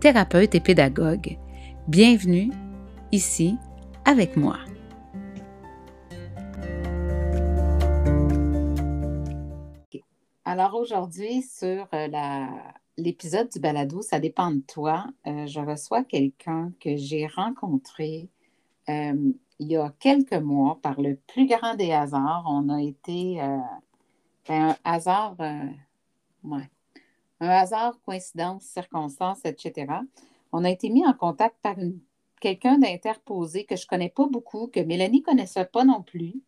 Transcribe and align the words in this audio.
thérapeute 0.00 0.54
et 0.54 0.60
pédagogue. 0.60 1.36
Bienvenue 1.86 2.50
ici 3.12 3.56
avec 4.06 4.34
moi. 4.34 4.56
Alors 10.46 10.74
aujourd'hui, 10.74 11.42
sur 11.42 11.86
euh, 11.92 12.08
l'épisode 12.96 13.50
du 13.50 13.60
balado, 13.60 14.00
ça 14.00 14.18
dépend 14.18 14.50
de 14.50 14.60
toi, 14.60 15.04
euh, 15.26 15.46
je 15.46 15.60
reçois 15.60 16.02
quelqu'un 16.02 16.72
que 16.80 16.96
j'ai 16.96 17.26
rencontré 17.26 18.30
euh, 18.88 19.32
il 19.58 19.70
y 19.70 19.76
a 19.76 19.92
quelques 20.00 20.32
mois 20.32 20.78
par 20.82 20.98
le 20.98 21.16
plus 21.16 21.46
grand 21.46 21.74
des 21.74 21.92
hasards. 21.92 22.46
On 22.48 22.70
a 22.70 22.80
été 22.80 23.36
ben, 24.48 24.70
un 24.70 24.76
hasard, 24.82 25.36
ouais, 26.42 26.70
un 27.40 27.48
hasard, 27.48 28.00
coïncidence, 28.02 28.64
circonstance, 28.64 29.40
etc. 29.44 29.92
On 30.52 30.64
a 30.64 30.70
été 30.70 30.90
mis 30.90 31.06
en 31.06 31.14
contact 31.14 31.56
par 31.62 31.76
quelqu'un 32.40 32.78
d'interposé 32.78 33.64
que 33.64 33.76
je 33.76 33.84
ne 33.84 33.88
connais 33.88 34.08
pas 34.08 34.26
beaucoup, 34.26 34.66
que 34.66 34.80
Mélanie 34.80 35.20
ne 35.20 35.24
connaissait 35.24 35.64
pas 35.64 35.84
non 35.84 36.02
plus. 36.02 36.42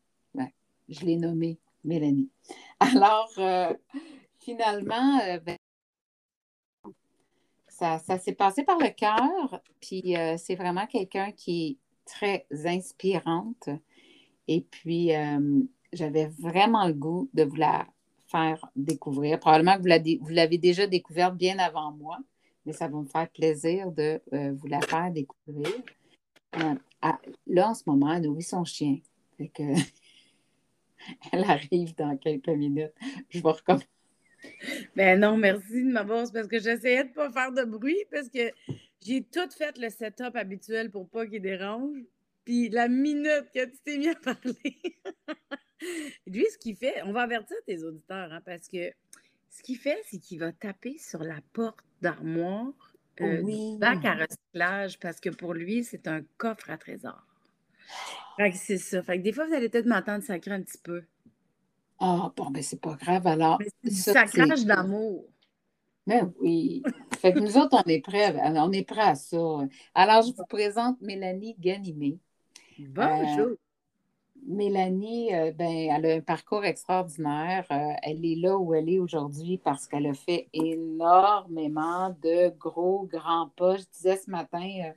je 0.88 1.04
l'ai 1.04 1.16
nommé 1.16 1.58
Mélanie. 1.84 2.28
Alors, 2.80 3.32
euh, 3.38 3.72
finalement, 4.40 5.20
euh, 5.20 5.38
ben, 5.38 5.56
ça, 7.68 7.98
s'est 8.18 8.34
passé 8.34 8.64
par 8.64 8.78
le 8.78 8.90
cœur, 8.90 9.60
puis 9.80 10.16
euh, 10.16 10.36
c'est 10.36 10.54
vraiment 10.54 10.86
quelqu'un 10.86 11.32
qui 11.32 11.66
est 11.66 11.78
très 12.04 12.46
inspirante. 12.66 13.68
Et 14.48 14.60
puis, 14.60 15.10
j'avais 15.92 16.26
vraiment 16.26 16.86
le 16.86 16.94
goût 16.94 17.30
de 17.32 17.44
vous 17.44 17.56
la 17.56 17.86
découvrir. 18.76 19.38
Probablement 19.38 19.76
que 19.76 20.18
vous 20.20 20.28
l'avez 20.28 20.58
déjà 20.58 20.86
découverte 20.86 21.36
bien 21.36 21.58
avant 21.58 21.92
moi, 21.92 22.18
mais 22.66 22.72
ça 22.72 22.88
va 22.88 22.98
me 22.98 23.06
faire 23.06 23.28
plaisir 23.30 23.90
de 23.92 24.20
vous 24.30 24.66
la 24.66 24.80
faire 24.80 25.10
découvrir. 25.10 25.68
là, 27.46 27.70
en 27.70 27.74
ce 27.74 27.82
moment, 27.86 28.12
elle 28.12 28.22
nourrit 28.22 28.42
son 28.42 28.64
chien. 28.64 28.98
Elle 31.32 31.44
arrive 31.44 31.94
dans 31.96 32.16
quelques 32.16 32.48
minutes. 32.48 32.94
Je 33.28 33.42
vais 33.42 33.50
recommencer. 33.50 33.86
Ben 34.96 35.20
non, 35.20 35.36
merci 35.36 35.84
de 35.84 35.90
m'avoir. 35.90 36.30
parce 36.32 36.48
que 36.48 36.58
j'essayais 36.58 37.04
de 37.04 37.08
ne 37.08 37.14
pas 37.14 37.30
faire 37.30 37.52
de 37.52 37.64
bruit 37.64 38.04
parce 38.10 38.28
que 38.28 38.50
j'ai 39.00 39.22
tout 39.22 39.50
fait 39.50 39.78
le 39.78 39.88
setup 39.88 40.34
habituel 40.34 40.90
pour 40.90 41.08
pas 41.08 41.26
qu'il 41.26 41.42
dérange. 41.42 41.98
Puis 42.44 42.68
la 42.68 42.88
minute 42.88 43.46
que 43.54 43.64
tu 43.64 43.78
t'es 43.84 43.98
mis 43.98 44.08
à 44.08 44.16
parler, 44.16 44.54
lui, 46.26 46.46
ce 46.52 46.58
qu'il 46.58 46.76
fait, 46.76 47.02
on 47.04 47.12
va 47.12 47.22
avertir 47.22 47.56
tes 47.66 47.82
auditeurs, 47.82 48.32
hein, 48.32 48.40
parce 48.44 48.68
que 48.68 48.90
ce 49.50 49.62
qu'il 49.62 49.76
fait, 49.76 50.00
c'est 50.10 50.18
qu'il 50.18 50.38
va 50.40 50.52
taper 50.52 50.96
sur 50.98 51.22
la 51.22 51.40
porte 51.52 51.84
d'armoire 52.00 52.72
euh, 53.20 53.42
du 53.42 53.78
bac 53.78 54.04
à 54.04 54.14
recyclage 54.14 54.98
parce 54.98 55.20
que 55.20 55.28
pour 55.28 55.52
lui, 55.52 55.84
c'est 55.84 56.08
un 56.08 56.22
coffre 56.38 56.70
à 56.70 56.78
trésors. 56.78 57.26
Fait 58.36 58.50
que 58.50 58.56
c'est 58.56 58.78
ça. 58.78 59.02
Fait 59.02 59.18
que 59.18 59.22
des 59.22 59.32
fois, 59.32 59.46
vous 59.46 59.52
allez 59.52 59.68
peut-être 59.68 59.86
m'entendre 59.86 60.24
sacrer 60.24 60.52
un 60.52 60.62
petit 60.62 60.78
peu. 60.82 61.02
Ah, 61.98 62.32
bon, 62.34 62.50
ben 62.50 62.62
c'est 62.62 62.80
pas 62.80 62.94
grave 62.94 63.26
alors. 63.26 63.60
c'est 63.84 63.90
du 63.90 63.94
sacrage 63.94 64.64
d'amour. 64.64 65.28
Mais 66.06 66.22
ben 66.22 66.32
oui. 66.40 66.82
fait 67.20 67.32
que 67.32 67.38
nous 67.38 67.56
autres, 67.58 67.80
on 67.84 67.88
est 67.88 68.00
prêts, 68.00 68.34
on 68.42 68.72
est 68.72 68.82
prêts 68.82 69.02
à 69.02 69.14
ça. 69.14 69.36
Alors, 69.94 70.22
je 70.22 70.32
vous 70.32 70.46
présente 70.48 71.00
Mélanie 71.00 71.54
Ganimé. 71.60 72.18
Bonjour. 72.78 73.48
Euh, 73.48 73.56
Mélanie, 74.46 75.34
euh, 75.34 75.52
ben, 75.52 75.70
elle 75.70 76.06
a 76.06 76.14
un 76.16 76.20
parcours 76.20 76.64
extraordinaire. 76.64 77.64
Euh, 77.70 77.92
elle 78.02 78.24
est 78.24 78.36
là 78.36 78.58
où 78.58 78.74
elle 78.74 78.88
est 78.88 78.98
aujourd'hui 78.98 79.58
parce 79.62 79.86
qu'elle 79.86 80.06
a 80.06 80.14
fait 80.14 80.48
énormément 80.52 82.16
de 82.22 82.50
gros, 82.58 83.08
grands 83.10 83.50
pas. 83.56 83.76
Je 83.76 83.84
disais 83.92 84.16
ce 84.16 84.30
matin, 84.30 84.92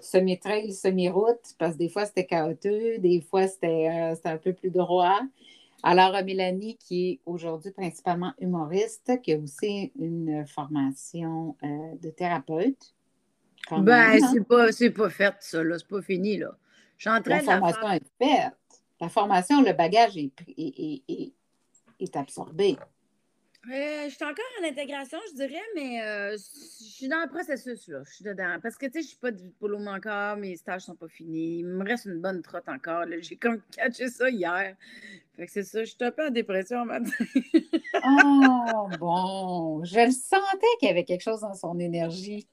semi-trail, 0.00 0.72
semi-route, 0.72 1.54
parce 1.58 1.74
que 1.74 1.78
des 1.78 1.88
fois 1.88 2.06
c'était 2.06 2.26
chaotique, 2.26 3.00
des 3.00 3.20
fois 3.20 3.42
euh, 3.42 4.14
c'était 4.14 4.28
un 4.28 4.38
peu 4.38 4.52
plus 4.52 4.70
droit. 4.70 5.20
Alors, 5.82 6.12
Mélanie, 6.24 6.76
qui 6.76 7.10
est 7.10 7.20
aujourd'hui 7.26 7.70
principalement 7.70 8.32
humoriste, 8.40 9.20
qui 9.22 9.34
a 9.34 9.38
aussi 9.38 9.92
une 9.98 10.44
formation 10.46 11.56
euh, 11.62 11.66
de 12.02 12.10
thérapeute. 12.10 12.94
Ben, 13.70 13.92
hein? 13.92 14.18
c'est 14.32 14.46
pas, 14.46 14.66
pas 14.96 15.10
fait, 15.10 15.34
ça, 15.40 15.62
là. 15.62 15.78
C'est 15.78 15.88
pas 15.88 16.02
fini, 16.02 16.38
là. 16.38 16.56
Je 16.96 17.08
suis 17.08 17.10
en 17.10 17.20
train 17.20 17.36
La 17.36 17.42
formation 17.42 17.90
est 17.90 18.02
faite. 18.18 18.54
La 19.00 19.08
formation, 19.08 19.62
le 19.62 19.72
bagage 19.72 20.16
est, 20.16 20.32
est, 20.56 21.32
est 22.00 22.16
absorbé. 22.16 22.76
Euh, 23.68 24.08
je 24.08 24.14
suis 24.14 24.24
encore 24.24 24.44
en 24.62 24.68
intégration, 24.68 25.18
je 25.30 25.34
dirais, 25.34 25.62
mais 25.74 26.00
euh, 26.00 26.36
je 26.36 26.84
suis 26.84 27.08
dans 27.08 27.20
le 27.20 27.28
processus, 27.28 27.88
là. 27.88 28.02
Je 28.04 28.14
suis 28.14 28.24
dedans. 28.24 28.58
Parce 28.62 28.76
que, 28.76 28.86
tu 28.86 28.92
sais, 28.92 29.02
je 29.02 29.08
suis 29.08 29.16
pas 29.16 29.32
du 29.32 29.50
polo 29.50 29.84
encore, 29.86 30.36
mes 30.36 30.54
stages 30.56 30.82
sont 30.82 30.94
pas 30.94 31.08
finis. 31.08 31.58
Il 31.60 31.66
me 31.66 31.84
reste 31.84 32.04
une 32.04 32.20
bonne 32.20 32.42
trotte 32.42 32.68
encore. 32.68 33.04
J'ai 33.20 33.36
comme 33.36 33.60
catché 33.76 34.08
ça 34.08 34.30
hier. 34.30 34.76
Fait 35.34 35.46
que 35.46 35.52
c'est 35.52 35.64
ça, 35.64 35.80
je 35.80 35.90
suis 35.90 35.96
un 36.00 36.12
peu 36.12 36.26
en 36.28 36.30
dépression 36.30 36.84
matin. 36.84 37.10
oh, 38.04 38.88
bon. 39.00 39.84
Je 39.84 40.06
le 40.06 40.12
sentais 40.12 40.66
qu'il 40.78 40.88
y 40.88 40.90
avait 40.92 41.04
quelque 41.04 41.22
chose 41.22 41.40
dans 41.40 41.54
son 41.54 41.76
énergie. 41.80 42.46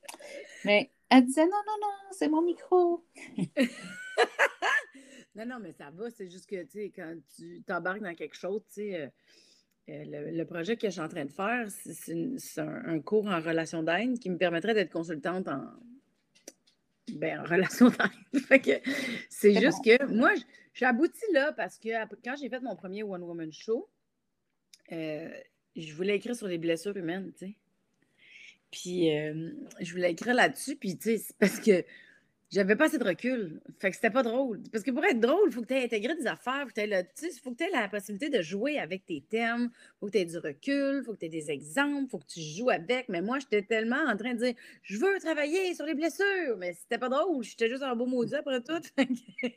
Mais 0.65 0.89
elle 1.09 1.25
disait 1.25 1.45
non, 1.45 1.51
non, 1.51 1.77
non, 1.79 1.93
c'est 2.11 2.27
mon 2.27 2.41
micro. 2.41 3.05
non, 5.35 5.45
non, 5.45 5.59
mais 5.59 5.71
ça 5.71 5.89
va. 5.91 6.09
C'est 6.11 6.29
juste 6.29 6.49
que, 6.49 6.63
tu 6.63 6.71
sais, 6.71 6.93
quand 6.95 7.15
tu 7.35 7.63
t'embarques 7.63 8.01
dans 8.01 8.15
quelque 8.15 8.35
chose, 8.35 8.61
tu 8.67 8.73
sais. 8.73 9.01
Euh, 9.01 9.07
euh, 9.89 10.31
le, 10.31 10.45
projet 10.45 10.77
que 10.77 10.87
je 10.87 10.93
suis 10.93 11.01
en 11.01 11.09
train 11.09 11.25
de 11.25 11.31
faire, 11.31 11.67
c'est 11.69 12.61
un, 12.61 13.01
cours 13.01 13.27
en 13.27 13.41
relation 13.41 13.83
d'aide 13.83 14.17
qui 14.17 14.29
me 14.29 14.37
permettrait 14.37 14.73
d'être 14.73 14.91
consultante 14.91 15.49
en, 15.49 15.61
ben, 17.15 17.41
en 17.41 17.43
relation 17.43 17.89
d'aide. 17.89 18.81
c'est 19.29 19.59
juste 19.59 19.83
que 19.83 20.05
moi, 20.05 20.31
j'ai 20.73 20.85
abouti 20.85 21.25
là 21.33 21.51
parce 21.51 21.77
que 21.77 21.89
quand 22.23 22.35
j'ai 22.37 22.47
fait 22.47 22.61
mon 22.61 22.77
premier 22.77 23.03
One 23.03 23.23
Woman 23.23 23.51
Show, 23.51 23.89
euh, 24.93 25.29
je 25.75 25.93
voulais 25.93 26.15
écrire 26.15 26.35
sur 26.35 26.47
les 26.47 26.57
blessures 26.57 26.95
humaines, 26.95 27.33
tu 27.37 27.47
sais. 27.47 27.55
Puis 28.71 29.15
euh, 29.15 29.51
je 29.81 29.91
voulais 29.91 30.11
écrire 30.11 30.33
là-dessus, 30.33 30.77
puis 30.77 30.97
tu 30.97 31.17
sais, 31.17 31.33
parce 31.39 31.59
que 31.59 31.83
j'avais 32.53 32.75
pas 32.75 32.85
assez 32.85 32.99
de 32.99 33.03
recul. 33.03 33.59
Fait 33.79 33.89
que 33.89 33.95
c'était 33.95 34.11
pas 34.11 34.21
drôle. 34.21 34.61
Parce 34.71 34.83
que 34.83 34.91
pour 34.91 35.03
être 35.03 35.19
drôle, 35.19 35.47
il 35.47 35.53
faut 35.53 35.61
que 35.61 35.67
tu 35.67 35.73
aies 35.73 35.85
intégré 35.85 36.15
des 36.15 36.27
affaires. 36.27 36.67
Il 36.67 37.39
faut 37.41 37.51
que 37.51 37.57
tu 37.57 37.63
aies 37.63 37.71
la 37.71 37.89
possibilité 37.89 38.29
de 38.29 38.43
jouer 38.43 38.77
avec 38.77 39.07
tes 39.07 39.21
thèmes. 39.21 39.71
Il 39.73 39.99
faut 39.99 40.05
que 40.05 40.11
tu 40.11 40.17
aies 40.19 40.25
du 40.25 40.37
recul. 40.37 40.99
Il 40.99 41.03
faut 41.03 41.13
que 41.13 41.17
tu 41.17 41.25
aies 41.25 41.29
des 41.29 41.49
exemples. 41.49 42.03
Il 42.03 42.09
faut 42.11 42.19
que 42.19 42.27
tu 42.27 42.41
joues 42.41 42.69
avec. 42.69 43.09
Mais 43.09 43.23
moi, 43.23 43.39
j'étais 43.39 43.63
tellement 43.63 44.03
en 44.07 44.15
train 44.15 44.35
de 44.35 44.39
dire 44.39 44.53
Je 44.83 44.97
veux 44.97 45.19
travailler 45.19 45.73
sur 45.73 45.85
les 45.87 45.95
blessures. 45.95 46.57
Mais 46.59 46.73
c'était 46.73 46.99
pas 46.99 47.09
drôle. 47.09 47.43
J'étais 47.43 47.69
juste 47.69 47.81
un 47.81 47.95
beau 47.95 48.05
maudit 48.05 48.35
après 48.35 48.61
tout. 48.61 48.81
il 48.97 49.51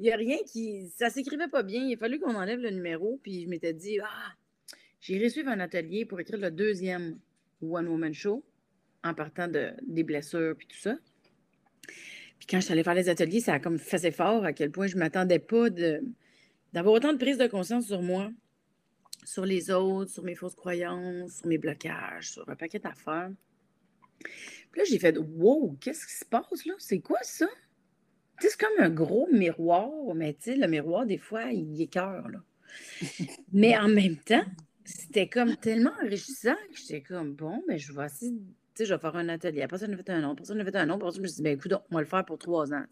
n'y 0.00 0.10
a 0.10 0.16
rien 0.16 0.38
qui. 0.44 0.88
Ça 0.96 1.10
s'écrivait 1.10 1.48
pas 1.48 1.62
bien. 1.62 1.84
Il 1.86 1.94
a 1.94 1.96
fallu 1.96 2.18
qu'on 2.18 2.34
enlève 2.34 2.58
le 2.58 2.70
numéro. 2.70 3.20
Puis 3.22 3.42
je 3.42 3.48
m'étais 3.48 3.72
dit 3.72 4.00
Ah, 4.00 4.32
j'irai 5.00 5.28
suivre 5.28 5.50
un 5.50 5.60
atelier 5.60 6.06
pour 6.06 6.18
écrire 6.18 6.40
le 6.40 6.50
deuxième 6.50 7.20
One 7.62 7.86
Woman 7.86 8.12
Show 8.12 8.44
en 9.04 9.14
partant 9.14 9.46
de, 9.46 9.70
des 9.86 10.02
blessures 10.02 10.56
puis 10.56 10.66
tout 10.66 10.78
ça. 10.78 10.96
Puis 12.42 12.48
quand 12.48 12.56
je 12.58 12.64
suis 12.64 12.72
allée 12.72 12.82
faire 12.82 12.94
les 12.94 13.08
ateliers, 13.08 13.38
ça 13.38 13.52
a 13.52 13.60
comme 13.60 13.78
fait 13.78 14.10
fort 14.10 14.44
à 14.44 14.52
quel 14.52 14.72
point 14.72 14.88
je 14.88 14.96
ne 14.96 14.98
m'attendais 14.98 15.38
pas 15.38 15.70
d'avoir 16.72 16.94
autant 16.94 17.12
de 17.12 17.18
prise 17.18 17.38
de 17.38 17.46
conscience 17.46 17.86
sur 17.86 18.02
moi, 18.02 18.32
sur 19.24 19.46
les 19.46 19.70
autres, 19.70 20.10
sur 20.10 20.24
mes 20.24 20.34
fausses 20.34 20.56
croyances, 20.56 21.36
sur 21.36 21.46
mes 21.46 21.56
blocages, 21.56 22.32
sur 22.32 22.48
un 22.48 22.56
paquet 22.56 22.80
d'affaires. 22.80 23.30
Puis 24.18 24.80
là, 24.80 24.82
j'ai 24.90 24.98
fait 24.98 25.16
Wow, 25.18 25.76
qu'est-ce 25.80 26.04
qui 26.04 26.14
se 26.14 26.24
passe 26.24 26.66
là? 26.66 26.74
C'est 26.78 26.98
quoi 26.98 27.20
ça? 27.22 27.46
c'est 28.40 28.58
comme 28.58 28.84
un 28.84 28.90
gros 28.90 29.28
miroir, 29.30 30.12
mais 30.16 30.34
tu 30.34 30.50
sais, 30.50 30.56
le 30.56 30.66
miroir, 30.66 31.06
des 31.06 31.18
fois, 31.18 31.52
il 31.52 31.80
écœure, 31.80 32.28
là. 32.28 32.40
mais 33.52 33.78
en 33.78 33.86
même 33.86 34.16
temps, 34.16 34.44
c'était 34.84 35.28
comme 35.28 35.56
tellement 35.58 35.92
enrichissant 36.02 36.56
que 36.72 36.76
j'étais 36.80 37.02
comme 37.02 37.34
bon, 37.34 37.62
mais 37.68 37.78
je 37.78 37.92
vais 37.92 38.04
essayer 38.04 38.32
sais, 38.74 38.84
je 38.86 38.94
vais 38.94 39.00
faire 39.00 39.16
un 39.16 39.28
atelier. 39.28 39.62
Après 39.62 39.78
ça, 39.78 39.86
a 39.86 39.96
fait 39.96 40.10
un 40.10 40.24
autre. 40.24 40.32
Après 40.32 40.44
ça, 40.44 40.54
on 40.54 40.60
a 40.60 40.64
fait 40.64 40.76
un 40.76 40.90
autre. 40.90 41.04
Après 41.04 41.10
ça, 41.12 41.16
je 41.16 41.22
me 41.22 41.26
suis 41.26 41.36
dit, 41.36 41.42
ben 41.42 41.56
écoute, 41.58 41.72
on 41.90 41.94
va 41.94 42.00
le 42.00 42.06
faire 42.06 42.24
pour 42.24 42.38
trois 42.38 42.72
ans. 42.72 42.84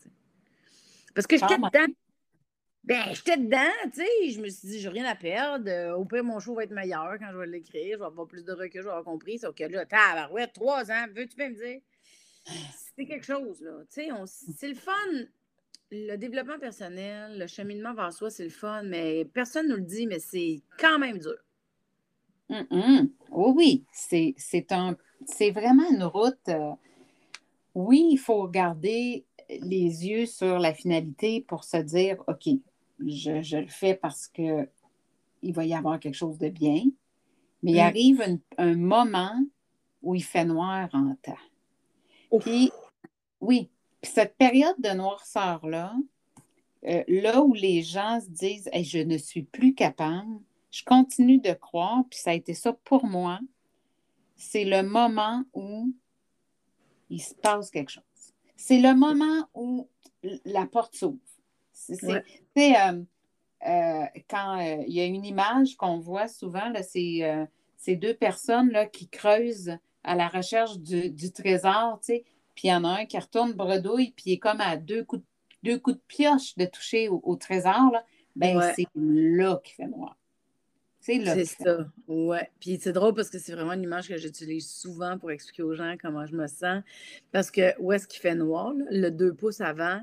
Parce 1.15 1.27
que 1.27 1.37
j'étais 1.37 1.56
dedans. 1.56 1.93
Ben, 2.82 3.03
j'étais 3.12 3.37
dedans, 3.37 3.91
tu 3.93 4.00
sais. 4.00 4.31
Je 4.31 4.41
me 4.41 4.49
suis 4.49 4.69
dit, 4.69 4.81
j'ai 4.81 4.88
rien 4.88 5.05
à 5.05 5.15
perdre. 5.15 5.99
Au 5.99 6.05
pire, 6.05 6.25
mon 6.25 6.41
show 6.41 6.55
va 6.55 6.65
être 6.65 6.73
meilleur 6.73 7.19
quand 7.19 7.31
je 7.31 7.37
vais 7.37 7.47
l'écrire. 7.47 7.94
Je 7.94 7.99
vais 7.99 8.06
avoir 8.06 8.27
plus 8.27 8.44
de 8.44 8.53
recul, 8.53 8.81
je 8.81 8.87
vais 8.87 8.91
avoir 8.91 9.05
compris. 9.05 9.38
Sauf 9.38 9.55
que 9.55 9.65
là, 9.65 9.85
tabarouette, 9.85 10.53
trois 10.55 10.91
ans, 10.91 11.06
veux-tu 11.15 11.37
bien 11.37 11.50
me 11.50 11.55
dire? 11.55 11.81
c'est 12.97 13.06
quelque 13.06 13.26
chose, 13.26 13.61
là. 13.61 13.73
Tu 13.93 14.09
sais, 14.09 14.09
c'est 14.56 14.69
le 14.69 14.75
fun. 14.75 14.93
Le 15.93 16.17
développement 16.17 16.59
personnel, 16.59 17.38
le 17.38 17.47
cheminement 17.49 17.94
vers 17.94 18.12
soi, 18.12 18.31
c'est 18.31 18.44
le 18.44 18.50
fun, 18.50 18.85
mais 18.85 19.25
personne 19.25 19.67
ne 19.67 19.73
nous 19.73 19.79
le 19.79 19.85
dit, 19.85 20.06
mais 20.06 20.21
c'est 20.21 20.62
quand 20.79 20.99
même 20.99 21.19
dur. 21.19 21.37
Oui, 22.49 23.53
oui, 23.55 23.85
c'est 23.93 24.73
un, 24.73 24.97
c'est 25.26 25.50
vraiment 25.50 25.88
une 25.90 26.05
route. 26.05 26.49
Euh, 26.49 26.72
oui, 27.75 28.08
il 28.11 28.19
faut 28.19 28.46
garder 28.49 29.25
les 29.49 30.06
yeux 30.06 30.26
sur 30.26 30.58
la 30.58 30.75
finalité 30.75 31.40
pour 31.40 31.64
se 31.64 31.76
dire, 31.76 32.22
OK, 32.28 32.49
je, 33.05 33.56
le 33.56 33.69
fais 33.69 33.94
parce 33.94 34.28
que 34.28 34.69
il 35.43 35.55
va 35.55 35.64
y 35.64 35.75
avoir 35.75 35.99
quelque 35.99 36.14
chose 36.14 36.38
de 36.38 36.49
bien. 36.49 36.84
Mais 37.62 37.72
il 37.72 37.76
mm. 37.76 37.81
arrive 37.81 38.38
un, 38.58 38.75
moment 38.75 39.34
où 40.02 40.14
il 40.14 40.25
fait 40.25 40.44
noir 40.44 40.88
en 40.93 41.14
temps. 41.23 42.40
Puis, 42.40 42.70
oui, 43.40 43.69
puis 44.00 44.11
cette 44.12 44.37
période 44.37 44.76
de 44.78 44.90
noirceur-là, 44.90 45.94
euh, 46.87 47.05
là 47.08 47.43
où 47.43 47.52
les 47.52 47.82
gens 47.82 48.20
se 48.20 48.28
disent 48.28 48.70
je 48.73 48.99
ne 48.99 49.19
suis 49.19 49.43
plus 49.43 49.75
capable, 49.75 50.40
je 50.70 50.84
continue 50.84 51.38
de 51.38 51.52
croire, 51.52 52.05
puis 52.08 52.19
ça 52.19 52.31
a 52.31 52.34
été 52.34 52.55
ça 52.55 52.73
pour 52.84 53.05
moi, 53.05 53.40
c'est 54.40 54.64
le 54.64 54.82
moment 54.82 55.44
où 55.52 55.92
il 57.10 57.20
se 57.20 57.34
passe 57.34 57.70
quelque 57.70 57.90
chose. 57.90 58.02
C'est 58.56 58.81
le 58.81 58.94
moment 58.94 59.48
où 59.54 59.88
la 60.44 60.66
porte 60.66 60.96
s'ouvre. 60.96 61.19
C'est 61.72 62.16
euh, 62.81 63.02
euh, 63.66 64.04
quand 64.28 64.58
euh, 64.58 64.82
il 64.87 64.94
y 64.94 65.00
a 65.00 65.04
une 65.04 65.25
image 65.25 65.76
qu'on 65.76 65.98
voit 65.98 66.28
souvent, 66.28 66.72
c'est 66.82 67.48
ces 67.76 67.96
deux 67.96 68.14
personnes 68.14 68.70
là, 68.70 68.87
qui 68.87 69.08
creusent 69.08 69.76
à 70.04 70.14
la 70.14 70.28
recherche 70.28 70.78
du, 70.78 71.32
trésor, 71.32 72.00
puis 72.00 72.25
il 72.64 72.69
y 72.69 72.75
en 72.75 72.84
a 72.84 73.00
un 73.00 73.06
qui 73.06 73.19
retourne 73.19 73.52
bredouille, 73.52 74.12
puis 74.12 74.25
il 74.26 74.32
est 74.34 74.38
comme 74.38 74.60
à 74.60 74.76
deux 74.76 75.04
coups 75.04 75.22
de, 75.22 75.70
deux 75.70 75.78
coups 75.78 75.96
de 75.96 76.02
pioche 76.08 76.56
de 76.56 76.64
toucher 76.64 77.08
au, 77.08 77.37
trésor. 77.37 77.90
Là. 77.92 78.04
Ben, 78.37 78.72
c'est 78.75 78.87
là 78.94 79.60
qu'il 79.62 79.75
fait 79.75 79.87
noir. 79.87 80.16
C'est 81.00 81.44
ça, 81.47 81.91
ouais. 82.08 82.50
Puis 82.61 82.79
c'est 82.81 82.93
drôle 82.93 83.14
parce 83.14 83.31
que 83.31 83.38
c'est 83.38 83.52
vraiment 83.52 83.73
une 83.73 83.82
image 83.82 84.08
que 84.08 84.17
j'utilise 84.17 84.70
souvent 84.70 85.19
pour 85.19 85.31
expliquer 85.31 85.62
aux 85.62 85.75
gens 85.75 85.97
comment 86.00 86.26
je 86.26 86.35
me 86.35 86.47
sens. 86.47 86.82
Parce 87.32 87.50
que 87.50 87.75
où 87.81 87.93
est-ce 87.93 88.06
qu'il 88.06 88.20
fait 88.20 88.35
noir, 88.35 88.75
le 88.91 89.08
deux 89.08 89.32
pouces 89.32 89.61
avant, 89.61 90.00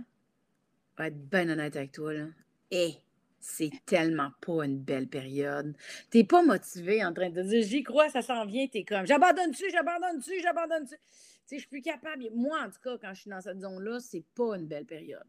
va 0.98 1.08
être 1.08 1.30
bien 1.30 1.48
honnête 1.50 1.76
avec 1.76 1.92
toi, 1.92 2.14
là. 2.14 2.26
Et 2.72 2.96
c'est 3.40 3.72
tellement 3.86 4.32
pas 4.42 4.66
une 4.66 4.80
belle 4.80 5.08
période. 5.08 5.76
T'es 6.10 6.24
pas 6.24 6.44
motivé 6.44 7.06
en 7.06 7.14
train 7.14 7.30
de 7.30 7.42
dire 7.44 7.64
j'y 7.64 7.84
crois, 7.84 8.10
ça 8.10 8.22
s'en 8.22 8.46
vient, 8.46 8.68
t'es 8.68 8.84
comme 8.84 9.06
j'abandonne-tu, 9.06 9.66
j'abandonne-tu, 9.72 10.42
j'abandonne-tu? 10.42 10.96
Tu 10.96 11.02
sais, 11.46 11.56
je 11.56 11.60
suis 11.62 11.70
plus 11.70 11.82
capable. 11.82 12.30
Moi, 12.36 12.58
en 12.60 12.70
tout 12.70 12.82
cas, 12.84 12.98
quand 12.98 13.14
je 13.14 13.22
suis 13.22 13.30
dans 13.30 13.40
cette 13.40 13.62
zone-là, 13.62 14.00
c'est 14.02 14.26
pas 14.36 14.58
une 14.58 14.68
belle 14.68 14.86
période. 14.86 15.24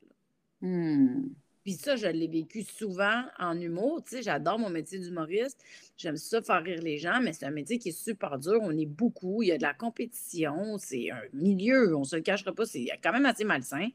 Hmm. 0.61 1.29
Puis 1.69 1.77
ça, 1.77 1.97
je 1.97 2.07
l'ai 2.07 2.29
vécu 2.29 2.63
souvent 2.63 3.25
en 3.39 3.61
humour. 3.61 4.03
Tu 4.03 4.17
sais, 4.17 4.23
j'adore 4.23 4.59
mon 4.59 4.71
métier 4.71 4.99
d'humoriste. 4.99 5.63
J'aime 5.99 6.17
ça 6.17 6.41
faire 6.41 6.63
rire 6.63 6.81
les 6.81 6.97
gens, 6.97 7.21
mais 7.23 7.35
c'est 7.35 7.45
un 7.45 7.51
métier 7.51 7.79
qui 7.79 7.91
est 7.91 8.05
super 8.05 8.39
dur. 8.39 8.59
On 8.63 8.75
est 8.75 8.87
beaucoup. 8.87 9.43
Il 9.43 9.49
y 9.49 9.53
a 9.53 9.59
de 9.59 9.63
la 9.65 9.75
compétition. 9.75 10.79
C'est 10.79 11.11
un 11.11 11.21
milieu, 11.35 11.95
on 11.95 12.01
ne 12.01 12.05
se 12.05 12.17
le 12.17 12.23
cachera 12.23 12.55
pas, 12.55 12.65
c'est 12.65 12.87
quand 13.03 13.13
même 13.13 13.27
assez 13.27 13.45
malsain. 13.45 13.87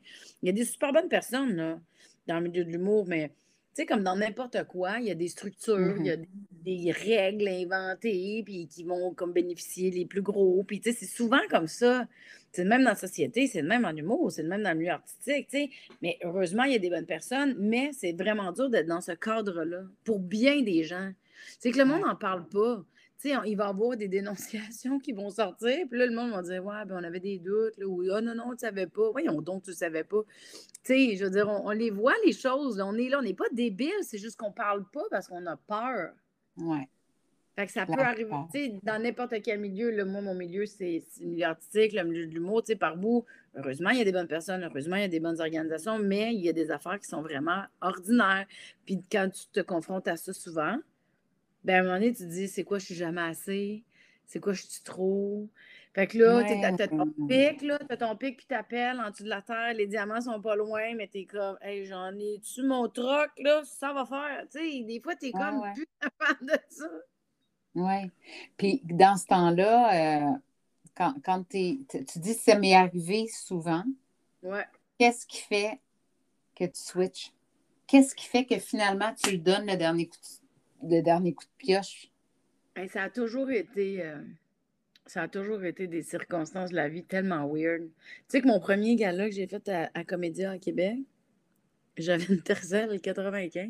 Il 0.43 0.45
y 0.45 0.49
a 0.49 0.51
des 0.51 0.65
super 0.65 0.93
bonnes 0.93 1.09
personnes 1.09 1.55
là, 1.55 1.79
dans 2.27 2.35
le 2.39 2.47
milieu 2.47 2.63
de 2.63 2.69
l'humour, 2.69 3.07
mais 3.07 3.29
tu 3.29 3.81
sais, 3.81 3.85
comme 3.87 4.03
dans 4.03 4.17
n'importe 4.17 4.65
quoi, 4.65 4.99
il 4.99 5.07
y 5.07 5.11
a 5.11 5.15
des 5.15 5.29
structures, 5.29 5.97
il 5.97 6.05
y 6.05 6.11
a 6.11 6.17
mm-hmm. 6.17 6.27
des, 6.61 6.91
règles 6.91 7.47
inventées, 7.47 8.43
puis 8.45 8.67
qui 8.67 8.83
vont 8.83 9.15
comme 9.15 9.33
bénéficier 9.33 9.89
les 9.89 10.05
plus 10.05 10.21
gros. 10.21 10.63
Puis, 10.63 10.79
tu 10.79 10.91
sais, 10.91 10.97
c'est 10.99 11.11
souvent 11.11 11.41
comme 11.49 11.65
ça. 11.65 12.07
C'est 12.53 12.63
le 12.63 12.69
même 12.69 12.83
dans 12.83 12.91
la 12.91 12.95
société, 12.95 13.47
c'est 13.47 13.61
le 13.61 13.67
même 13.67 13.83
en 13.83 13.95
humour, 13.95 14.31
c'est 14.31 14.43
le 14.43 14.47
même 14.47 14.63
dans 14.63 14.71
le 14.71 14.77
milieu 14.77 14.91
artistique, 14.91 15.47
tu 15.49 15.57
sais. 15.57 15.69
Mais 16.01 16.17
heureusement, 16.23 16.63
il 16.63 16.71
y 16.71 16.75
a 16.75 16.79
des 16.79 16.89
bonnes 16.89 17.05
personnes, 17.05 17.55
mais 17.59 17.91
c'est 17.91 18.13
vraiment 18.13 18.53
dur 18.53 18.69
d'être 18.69 18.87
dans 18.87 19.01
ce 19.01 19.11
cadre-là 19.11 19.81
pour 20.05 20.19
bien 20.19 20.61
des 20.61 20.83
gens. 20.83 21.11
C'est 21.59 21.71
que 21.71 21.79
le 21.79 21.85
monde 21.85 22.01
n'en 22.01 22.15
parle 22.15 22.47
pas 22.47 22.85
il 23.45 23.55
va 23.55 23.65
y 23.65 23.69
avoir 23.69 23.97
des 23.97 24.07
dénonciations 24.07 24.99
qui 24.99 25.13
vont 25.13 25.29
sortir, 25.29 25.85
puis 25.89 25.99
là, 25.99 26.05
le 26.05 26.15
monde 26.15 26.31
va 26.31 26.41
dire 26.41 26.65
Ouais, 26.65 26.85
ben, 26.85 26.97
on 26.99 27.03
avait 27.03 27.19
des 27.19 27.39
doutes, 27.39 27.77
là, 27.77 27.85
ou 27.85 28.03
Ah 28.11 28.21
non, 28.21 28.35
non, 28.35 28.45
tu 28.47 28.51
ne 28.51 28.57
savais 28.57 28.87
pas. 28.87 29.11
Voyons 29.11 29.41
donc, 29.41 29.63
tu 29.63 29.69
ne 29.69 29.75
savais 29.75 30.03
pas. 30.03 30.21
Tu 30.83 30.93
sais, 30.93 31.15
je 31.15 31.25
veux 31.25 31.31
dire, 31.31 31.47
on, 31.47 31.71
les 31.71 31.89
voit, 31.89 32.13
les 32.25 32.33
choses. 32.33 32.79
on 32.81 32.95
est 32.95 33.09
là, 33.09 33.19
on 33.19 33.23
n'est 33.23 33.33
pas 33.33 33.49
débile, 33.51 33.91
c'est 34.01 34.17
juste 34.17 34.37
qu'on 34.37 34.49
ne 34.49 34.53
parle 34.53 34.85
pas 34.91 35.03
parce 35.09 35.27
qu'on 35.27 35.45
a 35.45 35.55
peur. 35.55 36.13
Ouais. 36.57 36.87
Fait 37.55 37.67
que 37.67 37.71
ça 37.71 37.85
peut 37.85 37.93
arriver, 37.99 38.31
tu 38.51 38.59
sais, 38.59 38.73
dans 38.81 38.99
n'importe 39.01 39.35
quel 39.43 39.59
milieu. 39.59 39.91
Là, 39.91 40.05
moi, 40.05 40.21
mon 40.21 40.33
milieu, 40.33 40.65
c'est 40.65 41.03
le 41.19 41.27
milieu 41.27 41.45
artistique, 41.45 41.93
le 41.93 42.03
milieu 42.03 42.25
de 42.25 42.33
l'humour, 42.33 42.63
tu 42.63 42.71
sais, 42.71 42.75
par 42.75 42.97
bout. 42.97 43.25
Heureusement, 43.55 43.91
il 43.91 43.99
y 43.99 44.01
a 44.01 44.05
des 44.05 44.11
bonnes 44.11 44.27
personnes, 44.27 44.63
heureusement, 44.63 44.95
il 44.95 45.01
y 45.03 45.05
a 45.05 45.07
des 45.07 45.19
bonnes 45.19 45.39
organisations, 45.39 45.99
mais 45.99 46.33
il 46.33 46.41
y 46.41 46.49
a 46.49 46.53
des 46.53 46.71
affaires 46.71 46.99
qui 46.99 47.07
sont 47.07 47.21
vraiment 47.21 47.61
ordinaires. 47.81 48.47
Puis 48.87 49.03
quand 49.11 49.29
tu 49.29 49.45
te 49.51 49.59
confrontes 49.59 50.07
à 50.07 50.17
ça 50.17 50.33
souvent, 50.33 50.77
ben, 51.63 51.75
à 51.75 51.79
un 51.79 51.83
moment 51.83 51.93
donné, 51.95 52.11
tu 52.11 52.23
te 52.23 52.29
dis, 52.29 52.47
c'est 52.47 52.63
quoi, 52.63 52.79
je 52.79 52.85
suis 52.85 52.95
jamais 52.95 53.21
assez? 53.21 53.83
C'est 54.25 54.39
quoi, 54.39 54.53
je 54.53 54.63
suis 54.63 54.81
trop? 54.83 55.47
Fait 55.93 56.07
que 56.07 56.17
là, 56.17 56.43
t'as 56.75 56.87
ton 56.87 57.05
pic, 57.27 57.61
là, 57.61 57.77
t'as 57.87 57.97
ton 57.97 58.15
pic, 58.15 58.37
puis 58.37 58.47
t'appelles 58.47 58.99
en 58.99 59.11
dessous 59.11 59.25
de 59.25 59.29
la 59.29 59.43
terre, 59.43 59.75
les 59.75 59.85
diamants 59.85 60.21
sont 60.21 60.41
pas 60.41 60.55
loin, 60.55 60.95
mais 60.95 61.07
t'es 61.07 61.25
comme, 61.25 61.55
hey, 61.61 61.85
j'en 61.85 62.17
ai-tu 62.17 62.63
mon 62.63 62.89
troc, 62.89 63.29
là, 63.37 63.61
ça 63.63 63.93
va 63.93 64.05
faire. 64.05 64.47
Tu 64.51 64.59
sais, 64.59 64.83
des 64.83 64.99
fois, 64.99 65.15
t'es 65.15 65.31
comme 65.31 65.61
plus 65.75 65.85
capable 66.01 66.47
de 66.47 66.57
ça. 66.69 66.89
Oui. 67.75 68.11
Puis 68.57 68.81
dans 68.83 69.17
ce 69.17 69.25
temps-là, 69.27 70.31
euh, 70.31 70.37
quand, 70.95 71.15
quand 71.23 71.43
tu 71.49 71.77
dis 72.17 72.33
ça 72.33 72.57
m'est 72.57 72.75
arrivé 72.75 73.27
souvent, 73.27 73.83
ouais. 74.43 74.65
qu'est-ce 74.97 75.25
qui 75.25 75.41
fait 75.41 75.79
que 76.55 76.65
tu 76.65 76.79
switches? 76.79 77.31
Qu'est-ce 77.87 78.15
qui 78.15 78.25
fait 78.25 78.45
que 78.45 78.59
finalement 78.59 79.13
tu 79.21 79.31
lui 79.31 79.39
donnes 79.39 79.65
le 79.67 79.75
dernier 79.75 80.07
coup 80.07 80.17
de 80.83 80.95
le 80.95 81.01
dernier 81.01 81.33
coup 81.33 81.45
de 81.45 81.57
pioche? 81.57 82.09
ça 82.89 83.03
a 83.03 83.09
toujours 83.09 83.49
été. 83.51 84.03
Euh, 84.03 84.21
ça 85.05 85.23
a 85.23 85.27
toujours 85.27 85.63
été 85.65 85.87
des 85.87 86.01
circonstances 86.01 86.71
de 86.71 86.75
la 86.75 86.87
vie 86.87 87.03
tellement 87.03 87.47
weird. 87.47 87.83
Tu 87.83 87.89
sais 88.27 88.41
que 88.41 88.47
mon 88.47 88.59
premier 88.59 88.95
gala 88.95 89.27
que 89.27 89.35
j'ai 89.35 89.47
fait 89.47 89.69
à, 89.69 90.03
Comédia 90.05 90.51
à 90.51 90.57
Québec, 90.57 90.99
j'avais 91.97 92.25
une 92.33 92.41
Tercel 92.41 92.99
95. 93.01 93.69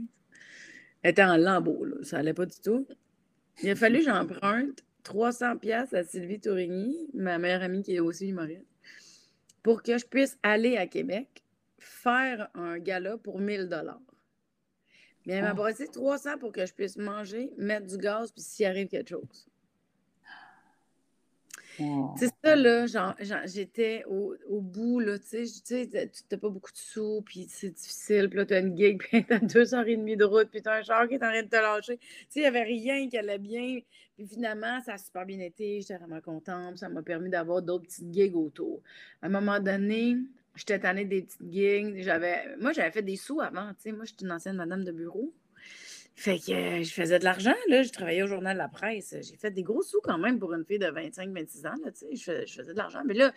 Elle 1.01 1.11
était 1.11 1.23
en 1.23 1.35
lambeau, 1.35 1.83
là. 1.85 1.95
ça 2.03 2.19
allait 2.19 2.35
pas 2.35 2.45
du 2.45 2.59
tout. 2.59 2.87
Il 3.61 3.69
a 3.69 3.75
fallu 3.75 3.99
que 3.99 4.05
j'emprunte 4.05 4.83
300 5.03 5.57
pièces 5.57 5.93
à 5.93 6.03
Sylvie 6.03 6.39
Tourigny, 6.39 7.09
ma 7.13 7.37
meilleure 7.37 7.61
amie 7.61 7.83
qui 7.83 7.95
est 7.95 7.99
aussi 7.99 8.29
humoriste, 8.29 8.65
pour 9.61 9.83
que 9.83 9.97
je 9.97 10.05
puisse 10.05 10.37
aller 10.43 10.77
à 10.77 10.87
Québec 10.87 11.43
faire 11.77 12.49
un 12.55 12.79
gala 12.79 13.17
pour 13.17 13.39
1000 13.39 13.67
dollars. 13.67 14.01
Mais 15.25 15.33
elle 15.33 15.43
m'a 15.43 15.53
brassé 15.53 15.87
300 15.87 16.37
pour 16.39 16.51
que 16.51 16.65
je 16.65 16.73
puisse 16.73 16.97
manger, 16.97 17.51
mettre 17.57 17.87
du 17.87 17.97
gaz, 17.97 18.31
puis 18.31 18.41
s'il 18.41 18.65
arrive 18.65 18.87
quelque 18.87 19.09
chose. 19.09 19.47
C'est 22.17 22.29
ça, 22.43 22.55
là, 22.55 22.85
j'étais 23.45 24.03
au, 24.07 24.61
bout, 24.61 24.99
là, 24.99 25.17
tu 25.19 25.45
sais, 25.47 25.87
tu 25.87 25.97
n'as 26.31 26.37
pas 26.37 26.49
beaucoup 26.49 26.71
de 26.71 26.77
sous, 26.77 27.21
puis 27.25 27.47
c'est 27.49 27.71
difficile, 27.71 28.29
puis 28.29 28.39
là, 28.39 28.45
tu 28.45 28.53
as 28.53 28.59
une 28.59 28.77
gig, 28.77 28.97
puis 28.99 29.25
t'as 29.25 29.39
deux 29.39 29.73
heures 29.73 29.87
et 29.87 29.95
demie 29.95 30.17
de 30.17 30.25
route, 30.25 30.49
puis 30.49 30.61
t'as 30.61 30.79
un 30.79 30.83
char 30.83 31.07
qui 31.07 31.15
est 31.15 31.23
en 31.23 31.29
train 31.29 31.43
de 31.43 31.47
te 31.49 31.55
lâcher. 31.55 31.97
Tu 31.97 32.05
sais, 32.29 32.39
il 32.39 32.41
n'y 32.41 32.47
avait 32.47 32.63
rien 32.63 33.09
qui 33.09 33.17
allait 33.17 33.39
bien, 33.39 33.79
puis 34.15 34.27
finalement, 34.27 34.79
ça 34.81 34.93
a 34.93 34.97
super 34.97 35.25
bien 35.25 35.39
été, 35.39 35.81
j'étais 35.81 35.97
vraiment 35.97 36.21
contente, 36.21 36.77
ça 36.77 36.89
m'a 36.89 37.01
permis 37.01 37.29
d'avoir 37.29 37.61
d'autres 37.61 37.85
petites 37.85 38.13
gigs 38.13 38.35
autour. 38.35 38.81
À 39.21 39.27
un 39.27 39.29
moment 39.29 39.59
donné, 39.59 40.17
J'étais 40.55 40.79
tannée 40.79 41.05
des 41.05 41.23
petites 41.23 41.51
gigs. 41.51 42.07
Moi, 42.59 42.73
j'avais 42.73 42.91
fait 42.91 43.01
des 43.01 43.15
sous 43.15 43.41
avant. 43.41 43.69
Tu 43.69 43.75
sais. 43.79 43.91
Moi, 43.91 44.05
j'étais 44.05 44.25
une 44.25 44.31
ancienne 44.31 44.55
madame 44.55 44.83
de 44.83 44.91
bureau. 44.91 45.33
Fait 46.15 46.37
que 46.37 46.51
euh, 46.51 46.83
je 46.83 46.93
faisais 46.93 47.17
de 47.17 47.23
l'argent, 47.23 47.55
là. 47.69 47.81
Je 47.81 47.89
travaillais 47.89 48.21
au 48.21 48.27
journal 48.27 48.53
de 48.53 48.59
la 48.59 48.67
presse. 48.67 49.15
J'ai 49.21 49.35
fait 49.35 49.49
des 49.49 49.63
gros 49.63 49.81
sous 49.81 49.99
quand 50.01 50.19
même 50.19 50.37
pour 50.37 50.53
une 50.53 50.63
fille 50.63 50.77
de 50.77 50.85
25-26 50.85 51.67
ans, 51.67 51.73
là, 51.83 51.91
tu 51.91 52.15
sais. 52.15 52.45
Je, 52.45 52.53
faisais 52.53 52.73
de 52.73 52.77
l'argent. 52.77 53.01
Mais 53.05 53.15
là, 53.15 53.31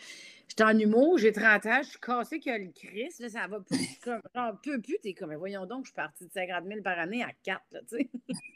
j'étais 0.46 0.62
en 0.62 0.78
humour, 0.78 1.16
j'ai 1.16 1.32
30 1.32 1.66
ans, 1.66 1.80
je 1.82 1.88
suis 1.88 1.98
cassée 1.98 2.38
que 2.38 2.50
le 2.50 2.70
Chris, 2.72 3.14
là, 3.18 3.28
ça 3.30 3.46
va 3.46 3.60
plus. 3.60 3.78
Comme, 4.04 4.20
genre, 4.34 4.60
peu 4.62 4.80
plus, 4.80 4.98
t'es 5.02 5.14
comme, 5.14 5.34
voyons 5.36 5.64
donc, 5.64 5.84
je 5.84 5.90
suis 5.90 5.94
partie 5.94 6.26
de 6.26 6.32
50 6.32 6.64
000 6.66 6.82
par 6.82 6.98
année 6.98 7.22
à 7.22 7.30
4, 7.44 7.62
là, 7.72 7.80
tu 7.88 7.96
sais. 7.96 8.10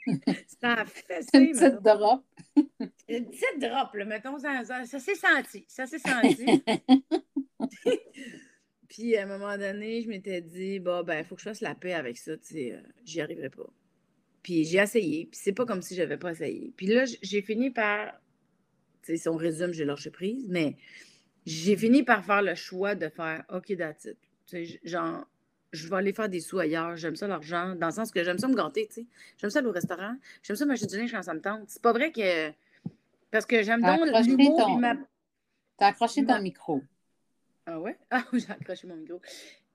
ça 0.60 0.74
a 0.74 0.84
fait 0.84 1.24
Une 1.34 1.52
petite 1.52 1.82
drop. 1.82 2.24
Une 3.08 3.26
petite 3.30 3.58
drop, 3.58 3.94
là, 3.94 4.04
mettons, 4.04 4.38
ça, 4.38 4.64
ça, 4.64 4.84
ça 4.84 4.98
s'est 4.98 5.14
senti. 5.14 5.64
Ça 5.66 5.86
s'est 5.86 5.98
senti. 5.98 6.62
Puis 8.88 9.16
à 9.16 9.22
un 9.22 9.26
moment 9.26 9.56
donné, 9.56 10.02
je 10.02 10.08
m'étais 10.08 10.42
dit, 10.42 10.78
bon, 10.80 11.04
ben, 11.04 11.20
il 11.20 11.24
faut 11.24 11.36
que 11.36 11.40
je 11.40 11.48
fasse 11.48 11.60
la 11.60 11.74
paix 11.74 11.94
avec 11.94 12.18
ça, 12.18 12.36
tu 12.36 12.54
sais, 12.54 12.72
euh, 12.72 12.82
j'y 13.04 13.20
arriverai 13.20 13.48
pas. 13.48 13.70
Puis 14.42 14.64
j'ai 14.64 14.78
essayé, 14.78 15.26
puis 15.26 15.38
c'est 15.42 15.52
pas 15.52 15.66
comme 15.66 15.82
si 15.82 15.94
j'avais 15.94 16.16
pas 16.16 16.32
essayé. 16.32 16.72
Puis 16.76 16.86
là, 16.86 17.04
j'ai 17.22 17.42
fini 17.42 17.70
par, 17.70 18.12
tu 19.02 19.12
sais, 19.12 19.16
si 19.16 19.28
on 19.28 19.36
résume, 19.36 19.72
j'ai 19.72 19.84
lâché 19.84 20.10
prise, 20.10 20.48
mais 20.48 20.76
j'ai 21.46 21.76
fini 21.76 22.02
par 22.02 22.24
faire 22.24 22.42
le 22.42 22.54
choix 22.54 22.94
de 22.94 23.08
faire, 23.08 23.44
OK, 23.50 23.76
that's 23.76 24.04
it. 24.06 24.18
Tu 24.46 24.66
sais, 24.66 24.80
genre, 24.84 25.26
je 25.72 25.88
vais 25.88 25.96
aller 25.96 26.12
faire 26.12 26.28
des 26.28 26.40
sous 26.40 26.58
ailleurs, 26.58 26.96
j'aime 26.96 27.16
ça 27.16 27.28
l'argent, 27.28 27.74
dans 27.76 27.86
le 27.86 27.92
sens 27.92 28.10
que 28.10 28.24
j'aime 28.24 28.38
ça 28.38 28.48
me 28.48 28.54
gâter, 28.54 28.86
tu 28.88 28.94
sais. 28.94 29.06
J'aime 29.36 29.50
ça 29.50 29.58
aller 29.58 29.68
au 29.68 29.72
restaurant, 29.72 30.16
j'aime 30.42 30.56
ça 30.56 30.66
m'acheter 30.66 30.86
du 30.86 30.98
linge 30.98 31.12
quand 31.12 31.22
ça 31.22 31.34
me 31.34 31.40
tente. 31.40 31.64
C'est 31.68 31.82
pas 31.82 31.92
vrai 31.92 32.12
que. 32.12 32.50
Parce 33.30 33.46
que 33.46 33.62
j'aime 33.62 33.82
donc 33.82 34.00
l'humour. 34.26 34.58
Ton... 34.58 34.80
T'as 35.78 35.88
accroché 35.88 36.24
ton 36.24 36.40
micro. 36.40 36.82
Ah 37.66 37.78
ouais? 37.78 37.98
Ah, 38.10 38.24
j'ai 38.32 38.50
accroché 38.50 38.86
mon 38.86 38.96
micro. 38.96 39.20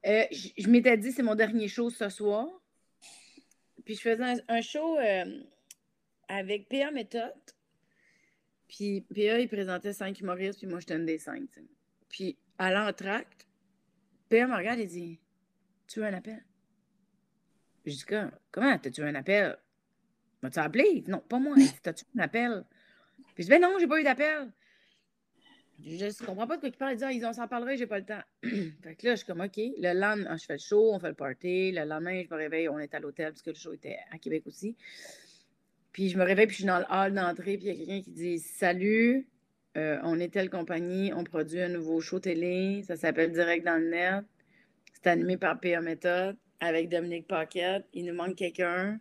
Euh, 0.06 0.24
je, 0.32 0.70
m'étais 0.70 0.98
dit, 0.98 1.12
c'est 1.12 1.24
mon 1.24 1.36
dernier 1.36 1.68
show 1.68 1.90
ce 1.90 2.10
soir. 2.10 2.48
Puis 3.86 3.96
je 3.96 4.02
faisais 4.02 4.44
un, 4.48 4.62
show 4.62 4.98
euh, 4.98 5.44
avec 6.28 6.68
P.A. 6.68 6.92
Méthode. 6.92 7.32
Puis 8.68 9.02
P.A. 9.14 9.40
il 9.40 9.48
présentait 9.48 9.94
cinq 9.94 10.20
humoristes, 10.20 10.60
puis 10.60 10.68
moi, 10.68 10.80
je 10.80 10.88
tenais 10.88 11.06
des 11.06 11.20
cinq. 11.20 11.48
Puis 12.10 12.36
à 12.58 12.72
l'entracte, 12.72 13.48
P.A. 14.30 14.48
me 14.48 14.56
regarde 14.56 14.80
et 14.80 14.88
dit 14.88 15.20
Tu 15.88 16.00
veux 16.00 16.06
un 16.06 16.14
appel? 16.14 16.44
Je 17.86 17.92
dis 17.92 18.06
Comment 18.52 18.78
T'as-tu 18.80 19.04
un 19.04 19.14
appel? 19.14 19.56
M'as-tu 20.42 20.60
appelé? 20.60 21.04
Non, 21.08 21.20
pas 21.20 21.38
moi. 21.38 21.56
T'as-tu 21.84 22.06
un 22.18 22.22
appel? 22.22 22.66
Puis 23.36 23.44
je 23.44 23.44
dis 23.44 23.50
Ben 23.50 23.62
non, 23.62 23.78
j'ai 23.80 23.88
pas 23.88 24.00
eu 24.00 24.04
d'appel. 24.04 24.52
Je 25.84 26.06
ne 26.06 26.26
comprends 26.26 26.48
pas 26.48 26.56
de 26.56 26.62
quoi 26.62 26.70
ils 26.70 26.78
parlent. 26.78 26.94
Ils 26.94 26.98
disent, 26.98 27.26
ah, 27.26 27.32
ils 27.32 27.36
s'en 27.36 27.48
parleraient, 27.48 27.78
j'ai 27.78 27.88
pas 27.88 28.00
le 28.00 28.06
temps. 28.06 28.22
fait 28.44 28.96
que 28.96 29.06
là, 29.08 29.12
je 29.12 29.18
suis 29.18 29.26
comme, 29.26 29.42
OK. 29.42 29.58
Le 29.58 29.94
lendemain, 30.00 30.38
je 30.38 30.46
fais 30.46 30.54
le 30.54 30.60
show, 30.60 30.94
on 30.94 31.00
fait 31.00 31.10
le 31.10 31.14
party. 31.16 31.72
Le 31.72 31.84
lendemain, 31.84 32.24
je 32.24 32.34
me 32.34 32.38
réveille, 32.38 32.70
on 32.70 32.80
est 32.80 32.94
à 32.94 33.00
l'hôtel, 33.00 33.32
parce 33.32 33.42
que 33.42 33.50
le 33.50 33.56
show 33.56 33.74
était 33.74 33.98
à 34.12 34.18
Québec 34.18 34.44
aussi. 34.48 34.76
Puis 35.92 36.10
je 36.10 36.18
me 36.18 36.24
réveille, 36.24 36.48
puis 36.48 36.56
je 36.56 36.62
suis 36.62 36.68
dans 36.68 36.80
le 36.80 36.86
hall 36.90 37.14
d'entrée, 37.14 37.58
puis 37.58 37.68
il 37.68 37.68
y 37.68 37.72
a 37.72 37.76
quelqu'un 37.76 38.02
qui 38.02 38.12
dit 38.12 38.40
Salut, 38.40 39.28
euh, 39.78 39.98
on 40.04 40.20
est 40.20 40.28
telle 40.28 40.50
compagnie, 40.50 41.14
on 41.14 41.24
produit 41.24 41.62
un 41.62 41.70
nouveau 41.70 42.02
show 42.02 42.20
télé, 42.20 42.84
ça 42.84 42.98
s'appelle 42.98 43.32
Direct 43.32 43.66
dans 43.66 43.82
le 43.82 43.90
net. 43.90 44.26
C'est 44.94 45.08
animé 45.08 45.38
par 45.38 45.60
PA 45.60 45.82
Méthode 45.82 46.36
avec 46.60 46.90
Dominique 46.90 47.28
Paquette. 47.28 47.86
Il 47.94 48.06
nous 48.06 48.14
manque 48.14 48.36
quelqu'un. 48.36 49.00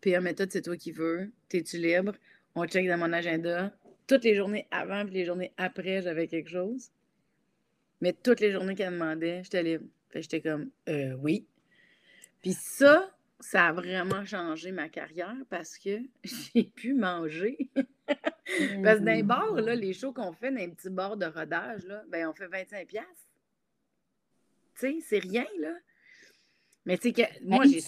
PA 0.00 0.20
Méthode, 0.20 0.52
c'est 0.52 0.62
toi 0.62 0.76
qui 0.76 0.92
veux. 0.92 1.32
T'es-tu 1.48 1.78
libre? 1.78 2.12
On 2.54 2.66
check 2.66 2.86
dans 2.86 2.98
mon 2.98 3.12
agenda 3.12 3.72
toutes 4.08 4.24
les 4.24 4.34
journées 4.34 4.66
avant 4.72 5.06
et 5.06 5.10
les 5.10 5.24
journées 5.24 5.52
après, 5.56 6.02
j'avais 6.02 6.26
quelque 6.26 6.50
chose. 6.50 6.90
Mais 8.00 8.12
toutes 8.12 8.40
les 8.40 8.50
journées 8.50 8.74
qu'elle 8.74 8.94
demandait, 8.94 9.44
j'étais 9.44 9.62
libre. 9.62 9.84
J'étais 10.14 10.40
comme, 10.40 10.70
euh, 10.88 11.12
oui. 11.20 11.46
Puis 12.40 12.54
ça, 12.54 13.14
ça 13.38 13.66
a 13.66 13.72
vraiment 13.72 14.24
changé 14.24 14.72
ma 14.72 14.88
carrière 14.88 15.36
parce 15.50 15.76
que 15.78 16.00
j'ai 16.24 16.64
pu 16.64 16.94
manger. 16.94 17.68
parce 17.76 18.98
que 18.98 19.04
dans 19.04 19.14
les 19.14 19.22
bars, 19.22 19.52
là, 19.52 19.74
les 19.74 19.92
shows 19.92 20.12
qu'on 20.12 20.32
fait 20.32 20.50
dans 20.50 20.56
les 20.56 20.68
petits 20.68 20.90
bars 20.90 21.16
de 21.16 21.26
rodage, 21.26 21.84
là, 21.84 22.02
ben, 22.08 22.28
on 22.28 22.32
fait 22.32 22.48
25$. 22.48 22.86
Tu 22.88 23.00
sais, 24.74 24.96
c'est 25.02 25.18
rien, 25.18 25.46
là. 25.58 25.74
Mais 26.86 26.96
tu 26.96 27.08
sais 27.08 27.12
que 27.12 27.44
moi, 27.44 27.64
j'ai 27.66 27.80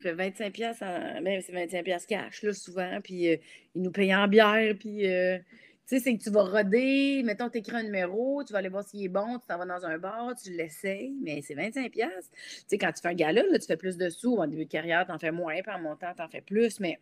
fait 0.00 0.12
25 0.12 0.52
pièces 0.52 0.80
ben, 0.80 1.42
c'est 1.44 1.52
25 1.52 1.84
pièces 1.84 2.06
cash 2.06 2.42
là 2.42 2.52
souvent 2.52 3.00
puis 3.02 3.28
euh, 3.28 3.36
ils 3.74 3.82
nous 3.82 3.90
payent 3.90 4.14
en 4.14 4.28
bière 4.28 4.74
puis 4.78 5.06
euh, 5.06 5.38
tu 5.38 5.96
sais 5.96 6.00
c'est 6.00 6.16
que 6.16 6.22
tu 6.22 6.30
vas 6.30 6.44
roder 6.44 7.22
mettons 7.24 7.48
tu 7.48 7.58
écris 7.58 7.76
un 7.76 7.82
numéro 7.82 8.42
tu 8.44 8.52
vas 8.52 8.60
aller 8.60 8.68
voir 8.68 8.84
s'il 8.84 9.04
est 9.04 9.08
bon 9.08 9.38
tu 9.38 9.46
t'en 9.46 9.58
vas 9.58 9.66
dans 9.66 9.84
un 9.84 9.98
bar 9.98 10.34
tu 10.42 10.50
l'essayes 10.52 11.14
mais 11.22 11.42
c'est 11.42 11.54
25 11.54 11.90
pièces 11.90 12.30
tu 12.30 12.64
sais 12.66 12.78
quand 12.78 12.92
tu 12.92 13.02
fais 13.02 13.08
un 13.08 13.14
gala 13.14 13.42
là, 13.42 13.58
tu 13.58 13.66
fais 13.66 13.76
plus 13.76 13.96
de 13.96 14.08
sous 14.08 14.36
en 14.36 14.46
début 14.46 14.64
de 14.64 14.70
carrière 14.70 15.04
tu 15.06 15.12
en 15.12 15.18
fais 15.18 15.32
moins 15.32 15.60
puis 15.62 15.72
en 15.72 15.80
montant 15.80 16.12
tu 16.14 16.22
en 16.22 16.28
fais 16.28 16.42
plus 16.42 16.80
mais 16.80 16.98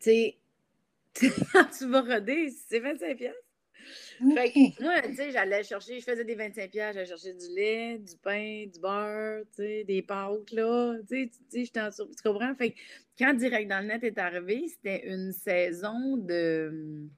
tu 0.00 0.10
sais 0.10 0.36
quand 1.52 1.66
tu 1.76 1.86
vas 1.88 2.00
roder 2.02 2.50
c'est 2.68 2.80
25 2.80 3.16
pièces 3.16 3.51
fait 4.34 4.52
que, 4.52 4.82
moi, 4.82 5.02
tu 5.02 5.14
sais, 5.14 5.30
j'allais 5.30 5.62
chercher, 5.62 6.00
je 6.00 6.04
faisais 6.04 6.24
des 6.24 6.34
25 6.34 6.70
pièces, 6.70 6.94
j'allais 6.94 7.06
chercher 7.06 7.34
du 7.34 7.48
lait, 7.54 7.98
du 7.98 8.16
pain, 8.22 8.66
du 8.72 8.80
beurre, 8.80 9.42
tu 9.54 9.62
sais, 9.62 9.84
des 9.84 10.02
pâtes, 10.02 10.52
là. 10.52 10.96
Tu 11.08 11.30
sais, 11.48 11.64
j'étais 11.64 11.80
en 11.80 11.90
sur... 11.90 12.08
Tu 12.08 12.22
comprends? 12.22 12.54
Fait 12.54 12.70
que 12.70 12.78
quand 13.18 13.34
Direct 13.34 13.68
dans 13.68 13.80
le 13.80 13.88
net 13.88 14.04
est 14.04 14.18
arrivé, 14.18 14.66
c'était 14.68 15.06
une 15.06 15.32
saison 15.32 16.16
de. 16.16 17.08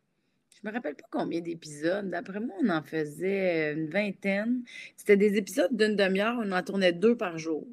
Je 0.50 0.68
me 0.68 0.73
rappelle 0.73 0.94
pas 0.94 1.06
combien 1.11 1.40
d'épisodes. 1.40 2.09
D'après 2.09 2.40
moi, 2.40 2.54
on 2.62 2.68
en 2.71 2.83
faisait 2.83 3.73
une 3.75 3.88
vingtaine. 3.88 4.64
C'était 4.97 5.16
des 5.16 5.37
épisodes 5.37 5.76
d'une 5.76 5.94
demi-heure, 5.94 6.37
on 6.40 6.52
en 6.52 6.62
tournait 6.62 6.92
deux 6.92 7.16
par 7.16 7.38
jour. 7.38 7.66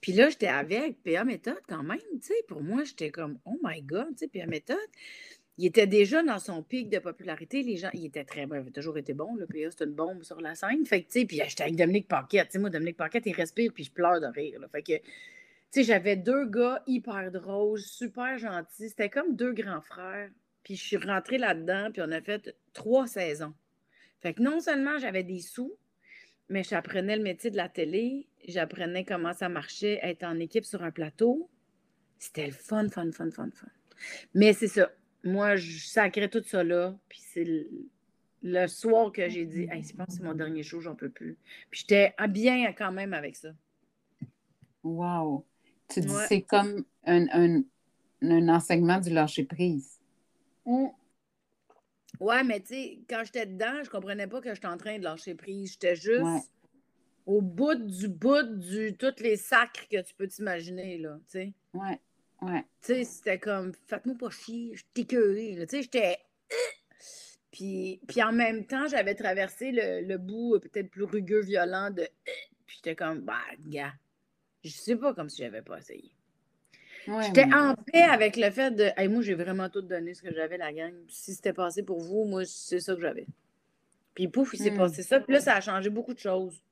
Puis 0.00 0.12
là, 0.12 0.30
j'étais 0.30 0.46
avec 0.46 1.02
PA 1.02 1.24
Méthode 1.24 1.60
quand 1.68 1.82
même, 1.82 1.98
tu 2.14 2.28
sais. 2.28 2.42
Pour 2.48 2.62
moi, 2.62 2.84
j'étais 2.84 3.10
comme, 3.10 3.38
oh 3.44 3.58
my 3.62 3.82
God, 3.82 4.08
tu 4.16 4.20
sais, 4.24 4.28
PA 4.28 4.46
Méthode 4.46 4.78
il 5.60 5.66
était 5.66 5.86
déjà 5.86 6.22
dans 6.22 6.38
son 6.38 6.62
pic 6.62 6.88
de 6.88 6.98
popularité. 7.00 7.62
Les 7.62 7.76
gens, 7.76 7.90
il 7.92 8.06
était 8.06 8.24
très 8.24 8.46
bon, 8.46 8.54
il 8.54 8.58
avait 8.60 8.70
toujours 8.70 8.96
été 8.96 9.12
bon. 9.12 9.34
Le 9.34 9.46
PA, 9.46 9.70
c'était 9.70 9.84
une 9.84 9.92
bombe 9.92 10.22
sur 10.22 10.40
la 10.40 10.54
scène. 10.54 10.86
Fait 10.86 11.02
que, 11.02 11.24
puis 11.26 11.42
j'étais 11.46 11.64
avec 11.64 11.76
Dominique 11.76 12.08
Paquette. 12.08 12.48
Tu 12.48 12.58
moi, 12.58 12.70
Dominique 12.70 12.96
Paquette, 12.96 13.26
il 13.26 13.34
respire, 13.34 13.70
puis 13.74 13.84
je 13.84 13.90
pleure 13.90 14.22
de 14.22 14.26
rire. 14.26 14.58
Fait 14.72 14.82
que, 14.82 15.06
tu 15.70 15.84
j'avais 15.84 16.16
deux 16.16 16.46
gars 16.46 16.82
hyper 16.86 17.30
drôles, 17.30 17.78
super 17.78 18.38
gentils. 18.38 18.88
C'était 18.88 19.10
comme 19.10 19.36
deux 19.36 19.52
grands 19.52 19.82
frères. 19.82 20.30
Puis 20.62 20.76
je 20.76 20.82
suis 20.82 20.96
rentrée 20.96 21.36
là-dedans, 21.36 21.90
puis 21.92 22.00
on 22.00 22.10
a 22.10 22.22
fait 22.22 22.56
trois 22.72 23.06
saisons. 23.06 23.52
Fait 24.20 24.32
que 24.32 24.42
non 24.42 24.60
seulement 24.60 24.98
j'avais 24.98 25.24
des 25.24 25.40
sous, 25.40 25.74
mais 26.48 26.62
j'apprenais 26.62 27.18
le 27.18 27.22
métier 27.22 27.50
de 27.50 27.58
la 27.58 27.68
télé, 27.68 28.28
j'apprenais 28.48 29.04
comment 29.04 29.34
ça 29.34 29.50
marchait, 29.50 30.00
être 30.02 30.24
en 30.24 30.38
équipe 30.38 30.64
sur 30.64 30.82
un 30.82 30.90
plateau. 30.90 31.50
C'était 32.18 32.46
le 32.46 32.52
fun, 32.52 32.88
fun, 32.88 33.12
fun, 33.12 33.30
fun, 33.30 33.50
fun. 33.52 33.68
Mais 34.32 34.54
c'est 34.54 34.68
ça 34.68 34.90
moi, 35.24 35.56
je 35.56 35.86
sacrais 35.86 36.28
tout 36.28 36.42
ça 36.44 36.64
là. 36.64 36.96
Puis 37.08 37.20
c'est 37.20 37.46
le, 38.42 38.66
soir 38.68 39.12
que 39.12 39.28
j'ai 39.28 39.44
dit, 39.44 39.68
hey, 39.70 39.82
je 39.82 39.94
pense 39.94 40.06
que 40.06 40.12
c'est 40.14 40.22
mon 40.22 40.34
dernier 40.34 40.62
show, 40.62 40.80
j'en 40.80 40.94
peux 40.94 41.10
plus. 41.10 41.36
Puis 41.70 41.80
j'étais 41.80 42.14
bien 42.28 42.72
quand 42.72 42.92
même 42.92 43.12
avec 43.12 43.36
ça. 43.36 43.50
Wow. 44.82 45.44
Tu 45.88 46.00
dis 46.00 46.14
c'est 46.28 46.42
comme 46.42 46.84
un, 47.04 47.26
un, 47.32 47.62
un, 48.22 48.48
enseignement 48.48 48.98
du 48.98 49.10
lâcher 49.10 49.44
prise. 49.44 50.00
Mmh. 50.64 50.86
Ouais, 52.18 52.44
mais 52.44 52.60
tu 52.60 52.68
sais, 52.68 52.98
quand 53.08 53.22
j'étais 53.24 53.46
dedans, 53.46 53.82
je 53.84 53.90
comprenais 53.90 54.26
pas 54.26 54.40
que 54.40 54.54
j'étais 54.54 54.66
en 54.66 54.76
train 54.76 54.98
de 54.98 55.04
lâcher 55.04 55.34
prise. 55.34 55.72
J'étais 55.72 55.96
juste 55.96 56.50
au 57.26 57.40
bout 57.40 57.74
du 57.74 58.08
bout 58.08 58.42
du 58.42 58.96
tous 58.96 59.22
les 59.22 59.36
sacres 59.36 59.86
que 59.88 60.02
tu 60.02 60.14
peux 60.14 60.26
t'imaginer, 60.26 60.98
là, 60.98 61.18
tu 61.26 61.30
sais. 61.30 61.52
Ouais. 61.74 62.00
Ouais. 62.42 62.64
Tu 62.82 62.94
sais, 62.94 63.04
c'était 63.04 63.38
comme, 63.38 63.72
faites-moi 63.86 64.16
pas 64.18 64.30
chier, 64.30 64.72
je 64.74 64.84
t'écœurée. 64.94 65.56
Tu 65.60 65.66
sais, 65.68 65.82
j'étais. 65.82 66.18
Puis, 67.52 68.00
puis 68.06 68.22
en 68.22 68.32
même 68.32 68.64
temps, 68.64 68.86
j'avais 68.88 69.14
traversé 69.14 69.72
le, 69.72 70.06
le 70.06 70.18
bout 70.18 70.54
euh, 70.54 70.60
peut-être 70.60 70.90
plus 70.90 71.04
rugueux, 71.04 71.40
violent 71.40 71.90
de. 71.90 72.08
Puis 72.66 72.76
j'étais 72.76 72.94
comme, 72.94 73.20
bah, 73.20 73.42
gars, 73.66 73.92
je 74.64 74.70
sais 74.70 74.96
pas 74.96 75.14
comme 75.14 75.28
si 75.28 75.42
j'avais 75.42 75.62
pas 75.62 75.78
essayé. 75.78 76.12
j'étais 77.06 77.52
en 77.52 77.74
paix 77.74 78.02
avec 78.02 78.36
le 78.36 78.50
fait 78.50 78.70
de. 78.70 78.90
Hey, 78.96 79.08
moi, 79.08 79.22
j'ai 79.22 79.34
vraiment 79.34 79.68
tout 79.68 79.82
donné 79.82 80.14
ce 80.14 80.22
que 80.22 80.32
j'avais, 80.32 80.58
la 80.58 80.72
gang. 80.72 80.94
Si 81.08 81.34
c'était 81.34 81.52
passé 81.52 81.82
pour 81.82 82.00
vous, 82.00 82.24
moi, 82.24 82.44
c'est 82.44 82.80
ça 82.80 82.94
que 82.94 83.00
j'avais. 83.00 83.26
Puis 84.14 84.28
pouf, 84.28 84.54
il 84.54 84.58
s'est 84.58 84.70
hmm. 84.70 84.76
passé 84.76 85.02
ça. 85.02 85.20
Puis 85.20 85.32
là, 85.32 85.40
ça 85.40 85.56
a 85.56 85.60
changé 85.60 85.90
beaucoup 85.90 86.14
de 86.14 86.18
choses. 86.18 86.62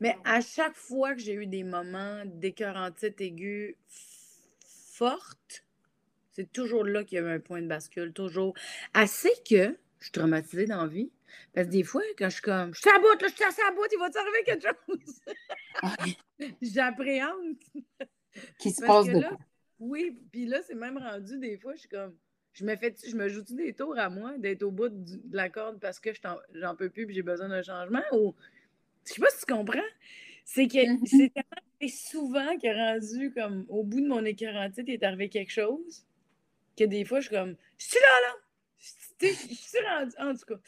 Mais 0.00 0.16
à 0.24 0.40
chaque 0.40 0.76
fois 0.76 1.14
que 1.14 1.20
j'ai 1.20 1.34
eu 1.34 1.46
des 1.46 1.64
moments 1.64 2.22
d'écœurantite 2.26 3.20
aiguë 3.20 3.76
forte, 4.92 5.64
c'est 6.32 6.50
toujours 6.52 6.84
là 6.84 7.04
qu'il 7.04 7.18
y 7.18 7.20
a 7.20 7.24
eu 7.24 7.30
un 7.30 7.40
point 7.40 7.60
de 7.60 7.66
bascule, 7.66 8.12
toujours. 8.12 8.54
Assez 8.94 9.32
que 9.48 9.76
je 9.98 10.04
suis 10.04 10.12
traumatisée 10.12 10.66
dans 10.66 10.82
la 10.82 10.88
vie. 10.88 11.10
Parce 11.54 11.66
que 11.66 11.72
des 11.72 11.82
fois, 11.82 12.02
quand 12.18 12.26
je 12.26 12.34
suis 12.34 12.42
comme, 12.42 12.74
je 12.74 12.80
suis 12.80 12.90
à 12.90 12.98
bout, 12.98 13.20
là, 13.20 13.28
je 13.28 13.34
suis 13.34 13.44
à 13.44 13.72
bout, 13.72 13.86
il 13.90 13.98
va 13.98 14.10
t'arriver 14.10 14.42
quelque 14.44 14.68
chose? 14.86 15.20
J'appréhende. 16.62 17.56
Qui 18.58 18.70
se 18.70 18.84
passe 18.84 19.06
de 19.06 19.22
Oui, 19.78 20.18
puis 20.30 20.46
là, 20.46 20.60
c'est 20.62 20.74
même 20.74 20.98
rendu 20.98 21.38
des 21.38 21.56
fois, 21.58 21.74
je 21.74 21.80
suis 21.80 21.88
comme, 21.88 22.16
je 22.54 22.64
me 22.64 22.76
fais, 22.76 22.94
je 23.06 23.16
me 23.16 23.28
joue 23.28 23.42
des 23.42 23.72
tours 23.72 23.98
à 23.98 24.10
moi 24.10 24.36
d'être 24.38 24.62
au 24.62 24.70
bout 24.70 24.88
de 24.90 25.36
la 25.36 25.48
corde 25.48 25.80
parce 25.80 26.00
que 26.00 26.10
j'en 26.54 26.76
peux 26.76 26.90
plus 26.90 27.08
et 27.08 27.12
j'ai 27.12 27.22
besoin 27.22 27.48
d'un 27.48 27.62
changement 27.62 28.02
ou 28.12 28.34
je 29.06 29.14
sais 29.14 29.20
pas 29.20 29.30
si 29.30 29.44
tu 29.44 29.52
comprends. 29.52 29.80
C'est 30.44 30.66
que 30.66 30.78
mm-hmm. 30.78 31.06
c'est 31.06 31.32
tellement 31.32 31.62
souvent 31.88 32.50
est 32.62 32.72
rendu 32.72 33.32
comme 33.32 33.66
au 33.68 33.82
bout 33.84 34.00
de 34.00 34.08
mon 34.08 34.24
écœurantite, 34.24 34.84
il 34.86 34.94
est 34.94 35.02
arrivé 35.02 35.28
quelque 35.28 35.52
chose 35.52 36.04
que 36.76 36.84
des 36.84 37.04
fois, 37.04 37.20
je 37.20 37.28
suis 37.28 37.36
comme 37.36 37.56
Je 37.78 37.84
suis 37.86 37.98
là, 37.98 38.28
là! 38.28 38.34
Je 39.20 39.54
suis 39.54 39.78
rendu. 39.86 40.12
En 40.18 40.34
tout 40.34 40.46
cas. 40.46 40.60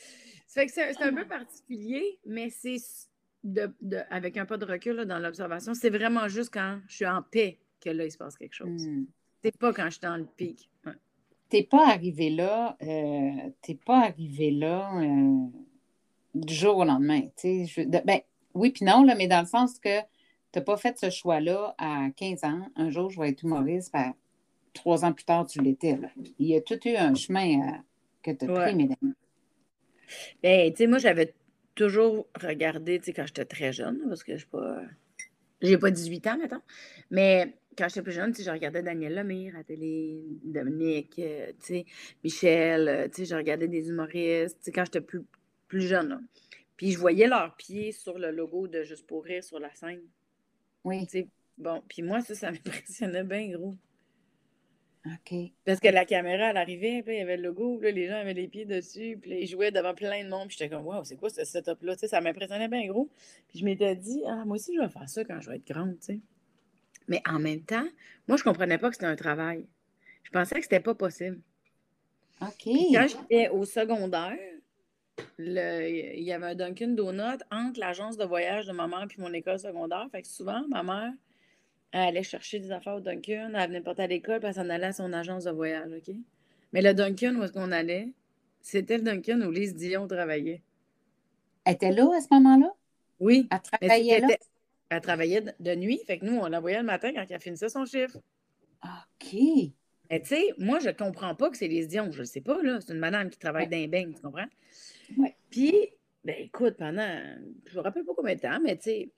Ça 0.46 0.60
fait 0.60 0.66
que 0.66 0.72
c'est 0.72 1.02
un 1.02 1.12
peu 1.12 1.26
particulier, 1.26 2.20
mais 2.24 2.48
c'est 2.50 2.76
de, 3.42 3.72
avec 4.10 4.36
un 4.36 4.46
pas 4.46 4.56
de 4.56 4.64
recul 4.64 5.04
dans 5.04 5.18
l'observation, 5.18 5.74
c'est 5.74 5.90
vraiment 5.90 6.28
juste 6.28 6.52
quand 6.52 6.80
je 6.88 6.94
suis 6.94 7.06
en 7.06 7.22
paix 7.22 7.58
que 7.80 7.90
là, 7.90 8.04
il 8.04 8.10
se 8.10 8.16
passe 8.16 8.36
quelque 8.36 8.54
chose. 8.54 8.86
Mm. 8.86 9.06
C'est 9.42 9.58
pas 9.58 9.72
quand 9.72 9.84
je 9.86 9.90
suis 9.90 10.00
dans 10.00 10.16
le 10.16 10.24
pic. 10.24 10.70
Tu 10.84 10.90
T'es 11.50 11.62
pas 11.64 11.88
arrivé 11.88 12.30
là, 12.30 12.76
euh, 12.82 13.50
t'es 13.60 13.74
pas 13.74 14.04
arrivé 14.06 14.50
là. 14.50 14.90
Euh, 15.02 15.46
du 16.34 16.54
jour 16.54 16.78
au 16.78 16.84
lendemain. 16.84 17.22
Je, 17.42 18.02
ben, 18.04 18.20
oui, 18.54 18.70
puis 18.70 18.84
non, 18.84 19.04
là, 19.04 19.14
mais 19.14 19.28
dans 19.28 19.40
le 19.40 19.46
sens 19.46 19.78
que 19.78 20.00
tu 20.00 20.58
n'as 20.58 20.62
pas 20.62 20.76
fait 20.76 20.98
ce 20.98 21.10
choix-là 21.10 21.74
à 21.78 22.08
15 22.16 22.44
ans. 22.44 22.68
Un 22.76 22.90
jour, 22.90 23.10
je 23.10 23.20
vais 23.20 23.30
être 23.30 23.42
humoriste. 23.42 23.92
Ben, 23.92 24.14
trois 24.72 25.04
ans 25.04 25.12
plus 25.12 25.24
tard, 25.24 25.46
tu 25.46 25.60
l'étais. 25.60 25.98
Il 26.38 26.46
y 26.46 26.56
a 26.56 26.60
tout 26.60 26.78
eu 26.86 26.96
un 26.96 27.14
chemin 27.14 27.60
euh, 27.60 27.72
que 28.22 28.30
tu 28.32 28.50
as 28.50 28.54
pris, 28.54 28.74
mesdames. 28.74 29.14
Ben, 30.42 30.70
tu 30.70 30.78
sais, 30.78 30.86
moi, 30.86 30.98
j'avais 30.98 31.34
toujours 31.74 32.28
regardé, 32.40 32.98
tu 32.98 33.06
sais, 33.06 33.12
quand 33.12 33.26
j'étais 33.26 33.44
très 33.44 33.72
jeune, 33.72 34.00
parce 34.08 34.22
que 34.22 34.36
je 34.36 34.46
pas. 34.46 34.80
J'ai 35.62 35.78
pas 35.78 35.90
18 35.90 36.26
ans, 36.26 36.36
maintenant. 36.36 36.62
Mais 37.10 37.54
quand 37.78 37.88
j'étais 37.88 38.02
plus 38.02 38.12
jeune, 38.12 38.32
tu 38.32 38.38
sais, 38.38 38.44
je 38.44 38.50
regardais 38.50 38.82
Daniel 38.82 39.14
Lemire 39.14 39.54
à 39.54 39.58
la 39.58 39.64
télé, 39.64 40.22
Dominique, 40.44 41.18
euh, 41.18 41.52
tu 41.60 41.66
sais, 41.66 41.84
Michel, 42.22 42.88
euh, 42.88 43.08
tu 43.08 43.22
sais, 43.22 43.24
je 43.24 43.34
regardais 43.34 43.68
des 43.68 43.88
humoristes. 43.88 44.58
Tu 44.58 44.64
sais, 44.66 44.72
quand 44.72 44.84
j'étais 44.84 45.00
plus 45.00 45.22
plus 45.74 45.88
jeune. 45.88 46.24
Puis 46.76 46.92
je 46.92 46.98
voyais 46.98 47.26
leurs 47.26 47.56
pieds 47.56 47.90
sur 47.90 48.16
le 48.16 48.30
logo 48.30 48.68
de 48.68 48.84
Juste 48.84 49.08
pour 49.08 49.24
rire 49.24 49.42
sur 49.42 49.58
la 49.58 49.74
scène. 49.74 50.02
Oui. 50.84 51.08
bon, 51.58 51.82
puis 51.88 52.02
moi, 52.02 52.20
ça, 52.20 52.36
ça 52.36 52.50
m'impressionnait 52.52 53.24
bien 53.24 53.48
gros. 53.50 53.74
OK. 55.04 55.34
Parce 55.64 55.80
que 55.80 55.88
la 55.88 56.04
caméra, 56.04 56.50
elle 56.50 56.56
arrivait, 56.56 57.02
puis 57.02 57.16
il 57.16 57.18
y 57.18 57.22
avait 57.22 57.36
le 57.36 57.42
logo, 57.42 57.80
là, 57.80 57.90
les 57.90 58.06
gens 58.06 58.14
avaient 58.14 58.34
les 58.34 58.46
pieds 58.46 58.64
dessus, 58.66 59.18
puis 59.20 59.32
ils 59.42 59.46
jouaient 59.48 59.72
devant 59.72 59.94
plein 59.94 60.22
de 60.24 60.30
monde, 60.30 60.46
puis 60.48 60.56
j'étais 60.58 60.74
comme, 60.74 60.86
waouh, 60.86 61.04
c'est 61.04 61.16
quoi 61.16 61.28
ce 61.28 61.44
setup-là? 61.44 61.96
Ça 61.96 62.20
m'impressionnait 62.20 62.68
bien 62.68 62.86
gros. 62.86 63.10
Puis 63.48 63.58
je 63.58 63.64
m'étais 63.64 63.96
dit, 63.96 64.22
ah, 64.28 64.44
moi 64.46 64.56
aussi, 64.56 64.76
je 64.76 64.80
vais 64.80 64.88
faire 64.88 65.08
ça 65.08 65.24
quand 65.24 65.40
je 65.40 65.50
vais 65.50 65.56
être 65.56 65.66
grande, 65.66 65.98
tu 65.98 66.06
sais. 66.06 66.20
Mais 67.08 67.20
en 67.28 67.40
même 67.40 67.62
temps, 67.62 67.86
moi, 68.28 68.36
je 68.36 68.44
comprenais 68.44 68.78
pas 68.78 68.90
que 68.90 68.94
c'était 68.94 69.06
un 69.06 69.16
travail. 69.16 69.66
Je 70.22 70.30
pensais 70.30 70.54
que 70.54 70.62
c'était 70.62 70.80
pas 70.80 70.94
possible. 70.94 71.40
OK. 72.40 72.64
quand 72.64 73.06
j'étais 73.08 73.48
au 73.48 73.64
secondaire, 73.64 74.38
il 75.38 76.22
y 76.22 76.32
avait 76.32 76.46
un 76.46 76.54
Dunkin' 76.54 76.94
Donut 76.94 77.42
entre 77.50 77.80
l'agence 77.80 78.16
de 78.16 78.24
voyage 78.24 78.66
de 78.66 78.72
ma 78.72 78.86
mère 78.86 79.02
et 79.04 79.20
mon 79.20 79.32
école 79.32 79.58
secondaire. 79.58 80.06
Fait 80.10 80.22
que 80.22 80.28
souvent, 80.28 80.64
ma 80.68 80.82
mère, 80.82 81.12
elle 81.92 82.08
allait 82.08 82.22
chercher 82.22 82.58
des 82.58 82.72
affaires 82.72 82.96
au 82.96 83.00
Dunkin', 83.00 83.54
elle 83.54 83.68
venait 83.68 83.80
porter 83.80 84.02
à 84.02 84.06
l'école, 84.06 84.40
puis 84.40 84.48
elle 84.48 84.54
s'en 84.54 84.68
allait 84.68 84.86
à 84.86 84.92
son 84.92 85.12
agence 85.12 85.44
de 85.44 85.50
voyage, 85.50 85.90
OK? 85.92 86.14
Mais 86.72 86.82
le 86.82 86.92
Dunkin' 86.94 87.36
où 87.36 87.44
est-ce 87.44 87.52
qu'on 87.52 87.70
allait, 87.70 88.08
c'était 88.60 88.98
le 88.98 89.04
Dunkin' 89.04 89.42
où 89.44 89.50
Lise 89.50 89.74
Dion 89.74 90.08
travaillait. 90.08 90.62
Elle 91.64 91.74
était 91.74 91.92
là 91.92 92.10
à 92.16 92.20
ce 92.20 92.26
moment-là? 92.32 92.72
Oui. 93.20 93.48
Elle 93.50 93.60
travaillait 93.60 94.20
là? 94.20 94.28
Elle 94.90 95.00
travaillait 95.00 95.44
de 95.58 95.74
nuit, 95.74 96.00
fait 96.06 96.18
que 96.18 96.24
nous, 96.24 96.36
on 96.36 96.46
la 96.46 96.60
voyait 96.60 96.78
le 96.78 96.84
matin 96.84 97.12
quand 97.14 97.24
elle 97.28 97.40
finissait 97.40 97.68
son 97.68 97.84
chiffre. 97.84 98.18
OK. 98.82 99.34
Mais 100.10 100.20
tu 100.20 100.28
sais, 100.28 100.54
moi, 100.58 100.78
je 100.78 100.88
ne 100.88 100.92
comprends 100.92 101.34
pas 101.34 101.48
que 101.48 101.56
c'est 101.56 101.68
Lise 101.68 101.88
Dion. 101.88 102.10
Je 102.12 102.20
ne 102.20 102.24
sais 102.24 102.40
pas, 102.40 102.62
là. 102.62 102.80
C'est 102.80 102.92
une 102.92 102.98
madame 102.98 103.30
qui 103.30 103.38
travaille 103.38 103.68
dans 103.68 103.76
un 103.76 104.12
tu 104.12 104.20
comprends? 104.20 104.46
Puis, 105.50 105.74
ben 106.24 106.36
écoute, 106.38 106.76
pendant, 106.78 107.20
je 107.66 107.76
me 107.76 107.82
rappelle 107.82 108.04
pas 108.04 108.12
combien 108.16 108.34
de 108.34 108.40
temps, 108.40 108.60
mais 108.60 108.76
tu 108.76 108.84
sais, 108.84 109.12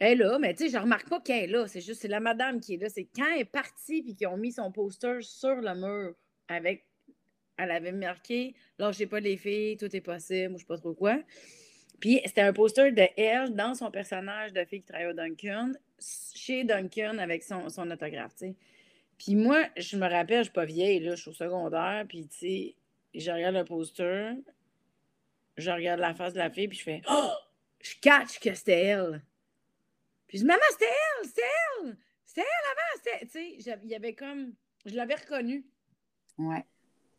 elle 0.00 0.20
est 0.20 0.24
là, 0.24 0.38
mais 0.38 0.54
tu 0.54 0.64
sais, 0.64 0.70
je 0.70 0.78
remarque 0.78 1.08
pas 1.08 1.20
qu'elle 1.20 1.44
est 1.44 1.52
là. 1.52 1.66
C'est 1.66 1.80
juste, 1.80 2.02
c'est 2.02 2.08
la 2.08 2.20
madame 2.20 2.60
qui 2.60 2.74
est 2.74 2.76
là. 2.78 2.88
C'est 2.88 3.08
quand 3.14 3.26
elle 3.34 3.42
est 3.42 3.44
partie 3.44 4.02
puis 4.02 4.14
qu'ils 4.14 4.26
ont 4.26 4.36
mis 4.36 4.52
son 4.52 4.72
poster 4.72 5.22
sur 5.22 5.54
le 5.54 5.74
mur 5.74 6.14
avec, 6.48 6.86
elle 7.56 7.70
avait 7.70 7.92
marqué, 7.92 8.54
lâchez 8.78 9.06
pas 9.06 9.20
les 9.20 9.36
filles, 9.36 9.76
tout 9.76 9.94
est 9.94 10.00
possible, 10.00 10.54
ou 10.54 10.58
je 10.58 10.62
sais 10.62 10.66
pas 10.66 10.78
trop 10.78 10.94
quoi. 10.94 11.22
Puis 12.00 12.20
c'était 12.24 12.40
un 12.40 12.52
poster 12.52 12.90
de 12.90 13.06
elle 13.16 13.54
dans 13.54 13.74
son 13.74 13.90
personnage 13.90 14.52
de 14.52 14.64
fille 14.64 14.80
qui 14.80 14.86
travaille 14.86 15.10
au 15.10 15.12
Duncan, 15.12 15.70
chez 16.34 16.64
Duncan 16.64 17.18
avec 17.18 17.44
son, 17.44 17.68
son 17.68 17.88
autographe, 17.90 18.34
tu 18.34 18.46
sais. 18.46 18.56
Puis 19.18 19.36
moi, 19.36 19.68
je 19.76 19.96
me 19.96 20.08
rappelle, 20.08 20.38
je 20.38 20.44
suis 20.44 20.52
pas 20.52 20.64
vieille, 20.64 20.98
là, 20.98 21.14
je 21.14 21.20
suis 21.20 21.30
au 21.30 21.34
secondaire, 21.34 22.04
puis 22.08 22.26
tu 22.26 22.38
sais, 22.38 22.76
je 23.14 23.30
regarde 23.30 23.54
le 23.54 23.64
poster, 23.64 24.32
je 25.56 25.70
regarde 25.70 26.00
la 26.00 26.14
face 26.14 26.32
de 26.32 26.38
la 26.38 26.50
fille, 26.50 26.68
puis 26.68 26.78
je 26.78 26.84
fais 26.84 27.02
Oh! 27.08 27.32
Je 27.80 27.94
catch 28.00 28.38
que 28.38 28.54
c'était 28.54 28.80
elle. 28.80 29.22
Puis 30.28 30.38
je 30.38 30.42
dis 30.42 30.46
Maman, 30.46 30.62
c'était 30.70 30.84
elle, 30.86 31.28
c'était 31.28 31.42
elle! 31.82 31.96
C'était 32.24 32.40
elle 32.42 33.16
avant! 33.16 33.20
Tu 33.20 33.28
sais, 33.28 33.76
il 33.82 33.90
y 33.90 33.94
avait 33.94 34.14
comme. 34.14 34.54
Je 34.86 34.94
l'avais 34.94 35.16
reconnue. 35.16 35.64
Ouais. 36.38 36.64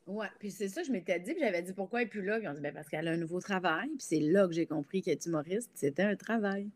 Ouais, 0.05 0.27
puis 0.37 0.51
c'est 0.51 0.67
ça, 0.67 0.83
je 0.83 0.91
m'étais 0.91 1.19
dit, 1.19 1.31
puis 1.31 1.41
j'avais 1.41 1.61
dit 1.61 1.71
pourquoi 1.71 2.01
elle 2.01 2.07
n'est 2.07 2.09
plus 2.09 2.23
là? 2.23 2.37
Puis 2.37 2.47
on 2.47 2.53
dit 2.53 2.59
ben 2.59 2.73
parce 2.73 2.89
qu'elle 2.89 3.07
a 3.07 3.11
un 3.11 3.17
nouveau 3.17 3.39
travail. 3.39 3.87
Puis 3.89 4.05
c'est 4.07 4.19
là 4.19 4.47
que 4.47 4.53
j'ai 4.53 4.65
compris 4.65 5.01
qu'elle 5.01 5.13
est 5.13 5.25
humoriste. 5.25 5.71
C'était 5.75 6.03
un 6.03 6.15
travail. 6.15 6.69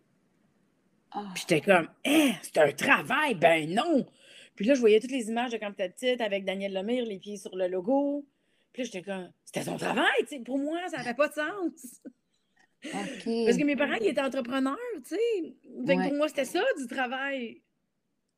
Ah. 1.11 1.29
Puis 1.33 1.45
j'étais 1.47 1.61
comme, 1.61 1.89
hein, 2.05 2.31
c'est 2.41 2.57
un 2.57 2.71
travail? 2.71 3.35
Ben 3.35 3.73
non! 3.73 4.05
Puis 4.55 4.65
là, 4.65 4.73
je 4.73 4.79
voyais 4.79 4.99
toutes 4.99 5.11
les 5.11 5.29
images 5.29 5.51
de 5.51 5.57
quand 5.57 5.69
j'étais 5.69 5.89
petite 5.89 6.21
avec 6.21 6.45
Daniel 6.45 6.73
Lemire, 6.73 7.05
les 7.05 7.19
pieds 7.19 7.37
sur 7.37 7.55
le 7.55 7.67
logo. 7.67 8.25
Puis 8.77 8.83
là, 8.83 8.91
j'étais 8.93 9.11
comme, 9.11 9.31
c'était 9.43 9.63
son 9.63 9.75
travail, 9.75 10.05
tu 10.19 10.27
sais. 10.27 10.39
Pour 10.39 10.59
moi, 10.59 10.79
ça 10.89 10.97
n'avait 10.97 11.15
pas 11.15 11.29
de 11.29 11.33
sens. 11.33 11.99
Parce 12.83 13.57
que 13.57 13.63
mes 13.63 13.75
parents, 13.75 13.95
ils 13.99 14.09
étaient 14.09 14.21
entrepreneurs, 14.21 14.77
tu 14.97 15.15
sais. 15.15 15.55
Fait 15.87 15.95
que 15.95 16.07
pour 16.09 16.17
moi, 16.17 16.27
c'était 16.27 16.45
ça, 16.45 16.61
du 16.77 16.85
travail. 16.85 17.63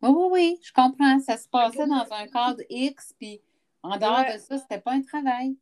Oui, 0.02 0.10
oui, 0.10 0.28
oui, 0.32 0.60
je 0.64 0.72
comprends. 0.72 1.20
Ça 1.20 1.36
se 1.36 1.50
passait 1.50 1.86
dans 1.86 2.08
un 2.10 2.28
cadre 2.28 2.64
X, 2.70 3.14
puis 3.20 3.42
en 3.84 3.98
dehors 3.98 4.24
de 4.34 4.40
ça, 4.40 4.58
c'était 4.60 4.80
pas 4.80 4.94
un 4.94 5.02
travail. 5.02 5.58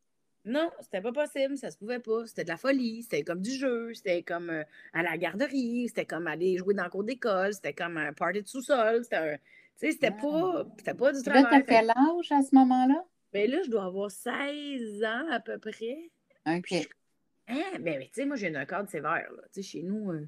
Non, 0.46 0.70
c'était 0.82 1.02
pas 1.02 1.12
possible, 1.12 1.58
ça 1.58 1.72
se 1.72 1.78
pouvait 1.80 1.98
pas. 1.98 2.28
C'était 2.28 2.44
de 2.44 2.50
la 2.50 2.58
folie, 2.58 3.02
c'était 3.02 3.24
comme 3.24 3.42
du 3.42 3.50
jeu, 3.50 3.96
c'était 3.96 4.22
comme 4.22 4.52
euh, 4.52 4.64
à 4.94 5.02
la 5.02 5.18
garderie, 5.18 5.88
c'était 5.88 6.06
comme 6.06 6.28
aller 6.28 6.58
jouer 6.58 6.76
dans 6.76 6.84
le 6.84 6.90
cours 6.92 7.04
d'école, 7.04 7.52
c'était 7.52 7.74
comme 7.74 7.98
un 7.98 8.14
party 8.14 8.44
de 8.44 8.48
sous-sol, 8.48 9.04
c'était 9.04 9.16
un, 9.16 9.38
sais, 9.78 9.92
c'était 9.92 10.12
pas, 10.12 10.66
pas 10.98 11.12
du 11.14 11.24
travail. 11.24 11.44
Là, 11.44 11.62
quel 11.64 11.90
âge 11.90 12.32
à 12.32 12.44
ce 12.44 12.54
moment-là? 12.54 13.04
Ben 13.34 13.50
là, 13.50 13.62
je 13.64 13.70
dois 13.70 13.86
avoir 13.86 14.10
16 14.12 15.04
ans 15.04 15.28
à 15.32 15.40
peu 15.40 15.58
près. 15.58 16.10
OK. 16.46 16.74
Hein? 17.48 17.64
Ben, 17.80 18.02
tu 18.02 18.10
sais, 18.14 18.26
moi, 18.26 18.36
j'ai 18.36 18.54
un 18.54 18.66
cadre 18.66 18.90
sévère. 18.90 19.32
Là. 19.32 19.44
Tu 19.54 19.62
sais, 19.62 19.64
chez 19.64 19.84
nous, 19.84 20.12
euh, 20.12 20.22
tu 20.22 20.28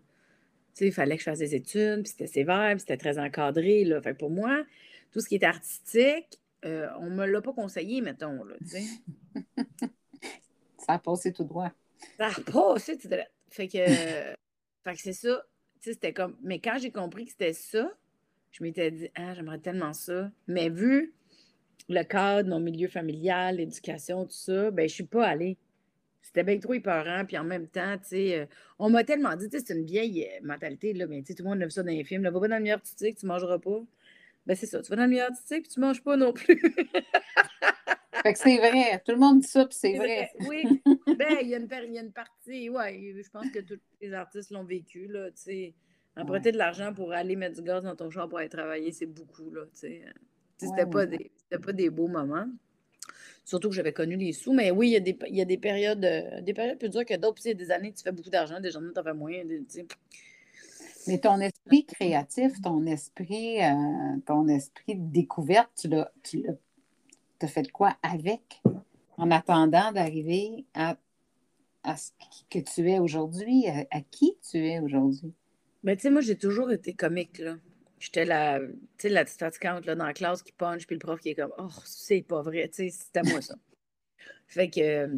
sais, 0.73 0.87
il 0.87 0.93
fallait 0.93 1.15
que 1.15 1.21
je 1.21 1.29
fasse 1.29 1.39
des 1.39 1.55
études, 1.55 2.03
puis 2.03 2.11
c'était 2.11 2.27
sévère, 2.27 2.71
puis 2.71 2.81
c'était 2.81 2.97
très 2.97 3.19
encadré. 3.19 3.83
Là. 3.83 4.01
Fait 4.01 4.13
pour 4.13 4.29
moi, 4.29 4.63
tout 5.11 5.19
ce 5.19 5.27
qui 5.27 5.35
est 5.35 5.43
artistique, 5.43 6.39
euh, 6.65 6.87
on 6.99 7.09
me 7.09 7.25
l'a 7.25 7.41
pas 7.41 7.53
conseillé, 7.53 8.01
mettons. 8.01 8.43
Là, 8.43 8.55
ça 10.77 10.93
a 10.93 10.99
passé 10.99 11.33
tout 11.33 11.43
droit. 11.43 11.71
Ça 12.17 12.27
a 12.27 12.51
passé 12.51 12.97
tout 12.97 13.07
droit. 13.07 13.23
Fait 13.49 13.67
que, 13.67 13.85
fait 13.85 14.93
que 14.93 14.99
c'est 14.99 15.13
ça. 15.13 15.45
Tu 15.81 15.89
sais, 15.89 15.93
c'était 15.93 16.13
comme... 16.13 16.37
Mais 16.41 16.59
quand 16.59 16.77
j'ai 16.77 16.91
compris 16.91 17.25
que 17.25 17.31
c'était 17.31 17.53
ça, 17.53 17.89
je 18.51 18.63
m'étais 18.63 18.91
dit, 18.91 19.09
ah, 19.15 19.33
j'aimerais 19.33 19.59
tellement 19.59 19.93
ça. 19.93 20.31
Mais 20.47 20.69
vu 20.69 21.13
le 21.89 22.03
cadre, 22.03 22.49
mon 22.49 22.59
milieu 22.59 22.87
familial, 22.87 23.57
l'éducation, 23.57 24.25
tout 24.25 24.31
ça, 24.31 24.71
ben, 24.71 24.87
je 24.87 24.93
suis 24.93 25.03
pas 25.03 25.25
allée. 25.25 25.57
C'était 26.21 26.43
bien 26.43 26.59
trop 26.59 26.73
épeurant. 26.73 27.25
Puis 27.25 27.37
en 27.37 27.43
même 27.43 27.67
temps, 27.67 27.97
tu 27.97 28.09
sais, 28.09 28.39
euh, 28.39 28.45
on 28.77 28.89
m'a 28.89 29.03
tellement 29.03 29.35
dit, 29.35 29.49
tu 29.49 29.57
sais, 29.57 29.65
c'est 29.65 29.73
une 29.73 29.85
vieille 29.85 30.25
euh, 30.25 30.45
mentalité, 30.45 30.93
là, 30.93 31.07
mais 31.07 31.21
tu 31.21 31.27
sais, 31.27 31.35
tout 31.35 31.43
le 31.43 31.49
monde 31.49 31.61
a 31.61 31.65
vu 31.65 31.71
ça 31.71 31.81
dans 31.81 31.91
les 31.91 32.03
films. 32.03 32.23
Là, 32.23 32.31
va 32.31 32.39
pas 32.39 32.47
dans 32.47 32.57
le 32.57 32.61
milieu 32.61 32.75
artistique, 32.75 33.17
tu 33.17 33.25
mangeras 33.25 33.57
pas. 33.57 33.81
Ben, 34.45 34.55
c'est 34.55 34.67
ça. 34.67 34.81
Tu 34.81 34.89
vas 34.89 34.97
dans 34.97 35.03
le 35.03 35.09
milieu 35.09 35.23
artistique, 35.23 35.63
puis 35.63 35.73
tu 35.73 35.79
manges 35.79 36.03
pas 36.03 36.15
non 36.15 36.31
plus. 36.31 36.59
fait 38.23 38.33
que 38.33 38.39
c'est 38.39 38.57
vrai. 38.57 39.01
Tout 39.03 39.13
le 39.13 39.17
monde 39.17 39.39
dit 39.39 39.47
ça, 39.47 39.65
puis 39.65 39.77
c'est 39.79 39.97
vrai. 39.97 40.29
Oui. 40.47 40.81
ben, 41.07 41.37
il 41.41 41.47
y, 41.47 41.55
a 41.55 41.57
une 41.57 42.11
partie, 42.11 42.69
ouais, 42.69 43.13
je 43.23 43.29
pense 43.31 43.49
que 43.49 43.59
tous 43.59 43.79
les 43.99 44.13
artistes 44.13 44.51
l'ont 44.51 44.63
vécu, 44.63 45.07
là, 45.07 45.31
tu 45.31 45.41
sais. 45.41 45.73
Emprunter 46.15 46.51
de 46.51 46.57
l'argent 46.57 46.93
pour 46.93 47.13
aller 47.13 47.35
mettre 47.35 47.55
du 47.55 47.61
gaz 47.61 47.83
dans 47.83 47.95
ton 47.95 48.09
char 48.09 48.27
pour 48.27 48.39
aller 48.39 48.49
travailler, 48.49 48.91
c'est 48.91 49.05
beaucoup, 49.05 49.49
là, 49.51 49.63
tu 49.71 49.79
sais. 49.79 50.03
C'était 50.59 50.85
pas, 50.85 51.05
des, 51.05 51.31
pas 51.63 51.71
des 51.71 51.89
beaux 51.89 52.07
moments. 52.07 52.47
Surtout 53.45 53.69
que 53.69 53.75
j'avais 53.75 53.93
connu 53.93 54.15
les 54.17 54.33
sous. 54.33 54.53
Mais 54.53 54.71
oui, 54.71 54.89
il 54.89 54.91
y 54.91 54.95
a 54.97 54.99
des, 54.99 55.17
il 55.27 55.35
y 55.35 55.41
a 55.41 55.45
des 55.45 55.57
périodes, 55.57 56.03
euh, 56.05 56.41
des 56.41 56.53
périodes 56.53 56.77
plus 56.77 56.89
dures 56.89 57.05
que 57.05 57.15
d'autres. 57.15 57.35
Puis 57.35 57.45
il 57.45 57.47
y 57.47 57.51
a 57.51 57.53
des 57.55 57.71
années, 57.71 57.93
tu 57.93 58.03
fais 58.03 58.11
beaucoup 58.11 58.29
d'argent, 58.29 58.59
des 58.59 58.71
journées, 58.71 58.91
tu 58.93 58.99
en 58.99 59.03
fais 59.03 59.13
moins. 59.13 59.31
Mais 61.07 61.17
ton 61.17 61.39
esprit 61.39 61.85
créatif, 61.85 62.61
ton 62.61 62.85
esprit, 62.85 63.63
euh, 63.63 64.17
ton 64.25 64.47
esprit 64.47 64.95
de 64.95 65.11
découverte, 65.11 65.71
tu 65.75 65.87
l'as, 65.87 66.11
tu 66.23 66.45
as 67.41 67.47
fait 67.47 67.71
quoi 67.71 67.97
avec 68.03 68.61
en 69.17 69.31
attendant 69.31 69.91
d'arriver 69.91 70.65
à, 70.75 70.97
à 71.83 71.97
ce 71.97 72.11
que 72.49 72.59
tu 72.59 72.91
es 72.91 72.99
aujourd'hui, 72.99 73.65
à 73.67 74.01
qui 74.01 74.37
tu 74.47 74.57
es 74.57 74.79
aujourd'hui? 74.79 75.33
Mais 75.83 75.95
tu 75.95 76.03
sais, 76.03 76.09
moi, 76.11 76.21
j'ai 76.21 76.37
toujours 76.37 76.71
été 76.71 76.93
comique, 76.93 77.39
là. 77.39 77.55
J'étais 77.99 78.25
la, 78.25 78.59
tu 78.59 78.67
sais, 78.97 79.09
la 79.09 79.25
petite 79.25 79.39
fatigante, 79.39 79.85
là, 79.85 79.95
dans 79.95 80.05
la 80.05 80.13
classe 80.13 80.41
qui 80.41 80.51
punch, 80.53 80.87
puis 80.87 80.95
le 80.95 80.99
prof 80.99 81.19
qui 81.19 81.29
est 81.29 81.35
comme, 81.35 81.53
oh, 81.57 81.69
c'est 81.85 82.21
pas 82.21 82.41
vrai, 82.41 82.69
tu 82.69 82.89
sais, 82.89 82.89
c'était 82.89 83.23
moi, 83.29 83.41
ça. 83.41 83.55
fait 84.47 84.69
que 84.69 85.09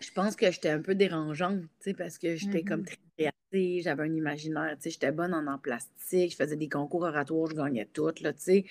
je 0.00 0.12
pense 0.12 0.36
que 0.36 0.50
j'étais 0.50 0.70
un 0.70 0.80
peu 0.80 0.94
dérangeante, 0.94 1.60
tu 1.60 1.68
sais, 1.80 1.94
parce 1.94 2.18
que 2.18 2.36
j'étais 2.36 2.62
comme 2.62 2.82
mm-hmm. 2.82 2.86
très 2.86 3.32
créative, 3.50 3.82
j'avais 3.82 4.04
un 4.04 4.14
imaginaire, 4.14 4.76
tu 4.76 4.82
sais, 4.84 4.90
j'étais 4.90 5.10
bonne 5.10 5.34
en 5.34 5.46
en 5.46 5.58
plastique, 5.58 6.30
je 6.30 6.36
faisais 6.36 6.56
des 6.56 6.68
concours 6.68 7.02
oratoires, 7.02 7.48
je 7.50 7.56
gagnais 7.56 7.88
toutes, 7.92 8.20
là, 8.20 8.32
tu 8.32 8.42
sais. 8.42 8.64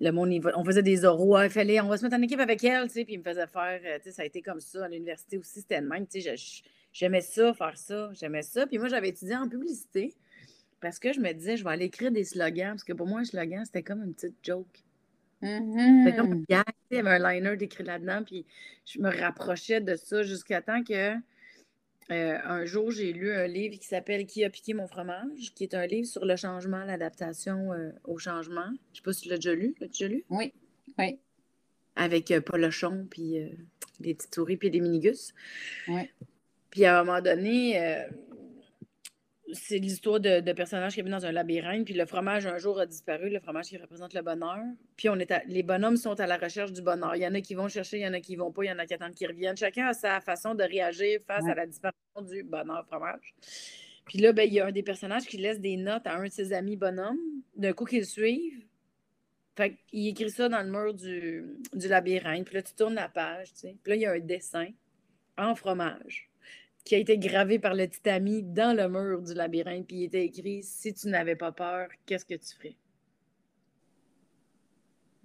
Le 0.00 0.10
monde, 0.10 0.30
on 0.54 0.64
faisait 0.64 0.82
des 0.82 1.06
oraux, 1.06 1.40
il 1.40 1.50
fallait, 1.50 1.80
on 1.80 1.88
va 1.88 1.96
se 1.96 2.04
mettre 2.04 2.16
en 2.16 2.22
équipe 2.22 2.40
avec 2.40 2.62
elle, 2.62 2.88
tu 2.88 2.94
sais, 2.94 3.04
puis 3.04 3.14
il 3.14 3.18
me 3.20 3.24
faisait 3.24 3.46
faire, 3.46 3.80
euh, 3.84 3.96
tu 3.98 4.04
sais, 4.04 4.12
ça 4.12 4.22
a 4.22 4.24
été 4.26 4.42
comme 4.42 4.60
ça, 4.60 4.84
à 4.84 4.88
l'université 4.88 5.38
aussi, 5.38 5.60
c'était 5.60 5.80
le 5.80 5.88
même, 5.88 6.06
tu 6.06 6.20
sais, 6.20 6.34
j'aimais 6.92 7.22
ça, 7.22 7.54
faire 7.54 7.76
ça, 7.76 8.10
j'aimais 8.12 8.42
ça. 8.42 8.66
Puis 8.66 8.78
moi, 8.78 8.88
j'avais 8.88 9.08
étudié 9.08 9.36
en 9.36 9.48
publicité. 9.48 10.14
Parce 10.80 10.98
que 10.98 11.12
je 11.12 11.20
me 11.20 11.32
disais, 11.32 11.56
je 11.56 11.64
vais 11.64 11.70
aller 11.70 11.86
écrire 11.86 12.12
des 12.12 12.24
slogans, 12.24 12.70
parce 12.70 12.84
que 12.84 12.92
pour 12.92 13.06
moi, 13.06 13.20
un 13.20 13.24
slogan, 13.24 13.64
c'était 13.64 13.82
comme 13.82 14.02
une 14.02 14.14
petite 14.14 14.36
joke. 14.42 14.84
C'était 15.40 16.16
comme 16.16 16.34
mm-hmm. 16.34 16.64
il 16.90 16.96
y 16.96 16.98
avait 16.98 17.10
un 17.10 17.32
liner 17.32 17.56
décrit 17.56 17.84
là-dedans, 17.84 18.22
puis 18.24 18.46
je 18.86 19.00
me 19.00 19.10
rapprochais 19.10 19.80
de 19.80 19.94
ça 19.94 20.22
jusqu'à 20.22 20.62
temps 20.62 20.82
que 20.82 21.14
euh, 22.10 22.38
un 22.44 22.64
jour, 22.64 22.90
j'ai 22.90 23.12
lu 23.12 23.32
un 23.32 23.46
livre 23.46 23.78
qui 23.78 23.86
s'appelle 23.86 24.26
Qui 24.26 24.44
a 24.44 24.50
piqué 24.50 24.74
mon 24.74 24.86
fromage, 24.86 25.52
qui 25.54 25.64
est 25.64 25.74
un 25.74 25.86
livre 25.86 26.06
sur 26.06 26.24
le 26.24 26.36
changement, 26.36 26.84
l'adaptation 26.84 27.72
euh, 27.72 27.90
au 28.04 28.18
changement. 28.18 28.66
Je 28.66 28.70
ne 28.70 28.96
sais 28.96 29.02
pas 29.02 29.12
si 29.12 29.22
tu 29.22 29.28
l'as 29.28 29.36
déjà 29.36 29.54
lu. 29.54 29.74
L'as-tu 29.80 30.04
déjà 30.04 30.08
lu? 30.08 30.24
Oui, 30.30 30.52
oui. 30.98 31.18
Avec 31.96 32.30
euh, 32.30 32.40
Paul 32.40 32.60
Lechon, 32.60 33.06
puis 33.10 33.38
les 34.00 34.14
petites 34.14 34.34
souris, 34.34 34.56
puis 34.56 34.70
les 34.70 34.80
minigus. 34.80 35.34
Oui. 35.88 36.02
Puis 36.70 36.84
à 36.84 37.00
un 37.00 37.04
moment 37.04 37.20
donné, 37.20 38.06
c'est 39.52 39.78
l'histoire 39.78 40.20
de, 40.20 40.40
de 40.40 40.52
personnages 40.52 40.94
qui 40.94 41.00
habitent 41.00 41.12
dans 41.12 41.26
un 41.26 41.32
labyrinthe, 41.32 41.84
puis 41.84 41.94
le 41.94 42.06
fromage 42.06 42.46
un 42.46 42.58
jour 42.58 42.80
a 42.80 42.86
disparu, 42.86 43.30
le 43.30 43.40
fromage 43.40 43.66
qui 43.66 43.76
représente 43.76 44.14
le 44.14 44.22
bonheur. 44.22 44.62
Puis 44.96 45.08
on 45.08 45.16
est 45.16 45.32
les 45.46 45.62
bonhommes 45.62 45.96
sont 45.96 46.18
à 46.20 46.26
la 46.26 46.36
recherche 46.36 46.72
du 46.72 46.82
bonheur. 46.82 47.14
Il 47.16 47.22
y 47.22 47.26
en 47.26 47.34
a 47.34 47.40
qui 47.40 47.54
vont 47.54 47.68
chercher, 47.68 47.98
il 47.98 48.02
y 48.02 48.06
en 48.06 48.12
a 48.12 48.20
qui 48.20 48.36
vont 48.36 48.52
pas, 48.52 48.64
il 48.64 48.68
y 48.68 48.72
en 48.72 48.78
a 48.78 48.86
qui 48.86 48.94
attendent 48.94 49.14
qu'ils 49.14 49.28
reviennent. 49.28 49.56
Chacun 49.56 49.86
a 49.86 49.92
sa 49.92 50.20
façon 50.20 50.54
de 50.54 50.64
réagir 50.64 51.20
face 51.26 51.46
à 51.46 51.54
la 51.54 51.66
disparition 51.66 52.22
du 52.22 52.42
bonheur 52.42 52.84
fromage. 52.86 53.34
Puis 54.06 54.18
là, 54.18 54.32
ben, 54.32 54.46
il 54.46 54.54
y 54.54 54.60
a 54.60 54.66
un 54.66 54.72
des 54.72 54.82
personnages 54.82 55.26
qui 55.26 55.36
laisse 55.36 55.60
des 55.60 55.76
notes 55.76 56.06
à 56.06 56.16
un 56.16 56.24
de 56.24 56.30
ses 56.30 56.52
amis 56.52 56.76
bonhommes, 56.76 57.18
d'un 57.56 57.72
coup 57.72 57.84
qu'ils 57.84 58.06
suivent. 58.06 58.64
Fait 59.56 59.76
qu'il 59.88 60.06
écrit 60.08 60.30
ça 60.30 60.48
dans 60.48 60.62
le 60.62 60.70
mur 60.70 60.94
du, 60.94 61.44
du 61.72 61.88
labyrinthe. 61.88 62.44
Puis 62.44 62.54
là, 62.56 62.62
tu 62.62 62.74
tournes 62.74 62.94
la 62.94 63.08
page, 63.08 63.52
tu 63.54 63.60
sais. 63.60 63.76
Puis 63.82 63.90
là, 63.90 63.96
il 63.96 64.02
y 64.02 64.06
a 64.06 64.12
un 64.12 64.20
dessin 64.20 64.68
en 65.38 65.54
fromage 65.54 66.30
qui 66.86 66.94
a 66.94 66.98
été 66.98 67.18
gravé 67.18 67.58
par 67.58 67.74
le 67.74 67.88
petit 67.88 68.08
ami 68.08 68.44
dans 68.44 68.74
le 68.74 68.88
mur 68.88 69.20
du 69.20 69.34
labyrinthe, 69.34 69.88
puis 69.88 69.96
il 69.96 70.04
était 70.04 70.24
écrit 70.24 70.62
Si 70.62 70.94
tu 70.94 71.08
n'avais 71.08 71.34
pas 71.34 71.50
peur, 71.50 71.88
qu'est-ce 72.06 72.24
que 72.24 72.34
tu 72.34 72.54
ferais? 72.54 72.76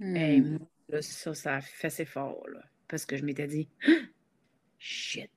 Et 0.02 0.42
hmm. 0.42 0.58
moi, 0.90 1.02
ça, 1.02 1.34
ça 1.36 1.56
a 1.58 1.62
fait 1.62 1.88
assez 1.88 2.06
fort, 2.06 2.44
là, 2.50 2.64
parce 2.88 3.06
que 3.06 3.16
je 3.16 3.24
m'étais 3.24 3.46
dit 3.46 3.70
Shit, 4.80 5.30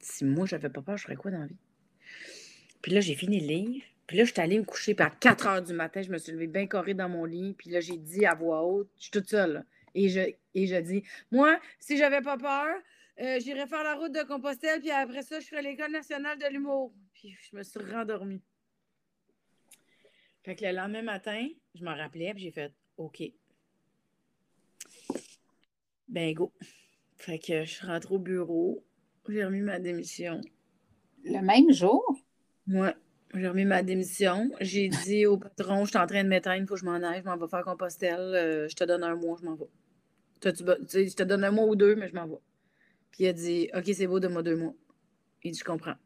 si 0.00 0.24
moi, 0.24 0.46
j'avais 0.46 0.70
pas 0.70 0.80
peur, 0.80 0.96
je 0.96 1.04
ferais 1.04 1.16
quoi 1.16 1.30
dans 1.30 1.40
la 1.40 1.46
vie? 1.46 1.58
Puis 2.80 2.92
là, 2.92 3.00
j'ai 3.00 3.14
fini 3.14 3.40
le 3.40 3.46
livre. 3.46 3.84
Puis 4.06 4.16
là, 4.16 4.24
je 4.24 4.32
suis 4.32 4.40
allée 4.40 4.58
me 4.58 4.64
coucher. 4.64 4.94
Puis 4.94 5.04
à 5.04 5.10
4 5.10 5.46
heures 5.46 5.62
du 5.62 5.74
matin, 5.74 6.00
je 6.00 6.10
me 6.10 6.16
suis 6.16 6.32
levée 6.32 6.46
bien 6.46 6.66
corée 6.66 6.94
dans 6.94 7.08
mon 7.08 7.24
lit. 7.26 7.54
Puis 7.58 7.68
là, 7.68 7.80
j'ai 7.80 7.98
dit 7.98 8.24
à 8.24 8.34
voix 8.34 8.64
haute, 8.64 8.88
je 8.96 9.02
suis 9.02 9.10
toute 9.10 9.28
seule. 9.28 9.64
Et 9.94 10.08
je, 10.08 10.20
et 10.54 10.66
je 10.66 10.76
dis, 10.76 11.02
moi, 11.30 11.58
si 11.80 11.98
j'avais 11.98 12.22
pas 12.22 12.38
peur, 12.38 12.76
euh, 13.20 13.40
j'irai 13.40 13.66
faire 13.66 13.82
la 13.82 13.94
route 13.94 14.12
de 14.12 14.22
Compostelle, 14.22 14.80
puis 14.80 14.90
après 14.90 15.22
ça, 15.22 15.40
je 15.40 15.46
ferai 15.46 15.62
l'École 15.62 15.90
nationale 15.90 16.38
de 16.38 16.46
l'humour. 16.46 16.92
Puis 17.14 17.34
je 17.40 17.56
me 17.56 17.62
suis 17.62 17.80
rendormie. 17.80 18.42
Fait 20.44 20.54
que 20.54 20.64
le 20.64 20.72
lendemain 20.72 21.02
matin, 21.02 21.48
je 21.74 21.82
m'en 21.82 21.96
rappelais, 21.96 22.32
puis 22.34 22.44
j'ai 22.44 22.50
fait 22.52 22.72
OK. 22.98 23.22
Ben 26.08 26.34
go. 26.34 26.52
Fait 27.16 27.38
que 27.38 27.64
je 27.64 27.70
suis 27.70 27.86
rentrée 27.86 28.14
au 28.14 28.18
bureau, 28.18 28.84
j'ai 29.28 29.44
remis 29.44 29.62
ma 29.62 29.80
démission. 29.80 30.40
Le 31.24 31.40
même 31.40 31.72
jour? 31.72 32.04
Ouais. 32.68 32.94
J'ai 33.34 33.48
remis 33.48 33.64
ma 33.64 33.82
démission. 33.82 34.50
J'ai 34.60 34.88
dit 34.88 35.26
au 35.26 35.36
patron, 35.36 35.84
je 35.84 35.90
suis 35.90 35.98
en 35.98 36.06
train 36.06 36.22
de 36.22 36.28
m'éteindre, 36.28 36.62
il 36.62 36.66
faut 36.66 36.74
que 36.74 36.80
je 36.80 36.84
m'en 36.84 37.02
aille, 37.02 37.22
je 37.24 37.28
m'en 37.28 37.36
vais 37.36 37.48
faire 37.48 37.64
Compostelle. 37.64 38.34
Euh, 38.34 38.68
je 38.68 38.76
te 38.76 38.84
donne 38.84 39.02
un 39.02 39.16
mois, 39.16 39.36
je 39.40 39.46
m'en 39.46 39.56
vais. 39.56 39.66
je 40.44 41.14
te 41.14 41.22
donne 41.24 41.44
un 41.44 41.50
mois 41.50 41.66
ou 41.66 41.74
deux, 41.76 41.96
mais 41.96 42.08
je 42.08 42.14
m'en 42.14 42.26
vais. 42.26 42.38
Puis 43.10 43.24
il 43.24 43.28
a 43.28 43.32
dit 43.32 43.70
OK, 43.74 43.84
c'est 43.92 44.06
beau, 44.06 44.20
de 44.20 44.28
moi 44.28 44.42
deux 44.42 44.56
mois. 44.56 44.74
Il 45.42 45.52
dit 45.52 45.58
Je 45.58 45.64
comprends. 45.64 45.96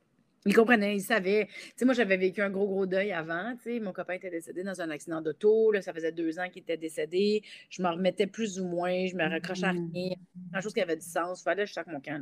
Il 0.47 0.55
comprenait, 0.55 0.97
il 0.97 1.03
savait. 1.03 1.49
Tu 1.49 1.73
sais, 1.77 1.85
moi, 1.85 1.93
j'avais 1.93 2.17
vécu 2.17 2.41
un 2.41 2.49
gros, 2.49 2.67
gros 2.67 2.87
deuil 2.87 3.13
avant. 3.13 3.55
Tu 3.57 3.63
sais, 3.63 3.81
mon 3.81 3.93
copain 3.93 4.15
était 4.15 4.31
décédé 4.31 4.63
dans 4.63 4.81
un 4.81 4.89
accident 4.89 5.21
d'auto. 5.21 5.71
Ça 5.83 5.93
faisait 5.93 6.13
deux 6.13 6.39
ans 6.39 6.49
qu'il 6.49 6.63
était 6.63 6.79
décédé. 6.79 7.43
Je 7.69 7.83
m'en 7.83 7.93
remettais 7.93 8.27
plus 8.27 8.59
ou 8.59 8.65
moins. 8.65 9.07
Je 9.07 9.15
me 9.17 9.29
raccrochais 9.29 9.67
à 9.67 9.75
mm. 9.75 9.91
rien. 9.93 10.15
Quelque 10.53 10.63
chose 10.63 10.73
qui 10.73 10.81
avait 10.81 10.97
du 10.97 11.05
sens. 11.05 11.41
Il 11.41 11.45
fallait 11.45 11.65
que 11.65 11.69
je 11.69 11.75
saque 11.75 11.89
mon 11.89 12.01
camp. 12.01 12.19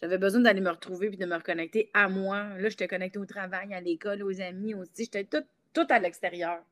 J'avais 0.00 0.18
besoin 0.18 0.40
d'aller 0.40 0.60
me 0.60 0.70
retrouver 0.70 1.08
puis 1.08 1.18
de 1.18 1.26
me 1.26 1.36
reconnecter 1.36 1.90
à 1.94 2.08
moi. 2.08 2.58
Là, 2.58 2.68
j'étais 2.68 2.88
connectée 2.88 3.20
au 3.20 3.26
travail, 3.26 3.72
à 3.74 3.80
l'école, 3.80 4.24
aux 4.24 4.40
amis. 4.40 4.74
Aussi. 4.74 5.04
J'étais 5.04 5.24
tout, 5.24 5.44
tout 5.72 5.86
à 5.88 6.00
l'extérieur. 6.00 6.64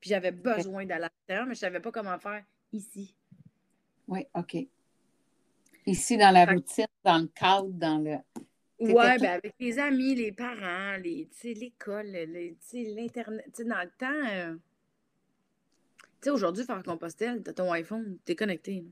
Puis 0.00 0.10
j'avais 0.10 0.30
besoin 0.30 0.86
d'aller 0.86 1.06
à 1.06 1.08
l'extérieur, 1.08 1.46
mais 1.46 1.54
je 1.54 1.58
ne 1.58 1.70
savais 1.70 1.80
pas 1.80 1.90
comment 1.90 2.18
faire 2.20 2.44
ici. 2.72 3.16
Oui, 4.06 4.26
OK. 4.34 4.56
Ici, 5.88 6.18
dans 6.18 6.30
la 6.30 6.44
routine, 6.44 6.86
dans 7.02 7.18
le 7.18 7.28
cadre, 7.28 7.70
dans 7.70 7.98
le. 7.98 8.16
Oui, 8.78 8.92
ben 8.94 9.24
avec 9.24 9.54
les 9.58 9.78
amis, 9.78 10.14
les 10.14 10.32
parents, 10.32 10.98
les, 11.02 11.26
l'école, 11.44 12.06
l'Internet. 12.06 13.44
Dans 13.58 13.82
le 13.82 13.90
temps, 13.98 14.28
euh, 14.30 14.54
tu 15.96 16.04
sais, 16.20 16.30
aujourd'hui, 16.30 16.64
faire 16.64 16.82
Compostelle, 16.82 17.42
tu 17.42 17.48
as 17.48 17.54
ton 17.54 17.72
iPhone, 17.72 18.18
tu 18.26 18.32
es 18.32 18.36
connecté. 18.36 18.84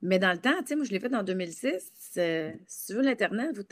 Mais 0.00 0.18
dans 0.18 0.32
le 0.32 0.38
temps, 0.38 0.58
tu 0.60 0.68
sais, 0.68 0.76
moi, 0.76 0.86
je 0.86 0.90
l'ai 0.90 1.00
fait 1.00 1.14
en 1.14 1.22
2006. 1.22 1.92
si 2.66 2.86
tu 2.86 2.94
veux 2.94 3.02
l'Internet, 3.02 3.54
vous 3.54 3.62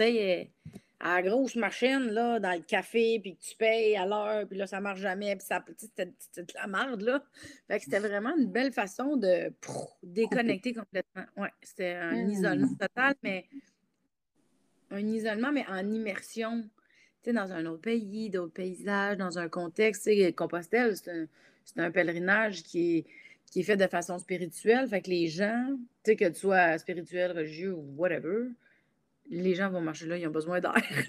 à 0.99 1.17
la 1.17 1.29
grosse 1.29 1.57
machine, 1.57 2.11
là, 2.11 2.41
dans 2.41 2.53
le 2.53 2.63
café, 2.63 3.19
puis 3.21 3.37
tu 3.37 3.55
payes 3.57 3.97
à 3.97 4.07
l'heure, 4.07 4.47
puis 4.49 4.57
là, 4.57 4.67
ça 4.67 4.81
marche 4.81 5.01
jamais, 5.01 5.37
puis 5.37 5.47
ça, 5.47 5.63
c'était 5.77 6.07
de 6.07 6.55
la 6.55 6.67
merde, 6.67 7.03
là. 7.03 7.23
Fait 7.69 7.79
que 7.79 7.85
c'était 7.85 7.99
vraiment 7.99 8.35
une 8.37 8.51
belle 8.51 8.73
façon 8.73 9.17
de 9.17 9.53
déconnecter 10.03 10.73
complètement. 10.73 11.25
Ouais, 11.37 11.51
c'était 11.63 11.95
un 11.95 12.25
mmh. 12.25 12.31
isolement 12.31 12.75
total, 12.81 13.15
mais 13.23 13.47
un 14.91 15.07
isolement, 15.07 15.53
mais 15.53 15.67
en 15.69 15.87
immersion, 15.91 16.63
tu 17.23 17.31
sais, 17.31 17.33
dans 17.35 17.53
un 17.53 17.67
autre 17.67 17.83
pays, 17.83 18.31
d'autres 18.31 18.55
paysages, 18.55 19.19
dans 19.19 19.39
un 19.39 19.49
contexte, 19.49 20.05
tu 20.05 20.15
sais, 20.15 20.33
Compostelle, 20.33 20.97
c'est 20.97 21.11
un, 21.11 21.27
un, 21.77 21.91
pèlerinage 21.91 22.63
qui 22.63 22.99
est, 22.99 23.07
qui 23.51 23.61
est 23.61 23.65
fait 23.65 23.77
de 23.77 23.87
façon 23.87 24.19
spirituelle, 24.19 24.89
fait 24.89 25.03
que 25.03 25.11
les 25.11 25.27
gens, 25.27 25.77
tu 26.05 26.13
sais, 26.13 26.17
que 26.17 26.29
tu 26.29 26.41
sois 26.41 26.79
spirituel, 26.79 27.33
religieux 27.33 27.75
ou 27.75 27.85
whatever, 27.97 28.49
les 29.29 29.55
gens 29.55 29.71
vont 29.71 29.81
marcher 29.81 30.07
là, 30.07 30.17
ils 30.17 30.27
ont 30.27 30.33
besoin 30.33 30.61
d'air. 30.61 30.75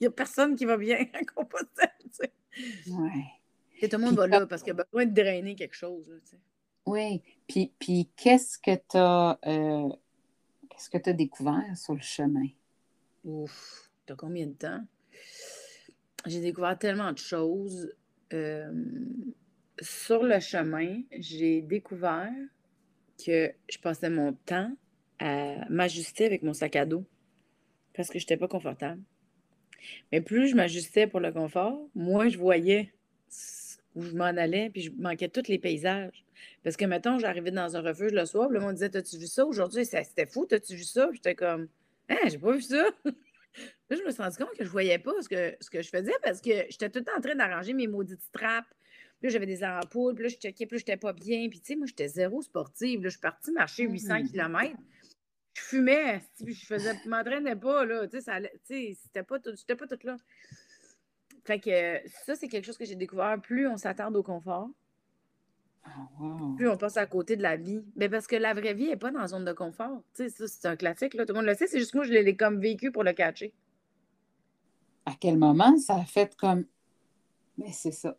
Il 0.00 0.02
n'y 0.02 0.06
a 0.06 0.10
personne 0.10 0.54
qui 0.54 0.64
va 0.64 0.76
bien 0.76 0.98
à 1.12 1.24
Compostelle. 1.24 1.90
Tu 2.02 2.08
sais. 2.12 2.90
Ouais. 2.90 3.88
tout 3.88 3.96
le 3.96 4.04
monde 4.04 4.16
va 4.16 4.26
là 4.26 4.46
parce 4.46 4.62
qu'il 4.62 4.72
a 4.72 4.84
besoin 4.84 5.06
de 5.06 5.14
drainer 5.14 5.54
quelque 5.54 5.74
chose. 5.74 6.04
Oui. 6.86 7.22
Puis, 7.46 7.72
puis 7.78 8.10
qu'est-ce 8.16 8.58
que 8.58 8.74
tu 8.74 8.96
as, 8.96 9.38
euh, 9.46 9.88
qu'est-ce 10.70 10.90
que 10.90 11.10
as 11.10 11.12
découvert 11.12 11.76
sur 11.76 11.94
le 11.94 12.00
chemin? 12.00 12.46
Ouf, 13.24 13.90
t'as 14.06 14.14
combien 14.14 14.46
de 14.46 14.52
temps? 14.52 14.84
J'ai 16.26 16.40
découvert 16.40 16.78
tellement 16.78 17.12
de 17.12 17.18
choses. 17.18 17.92
Euh, 18.32 18.72
sur 19.80 20.22
le 20.22 20.40
chemin, 20.40 21.02
j'ai 21.12 21.62
découvert 21.62 22.32
que 23.24 23.52
je 23.68 23.78
passais 23.78 24.10
mon 24.10 24.32
temps 24.32 24.72
à 25.18 25.68
m'ajuster 25.68 26.26
avec 26.26 26.42
mon 26.42 26.52
sac 26.52 26.76
à 26.76 26.86
dos 26.86 27.04
parce 27.98 28.10
que 28.10 28.20
je 28.20 28.24
n'étais 28.24 28.36
pas 28.36 28.46
confortable. 28.46 29.02
Mais 30.12 30.20
plus 30.20 30.46
je 30.46 30.54
m'ajustais 30.54 31.08
pour 31.08 31.18
le 31.18 31.32
confort, 31.32 31.80
moins 31.96 32.28
je 32.28 32.38
voyais 32.38 32.94
où 33.96 34.02
je 34.02 34.14
m'en 34.14 34.26
allais, 34.26 34.70
puis 34.70 34.82
je 34.82 34.92
manquais 34.96 35.28
tous 35.28 35.48
les 35.48 35.58
paysages. 35.58 36.24
Parce 36.62 36.76
que, 36.76 36.84
mettons, 36.84 37.18
j'arrivais 37.18 37.50
dans 37.50 37.76
un 37.76 37.80
refuge 37.80 38.12
le 38.12 38.24
soir, 38.24 38.50
le 38.50 38.60
monde 38.60 38.74
disait 38.74 38.88
T'as-tu 38.88 39.18
vu 39.18 39.26
ça 39.26 39.44
aujourd'hui? 39.44 39.84
C'était 39.84 40.26
fou, 40.26 40.46
t'as-tu 40.46 40.76
vu 40.76 40.84
ça? 40.84 41.08
J'étais 41.12 41.34
comme 41.34 41.66
Hein, 42.08 42.28
j'ai 42.28 42.38
pas 42.38 42.52
vu 42.52 42.62
ça. 42.62 42.84
là, 43.04 43.12
je 43.90 44.02
me 44.04 44.10
suis 44.12 44.22
rendu 44.22 44.36
compte 44.36 44.56
que 44.56 44.64
je 44.64 44.70
voyais 44.70 45.00
pas 45.00 45.20
ce 45.20 45.28
que, 45.28 45.56
ce 45.60 45.68
que 45.68 45.82
je 45.82 45.88
faisais 45.88 46.14
parce 46.22 46.40
que 46.40 46.66
j'étais 46.70 46.88
tout 46.88 47.00
le 47.00 47.04
temps 47.04 47.18
en 47.18 47.20
train 47.20 47.34
d'arranger 47.34 47.72
mes 47.72 47.88
maudites 47.88 48.30
trappes. 48.32 48.72
Puis 49.20 49.30
j'avais 49.30 49.46
des 49.46 49.64
ampoules, 49.64 50.14
puis 50.14 50.22
là, 50.22 50.28
je 50.28 50.36
checkais, 50.36 50.66
puis 50.66 50.76
là, 50.76 50.78
j'étais 50.78 50.96
pas 50.96 51.12
bien. 51.12 51.48
Puis, 51.48 51.58
tu 51.58 51.66
sais, 51.66 51.76
moi, 51.76 51.88
j'étais 51.88 52.06
zéro 52.06 52.40
sportive. 52.40 53.02
Là, 53.02 53.08
je 53.08 53.14
suis 53.14 53.20
partie 53.20 53.50
marcher 53.50 53.82
800 53.82 54.20
mmh. 54.20 54.28
km 54.28 54.76
je 55.58 55.64
fumais, 55.64 56.22
je 56.44 56.66
faisais, 56.66 56.94
m'entraînais 57.06 57.56
pas, 57.56 57.84
là, 57.84 58.06
tu 58.06 58.20
sais, 58.20 58.96
c'était 59.02 59.22
pas 59.22 59.38
tout, 59.38 59.50
j'étais 59.56 59.76
pas 59.76 59.86
toute 59.86 60.04
là. 60.04 60.16
Fait 61.44 61.60
que 61.60 62.08
ça, 62.26 62.34
c'est 62.34 62.48
quelque 62.48 62.64
chose 62.64 62.76
que 62.76 62.84
j'ai 62.84 62.94
découvert. 62.94 63.40
Plus 63.40 63.66
on 63.66 63.76
s'attarde 63.76 64.14
au 64.16 64.22
confort, 64.22 64.68
ah, 65.84 65.90
plus 66.56 66.68
on 66.68 66.76
passe 66.76 66.96
à 66.96 67.06
côté 67.06 67.36
de 67.36 67.42
la 67.42 67.56
vie. 67.56 67.82
Mais 67.96 68.08
parce 68.08 68.26
que 68.26 68.36
la 68.36 68.52
vraie 68.54 68.74
vie 68.74 68.88
n'est 68.88 68.96
pas 68.96 69.10
dans 69.10 69.20
la 69.20 69.28
zone 69.28 69.44
de 69.44 69.52
confort. 69.52 70.02
Tu 70.14 70.28
sais, 70.28 70.30
ça, 70.30 70.46
c'est 70.46 70.68
un 70.68 70.76
classique, 70.76 71.14
là. 71.14 71.24
Tout 71.24 71.32
le 71.32 71.38
monde 71.38 71.46
le 71.46 71.54
sait, 71.54 71.66
c'est 71.66 71.78
juste 71.78 71.92
que 71.92 71.98
moi, 71.98 72.06
je 72.06 72.12
l'ai 72.12 72.36
comme 72.36 72.60
vécu 72.60 72.92
pour 72.92 73.02
le 73.02 73.12
catcher. 73.12 73.54
À 75.06 75.12
quel 75.18 75.38
moment 75.38 75.76
ça 75.78 75.96
a 75.96 76.04
fait 76.04 76.36
comme. 76.36 76.66
Mais 77.56 77.72
c'est 77.72 77.92
ça. 77.92 78.16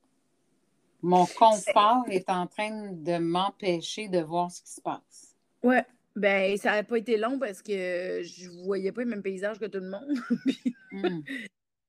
Mon 1.02 1.26
confort 1.28 2.04
est 2.08 2.30
en 2.30 2.48
train 2.48 2.92
de 2.92 3.18
m'empêcher 3.20 4.10
de 4.10 4.20
voir 4.20 4.52
ce 4.52 4.62
qui 4.62 4.72
se 4.72 4.82
passe. 4.82 5.36
Ouais, 5.64 5.86
ben, 6.16 6.58
ça 6.58 6.72
n'a 6.72 6.84
pas 6.84 6.98
été 6.98 7.18
long 7.18 7.40
parce 7.40 7.62
que 7.62 8.22
je 8.24 8.50
voyais 8.64 8.92
pas 8.92 9.02
le 9.02 9.10
même 9.10 9.22
paysage 9.22 9.60
que 9.60 9.66
tout 9.66 9.80
le 9.80 9.90
monde. 9.90 10.18
Mmh. 10.92 11.22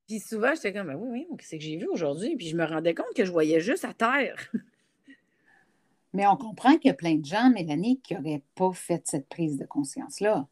puis, 0.07 0.21
souvent, 0.21 0.55
j'étais 0.55 0.75
comme, 0.75 0.89
ben 0.89 0.95
oui, 0.95 1.25
oui, 1.31 1.37
qu'est-ce 1.39 1.57
que 1.57 1.63
j'ai 1.63 1.79
vu 1.79 1.87
aujourd'hui? 1.87 2.37
Puis 2.37 2.49
je 2.49 2.55
me 2.55 2.67
rendais 2.67 2.93
compte 2.93 3.15
que 3.17 3.25
je 3.25 3.33
voyais 3.33 3.61
juste 3.61 3.87
à 3.87 3.95
terre. 3.95 4.37
Mais 6.13 6.27
on 6.27 6.37
comprend 6.37 6.77
qu'il 6.77 6.89
y 6.89 6.91
a 6.91 6.95
plein 6.95 7.15
de 7.15 7.25
gens, 7.25 7.49
Mélanie, 7.49 7.99
qui 8.03 8.15
n'auraient 8.15 8.43
pas 8.55 8.73
fait 8.73 9.01
cette 9.07 9.27
prise 9.27 9.57
de 9.57 9.65
conscience-là. 9.65 10.47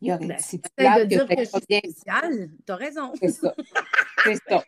Il 0.00 0.08
y 0.08 0.12
aurait 0.14 0.26
ben, 0.26 0.38
dit, 0.38 0.58
de 0.58 1.04
dire 1.04 1.28
que, 1.28 1.38
je 1.38 1.44
suis 1.44 2.54
T'as 2.64 2.76
raison. 2.76 3.12
C'est 3.20 3.28
ça. 3.28 3.54
C'est 4.24 4.40
ça. 4.48 4.64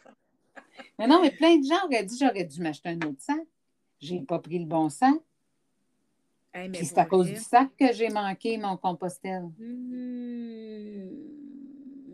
Mais 0.99 1.07
non, 1.07 1.23
mais 1.23 1.31
plein 1.31 1.57
de 1.57 1.65
gens 1.65 1.83
auraient 1.87 2.05
dit, 2.05 2.19
j'aurais 2.21 2.45
dû 2.45 2.61
m'acheter 2.61 2.91
un 2.91 3.01
autre 3.09 3.21
sac. 3.21 3.41
J'ai 4.01 4.21
pas 4.21 4.39
pris 4.39 4.59
le 4.59 4.67
bon 4.67 4.91
sac 4.91 5.15
c'est 6.75 6.99
à 6.99 7.05
cause 7.05 7.27
du 7.27 7.37
sac 7.37 7.69
que 7.79 7.93
j'ai 7.93 8.09
manqué 8.09 8.59
mon 8.59 8.77
compostel. 8.77 9.43
Hmm. 9.59 11.09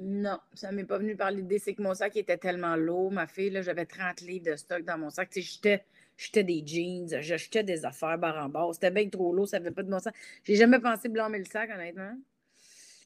non, 0.01 0.39
ça 0.55 0.71
ne 0.71 0.77
m'est 0.77 0.85
pas 0.85 0.99
venu 0.99 1.17
par 1.17 1.31
l'idée. 1.31 1.59
C'est 1.59 1.75
que 1.75 1.83
mon 1.83 1.95
sac 1.95 2.17
était 2.17 2.39
tellement 2.39 2.77
lourd, 2.77 3.11
ma 3.13 3.27
fille. 3.27 3.57
J'avais 3.63 3.87
30 3.87 4.21
livres 4.23 4.51
de 4.51 4.57
stock 4.57 4.85
dans 4.85 4.99
mon 4.99 5.11
sac. 5.11 5.31
J'étais 5.33 6.45
des 6.45 6.63
jeans, 6.65 7.21
j'achetais 7.21 7.65
des 7.65 7.85
affaires 7.85 8.19
barre 8.19 8.45
en 8.45 8.49
barre. 8.49 8.75
C'était 8.75 8.91
bien 8.91 9.09
trop 9.09 9.33
lourd, 9.33 9.49
ça 9.49 9.59
n'avait 9.59 9.71
pas 9.71 9.83
de 9.83 9.91
bon 9.91 9.99
sens. 9.99 10.13
J'ai 10.45 10.57
jamais 10.57 10.79
pensé 10.79 11.09
blâmer 11.09 11.39
le 11.39 11.45
sac, 11.45 11.71
honnêtement. 11.71 12.17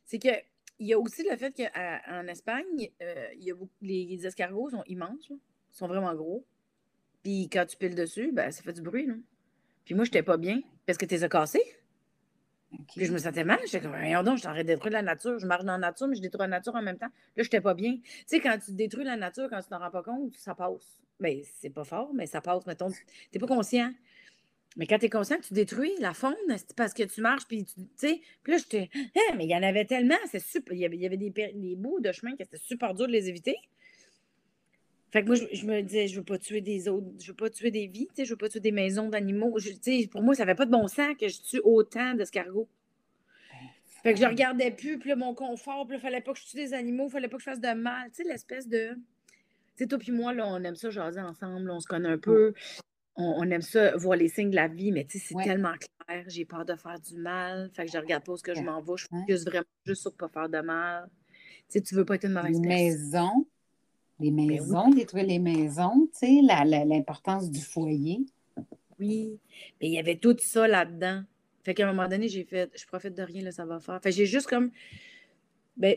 C'est 0.04 0.18
que 0.18 0.28
il 0.78 0.88
y 0.88 0.92
a 0.92 0.98
aussi 0.98 1.22
le 1.28 1.36
fait 1.36 1.54
qu'en 1.56 2.26
Espagne, 2.26 2.90
euh, 3.02 3.28
il 3.38 3.44
y 3.44 3.50
a 3.50 3.54
les, 3.80 4.26
escargots 4.26 4.70
sont 4.70 4.84
immenses. 4.86 5.32
sont 5.70 5.86
vraiment 5.86 6.14
gros. 6.14 6.44
Puis 7.22 7.48
quand 7.50 7.64
tu 7.66 7.76
piles 7.76 7.94
dessus, 7.94 8.30
ben, 8.32 8.50
ça 8.50 8.62
fait 8.62 8.74
du 8.74 8.82
bruit. 8.82 9.06
Là. 9.06 9.14
Puis 9.86 9.94
moi, 9.94 10.04
je 10.04 10.10
n'étais 10.10 10.22
pas 10.22 10.36
bien 10.36 10.60
parce 10.84 10.98
que 10.98 11.06
tu 11.06 11.14
les 11.14 11.24
as 11.24 11.28
cassés. 11.28 11.62
Puis 12.94 13.06
je 13.06 13.12
me 13.12 13.18
sentais 13.18 13.44
mal. 13.44 13.58
J'étais 13.64 13.80
comme, 13.80 13.92
voyons 13.92 14.22
donc, 14.22 14.34
je 14.34 14.40
suis 14.40 14.48
en 14.48 14.52
train 14.52 14.62
de 14.62 14.66
détruire 14.66 14.92
la 14.92 15.02
nature. 15.02 15.38
Je 15.38 15.46
marche 15.46 15.64
dans 15.64 15.72
la 15.72 15.78
nature, 15.78 16.08
mais 16.08 16.16
je 16.16 16.20
détruis 16.20 16.40
la 16.40 16.48
nature 16.48 16.74
en 16.74 16.82
même 16.82 16.98
temps. 16.98 17.06
Là, 17.06 17.42
je 17.42 17.42
n'étais 17.42 17.60
pas 17.60 17.72
bien. 17.72 17.94
Tu 17.94 18.24
sais, 18.26 18.40
quand 18.40 18.58
tu 18.62 18.72
détruis 18.72 19.04
la 19.04 19.16
nature, 19.16 19.48
quand 19.48 19.62
tu 19.62 19.68
t'en 19.68 19.78
rends 19.78 19.90
pas 19.90 20.02
compte, 20.02 20.34
ça 20.34 20.54
passe. 20.54 21.00
Bien, 21.20 21.40
c'est 21.60 21.70
pas 21.70 21.84
fort, 21.84 22.12
mais 22.12 22.26
ça 22.26 22.40
passe. 22.40 22.66
Mettons, 22.66 22.90
tu 22.90 22.98
n'es 23.32 23.40
pas 23.40 23.46
conscient. 23.46 23.92
Mais 24.76 24.86
quand 24.86 24.98
tu 24.98 25.06
es 25.06 25.10
conscient 25.10 25.38
que 25.38 25.44
tu 25.44 25.54
détruis 25.54 25.92
la 26.00 26.12
faune, 26.12 26.34
parce 26.76 26.92
que 26.92 27.04
tu 27.04 27.20
marches, 27.20 27.46
puis 27.46 27.64
tu 27.64 27.80
sais. 27.94 28.20
Puis 28.42 28.52
là, 28.52 28.58
j'étais, 28.58 28.90
ah, 29.16 29.34
mais 29.36 29.44
il 29.44 29.50
y 29.50 29.56
en 29.56 29.62
avait 29.62 29.86
tellement, 29.86 30.16
c'est 30.30 30.40
super. 30.40 30.74
Il 30.74 30.80
y 30.80 30.84
avait, 30.84 30.96
il 30.96 31.02
y 31.02 31.06
avait 31.06 31.16
des, 31.16 31.30
des, 31.30 31.76
bouts 31.76 32.00
de 32.00 32.10
chemin 32.12 32.34
qui 32.34 32.42
étaient 32.42 32.58
super 32.58 32.92
dur 32.92 33.06
de 33.06 33.12
les 33.12 33.28
éviter. 33.28 33.56
Fait 35.12 35.22
que 35.22 35.26
moi, 35.28 35.36
je, 35.36 35.66
me 35.66 35.82
disais, 35.82 36.08
je 36.08 36.16
veux 36.16 36.24
pas 36.24 36.38
tuer 36.38 36.60
des 36.60 36.88
autres, 36.88 37.06
je 37.20 37.28
veux 37.28 37.36
pas 37.36 37.48
tuer 37.48 37.70
des 37.70 37.86
vies, 37.86 38.08
tu 38.08 38.16
sais, 38.16 38.24
je 38.24 38.30
veux 38.30 38.36
pas 38.36 38.48
tuer 38.48 38.60
des 38.60 38.72
maisons 38.72 39.08
d'animaux. 39.08 39.56
Pour 40.10 40.22
moi, 40.22 40.34
ça 40.34 40.44
n'avait 40.44 40.56
pas 40.56 40.66
de 40.66 40.72
bon 40.72 40.88
sens 40.88 41.14
que 41.18 41.28
je 41.28 41.40
tue 41.40 41.60
autant 41.62 42.14
d'escargots. 42.14 42.68
Fait 44.02 44.14
que 44.14 44.20
je 44.20 44.26
regardais 44.26 44.70
plus, 44.70 44.98
puis 44.98 45.10
là, 45.10 45.16
mon 45.16 45.34
confort, 45.34 45.86
puis 45.86 45.96
il 45.96 46.00
fallait 46.00 46.20
pas 46.20 46.32
que 46.32 46.38
je 46.38 46.46
tue 46.46 46.56
des 46.56 46.74
animaux, 46.74 47.06
il 47.08 47.10
fallait 47.10 47.28
pas 47.28 47.36
que 47.36 47.42
je 47.42 47.50
fasse 47.50 47.60
de 47.60 47.72
mal. 47.72 48.08
Tu 48.10 48.22
sais, 48.22 48.28
l'espèce 48.28 48.68
de. 48.68 48.90
Tu 48.94 48.98
sais, 49.74 49.86
toi 49.86 49.98
puis 49.98 50.12
moi, 50.12 50.32
là, 50.32 50.46
on 50.46 50.62
aime 50.62 50.76
ça 50.76 50.90
jaser 50.90 51.20
ensemble, 51.20 51.70
on 51.70 51.80
se 51.80 51.88
connaît 51.88 52.10
un 52.10 52.18
peu. 52.18 52.52
On, 53.16 53.50
aime 53.50 53.62
ça, 53.62 53.96
voir 53.96 54.16
les 54.16 54.28
signes 54.28 54.50
de 54.50 54.56
la 54.56 54.68
vie, 54.68 54.92
mais 54.92 55.06
tu 55.06 55.18
sais, 55.18 55.28
c'est 55.28 55.42
tellement 55.42 55.72
clair. 55.72 56.24
J'ai 56.28 56.44
peur 56.44 56.64
de 56.66 56.76
faire 56.76 57.00
du 57.00 57.16
mal. 57.16 57.70
Fait 57.74 57.86
que 57.86 57.92
je 57.92 57.98
regarde 57.98 58.24
pas 58.24 58.32
où 58.32 58.36
ce 58.36 58.42
que 58.42 58.54
je 58.54 58.60
m'en 58.60 58.82
vais. 58.82 58.92
Je 58.96 59.06
focus 59.06 59.44
vraiment 59.44 59.64
juste 59.86 60.02
sur 60.02 60.14
pas 60.14 60.28
faire 60.28 60.48
de 60.50 60.60
mal. 60.60 61.08
Tu 61.60 61.64
sais, 61.68 61.80
tu 61.80 61.94
veux 61.94 62.04
pas 62.04 62.16
être 62.16 62.26
une 62.26 62.32
mauvaise 62.32 62.60
personne. 62.60 62.68
Maison, 62.68 63.46
les 64.18 64.30
ben 64.30 64.46
maisons, 64.46 64.90
détruire 64.90 65.26
les 65.26 65.38
maisons, 65.38 66.08
tu 66.12 66.26
sais, 66.26 66.40
l'importance 66.86 67.50
du 67.50 67.60
foyer. 67.60 68.24
Oui, 68.98 69.38
mais 69.80 69.88
il 69.88 69.92
y 69.92 69.98
avait 69.98 70.16
tout 70.16 70.36
ça 70.38 70.66
là-dedans. 70.66 71.22
Fait 71.64 71.74
qu'à 71.74 71.88
un 71.88 71.92
moment 71.92 72.08
donné, 72.08 72.28
j'ai 72.28 72.44
fait, 72.44 72.70
je 72.74 72.86
profite 72.86 73.14
de 73.14 73.22
rien, 73.22 73.42
là, 73.42 73.52
ça 73.52 73.66
va 73.66 73.80
faire. 73.80 74.00
Fait 74.02 74.12
j'ai 74.12 74.24
juste 74.24 74.46
comme, 74.46 74.70
ben, 75.76 75.96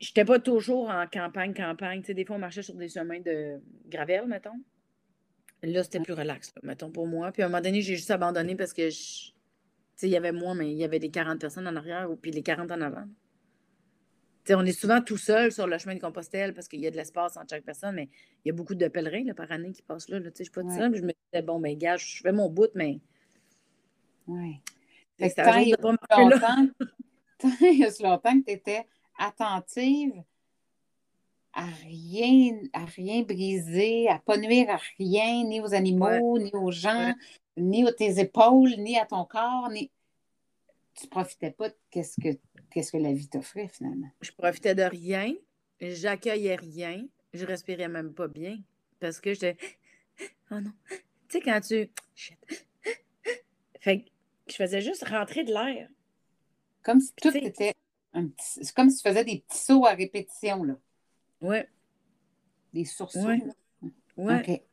j'étais 0.00 0.24
pas 0.24 0.38
toujours 0.38 0.88
en 0.88 1.06
campagne, 1.06 1.52
campagne. 1.52 2.00
Tu 2.00 2.06
sais, 2.06 2.14
des 2.14 2.24
fois, 2.24 2.36
on 2.36 2.38
marchait 2.38 2.62
sur 2.62 2.74
des 2.74 2.88
chemins 2.88 3.20
de 3.20 3.60
gravel, 3.88 4.26
mettons. 4.26 4.60
Là, 5.62 5.82
c'était 5.84 6.00
plus 6.00 6.14
relax, 6.14 6.54
mettons, 6.62 6.90
pour 6.90 7.06
moi. 7.06 7.32
Puis 7.32 7.42
à 7.42 7.46
un 7.46 7.48
moment 7.48 7.60
donné, 7.60 7.82
j'ai 7.82 7.96
juste 7.96 8.10
abandonné 8.10 8.56
parce 8.56 8.72
que, 8.72 8.88
tu 8.88 8.94
sais, 9.96 10.08
il 10.08 10.10
y 10.10 10.16
avait 10.16 10.32
moi, 10.32 10.54
mais 10.54 10.70
il 10.70 10.78
y 10.78 10.84
avait 10.84 10.98
les 10.98 11.10
40 11.10 11.40
personnes 11.40 11.68
en 11.68 11.76
arrière, 11.76 12.10
ou 12.10 12.16
puis 12.16 12.30
les 12.30 12.42
40 12.42 12.70
en 12.70 12.80
avant 12.80 13.06
on 14.50 14.64
est 14.64 14.72
souvent 14.72 15.00
tout 15.00 15.16
seul 15.16 15.52
sur 15.52 15.66
le 15.66 15.78
chemin 15.78 15.94
de 15.94 16.00
Compostelle 16.00 16.52
parce 16.54 16.68
qu'il 16.68 16.80
y 16.80 16.86
a 16.86 16.90
de 16.90 16.96
l'espace 16.96 17.36
entre 17.36 17.50
chaque 17.50 17.64
personne, 17.64 17.94
mais 17.94 18.08
il 18.44 18.48
y 18.48 18.50
a 18.50 18.54
beaucoup 18.54 18.74
de 18.74 18.88
pèlerins 18.88 19.24
là, 19.24 19.34
par 19.34 19.50
année 19.52 19.72
qui 19.72 19.82
passent 19.82 20.08
là. 20.08 20.18
je 20.20 20.28
ne 20.28 20.34
suis 20.34 20.50
pas 20.50 20.62
tout 20.62 20.74
seul, 20.74 20.94
je 20.94 21.02
me 21.02 21.12
disais, 21.32 21.42
bon, 21.42 21.60
ben, 21.60 21.76
gars, 21.76 21.96
je 21.96 22.22
fais 22.22 22.32
mon 22.32 22.48
bout, 22.48 22.70
mais. 22.74 23.00
Oui. 24.26 24.60
Tant 25.36 25.58
il 25.58 25.68
y 25.68 25.74
a 25.74 25.76
longtemps, 25.80 26.30
il 27.60 27.78
y 27.78 27.84
a 27.84 27.90
longtemps 28.00 28.40
que 28.40 28.44
tu 28.44 28.52
étais 28.52 28.86
attentive 29.18 30.22
à 31.52 31.66
rien, 31.66 32.58
à 32.72 32.84
rien 32.84 33.22
briser, 33.22 34.08
à 34.08 34.18
pas 34.18 34.36
nuire 34.36 34.70
à 34.70 34.78
rien, 34.98 35.44
ni 35.44 35.60
aux 35.60 35.74
animaux, 35.74 36.38
ni 36.38 36.50
aux 36.54 36.70
gens, 36.70 37.12
ni 37.56 37.86
à 37.86 37.92
tes 37.92 38.18
épaules, 38.18 38.74
ni 38.78 38.98
à 38.98 39.04
ton 39.04 39.24
corps, 39.24 39.68
ni 39.70 39.90
tu 40.94 41.08
profitais 41.08 41.50
pas 41.50 41.68
de 41.68 41.74
qu'est-ce 41.90 42.20
que 42.20 42.38
qu'est-ce 42.70 42.92
que 42.92 42.98
la 42.98 43.12
vie 43.12 43.28
t'offrait 43.28 43.68
finalement? 43.68 44.10
Je 44.20 44.32
profitais 44.32 44.74
de 44.74 44.82
rien, 44.82 45.34
j'accueillais 45.80 46.56
rien, 46.56 47.06
je 47.32 47.44
respirais 47.44 47.88
même 47.88 48.14
pas 48.14 48.28
bien 48.28 48.58
parce 49.00 49.20
que 49.20 49.32
j'étais 49.34 49.56
oh 50.50 50.60
non. 50.60 50.72
Tu 51.28 51.38
sais 51.38 51.40
quand 51.40 51.60
tu 51.60 51.90
fait 53.80 53.98
que 54.00 54.10
je 54.48 54.54
faisais 54.54 54.80
juste 54.80 55.04
rentrer 55.08 55.44
de 55.44 55.52
l'air. 55.52 55.88
Comme 56.82 57.00
si 57.00 57.12
tout 57.14 57.36
était 57.36 57.74
un 58.12 58.28
petit... 58.28 58.64
C'est 58.64 58.74
comme 58.74 58.90
si 58.90 59.02
tu 59.02 59.08
faisais 59.08 59.24
des 59.24 59.40
petits 59.40 59.58
sauts 59.58 59.86
à 59.86 59.94
répétition 59.94 60.62
là. 60.62 60.74
Ouais. 61.40 61.68
Des 62.72 62.84
sursauts. 62.84 63.26
Ouais. 63.26 63.42
ouais. 64.16 64.64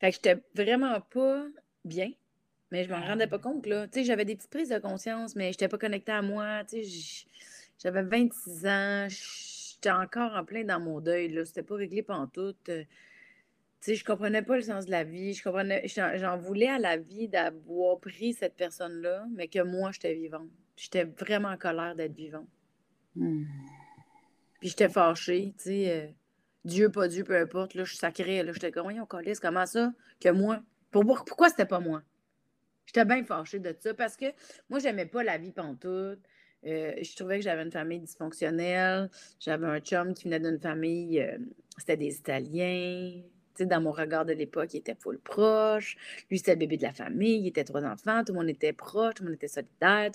Fait 0.00 0.10
que 0.10 0.14
j'étais 0.14 0.42
vraiment 0.54 1.00
pas 1.00 1.44
bien. 1.84 2.12
Mais 2.72 2.84
je 2.84 2.90
m'en 2.90 3.02
rendais 3.02 3.26
pas 3.26 3.38
compte, 3.38 3.66
là. 3.66 3.86
Tu 3.86 3.98
sais, 3.98 4.04
j'avais 4.04 4.24
des 4.24 4.34
petites 4.34 4.50
prises 4.50 4.70
de 4.70 4.78
conscience, 4.78 5.36
mais 5.36 5.44
je 5.44 5.50
n'étais 5.50 5.68
pas 5.68 5.76
connectée 5.76 6.12
à 6.12 6.22
moi. 6.22 6.64
Tu 6.64 6.82
sais, 6.82 7.26
j'avais 7.78 8.02
26 8.02 8.66
ans, 8.66 9.06
j'étais 9.10 9.90
encore 9.90 10.34
en 10.34 10.42
plein 10.42 10.64
dans 10.64 10.80
mon 10.80 11.00
deuil, 11.02 11.28
là. 11.28 11.44
C'était 11.44 11.62
pas 11.62 11.74
réglé 11.74 12.02
tout. 12.32 12.40
Euh, 12.40 12.54
tu 12.62 12.86
sais, 13.80 13.94
je 13.94 14.02
comprenais 14.02 14.40
pas 14.40 14.56
le 14.56 14.62
sens 14.62 14.86
de 14.86 14.90
la 14.90 15.04
vie. 15.04 15.34
Je 15.34 15.42
comprenais, 15.42 15.86
j'en 15.86 16.38
voulais 16.38 16.68
à 16.68 16.78
la 16.78 16.96
vie 16.96 17.28
d'avoir 17.28 18.00
pris 18.00 18.32
cette 18.32 18.54
personne-là, 18.54 19.26
mais 19.34 19.48
que 19.48 19.62
moi, 19.62 19.90
j'étais 19.92 20.14
vivante. 20.14 20.48
J'étais 20.74 21.04
vraiment 21.04 21.48
en 21.48 21.58
colère 21.58 21.94
d'être 21.94 22.14
vivante. 22.14 22.48
Hmm. 23.16 23.44
Puis 24.60 24.70
j'étais 24.70 24.88
fâchée, 24.88 25.52
tu 25.58 25.64
sais. 25.64 25.90
Euh, 25.90 26.06
Dieu, 26.64 26.88
pas 26.88 27.06
Dieu, 27.06 27.22
peu 27.24 27.36
importe. 27.36 27.74
Là, 27.74 27.84
je 27.84 27.90
suis 27.90 27.98
sacrée. 27.98 28.42
Là, 28.42 28.54
j'étais 28.54 28.72
comme, 28.72 28.84
voyons, 28.84 29.06
comment 29.06 29.66
ça 29.66 29.92
que 30.18 30.30
moi? 30.30 30.62
pourquoi 30.90 31.50
c'était 31.50 31.66
pas 31.66 31.80
moi? 31.80 32.02
J'étais 32.86 33.04
bien 33.04 33.24
fâchée 33.24 33.58
de 33.58 33.74
ça 33.78 33.94
parce 33.94 34.16
que 34.16 34.26
moi, 34.68 34.78
j'aimais 34.78 35.06
pas 35.06 35.22
la 35.22 35.38
vie 35.38 35.52
pantoute. 35.52 36.20
Euh, 36.64 36.92
je 37.02 37.16
trouvais 37.16 37.38
que 37.38 37.44
j'avais 37.44 37.62
une 37.62 37.72
famille 37.72 38.00
dysfonctionnelle. 38.00 39.10
J'avais 39.40 39.66
un 39.66 39.80
chum 39.80 40.14
qui 40.14 40.24
venait 40.24 40.40
d'une 40.40 40.60
famille, 40.60 41.20
euh, 41.20 41.38
c'était 41.78 41.96
des 41.96 42.14
Italiens. 42.16 43.22
Dans 43.60 43.82
mon 43.82 43.92
regard 43.92 44.24
de 44.24 44.32
l'époque, 44.32 44.72
il 44.72 44.78
était 44.78 44.94
full 44.94 45.18
proche. 45.20 45.96
Lui, 46.30 46.38
c'était 46.38 46.52
le 46.52 46.58
bébé 46.58 46.78
de 46.78 46.82
la 46.82 46.92
famille. 46.92 47.40
Il 47.40 47.48
était 47.48 47.64
trois 47.64 47.84
enfants. 47.84 48.24
Tout 48.24 48.32
le 48.32 48.38
monde 48.38 48.48
était 48.48 48.72
proche. 48.72 49.14
Tout 49.14 49.24
le 49.24 49.28
monde 49.28 49.36
était 49.36 49.46
solidaire. 49.46 50.10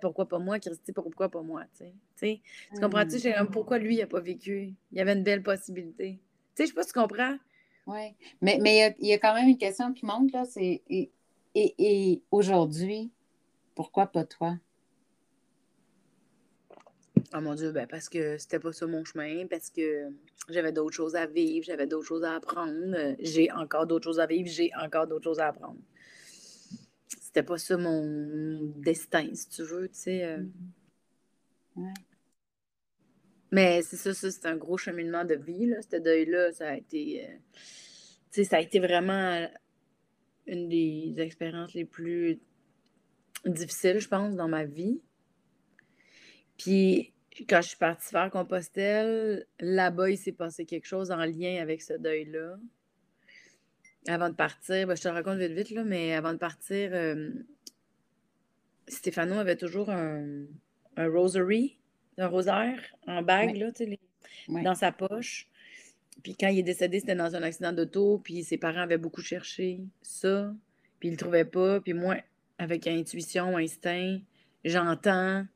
Pourquoi 0.00 0.28
pas 0.28 0.38
moi, 0.38 0.58
Christy? 0.58 0.92
Pourquoi 0.92 1.30
pas 1.30 1.40
moi? 1.40 1.64
Tu, 1.76 1.86
sais? 2.16 2.40
tu 2.74 2.80
comprends-tu? 2.80 3.16
Mmh. 3.16 3.50
Pourquoi 3.50 3.78
lui, 3.78 3.96
il 3.96 4.00
n'a 4.00 4.06
pas 4.06 4.20
vécu? 4.20 4.74
Il 4.92 4.98
y 4.98 5.00
avait 5.00 5.14
une 5.14 5.24
belle 5.24 5.42
possibilité. 5.42 6.20
Tu 6.54 6.62
sais, 6.62 6.64
je 6.64 6.68
sais 6.68 6.74
pas 6.74 6.82
si 6.82 6.92
tu 6.92 6.98
comprends. 6.98 7.38
Oui. 7.86 8.14
Mais, 8.42 8.58
mais 8.60 8.94
il, 9.00 9.08
y 9.08 9.14
a, 9.14 9.18
quand 9.18 9.34
même 9.34 9.48
une 9.48 9.58
question 9.58 9.92
qui 9.94 10.04
monte, 10.04 10.30
là. 10.32 10.44
C'est 10.44 10.82
et, 11.78 12.22
aujourd'hui, 12.30 13.10
pourquoi 13.74 14.06
pas 14.06 14.24
toi? 14.24 14.56
Oh 17.34 17.40
mon 17.40 17.54
Dieu, 17.54 17.72
ben 17.72 17.86
parce 17.86 18.08
que 18.08 18.38
c'était 18.38 18.58
pas 18.58 18.72
ça 18.72 18.86
mon 18.86 19.04
chemin, 19.04 19.46
parce 19.46 19.68
que 19.68 20.08
j'avais 20.48 20.72
d'autres 20.72 20.96
choses 20.96 21.14
à 21.14 21.26
vivre, 21.26 21.64
j'avais 21.66 21.86
d'autres 21.86 22.06
choses 22.06 22.24
à 22.24 22.36
apprendre, 22.36 23.16
j'ai 23.18 23.50
encore 23.52 23.86
d'autres 23.86 24.04
choses 24.04 24.20
à 24.20 24.26
vivre, 24.26 24.48
j'ai 24.48 24.70
encore 24.82 25.06
d'autres 25.06 25.24
choses 25.24 25.40
à 25.40 25.48
apprendre. 25.48 25.78
C'était 27.20 27.42
pas 27.42 27.58
ça 27.58 27.76
mon 27.76 28.72
destin, 28.76 29.28
si 29.34 29.48
tu 29.50 29.62
veux, 29.62 29.88
tu 29.88 29.98
sais. 29.98 30.24
Euh. 30.24 30.42
Mm-hmm. 31.76 31.94
Mais 33.50 33.82
c'est 33.82 33.96
ça, 33.96 34.14
ça 34.14 34.30
c'est 34.30 34.46
un 34.46 34.56
gros 34.56 34.76
cheminement 34.76 35.24
de 35.24 35.34
vie, 35.34 35.66
là, 35.66 35.76
ce 35.82 35.96
deuil-là, 35.96 36.52
ça 36.52 36.70
a 36.70 36.76
été. 36.76 37.24
Euh, 37.24 37.36
tu 38.30 38.42
sais, 38.42 38.44
ça 38.44 38.56
a 38.56 38.60
été 38.60 38.78
vraiment 38.78 39.46
une 40.48 40.68
des 40.68 41.14
expériences 41.18 41.74
les 41.74 41.84
plus 41.84 42.40
difficiles, 43.44 44.00
je 44.00 44.08
pense, 44.08 44.34
dans 44.34 44.48
ma 44.48 44.64
vie. 44.64 45.00
Puis 46.56 47.12
quand 47.48 47.60
je 47.62 47.68
suis 47.68 47.76
partie 47.76 48.08
faire 48.08 48.30
Compostelle, 48.30 49.46
là-bas, 49.60 50.10
il 50.10 50.18
s'est 50.18 50.32
passé 50.32 50.64
quelque 50.64 50.86
chose 50.86 51.10
en 51.10 51.24
lien 51.24 51.60
avec 51.62 51.82
ce 51.82 51.92
deuil-là. 51.94 52.56
Avant 54.08 54.28
de 54.28 54.34
partir, 54.34 54.86
ben, 54.86 54.96
je 54.96 55.02
te 55.02 55.08
raconte 55.08 55.38
vite 55.38 55.52
vite, 55.52 55.70
là, 55.70 55.84
mais 55.84 56.14
avant 56.14 56.32
de 56.32 56.38
partir, 56.38 56.90
euh, 56.92 57.30
Stéphano 58.88 59.34
avait 59.34 59.56
toujours 59.56 59.90
un, 59.90 60.46
rosary, 60.96 61.78
un 62.16 62.26
rosaire 62.26 62.80
en 63.06 63.22
bague, 63.22 63.56
là, 63.56 63.70
dans 64.48 64.74
sa 64.74 64.90
poche. 64.90 65.48
Puis 66.22 66.34
quand 66.34 66.48
il 66.48 66.58
est 66.58 66.64
décédé, 66.64 67.00
c'était 67.00 67.14
dans 67.14 67.34
un 67.36 67.42
accident 67.42 67.72
d'auto, 67.72 68.18
puis 68.18 68.42
ses 68.42 68.58
parents 68.58 68.80
avaient 68.80 68.98
beaucoup 68.98 69.22
cherché 69.22 69.80
ça, 70.02 70.54
puis 70.98 71.08
ils 71.08 71.12
le 71.12 71.16
trouvaient 71.16 71.44
pas. 71.44 71.80
Puis 71.80 71.92
moi, 71.92 72.16
avec 72.58 72.86
intuition, 72.86 73.56
instinct, 73.56 74.18
j'entends. 74.64 75.46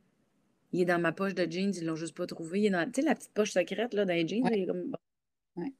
Il 0.73 0.81
est 0.81 0.87
dans 0.87 1.01
ma 1.01 1.13
poche 1.13 1.35
de 1.35 1.51
jeans, 1.51 1.73
ils 1.77 1.85
l'ont 1.85 1.97
juste 1.97 2.17
pas 2.17 2.27
trouvé. 2.27 2.61
Il 2.61 2.67
est 2.67 2.71
dans, 2.71 2.91
tu 2.91 3.01
sais, 3.01 3.07
la 3.07 3.15
petite 3.15 3.33
poche 3.33 3.51
secrète 3.51 3.93
là, 3.93 4.05
dans 4.05 4.15
les 4.15 4.27
jeans. 4.27 4.43
comme... 4.67 4.93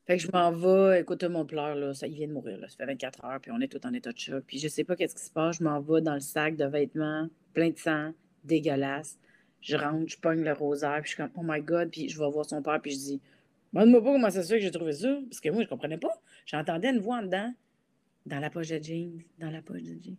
Fait 0.07 0.19
que 0.19 0.23
je 0.23 0.31
m'en 0.31 0.53
vais, 0.53 1.01
écoute, 1.01 1.25
mon 1.25 1.47
pleur, 1.47 1.75
là, 1.75 1.95
ça, 1.95 2.07
il 2.07 2.15
vient 2.15 2.29
de 2.29 2.33
mourir, 2.35 2.59
là, 2.59 2.69
ça 2.69 2.77
fait 2.77 2.85
24 2.85 3.25
heures, 3.25 3.41
puis 3.41 3.51
on 3.53 3.61
est 3.61 3.69
tout 3.69 3.85
en 3.87 3.95
état 3.95 4.13
de 4.13 4.19
choc. 4.19 4.45
Puis 4.47 4.59
je 4.59 4.69
sais 4.69 4.85
pas 4.85 4.97
qu'est-ce 4.97 5.15
qui 5.15 5.23
se 5.23 5.31
passe, 5.31 5.59
je 5.59 5.65
m'en 5.65 5.81
vais 5.81 6.03
dans 6.03 6.13
le 6.13 6.21
sac 6.21 6.57
de 6.57 6.67
vêtements, 6.67 7.27
plein 7.55 7.71
de 7.71 7.79
sang, 7.79 8.13
dégueulasse. 8.45 9.19
Je 9.63 9.77
rentre, 9.77 10.11
je 10.11 10.19
pogne 10.19 10.43
le 10.43 10.53
rosaire, 10.53 11.01
puis 11.01 11.11
je 11.11 11.15
suis 11.15 11.23
comme, 11.23 11.33
oh 11.37 11.43
my 11.43 11.63
God, 11.63 11.91
puis 11.91 12.11
je 12.11 12.19
vais 12.19 12.31
voir 12.31 12.45
son 12.45 12.63
père, 12.63 12.83
puis 12.83 12.91
je 12.91 12.97
dis, 12.97 13.21
Demande-moi 13.73 14.03
pas 14.03 14.13
comment 14.13 14.31
ça 14.31 14.43
que 14.43 14.59
j'ai 14.59 14.71
trouvé 14.71 14.93
ça, 14.93 15.19
parce 15.31 15.41
que 15.41 15.49
moi, 15.49 15.63
je 15.63 15.69
comprenais 15.69 15.99
pas. 15.99 16.13
J'entendais 16.47 16.91
une 16.91 17.01
voix 17.01 17.19
en 17.19 17.23
dedans, 17.23 17.53
dans 18.27 18.39
la 18.39 18.51
poche 18.51 18.69
de 18.69 18.83
jeans, 18.83 19.23
dans 19.39 19.51
la 19.51 19.63
poche 19.63 19.83
de 19.83 20.03
jeans. 20.03 20.17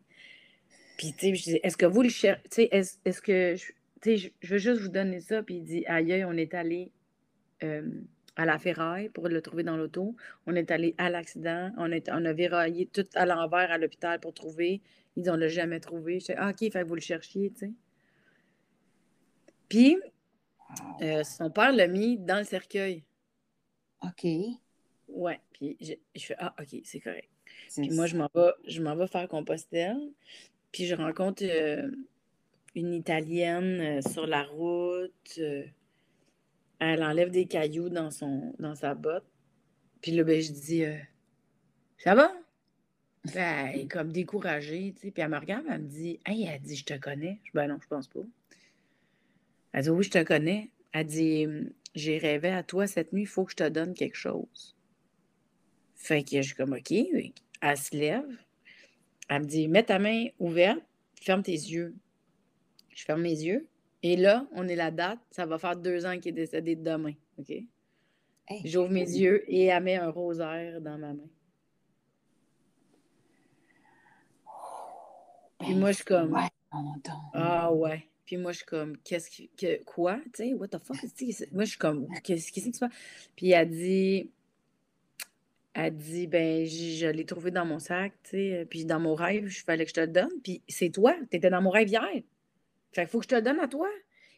Puis, 0.97 1.13
tu 1.13 1.19
sais, 1.19 1.35
je 1.35 1.43
disais, 1.43 1.59
est-ce 1.63 1.77
que 1.77 1.85
vous 1.85 2.01
le 2.01 2.09
cherchez, 2.09 2.75
est-ce, 2.75 2.97
est 3.05 3.21
que, 3.21 3.55
tu 3.55 4.17
sais, 4.17 4.33
je, 4.41 4.47
veux 4.47 4.57
juste 4.57 4.81
vous 4.81 4.89
donner 4.89 5.19
ça, 5.19 5.43
puis 5.43 5.55
il 5.55 5.63
dit, 5.63 5.85
aïe, 5.85 6.23
on 6.25 6.33
est 6.33 6.53
allé 6.53 6.91
euh, 7.63 7.89
à 8.35 8.45
la 8.45 8.57
ferraille 8.57 9.09
pour 9.09 9.27
le 9.27 9.41
trouver 9.41 9.63
dans 9.63 9.77
l'auto. 9.77 10.15
On 10.47 10.55
est 10.55 10.71
allé 10.71 10.95
à 10.97 11.09
l'accident. 11.09 11.71
On, 11.77 11.89
on 11.91 12.25
a 12.25 12.33
véraillé 12.33 12.87
tout 12.87 13.05
à 13.15 13.25
l'envers 13.25 13.71
à 13.71 13.77
l'hôpital 13.77 14.19
pour 14.19 14.33
trouver. 14.33 14.81
Ils 15.15 15.29
on 15.29 15.35
l'a 15.35 15.47
jamais 15.47 15.79
trouvé. 15.79 16.19
Je 16.19 16.33
ah, 16.35 16.49
OK, 16.49 16.71
fait 16.71 16.83
vous 16.83 16.95
le 16.95 17.01
cherchiez, 17.01 17.51
tu 17.51 17.59
sais. 17.59 17.71
Puis, 19.69 19.97
euh, 21.01 21.23
son 21.23 21.49
père 21.49 21.71
l'a 21.71 21.87
mis 21.87 22.17
dans 22.17 22.39
le 22.39 22.43
cercueil. 22.43 23.03
OK. 24.03 24.27
Ouais. 25.07 25.39
Puis, 25.53 25.77
je, 25.81 26.25
fais, 26.25 26.35
ah, 26.39 26.53
OK, 26.59 26.81
c'est 26.83 26.99
correct. 26.99 27.29
Puis 27.75 27.89
moi, 27.91 28.07
je 28.07 28.17
m'en 28.17 28.29
vais, 28.33 28.51
je 28.67 28.81
m'en 28.81 28.95
vais 28.95 29.07
faire 29.07 29.27
Compostelle. 29.27 29.99
Puis, 30.71 30.85
je 30.85 30.95
rencontre 30.95 31.43
euh, 31.45 31.89
une 32.75 32.93
Italienne 32.93 33.79
euh, 33.81 34.01
sur 34.01 34.27
la 34.27 34.43
route. 34.43 35.39
elle 36.79 37.03
enlève 37.03 37.31
des 37.31 37.45
cailloux 37.45 37.89
dans, 37.89 38.11
son, 38.11 38.53
dans 38.59 38.75
sa 38.75 38.95
botte. 38.95 39.25
Puis 40.01 40.11
là, 40.11 40.23
ben, 40.23 40.41
je 40.41 40.51
dis, 40.51 40.83
ça 41.97 42.15
va? 42.15 42.33
Ben, 43.33 43.69
elle 43.73 43.81
est 43.81 43.87
comme 43.87 44.11
découragée, 44.11 44.93
tu 44.95 45.03
sais. 45.03 45.11
Puis 45.11 45.23
elle 45.23 45.29
me 45.29 45.37
regarde, 45.37 45.63
elle 45.69 45.81
me 45.81 45.87
dit, 45.87 46.19
hey, 46.25 46.43
elle 46.43 46.61
dit, 46.61 46.75
je 46.75 46.83
te 46.83 46.97
connais. 46.97 47.39
Je 47.43 47.49
dis, 47.49 47.51
ben 47.53 47.67
non, 47.67 47.77
je 47.81 47.87
pense 47.87 48.07
pas. 48.07 48.19
Elle 49.71 49.83
dit, 49.83 49.89
oui, 49.89 50.03
je 50.03 50.09
te 50.09 50.23
connais. 50.23 50.69
Elle 50.91 51.05
dit, 51.07 51.47
j'ai 51.95 52.17
rêvé 52.17 52.49
à 52.49 52.63
toi 52.63 52.87
cette 52.87 53.13
nuit, 53.13 53.23
il 53.23 53.27
faut 53.27 53.45
que 53.45 53.51
je 53.51 53.57
te 53.57 53.69
donne 53.69 53.93
quelque 53.93 54.17
chose. 54.17 54.75
Fait 55.95 56.23
que 56.23 56.41
je 56.41 56.47
suis 56.47 56.55
comme, 56.55 56.73
OK. 56.73 56.91
Elle 56.91 57.77
se 57.77 57.95
lève. 57.95 58.37
Elle 59.29 59.43
me 59.43 59.47
dit, 59.47 59.67
mets 59.67 59.83
ta 59.83 59.99
main 59.99 60.27
ouverte, 60.39 60.81
ferme 61.21 61.43
tes 61.43 61.51
yeux. 61.51 61.95
Je 62.89 63.03
ferme 63.05 63.21
mes 63.21 63.41
yeux. 63.41 63.67
Et 64.01 64.17
là, 64.17 64.45
on 64.51 64.67
est 64.67 64.75
la 64.75 64.91
date. 64.91 65.19
Ça 65.31 65.45
va 65.45 65.57
faire 65.57 65.77
deux 65.77 66.05
ans 66.05 66.19
qu'il 66.19 66.29
est 66.29 66.33
décédé 66.33 66.75
demain. 66.75 67.13
OK? 67.37 67.53
J'ouvre 68.65 68.89
mes 68.89 69.09
yeux 69.09 69.43
et 69.47 69.65
elle 69.65 69.83
met 69.83 69.95
un 69.95 70.09
rosaire 70.09 70.81
dans 70.81 70.97
ma 70.97 71.13
main. 71.13 71.29
Puis 75.59 75.75
moi, 75.75 75.91
je 75.91 75.95
suis 75.95 76.05
comme. 76.05 76.37
Ah 77.33 77.71
ouais. 77.71 78.09
Puis 78.25 78.37
moi, 78.37 78.51
je 78.51 78.57
suis 78.57 78.65
comme, 78.65 78.97
qu'est-ce 78.97 79.29
que. 79.57 79.83
Quoi? 79.83 80.19
Tu 80.33 80.43
sais, 80.43 80.53
what 80.53 80.69
the 80.69 80.77
fuck? 80.77 80.97
Moi, 81.51 81.65
je 81.65 81.69
suis 81.69 81.77
comme, 81.77 82.07
qu'est-ce 82.23 82.51
qui 82.51 82.61
se 82.61 82.79
passe? 82.79 82.91
Puis 83.35 83.51
elle 83.51 83.69
dit. 83.69 84.31
Elle 85.75 85.97
dit, 85.97 86.27
ben, 86.27 86.67
je 86.67 87.07
l'ai 87.07 87.25
trouvé 87.25 87.49
dans 87.49 87.65
mon 87.65 87.79
sac, 87.79 88.13
tu 88.23 88.29
sais. 88.31 88.67
Puis 88.69 88.85
dans 88.85 88.99
mon 88.99 89.15
rêve, 89.15 89.45
il 89.47 89.51
fallait 89.51 89.85
que 89.85 89.89
je 89.89 89.95
te 89.95 90.01
le 90.01 90.07
donne. 90.07 90.29
Puis 90.43 90.61
c'est 90.67 90.89
toi, 90.89 91.15
tu 91.31 91.37
étais 91.37 91.49
dans 91.49 91.63
mon 91.63 91.71
rêve 91.71 91.89
hier. 91.89 92.07
Fait 92.91 93.01
qu'il 93.01 93.07
faut 93.07 93.19
que 93.19 93.25
je 93.25 93.29
te 93.29 93.35
le 93.35 93.41
donne 93.41 93.59
à 93.59 93.67
toi. 93.67 93.89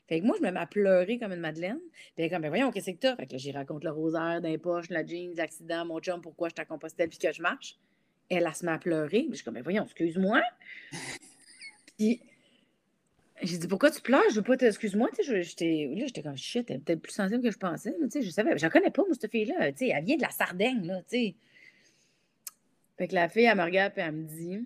Fait 0.07 0.21
que 0.21 0.25
moi, 0.25 0.37
je 0.39 0.45
me 0.45 0.51
mets 0.51 0.59
à 0.59 0.65
pleurer 0.65 1.17
comme 1.17 1.33
une 1.33 1.39
madeleine. 1.39 1.79
Puis 2.15 2.23
elle 2.23 2.29
comme, 2.29 2.41
ben 2.41 2.49
voyons, 2.49 2.71
qu'est-ce 2.71 2.91
que 2.91 2.97
t'as? 2.97 3.15
Fait 3.15 3.25
que 3.25 3.37
j'y 3.37 3.51
raconte 3.51 3.83
le 3.83 3.91
rosaire 3.91 4.39
d'un 4.39 4.57
poche, 4.57 4.89
la 4.89 5.05
jeans, 5.05 5.33
l'accident, 5.35 5.85
mon 5.85 5.99
chum, 5.99 6.21
pourquoi 6.21 6.49
je 6.49 6.55
t'ai 6.55 6.65
composté 6.65 7.07
puis 7.07 7.17
que 7.17 7.31
je 7.31 7.41
marche. 7.41 7.77
Elle, 8.29 8.45
elle 8.47 8.55
se 8.55 8.65
met 8.65 8.71
à 8.71 8.77
pleurer. 8.77 9.23
Puis 9.23 9.31
je 9.31 9.35
suis 9.35 9.43
comme, 9.43 9.55
ben 9.55 9.63
voyons, 9.63 9.83
excuse-moi. 9.83 10.41
Puis 11.97 12.21
j'ai 13.41 13.57
dit, 13.57 13.67
pourquoi 13.67 13.91
tu 13.91 14.01
pleures? 14.01 14.23
Je 14.29 14.35
veux 14.35 14.41
pas 14.43 14.55
t'excuse-moi. 14.57 15.09
J'étais, 15.21 15.89
là, 15.95 16.05
j'étais 16.05 16.23
comme 16.23 16.37
shit, 16.37 16.69
elle 16.69 16.77
est 16.77 16.79
peut-être 16.79 17.01
plus 17.01 17.11
sensible 17.11 17.43
que 17.43 17.51
je 17.51 17.57
pensais. 17.57 17.95
je 18.01 18.29
savais, 18.29 18.57
je 18.57 18.63
la 18.63 18.69
connais 18.69 18.91
pas, 18.91 19.03
moi, 19.03 19.13
cette 19.13 19.29
fille-là. 19.29 19.67
Elle 19.67 20.03
vient 20.05 20.17
de 20.17 20.21
la 20.21 20.29
Sardaigne, 20.29 20.85
là, 20.85 21.01
sais. 21.07 21.35
Fait 22.97 23.07
que 23.07 23.15
la 23.15 23.27
fille, 23.27 23.43
elle 23.43 23.57
me 23.57 23.63
regarde 23.63 23.93
et 23.97 24.01
elle 24.01 24.13
me 24.13 24.23
dit 24.23 24.65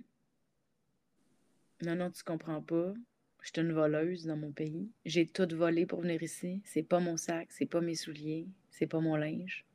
Non, 1.82 1.96
non, 1.96 2.12
tu 2.12 2.24
comprends 2.24 2.62
pas. 2.62 2.94
Je 3.42 3.48
suis 3.48 3.62
une 3.62 3.74
voleuse 3.74 4.26
dans 4.26 4.38
mon 4.38 4.52
pays. 4.52 4.90
J'ai 5.06 5.26
tout 5.26 5.48
volé 5.52 5.86
pour 5.86 6.02
venir 6.02 6.22
ici. 6.22 6.62
C'est 6.66 6.84
pas 6.84 7.00
mon 7.00 7.18
sac, 7.18 7.48
c'est 7.52 7.66
pas 7.66 7.82
mes 7.82 7.96
souliers, 7.96 8.48
c'est 8.70 8.86
pas 8.86 9.00
mon 9.00 9.16
linge. 9.16 9.66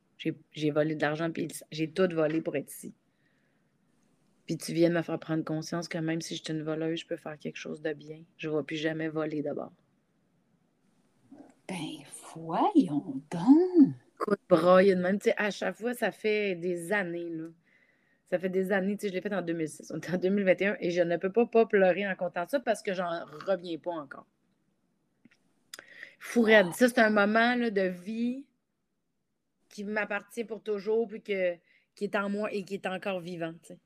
J'ai 0.53 0.71
volé 0.71 0.95
de 0.95 1.01
l'argent 1.01 1.29
puis 1.31 1.47
j'ai 1.71 1.89
tout 1.89 2.07
volé 2.13 2.41
pour 2.41 2.55
être 2.55 2.71
ici. 2.71 2.93
Puis 4.45 4.57
tu 4.57 4.73
viens 4.73 4.89
de 4.89 4.95
me 4.95 5.01
faire 5.01 5.19
prendre 5.19 5.43
conscience 5.43 5.87
que 5.87 5.97
même 5.97 6.21
si 6.21 6.35
je 6.35 6.43
suis 6.43 6.53
une 6.53 6.61
voleuse, 6.61 6.99
je 6.99 7.07
peux 7.07 7.17
faire 7.17 7.37
quelque 7.39 7.57
chose 7.57 7.81
de 7.81 7.93
bien. 7.93 8.23
Je 8.37 8.49
ne 8.49 8.55
vais 8.55 8.63
plus 8.63 8.75
jamais 8.75 9.07
voler 9.07 9.41
d'abord. 9.41 9.71
Ben, 11.67 12.03
voyons 12.35 13.21
donc! 13.31 13.95
Écoute, 14.15 14.39
de 14.49 14.95
même. 14.95 15.19
Tu 15.19 15.25
sais, 15.25 15.35
à 15.37 15.51
chaque 15.51 15.77
fois, 15.77 15.93
ça 15.93 16.11
fait 16.11 16.55
des 16.55 16.91
années, 16.91 17.29
là. 17.29 17.47
Ça 18.29 18.39
fait 18.39 18.49
des 18.49 18.71
années, 18.71 18.95
tu 18.97 19.01
sais, 19.01 19.09
je 19.09 19.13
l'ai 19.13 19.21
fait 19.21 19.33
en 19.33 19.41
2006. 19.41 19.91
On 19.93 19.99
est 19.99 20.13
en 20.13 20.17
2021 20.17 20.77
et 20.79 20.89
je 20.89 21.01
ne 21.01 21.17
peux 21.17 21.31
pas, 21.31 21.45
pas 21.45 21.65
pleurer 21.65 22.07
en 22.07 22.15
comptant 22.15 22.47
ça 22.47 22.59
parce 22.59 22.81
que 22.81 22.93
j'en 22.93 23.09
reviens 23.47 23.77
pas 23.77 23.91
encore. 23.91 24.25
Fourette. 26.19 26.73
Ça, 26.73 26.87
c'est 26.87 26.99
un 26.99 27.11
moment 27.11 27.55
là, 27.55 27.69
de 27.69 27.81
vie 27.81 28.45
qui 29.69 29.83
m'appartient 29.83 30.43
pour 30.43 30.63
toujours 30.63 31.07
puis 31.07 31.21
que, 31.21 31.55
qui 31.93 32.05
est 32.05 32.15
en 32.15 32.29
moi 32.29 32.51
et 32.51 32.63
qui 32.63 32.75
est 32.75 32.87
encore 32.87 33.19
vivant, 33.19 33.53
tu 33.61 33.73
sais. 33.73 33.79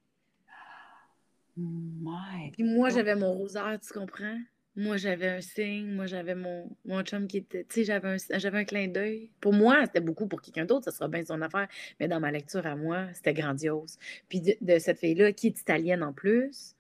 Puis 2.54 2.64
moi, 2.64 2.90
j'avais 2.90 3.16
mon 3.16 3.34
rosaire, 3.34 3.80
tu 3.82 3.94
comprends? 3.94 4.38
Moi, 4.76 4.98
j'avais 4.98 5.28
un 5.28 5.42
signe, 5.42 5.92
moi, 5.92 6.06
j'avais 6.06 6.36
mon, 6.36 6.70
mon 6.86 7.02
chum 7.04 7.28
qui 7.28 7.38
était. 7.38 7.66
Tu 7.66 7.76
sais, 7.76 7.84
j'avais 7.84 8.08
un, 8.08 8.38
j'avais 8.38 8.60
un 8.60 8.64
clin 8.64 8.88
d'œil. 8.88 9.30
Pour 9.42 9.52
moi, 9.54 9.86
c'était 9.86 10.00
beaucoup. 10.00 10.28
Pour 10.28 10.42
quelqu'un 10.42 10.66
d'autre, 10.66 10.86
ça 10.86 10.92
sera 10.92 11.08
bien 11.08 11.24
son 11.26 11.42
affaire. 11.42 11.68
Mais 12.00 12.08
dans 12.08 12.20
ma 12.20 12.32
lecture 12.32 12.66
à 12.66 12.76
moi, 12.76 13.08
c'était 13.14 13.34
grandiose. 13.34 13.98
Puis 14.30 14.42
de, 14.62 14.80
cette 14.80 15.00
fille-là, 15.00 15.34
qui 15.34 15.48
est 15.48 15.60
italienne 15.60 16.04
en 16.04 16.14
plus, 16.14 16.76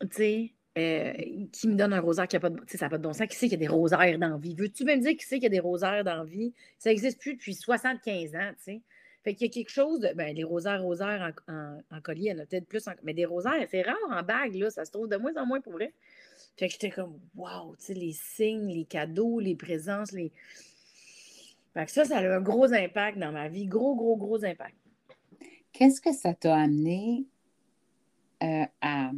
tu 0.00 0.08
sais, 0.12 0.52
euh, 0.78 1.12
qui 1.52 1.68
me 1.68 1.74
donne 1.74 1.92
un 1.92 2.00
rosaire 2.00 2.28
qui 2.28 2.36
a 2.36 2.40
pas 2.40 2.50
de. 2.50 2.60
Ça 2.66 2.86
n'a 2.86 2.90
pas 2.90 2.98
de 2.98 3.02
bon 3.02 3.12
sens. 3.12 3.26
Qui 3.26 3.36
sait 3.36 3.48
qu'il 3.48 3.58
y 3.60 3.64
a 3.64 3.68
des 3.68 3.74
rosaires 3.74 4.18
dans 4.18 4.28
la 4.28 4.36
vie? 4.36 4.54
Veux-tu 4.54 4.84
me 4.84 4.96
dire 4.96 5.16
qui 5.16 5.24
sait 5.24 5.36
qu'il 5.36 5.44
y 5.44 5.46
a 5.46 5.50
des 5.50 5.60
rosaires 5.60 6.04
dans 6.04 6.16
la 6.16 6.24
vie? 6.24 6.52
Ça 6.78 6.90
n'existe 6.90 7.18
plus 7.20 7.34
depuis 7.34 7.54
75 7.54 8.34
ans, 8.36 8.50
tu 8.58 8.64
sais. 8.64 8.82
Fait 9.22 9.34
qu'il 9.34 9.48
y 9.48 9.50
a 9.50 9.52
quelque 9.52 9.70
chose 9.70 10.00
de. 10.00 10.12
Ben, 10.14 10.34
les 10.34 10.44
rosaires, 10.44 10.82
rosaires 10.82 11.32
en, 11.48 12.00
collier, 12.00 12.30
il 12.30 12.36
y 12.36 12.40
en 12.40 12.42
a 12.42 12.46
peut-être 12.46 12.66
plus. 12.66 12.88
mais 13.02 13.12
des 13.12 13.26
rosaires, 13.26 13.66
c'est 13.70 13.82
rare 13.82 13.96
en 14.08 14.22
bague, 14.22 14.54
là. 14.54 14.70
Ça 14.70 14.84
se 14.84 14.90
trouve 14.90 15.08
de 15.08 15.16
moins 15.16 15.36
en 15.36 15.46
moins 15.46 15.60
pour 15.60 15.74
vrai. 15.74 15.92
Fait 16.56 16.66
que 16.66 16.72
j'étais 16.72 16.90
comme, 16.90 17.18
wow, 17.36 17.76
tu 17.76 17.86
sais, 17.86 17.94
les 17.94 18.12
signes, 18.12 18.68
les 18.68 18.84
cadeaux, 18.84 19.38
les 19.40 19.56
présences, 19.56 20.12
les. 20.12 20.32
Fait 21.74 21.84
que 21.84 21.90
ça, 21.90 22.04
ça 22.04 22.18
a 22.18 22.22
eu 22.22 22.28
un 22.28 22.40
gros 22.40 22.72
impact 22.72 23.18
dans 23.18 23.32
ma 23.32 23.48
vie. 23.48 23.66
Gros, 23.66 23.94
gros, 23.94 24.16
gros 24.16 24.42
impact. 24.44 24.74
Qu'est-ce 25.72 26.00
que 26.00 26.12
ça 26.12 26.34
t'a 26.34 26.56
amené 26.56 27.26
euh, 28.42 28.64
à, 28.80 29.10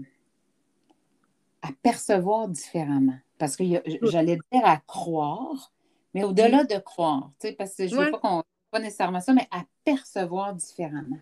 à 1.62 1.68
percevoir 1.82 2.48
différemment? 2.48 3.18
Parce 3.38 3.56
que 3.56 3.64
j'allais 4.02 4.38
dire 4.52 4.64
à 4.64 4.78
croire, 4.78 5.72
mais 6.12 6.24
au-delà 6.24 6.64
de 6.64 6.78
croire, 6.78 7.30
tu 7.40 7.48
sais, 7.48 7.54
parce 7.54 7.74
que 7.74 7.86
je 7.86 7.96
ne 7.96 8.04
veux 8.04 8.10
pas 8.10 8.18
qu'on 8.18 8.42
pas 8.72 8.80
nécessairement 8.80 9.20
ça, 9.20 9.34
mais 9.34 9.46
à 9.50 9.64
percevoir 9.84 10.54
différemment 10.54 11.20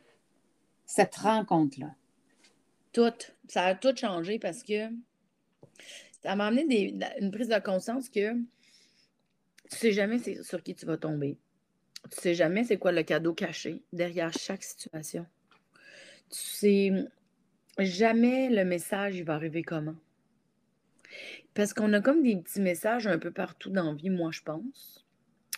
cette 0.86 1.16
rencontre-là. 1.16 1.94
Tout. 2.92 3.12
Ça 3.48 3.64
a 3.64 3.74
tout 3.74 3.94
changé 3.94 4.38
parce 4.38 4.62
que 4.62 4.88
ça 6.22 6.36
m'a 6.36 6.46
amené 6.46 6.96
une 7.20 7.30
prise 7.30 7.48
de 7.48 7.58
conscience 7.58 8.08
que 8.08 8.34
tu 8.34 9.76
sais 9.76 9.92
jamais 9.92 10.18
sur 10.42 10.62
qui 10.62 10.74
tu 10.74 10.86
vas 10.86 10.96
tomber. 10.96 11.36
Tu 12.10 12.20
sais 12.20 12.34
jamais 12.34 12.64
c'est 12.64 12.78
quoi 12.78 12.92
le 12.92 13.02
cadeau 13.02 13.34
caché 13.34 13.82
derrière 13.92 14.32
chaque 14.32 14.62
situation. 14.62 15.26
Tu 16.30 16.38
sais 16.38 16.92
jamais 17.78 18.48
le 18.48 18.64
message 18.64 19.16
il 19.16 19.24
va 19.24 19.34
arriver 19.34 19.62
comment. 19.62 19.96
Parce 21.54 21.74
qu'on 21.74 21.92
a 21.94 22.00
comme 22.00 22.22
des 22.22 22.36
petits 22.36 22.60
messages 22.60 23.08
un 23.08 23.18
peu 23.18 23.32
partout 23.32 23.70
dans 23.70 23.90
la 23.90 23.94
vie, 23.94 24.10
moi 24.10 24.30
je 24.32 24.42
pense. 24.42 25.04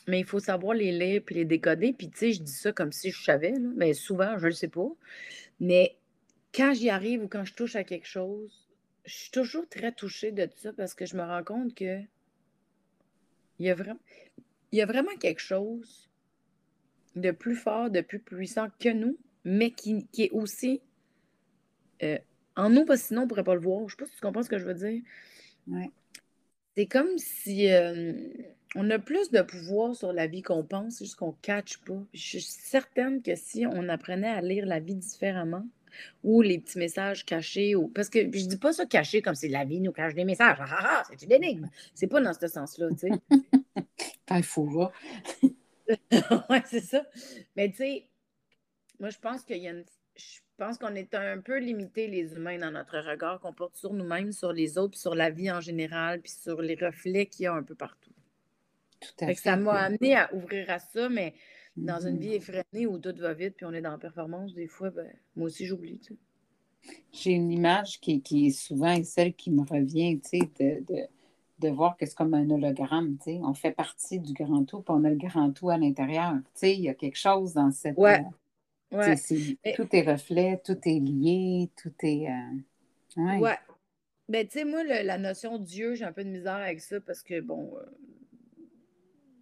Mais 0.08 0.20
il 0.20 0.26
faut 0.26 0.40
savoir 0.40 0.74
les 0.74 0.92
lire 0.92 1.22
puis 1.24 1.36
les 1.36 1.44
décoder. 1.44 1.92
Puis, 1.92 2.10
tu 2.10 2.18
sais, 2.18 2.32
je 2.32 2.42
dis 2.42 2.52
ça 2.52 2.72
comme 2.72 2.92
si 2.92 3.10
je 3.10 3.22
savais, 3.22 3.54
mais 3.76 3.94
souvent, 3.94 4.36
je 4.38 4.44
ne 4.44 4.48
le 4.48 4.52
sais 4.52 4.68
pas. 4.68 4.88
Mais 5.60 5.96
quand 6.54 6.74
j'y 6.74 6.90
arrive 6.90 7.22
ou 7.22 7.28
quand 7.28 7.44
je 7.44 7.54
touche 7.54 7.76
à 7.76 7.84
quelque 7.84 8.06
chose, 8.06 8.68
je 9.04 9.14
suis 9.14 9.30
toujours 9.30 9.68
très 9.68 9.92
touchée 9.92 10.32
de 10.32 10.48
ça 10.56 10.72
parce 10.72 10.94
que 10.94 11.06
je 11.06 11.16
me 11.16 11.22
rends 11.22 11.44
compte 11.44 11.74
que 11.74 12.00
il 13.58 13.66
y 13.66 13.70
a 13.70 13.74
vraiment, 13.74 14.00
il 14.72 14.78
y 14.78 14.82
a 14.82 14.86
vraiment 14.86 15.14
quelque 15.20 15.40
chose 15.40 16.08
de 17.14 17.30
plus 17.30 17.54
fort, 17.54 17.90
de 17.90 18.00
plus 18.00 18.18
puissant 18.18 18.68
que 18.80 18.88
nous, 18.88 19.18
mais 19.44 19.70
qui, 19.70 20.08
est 20.18 20.30
aussi 20.30 20.80
euh, 22.02 22.18
en 22.56 22.70
nous, 22.70 22.84
parce 22.84 23.02
que 23.02 23.08
sinon 23.08 23.22
on 23.22 23.24
ne 23.24 23.28
pourrait 23.28 23.44
pas 23.44 23.54
le 23.54 23.60
voir. 23.60 23.80
Je 23.80 23.84
ne 23.84 23.90
sais 23.90 23.96
pas 23.96 24.06
si 24.06 24.14
tu 24.14 24.20
comprends 24.20 24.42
ce 24.42 24.48
que 24.48 24.58
je 24.58 24.64
veux 24.64 24.74
dire. 24.74 25.02
Ouais. 25.68 25.90
C'est 26.76 26.86
comme 26.86 27.18
si 27.18 27.70
euh, 27.70 28.12
on 28.74 28.88
a 28.90 28.98
plus 28.98 29.30
de 29.30 29.42
pouvoir 29.42 29.94
sur 29.94 30.12
la 30.12 30.26
vie 30.26 30.42
qu'on 30.42 30.64
pense, 30.64 30.96
c'est 30.96 31.04
juste 31.04 31.16
qu'on 31.16 31.28
ne 31.28 31.42
catch 31.42 31.78
pas. 31.78 32.02
Je 32.14 32.18
suis 32.18 32.40
certaine 32.40 33.22
que 33.22 33.34
si 33.34 33.66
on 33.66 33.88
apprenait 33.88 34.30
à 34.30 34.40
lire 34.40 34.66
la 34.66 34.80
vie 34.80 34.94
différemment, 34.94 35.66
ou 36.22 36.40
les 36.40 36.58
petits 36.58 36.78
messages 36.78 37.24
cachés, 37.24 37.74
ou... 37.74 37.88
parce 37.88 38.08
que 38.08 38.20
je 38.20 38.46
dis 38.46 38.56
pas 38.56 38.72
ça 38.72 38.86
caché 38.86 39.20
comme 39.20 39.34
si 39.34 39.48
la 39.48 39.64
vie 39.64 39.80
nous 39.80 39.92
cache 39.92 40.14
des 40.14 40.24
messages. 40.24 40.56
Ah, 40.60 40.66
ah, 40.70 40.78
ah 40.82 41.02
c'est 41.10 41.22
une 41.22 41.32
énigme. 41.32 41.68
C'est 41.94 42.06
pas 42.06 42.20
dans 42.20 42.32
ce 42.32 42.48
sens-là, 42.48 42.88
tu 42.90 43.08
sais. 43.08 43.10
Il 44.30 44.42
faut 44.42 44.64
voir. 44.64 44.92
oui, 46.50 46.58
c'est 46.64 46.80
ça. 46.80 47.04
Mais 47.56 47.70
tu 47.70 47.76
sais, 47.76 48.08
moi, 48.98 49.10
je 49.10 49.18
pense 49.18 49.42
qu'il 49.42 49.58
y 49.58 49.68
a 49.68 49.72
une... 49.72 49.84
Je 50.16 50.38
pense 50.56 50.78
qu'on 50.78 50.94
est 50.94 51.14
un 51.14 51.40
peu 51.40 51.58
limité, 51.58 52.06
les 52.06 52.34
humains, 52.34 52.58
dans 52.58 52.70
notre 52.70 52.98
regard 52.98 53.40
qu'on 53.40 53.52
porte 53.52 53.74
sur 53.76 53.92
nous-mêmes, 53.92 54.32
sur 54.32 54.52
les 54.52 54.78
autres, 54.78 54.92
puis 54.92 55.00
sur 55.00 55.14
la 55.14 55.30
vie 55.30 55.50
en 55.50 55.60
général, 55.60 56.20
puis 56.20 56.30
sur 56.30 56.62
les 56.62 56.76
reflets 56.76 57.26
qu'il 57.26 57.44
y 57.44 57.46
a 57.46 57.52
un 57.52 57.62
peu 57.62 57.74
partout 57.74 58.11
ça 59.34 59.56
m'a 59.56 59.74
amené 59.74 60.16
à 60.16 60.32
ouvrir 60.34 60.70
à 60.70 60.78
ça, 60.78 61.08
mais 61.08 61.34
Dans 61.76 62.00
une 62.06 62.18
vie 62.18 62.34
effrénée 62.34 62.86
où 62.86 62.98
tout 62.98 63.14
va 63.18 63.32
vite, 63.34 63.56
puis 63.56 63.66
on 63.66 63.72
est 63.72 63.80
dans 63.80 63.92
la 63.92 63.98
performance, 63.98 64.54
des 64.54 64.68
fois, 64.68 64.90
ben, 64.90 65.10
moi 65.36 65.46
aussi, 65.46 65.66
j'oublie. 65.66 65.98
tu 65.98 66.14
sais. 66.14 66.18
J'ai 67.12 67.32
une 67.32 67.50
image 67.52 68.00
qui, 68.00 68.22
qui 68.22 68.46
est 68.48 68.50
souvent 68.50 69.02
celle 69.04 69.34
qui 69.34 69.50
me 69.50 69.62
revient, 69.62 70.20
tu 70.20 70.28
sais, 70.30 70.40
de, 70.58 70.84
de, 70.92 71.00
de 71.60 71.68
voir 71.68 71.96
que 71.96 72.06
c'est 72.06 72.14
comme 72.16 72.34
un 72.34 72.48
hologramme, 72.50 73.16
tu 73.18 73.24
sais. 73.24 73.40
On 73.42 73.54
fait 73.54 73.72
partie 73.72 74.18
du 74.18 74.32
grand 74.32 74.64
tout, 74.64 74.80
puis 74.80 74.94
on 74.96 75.04
a 75.04 75.10
le 75.10 75.16
grand 75.16 75.52
tout 75.52 75.70
à 75.70 75.78
l'intérieur. 75.78 76.34
Tu 76.34 76.50
sais, 76.54 76.74
il 76.74 76.80
y 76.82 76.88
a 76.88 76.94
quelque 76.94 77.18
chose 77.18 77.52
dans 77.54 77.70
cette... 77.70 77.98
Ouais, 77.98 78.24
euh, 78.92 78.96
ouais. 78.96 79.14
Mais- 79.64 79.74
tout 79.74 79.88
est 79.94 80.02
reflet, 80.02 80.60
tout 80.64 80.78
est 80.84 81.00
lié, 81.00 81.70
tout 81.80 81.92
est... 82.02 82.28
euh, 82.28 83.22
ouais. 83.22 83.40
Ouais. 83.40 83.58
Ben, 84.28 84.46
tu 84.46 84.58
sais, 84.58 84.64
moi, 84.64 84.82
le- 84.84 85.04
la 85.06 85.18
notion 85.18 85.58
Dieu, 85.58 85.94
j'ai 85.94 86.04
un 86.04 86.12
peu 86.12 86.24
de 86.24 86.30
misère 86.30 86.54
avec 86.54 86.80
ça 86.80 87.00
parce 87.00 87.22
que, 87.22 87.40
bon, 87.40 87.76
euh, 87.78 87.84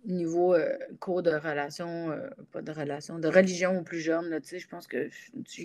niveau 0.07 0.55
euh, 0.55 0.77
cours 0.99 1.23
de 1.23 1.31
relation, 1.31 2.11
euh, 2.11 2.29
pas 2.53 2.63
de 2.63 2.73
relation, 2.73 3.19
de 3.19 3.29
religion 3.29 3.79
aux 3.79 3.83
plus 3.83 4.01
jeunes, 4.01 4.41
tu 4.41 4.49
sais, 4.49 4.59
je 4.59 4.69
pense 4.69 4.87
que 4.87 5.09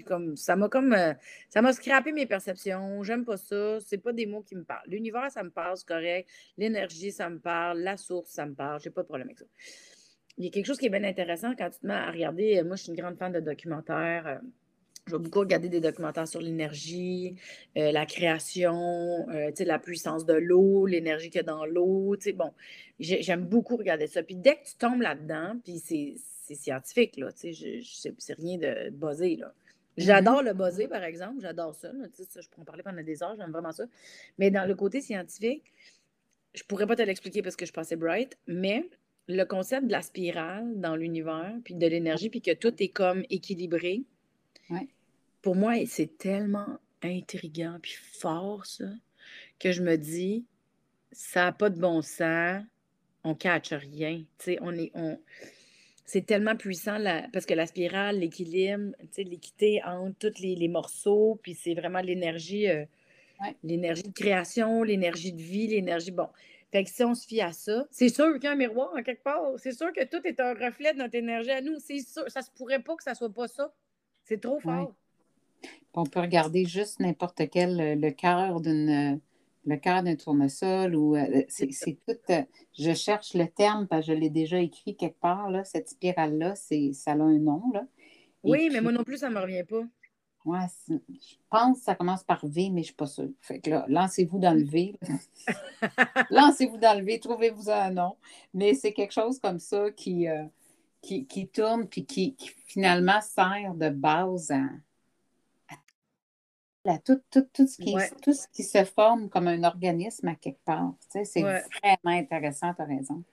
comme, 0.05 0.35
ça 0.35 0.55
m'a 0.55 0.69
comme, 0.69 0.93
euh, 0.93 1.13
ça 1.49 1.61
m'a 1.61 1.73
scrappé 1.73 2.11
mes 2.11 2.25
perceptions, 2.25 3.03
j'aime 3.03 3.25
pas 3.25 3.37
ça, 3.37 3.79
c'est 3.79 3.97
pas 3.97 4.13
des 4.13 4.25
mots 4.25 4.41
qui 4.41 4.55
me 4.55 4.63
parlent. 4.63 4.87
L'univers, 4.87 5.31
ça 5.31 5.43
me 5.43 5.49
parle, 5.49 5.77
c'est 5.77 5.87
correct, 5.87 6.29
l'énergie, 6.57 7.11
ça 7.11 7.29
me 7.29 7.39
parle, 7.39 7.79
la 7.79 7.97
source, 7.97 8.29
ça 8.29 8.45
me 8.45 8.53
parle, 8.53 8.79
j'ai 8.81 8.89
pas 8.89 9.01
de 9.01 9.07
problème 9.07 9.27
avec 9.27 9.39
ça. 9.39 9.45
Il 10.37 10.43
y 10.43 10.47
a 10.47 10.51
quelque 10.51 10.65
chose 10.65 10.77
qui 10.77 10.87
est 10.87 10.89
bien 10.89 11.03
intéressant 11.03 11.53
quand 11.57 11.69
tu 11.69 11.79
te 11.79 11.87
mets 11.87 11.93
à 11.93 12.11
regarder, 12.11 12.59
euh, 12.59 12.63
moi, 12.63 12.75
je 12.75 12.83
suis 12.83 12.91
une 12.91 12.97
grande 12.97 13.17
fan 13.17 13.31
de 13.31 13.39
documentaires, 13.39 14.41
je 15.07 15.11
vais 15.15 15.19
beaucoup 15.21 15.39
regarder 15.39 15.69
des 15.69 15.81
documentaires 15.81 16.27
sur 16.27 16.41
l'énergie, 16.41 17.35
euh, 17.77 17.91
la 17.91 18.05
création, 18.05 19.29
euh, 19.29 19.51
la 19.59 19.79
puissance 19.79 20.25
de 20.25 20.33
l'eau, 20.33 20.87
l'énergie 20.87 21.29
qu'il 21.29 21.37
y 21.37 21.43
a 21.43 21.43
dans 21.43 21.65
l'eau. 21.65 22.15
Bon, 22.35 22.51
j'ai- 22.99 23.21
j'aime 23.21 23.45
beaucoup 23.45 23.77
regarder 23.77 24.07
ça. 24.07 24.23
Puis 24.23 24.35
dès 24.35 24.55
que 24.55 24.65
tu 24.65 24.75
tombes 24.75 25.01
là-dedans, 25.01 25.57
puis 25.63 25.77
c'est 25.79 26.15
scientifique, 26.55 27.17
là, 27.17 27.29
c'est 27.35 27.51
rien 28.33 28.57
de 28.57 28.89
buzzé, 28.89 29.35
là. 29.35 29.53
J'adore 29.97 30.43
le 30.43 30.53
buzzer, 30.53 30.87
par 30.89 31.03
exemple, 31.03 31.39
j'adore 31.41 31.73
ça, 31.73 31.89
je 31.91 32.49
pourrais 32.49 32.61
en 32.63 32.65
parler 32.65 32.83
pendant 32.83 33.01
des 33.01 33.23
heures, 33.23 33.35
j'aime 33.37 33.51
vraiment 33.51 33.71
ça. 33.71 33.85
Mais 34.37 34.51
dans 34.51 34.67
le 34.67 34.75
côté 34.75 34.99
scientifique, 34.99 35.63
je 36.53 36.63
pourrais 36.63 36.85
pas 36.87 36.95
te 36.95 37.01
l'expliquer 37.01 37.41
parce 37.41 37.55
que 37.55 37.65
je 37.65 37.71
passais 37.71 37.95
bright, 37.95 38.37
mais 38.47 38.89
le 39.27 39.43
concept 39.45 39.87
de 39.87 39.91
la 39.91 40.01
spirale 40.01 40.79
dans 40.79 40.95
l'univers, 40.95 41.55
puis 41.63 41.75
de 41.75 41.87
l'énergie, 41.87 42.29
puis 42.29 42.41
que 42.41 42.53
tout 42.53 42.73
est 42.81 42.89
comme 42.89 43.23
équilibré, 43.29 44.03
Ouais. 44.69 44.87
Pour 45.45 45.55
moi, 45.55 45.73
c'est 45.85 46.17
tellement 46.17 46.79
intriguant 47.03 47.77
puis 47.79 47.93
fort, 48.19 48.65
ça, 48.65 48.85
que 49.59 49.71
je 49.71 49.83
me 49.83 49.95
dis, 49.95 50.43
ça 51.11 51.43
n'a 51.43 51.51
pas 51.51 51.69
de 51.69 51.79
bon 51.79 52.01
sens, 52.01 52.63
on 53.23 53.29
ne 53.29 53.33
catch 53.35 53.71
rien. 53.71 54.23
On 54.61 54.73
est, 54.75 54.89
on... 54.95 55.19
C'est 56.03 56.25
tellement 56.25 56.55
puissant 56.55 56.97
la- 56.97 57.27
parce 57.31 57.45
que 57.45 57.53
la 57.53 57.67
spirale, 57.67 58.21
l'équilibre, 58.21 58.95
l'équité 59.19 59.83
entre 59.83 60.29
tous 60.31 60.41
les, 60.41 60.55
les 60.55 60.67
morceaux, 60.67 61.39
puis 61.43 61.53
c'est 61.53 61.75
vraiment 61.75 62.01
l'énergie, 62.01 62.67
euh, 62.67 62.83
Ouais. 63.39 63.55
l'énergie 63.63 64.01
de 64.01 64.13
création, 64.13 64.81
l'énergie 64.81 65.31
de 65.31 65.41
vie, 65.41 65.67
l'énergie. 65.67 66.09
Bon. 66.09 66.29
Fait 66.71 66.85
que 66.85 66.89
si 66.89 67.03
on 67.03 67.13
se 67.13 67.27
fie 67.27 67.41
à 67.41 67.51
ça, 67.51 67.85
c'est 67.91 68.09
sûr 68.09 68.33
qu'il 68.35 68.45
y 68.45 68.47
a 68.47 68.53
un 68.53 68.55
miroir 68.55 68.93
en 68.97 69.03
quelque 69.03 69.21
part. 69.21 69.43
C'est 69.57 69.73
sûr 69.73 69.93
que 69.93 70.05
tout 70.05 70.25
est 70.25 70.39
un 70.39 70.55
reflet 70.55 70.93
de 70.93 70.97
notre 70.99 71.13
énergie 71.13 71.51
à 71.51 71.61
nous. 71.61 71.77
C'est 71.79 71.99
sûr. 71.99 72.23
Ça 72.29 72.41
se 72.41 72.49
pourrait 72.49 72.81
pas 72.81 72.95
que 72.95 73.03
ça 73.03 73.13
soit 73.13 73.31
pas 73.31 73.47
ça. 73.47 73.71
C'est 74.23 74.41
trop 74.41 74.59
fort. 74.59 74.95
On 75.93 76.05
peut 76.05 76.19
regarder 76.19 76.65
juste 76.65 76.99
n'importe 76.99 77.49
quel, 77.49 77.79
euh, 77.79 77.95
le 77.95 78.11
cœur 78.11 78.59
d'une, 78.59 79.13
euh, 79.15 79.17
le 79.65 79.77
cœur 79.77 80.03
d'un 80.03 80.15
tournesol 80.15 80.95
ou 80.95 81.15
euh, 81.15 81.43
c'est 81.47 81.67
tout. 82.05 82.33
je 82.77 82.93
cherche 82.93 83.33
le 83.33 83.47
terme 83.47 83.87
parce 83.87 84.05
que 84.05 84.13
je 84.13 84.17
l'ai 84.17 84.29
déjà 84.29 84.59
écrit 84.59 84.95
quelque 84.95 85.19
part 85.19 85.49
là. 85.49 85.63
Cette 85.63 85.89
spirale 85.89 86.37
là, 86.37 86.55
c'est 86.55 86.91
ça 86.93 87.11
a 87.11 87.15
un 87.15 87.39
nom 87.39 87.63
là. 87.73 87.85
Et 88.43 88.51
Oui, 88.51 88.69
mais 88.71 88.81
moi 88.81 88.91
non 88.91 89.03
plus, 89.03 89.17
ça 89.17 89.29
me 89.29 89.39
revient 89.39 89.63
pas. 89.63 89.83
c'est- 90.69 91.01
je 91.09 91.35
pense 91.49 91.79
que 91.79 91.83
ça 91.85 91.95
commence 91.95 92.23
par 92.23 92.45
V, 92.45 92.69
mais 92.71 92.81
je 92.81 92.87
suis 92.87 92.95
pas 92.95 93.07
sûre. 93.07 93.29
Fait 93.41 93.59
que 93.59 93.71
là, 93.71 93.85
lancez-vous 93.87 94.37
dans 94.37 94.53
le 94.53 94.63
V. 94.63 94.95
lancez-vous 96.29 96.77
dans 96.77 96.97
le 96.99 97.03
V, 97.03 97.19
trouvez-vous 97.19 97.69
un 97.69 97.89
nom. 97.91 98.15
Mais 98.53 98.75
c'est 98.75 98.93
quelque 98.93 99.13
chose 99.13 99.39
comme 99.39 99.57
ça 99.59 99.89
qui, 99.91 100.27
euh, 100.27 100.43
qui, 101.01 101.25
qui 101.25 101.47
tourne 101.47 101.87
puis 101.87 102.05
qui, 102.05 102.35
qui 102.35 102.49
finalement 102.67 103.21
sert 103.21 103.73
de 103.73 103.89
base 103.89 104.51
à, 104.51 104.61
à 106.89 106.99
tout, 106.99 107.21
tout, 107.31 107.47
tout, 107.53 107.67
ce 107.67 107.77
qui, 107.77 107.93
Ouais. 107.93 108.09
tout 108.21 108.33
ce 108.33 108.47
qui 108.49 108.63
se 108.63 108.83
forme 108.85 109.29
comme 109.29 109.47
un 109.47 109.63
organisme 109.63 110.27
à 110.27 110.35
quelque 110.35 110.63
part. 110.65 110.93
Tu 111.11 111.19
sais, 111.19 111.25
c'est 111.25 111.43
Ouais. 111.43 111.63
vraiment 111.83 112.17
intéressant, 112.17 112.73
tu 112.73 112.81
as 112.81 112.85
raison. 112.85 113.23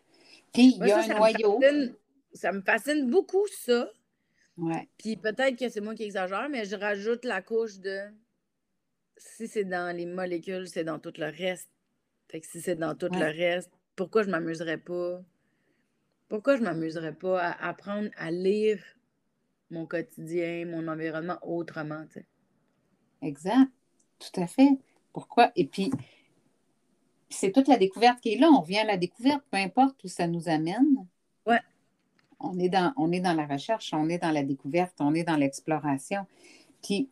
Puis, 0.52 0.76
il 0.76 0.86
y 0.86 0.92
a 0.92 0.98
ça, 0.98 1.02
un 1.02 1.06
ça 1.08 1.14
me 1.14 1.18
noyau. 1.18 1.58
fascine- 1.60 1.94
ça 2.34 2.52
me 2.52 2.62
fascine 2.62 3.10
beaucoup, 3.10 3.46
ça. 3.48 3.90
Ouais. 4.56 4.88
Puis 4.98 5.16
peut-être 5.16 5.58
que 5.58 5.68
c'est 5.68 5.80
moi 5.82 5.94
qui 5.94 6.04
exagère, 6.04 6.48
mais 6.48 6.64
je 6.64 6.76
rajoute 6.76 7.24
la 7.26 7.42
couche 7.42 7.78
de 7.78 8.10
si 9.16 9.48
c'est 9.48 9.64
dans 9.64 9.96
les 9.96 10.04
molécules, 10.04 10.68
c'est 10.68 10.84
dans 10.84 10.98
tout 10.98 11.14
le 11.16 11.26
reste. 11.26 11.70
Fait 12.30 12.40
que 12.40 12.46
si 12.46 12.60
c'est 12.60 12.76
dans 12.76 12.94
tout 12.94 13.10
Ouais. 13.10 13.18
le 13.20 13.26
reste, 13.26 13.70
pourquoi 13.96 14.22
je 14.22 14.30
m'amuserais 14.30 14.78
pas? 14.78 15.22
Pourquoi 16.28 16.56
je 16.56 16.62
m'amuserais 16.64 17.14
pas 17.14 17.40
à 17.40 17.68
apprendre 17.68 18.10
à 18.16 18.32
lire 18.32 18.82
mon 19.70 19.86
quotidien, 19.86 20.66
mon 20.66 20.88
environnement 20.88 21.38
autrement, 21.42 22.06
tu 22.06 22.20
sais? 22.20 22.26
Exact. 23.22 23.70
Tout 24.18 24.40
à 24.40 24.46
fait. 24.46 24.78
Pourquoi? 25.12 25.52
Et 25.56 25.66
puis, 25.66 25.90
c'est 27.30 27.52
toute 27.52 27.68
la 27.68 27.76
découverte 27.76 28.20
qui 28.20 28.34
est 28.34 28.38
là. 28.38 28.50
On 28.50 28.60
revient 28.60 28.78
à 28.78 28.84
la 28.84 28.96
découverte, 28.96 29.42
peu 29.50 29.56
importe 29.58 30.02
où 30.04 30.08
ça 30.08 30.26
nous 30.26 30.48
amène. 30.48 31.06
Ouais. 31.46 31.60
On 32.40 32.58
est 32.58 32.68
dans, 32.68 32.92
on 32.96 33.12
est 33.12 33.20
dans 33.20 33.34
la 33.34 33.46
recherche, 33.46 33.92
on 33.92 34.08
est 34.08 34.18
dans 34.18 34.30
la 34.30 34.42
découverte, 34.42 34.94
on 35.00 35.14
est 35.14 35.24
dans 35.24 35.36
l'exploration. 35.36 36.26
Puis, 36.82 37.08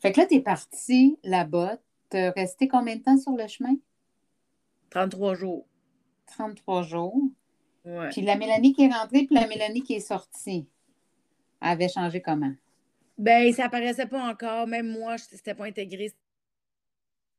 fait 0.00 0.12
que 0.12 0.20
là, 0.20 0.26
tu 0.26 0.34
es 0.34 0.40
parti 0.40 1.18
là-bas. 1.22 1.78
Tu 2.10 2.16
es 2.16 2.28
resté 2.30 2.68
combien 2.68 2.96
de 2.96 3.02
temps 3.02 3.16
sur 3.16 3.32
le 3.32 3.46
chemin? 3.46 3.76
33 4.90 5.34
jours. 5.34 5.66
33 6.26 6.82
jours. 6.82 7.22
Ouais. 7.84 8.08
Puis 8.10 8.22
la 8.22 8.36
Mélanie 8.36 8.72
qui 8.72 8.84
est 8.84 8.92
rentrée, 8.92 9.24
puis 9.24 9.34
la 9.34 9.46
Mélanie 9.46 9.82
qui 9.82 9.94
est 9.94 10.00
sortie, 10.00 10.66
elle 11.60 11.68
avait 11.68 11.88
changé 11.88 12.20
comment? 12.20 12.52
Ben, 13.18 13.52
ça 13.52 13.68
paraissait 13.68 14.06
pas 14.06 14.22
encore. 14.28 14.66
Même 14.66 14.88
moi, 14.88 15.16
je- 15.16 15.24
c'était 15.24 15.54
pas 15.54 15.66
intégré. 15.66 16.12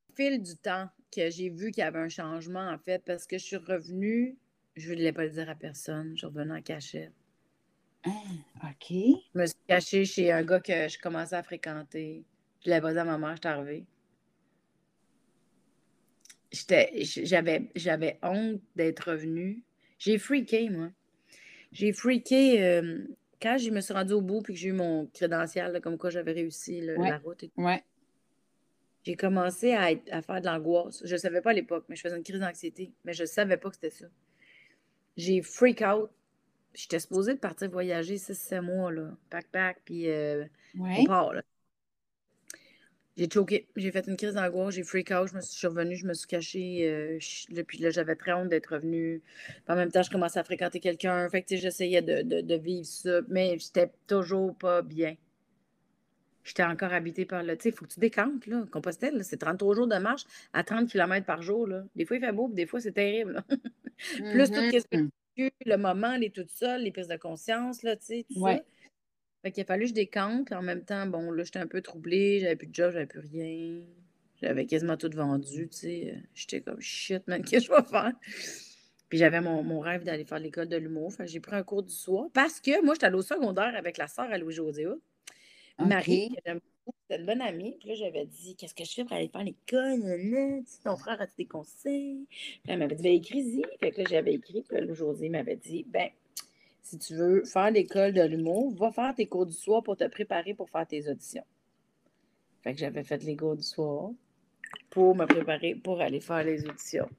Au 0.09 0.15
fil 0.15 0.41
du 0.41 0.55
temps 0.57 0.89
que 1.11 1.29
j'ai 1.29 1.49
vu 1.49 1.71
qu'il 1.71 1.81
y 1.81 1.83
avait 1.83 1.99
un 1.99 2.09
changement, 2.09 2.67
en 2.69 2.77
fait, 2.77 3.03
parce 3.05 3.25
que 3.27 3.37
je 3.37 3.43
suis 3.43 3.57
revenue, 3.57 4.37
je 4.75 4.89
ne 4.89 4.95
voulais 4.95 5.11
pas 5.13 5.23
le 5.25 5.29
dire 5.31 5.49
à 5.49 5.55
personne, 5.55 6.11
je 6.13 6.19
suis 6.19 6.25
revenue 6.27 6.53
en 6.53 6.61
cachette. 6.61 7.11
Ah, 8.05 8.11
OK. 8.63 8.87
Je 8.89 9.39
me 9.39 9.45
suis 9.45 9.57
cachée 9.67 10.05
chez 10.05 10.31
un 10.31 10.43
gars 10.43 10.59
que 10.59 10.87
je 10.87 10.97
commençais 10.99 11.35
à 11.35 11.43
fréquenter. 11.43 12.23
Je 12.63 12.69
l'avais 12.69 12.81
pas 12.81 12.93
dit 12.93 12.99
à 12.99 13.03
ma 13.05 13.17
mère, 13.17 13.35
je 13.35 13.41
suis 13.41 13.47
arrivée. 13.47 13.85
J'étais- 16.51 16.91
J'avais 17.25 17.69
j'avais 17.75 18.17
honte 18.23 18.61
d'être 18.75 19.11
revenue. 19.11 19.61
J'ai 19.99 20.17
freaké, 20.17 20.69
moi. 20.69 20.91
J'ai 21.71 21.93
freaké 21.93 22.63
euh, 22.63 23.05
quand 23.45 23.57
je 23.57 23.69
me 23.69 23.79
suis 23.81 23.93
rendue 23.93 24.13
au 24.13 24.21
bout 24.21 24.41
puis 24.41 24.53
que 24.55 24.59
j'ai 24.59 24.69
eu 24.69 24.73
mon 24.73 25.05
crédential, 25.13 25.71
là, 25.71 25.79
comme 25.79 25.97
quoi 25.99 26.09
j'avais 26.09 26.31
réussi 26.31 26.81
le- 26.81 26.97
Ouais. 26.97 27.09
la 27.11 27.17
route. 27.19 27.43
et 27.43 27.49
tout. 27.49 27.61
Ouais. 27.61 27.83
J'ai 29.03 29.15
commencé 29.15 29.73
à, 29.73 29.91
être- 29.91 30.11
à 30.11 30.23
faire 30.23 30.41
de 30.41 30.47
l'angoisse. 30.47 31.01
Je 31.05 31.13
ne 31.13 31.17
savais 31.19 31.41
pas 31.41 31.51
à 31.51 31.53
l'époque, 31.53 31.85
mais 31.87 31.95
je 31.95 32.01
faisais 32.01 32.17
une 32.17 32.23
crise 32.23 32.39
d'anxiété. 32.39 32.91
Mais 33.03 33.13
je 33.13 33.21
ne 33.21 33.27
savais 33.27 33.57
pas 33.57 33.69
que 33.69 33.75
c'était 33.75 33.91
ça. 33.91 34.07
J'ai 35.15 35.41
freak 35.43 35.81
out. 35.81 36.09
J'étais 36.73 36.99
supposée 36.99 37.35
de 37.35 37.39
partir 37.39 37.69
voyager 37.69 38.17
6-7 38.17 38.61
mois, 38.61 38.91
là. 38.91 39.15
Pack-pack, 39.29 39.81
puis 39.85 40.09
euh, 40.09 40.43
Ouais. 40.77 40.95
on 40.99 41.05
part, 41.05 41.33
là. 41.33 41.41
J'ai 43.17 43.29
choqué. 43.31 43.67
J'ai 43.77 43.91
fait 43.91 44.07
une 44.07 44.17
crise 44.17 44.33
d'angoisse, 44.33 44.75
j'ai 44.75 44.83
freak 44.83 45.11
out, 45.11 45.27
je 45.29 45.35
me 45.35 45.41
suis, 45.41 45.65
revenue, 45.67 45.95
je 45.95 46.05
me 46.05 46.13
suis 46.13 46.27
cachée. 46.27 46.87
euh, 46.89 47.17
je- 47.19 47.61
puis 47.61 47.77
là, 47.77 47.89
j'avais 47.89 48.15
très 48.15 48.33
honte 48.33 48.49
d'être 48.49 48.73
revenue. 48.73 49.21
Puis 49.47 49.63
en 49.69 49.75
même 49.75 49.91
temps, 49.91 50.03
je 50.03 50.09
commençais 50.09 50.39
à 50.39 50.43
fréquenter 50.43 50.79
quelqu'un. 50.81 51.29
Fait 51.29 51.41
que, 51.41 51.47
tu 51.47 51.55
sais, 51.55 51.61
j'essayais 51.61 52.01
de, 52.01 52.21
de- 52.23 52.41
de 52.41 52.55
vivre 52.55 52.85
ça, 52.85 53.21
mais 53.29 53.57
j'étais 53.57 53.89
toujours 54.07 54.55
pas 54.57 54.81
bien. 54.81 55.15
J'étais 56.43 56.63
encore 56.63 56.93
habitée 56.93 57.25
par 57.25 57.41
le. 57.41 57.55
Tu 57.57 57.63
sais, 57.63 57.69
il 57.69 57.75
faut 57.75 57.85
que 57.85 57.93
tu 57.93 57.99
décantes, 57.99 58.45
là. 58.47 58.65
Compostelle, 58.71 59.23
c'est 59.23 59.37
33 59.37 59.75
jours 59.75 59.87
de 59.87 59.97
marche 59.97 60.25
à 60.53 60.63
30 60.63 60.89
km 60.89 61.25
par 61.25 61.41
jour, 61.41 61.65
là. 61.67 61.83
Des 61.95 62.05
fois, 62.05 62.17
il 62.17 62.19
fait 62.19 62.31
beau, 62.33 62.47
puis 62.47 62.55
des 62.55 62.65
fois, 62.67 62.79
c'est 62.81 62.91
terrible, 62.91 63.31
là. 63.33 63.45
Plus 64.31 64.51
tout 64.51 64.61
ce 64.61 64.85
que 64.85 64.97
Mhm. 64.97 65.09
vécu, 65.37 65.51
le 65.65 65.77
moment, 65.77 66.17
les 66.17 66.29
toutes 66.29 66.51
seules, 66.51 66.83
les 66.83 66.91
prises 66.91 67.07
de 67.07 67.15
conscience, 67.15 67.81
là, 67.81 67.95
tu 67.95 68.05
sais, 68.05 68.25
tout 68.31 68.39
Ouais. 68.41 68.57
ça. 68.57 68.63
Fait 69.45 69.51
qu'il 69.51 69.61
a 69.61 69.65
fallu 69.67 69.83
que 69.83 69.89
je 69.89 69.93
décante, 69.93 70.47
puis 70.47 70.55
en 70.55 70.63
même 70.63 70.83
temps, 70.83 71.05
bon, 71.05 71.29
là, 71.29 71.43
j'étais 71.43 71.59
un 71.59 71.67
peu 71.67 71.79
troublée, 71.79 72.39
j'avais 72.39 72.55
plus 72.55 72.65
de 72.65 72.73
job, 72.73 72.89
j'avais 72.91 73.05
plus 73.05 73.19
rien. 73.19 73.83
J'avais 74.41 74.65
quasiment 74.65 74.97
tout 74.97 75.11
vendu, 75.13 75.69
tu 75.69 75.77
sais. 75.77 76.15
J'étais 76.33 76.61
comme 76.61 76.81
shit, 76.81 77.27
man, 77.27 77.43
qu'est-ce 77.45 77.69
que 77.69 77.75
je 77.75 77.79
vais 77.79 77.87
faire? 77.87 78.11
Puis 79.07 79.19
j'avais 79.19 79.41
mon, 79.41 79.61
mon 79.61 79.81
rêve 79.81 80.03
d'aller 80.03 80.25
faire 80.25 80.39
l'école 80.39 80.67
de 80.67 80.77
l'humour. 80.77 81.13
Fait 81.13 81.27
j'ai 81.27 81.39
pris 81.39 81.55
un 81.55 81.61
cours 81.61 81.83
du 81.83 81.93
soir. 81.93 82.25
Parce 82.33 82.59
que 82.59 82.83
moi, 82.83 82.95
j'étais 82.95 83.05
allée 83.05 83.17
au 83.17 83.21
secondaire 83.21 83.75
avec 83.75 83.99
la 83.99 84.07
sœur 84.07 84.25
à 84.31 84.39
Louis-José 84.39 84.87
Hood. 84.87 84.99
Marie, 85.77 86.29
que 86.29 86.41
j'aime 86.43 86.59
beaucoup, 86.83 86.97
c'était 87.03 87.21
une 87.21 87.27
bonne 87.27 87.41
amie. 87.41 87.77
Puis 87.79 87.89
là, 87.89 87.93
j'avais 87.93 88.25
dit, 88.25 88.55
qu'est-ce 88.55 88.73
que 88.73 88.83
je 88.83 88.93
fais 88.93 89.03
pour 89.03 89.13
aller 89.13 89.29
faire 89.29 89.43
l'école? 89.43 90.63
Ton 90.83 90.97
frère 90.97 91.21
a-tu 91.21 91.35
des 91.37 91.45
conseils? 91.45 92.25
Puis 92.31 92.61
elle 92.65 92.79
m'avait 92.79 92.95
dit, 92.95 93.03
ben, 93.03 93.13
écris-y. 93.13 93.63
Fait 93.79 93.91
que 93.91 94.01
là, 94.01 94.07
j'avais 94.09 94.33
écrit. 94.33 94.63
Puis 94.63 94.75
là, 94.75 94.81
Louis-José 94.81 95.29
m'avait 95.29 95.55
dit, 95.55 95.85
ben, 95.87 96.09
si 96.85 96.99
tu 96.99 97.15
veux 97.15 97.43
faire 97.45 97.71
l'école 97.71 98.13
de 98.13 98.21
l'humour, 98.21 98.71
va 98.75 98.91
faire 98.91 99.15
tes 99.15 99.25
cours 99.25 99.47
du 99.47 99.53
soir 99.53 99.81
pour 99.81 99.97
te 99.97 100.03
préparer 100.07 100.53
pour 100.53 100.69
faire 100.69 100.85
tes 100.85 101.09
auditions. 101.09 101.43
Fait 102.61 102.73
que 102.73 102.79
j'avais 102.79 103.03
fait 103.03 103.23
les 103.23 103.35
cours 103.35 103.55
du 103.55 103.63
soir 103.63 104.11
pour 104.91 105.15
me 105.15 105.25
préparer 105.25 105.73
pour 105.73 105.99
aller 105.99 106.19
faire 106.19 106.43
les 106.43 106.63
auditions. 106.63 107.09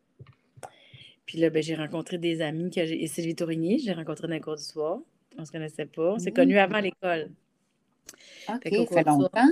Puis 1.26 1.38
là, 1.38 1.50
ben, 1.50 1.60
j'ai 1.64 1.74
rencontré 1.74 2.16
des 2.16 2.42
amis. 2.42 2.70
Que 2.70 2.78
et 2.80 3.06
Sylvie 3.08 3.34
Tourigny, 3.34 3.80
j'ai 3.80 3.92
rencontré 3.92 4.28
dans 4.28 4.34
les 4.34 4.40
cours 4.40 4.54
du 4.54 4.62
soir. 4.62 5.00
On 5.36 5.40
ne 5.40 5.44
se 5.44 5.50
connaissait 5.50 5.86
pas. 5.86 6.12
On 6.12 6.18
s'est 6.20 6.32
connus 6.32 6.54
mmh. 6.54 6.58
avant 6.58 6.80
l'école. 6.80 7.30
OK, 8.48 8.62
ça 8.62 8.86
fait 8.86 9.04
longtemps. 9.04 9.48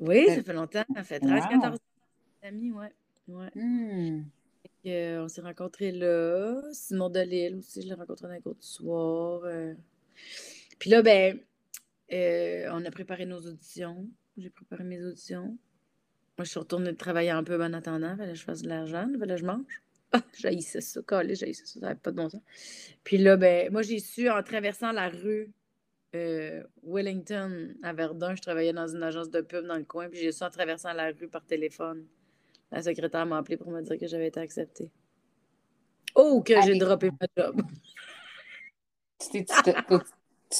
Oui, 0.00 0.26
ça 0.28 0.42
fait 0.42 0.52
longtemps. 0.54 0.84
Ça 0.94 1.04
fait 1.04 1.20
13, 1.20 1.44
14 1.50 1.78
amis, 2.42 2.72
ouais. 2.72 2.92
ouais. 3.28 3.50
Mmh. 3.54 4.24
On 4.84 5.28
s'est 5.28 5.40
rencontrés 5.40 5.92
là. 5.92 6.62
Simon 6.72 7.10
Delille 7.10 7.56
aussi, 7.56 7.82
je 7.82 7.88
l'ai 7.88 7.94
rencontré 7.94 8.26
dans 8.26 8.34
les 8.34 8.40
cours 8.40 8.56
soir. 8.60 9.42
Euh. 9.44 9.74
Puis 10.78 10.90
là, 10.90 11.02
ben, 11.02 11.38
euh, 12.12 12.68
on 12.72 12.84
a 12.84 12.90
préparé 12.90 13.26
nos 13.26 13.40
auditions. 13.40 14.08
J'ai 14.36 14.50
préparé 14.50 14.84
mes 14.84 15.04
auditions. 15.04 15.56
Moi, 16.38 16.44
je 16.44 16.50
suis 16.50 16.58
retournée 16.58 16.94
travailler 16.94 17.30
un 17.30 17.44
peu 17.44 17.62
en 17.62 17.72
attendant. 17.72 18.16
Fallait 18.16 18.32
que 18.32 18.38
je 18.38 18.44
fasse 18.44 18.62
de 18.62 18.68
l'argent. 18.68 19.06
Fallait 19.18 19.34
que 19.34 19.40
je 19.40 19.46
mange. 19.46 19.82
Ah, 20.12 20.24
j'haïssais 20.36 20.80
ça, 20.80 21.00
collé, 21.02 21.36
j'haïssais 21.36 21.66
ça, 21.66 21.74
ça 21.74 21.86
n'avait 21.86 21.94
pas 21.94 22.10
de 22.10 22.16
bon 22.16 22.28
sens. 22.28 22.42
Puis 23.04 23.16
là, 23.16 23.36
ben, 23.36 23.70
moi, 23.70 23.82
j'ai 23.82 24.00
su 24.00 24.28
en 24.28 24.42
traversant 24.42 24.90
la 24.90 25.08
rue 25.08 25.52
euh, 26.14 26.64
Wellington 26.82 27.74
à 27.82 27.92
Verdun, 27.92 28.34
je 28.34 28.42
travaillais 28.42 28.72
dans 28.72 28.88
une 28.88 29.02
agence 29.02 29.30
de 29.30 29.40
pub 29.40 29.66
dans 29.66 29.76
le 29.76 29.84
coin, 29.84 30.08
puis 30.08 30.18
j'ai 30.18 30.32
su 30.32 30.42
en 30.42 30.50
traversant 30.50 30.92
la 30.92 31.12
rue 31.12 31.28
par 31.28 31.44
téléphone. 31.44 32.06
La 32.70 32.82
secrétaire 32.82 33.26
m'a 33.26 33.38
appelé 33.38 33.56
pour 33.56 33.70
me 33.70 33.82
dire 33.82 33.98
que 33.98 34.06
j'avais 34.06 34.28
été 34.28 34.40
acceptée. 34.40 34.90
Oh, 36.14 36.42
que 36.42 36.60
j'ai 36.62 36.76
droppé 36.76 37.10
ma 37.10 37.26
job. 37.36 37.62
Tu 39.18 39.44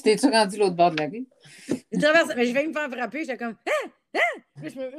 t'es-tu 0.02 0.26
rendu 0.28 0.58
l'autre 0.58 0.76
bord 0.76 0.92
de 0.92 0.98
la 0.98 1.08
rue? 1.08 1.26
Mais 1.68 2.46
je 2.46 2.52
vais 2.52 2.66
me 2.66 2.72
faire 2.72 2.90
frapper, 2.90 3.20
j'étais 3.20 3.36
comme 3.36 3.56
Hein? 3.66 3.90
Hein? 4.14 4.42
je 4.56 4.78
me, 4.78 4.90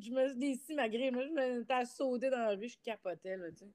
je 0.00 0.12
me 0.12 0.28
suis 0.28 0.38
déçu 0.38 0.74
ma 0.74 0.88
grille. 0.88 1.10
Moi, 1.10 1.24
je 1.24 1.30
me 1.30 1.64
suis 1.64 1.86
sauté 1.96 2.30
dans 2.30 2.38
la 2.38 2.50
rue, 2.50 2.68
je 2.68 2.76
capotais, 2.84 3.36
là, 3.36 3.50
tu 3.50 3.58
sais. 3.58 3.70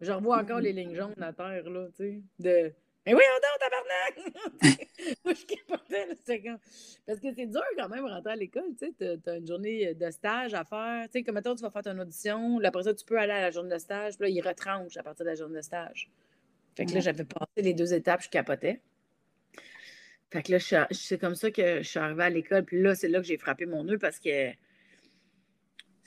Je 0.00 0.12
revois 0.12 0.40
encore 0.40 0.60
les 0.60 0.72
lignes 0.72 0.94
jaunes 0.94 1.14
à 1.20 1.32
terre, 1.32 1.68
là, 1.68 1.88
tu 1.96 1.96
sais, 1.96 2.22
de 2.38 2.72
mais 3.06 3.14
oui, 3.14 3.22
on 3.22 3.40
dort, 3.40 3.58
tabarnak! 3.60 4.88
Moi, 5.24 5.34
je 5.34 5.46
capotais, 5.46 6.08
c'est 6.24 6.42
comme... 6.42 6.58
Parce 7.06 7.20
que 7.20 7.32
c'est 7.32 7.46
dur 7.46 7.62
quand 7.78 7.88
même 7.88 8.04
rentrer 8.04 8.32
à 8.32 8.36
l'école, 8.36 8.74
tu 8.76 8.86
sais. 8.86 9.18
Tu 9.22 9.30
as 9.30 9.36
une 9.36 9.46
journée 9.46 9.94
de 9.94 10.10
stage 10.10 10.54
à 10.54 10.64
faire. 10.64 11.04
Tu 11.04 11.12
sais, 11.12 11.22
comme 11.22 11.36
maintenant, 11.36 11.54
tu 11.54 11.62
vas 11.62 11.70
faire 11.70 11.82
ton 11.82 11.96
audition. 12.00 12.58
Là, 12.58 12.68
après 12.68 12.82
ça, 12.82 12.94
tu 12.94 13.04
peux 13.04 13.16
aller 13.16 13.32
à 13.32 13.42
la 13.42 13.50
journée 13.52 13.74
de 13.74 13.78
stage. 13.78 14.16
Puis 14.18 14.28
là, 14.28 14.28
ils 14.28 14.46
retranchent 14.46 14.96
à 14.96 15.04
partir 15.04 15.24
de 15.24 15.30
la 15.30 15.36
journée 15.36 15.58
de 15.58 15.64
stage. 15.64 16.10
Fait 16.76 16.84
que 16.84 16.92
là, 16.92 17.00
j'avais 17.00 17.24
passé 17.24 17.62
les 17.62 17.74
deux 17.74 17.94
étapes, 17.94 18.22
je 18.22 18.28
capotais. 18.28 18.80
Fait 20.32 20.42
que 20.42 20.52
là, 20.52 20.86
c'est 20.90 21.18
comme 21.18 21.36
ça 21.36 21.50
que 21.52 21.78
je 21.82 21.88
suis 21.88 21.98
arrivée 22.00 22.24
à 22.24 22.30
l'école. 22.30 22.64
Puis 22.64 22.82
là, 22.82 22.96
c'est 22.96 23.08
là 23.08 23.20
que 23.20 23.26
j'ai 23.26 23.38
frappé 23.38 23.66
mon 23.66 23.84
nœud 23.84 23.98
parce 23.98 24.18
que 24.18 24.50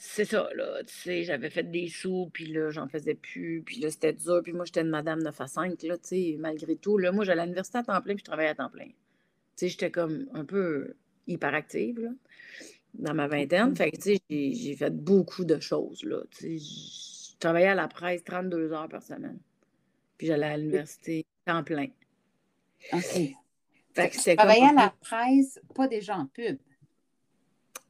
c'est 0.02 0.24
ça, 0.24 0.50
là, 0.56 0.82
tu 0.86 0.94
sais, 0.94 1.24
j'avais 1.24 1.50
fait 1.50 1.70
des 1.70 1.90
sous, 1.90 2.30
puis 2.32 2.46
là, 2.46 2.72
j'en 2.72 2.88
faisais 2.88 3.16
plus, 3.16 3.62
puis 3.66 3.82
là, 3.82 3.92
c'était 3.92 4.14
dur, 4.14 4.40
puis 4.42 4.54
moi, 4.54 4.64
j'étais 4.64 4.80
une 4.80 4.90
madame 4.90 5.22
9 5.22 5.42
à 5.42 5.48
5, 5.48 5.84
là, 5.84 5.98
tu 5.98 6.08
sais, 6.08 6.36
malgré 6.40 6.78
tout. 6.78 6.98
Là, 6.98 7.12
moi, 7.12 7.26
j'allais 7.26 7.42
à 7.42 7.46
l'université 7.46 7.80
à 7.80 7.84
temps 7.84 8.02
plein, 8.02 8.14
puis 8.16 8.22
je 8.22 8.24
travaillais 8.24 8.50
à 8.50 8.56
temps 8.56 8.70
plein. 8.70 8.86
Tu 8.86 8.94
sais, 9.56 9.68
j'étais 9.68 9.92
comme 9.92 10.26
un 10.34 10.46
peu 10.46 10.94
hyperactive, 11.28 12.00
là, 12.00 12.12
dans 12.94 13.14
ma 13.14 13.28
vingtaine. 13.28 13.76
Fait 13.76 13.92
que, 13.92 13.98
tu 13.98 14.16
sais, 14.16 14.22
j'ai 14.30 14.76
fait 14.78 14.90
beaucoup 14.90 15.44
de 15.44 15.60
choses, 15.60 16.06
là. 16.06 16.24
Tu 16.32 16.58
sais, 16.58 17.32
je 17.34 17.38
travaillais 17.38 17.68
à 17.68 17.76
la 17.76 17.90
presse 17.90 18.24
32 18.24 18.72
heures 18.72 18.88
par 18.88 19.04
semaine. 19.04 19.40
Puis 20.18 20.28
j'allais 20.28 20.46
à 20.46 20.58
l'université 20.58 21.26
temps 21.46 21.64
plein. 21.66 21.88
OK. 22.94 23.34
Fait 23.94 24.10
que 24.10 24.16
tu 24.16 24.36
travaillais 24.38 24.70
à 24.70 24.74
la 24.74 24.94
presse, 25.02 25.60
pas 25.76 25.90
déjà 25.90 26.16
en 26.16 26.28
pub. 26.28 26.58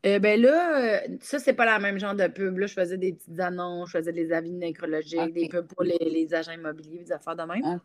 Euh, 0.06 0.20
ben 0.20 0.40
là, 0.42 1.04
euh, 1.04 1.18
ça, 1.22 1.40
c'est 1.40 1.54
pas 1.54 1.66
la 1.66 1.80
même 1.80 2.00
genre 2.00 2.16
de 2.16 2.28
pub. 2.28 2.58
Là, 2.58 2.68
je 2.68 2.74
faisais 2.74 2.98
des 2.98 3.14
petites 3.14 3.40
annonces, 3.40 3.90
je 3.90 3.98
faisais 3.98 4.14
des 4.14 4.32
avis 4.32 4.52
nécrologiques, 4.52 5.34
des 5.34 5.50
pubs 5.50 5.68
pour 5.68 5.84
les, 5.84 6.34
agents 6.34 6.54
immobiliers, 6.54 7.00
des 7.00 7.12
affaires 7.12 7.36
de 7.36 7.44
même. 7.44 7.80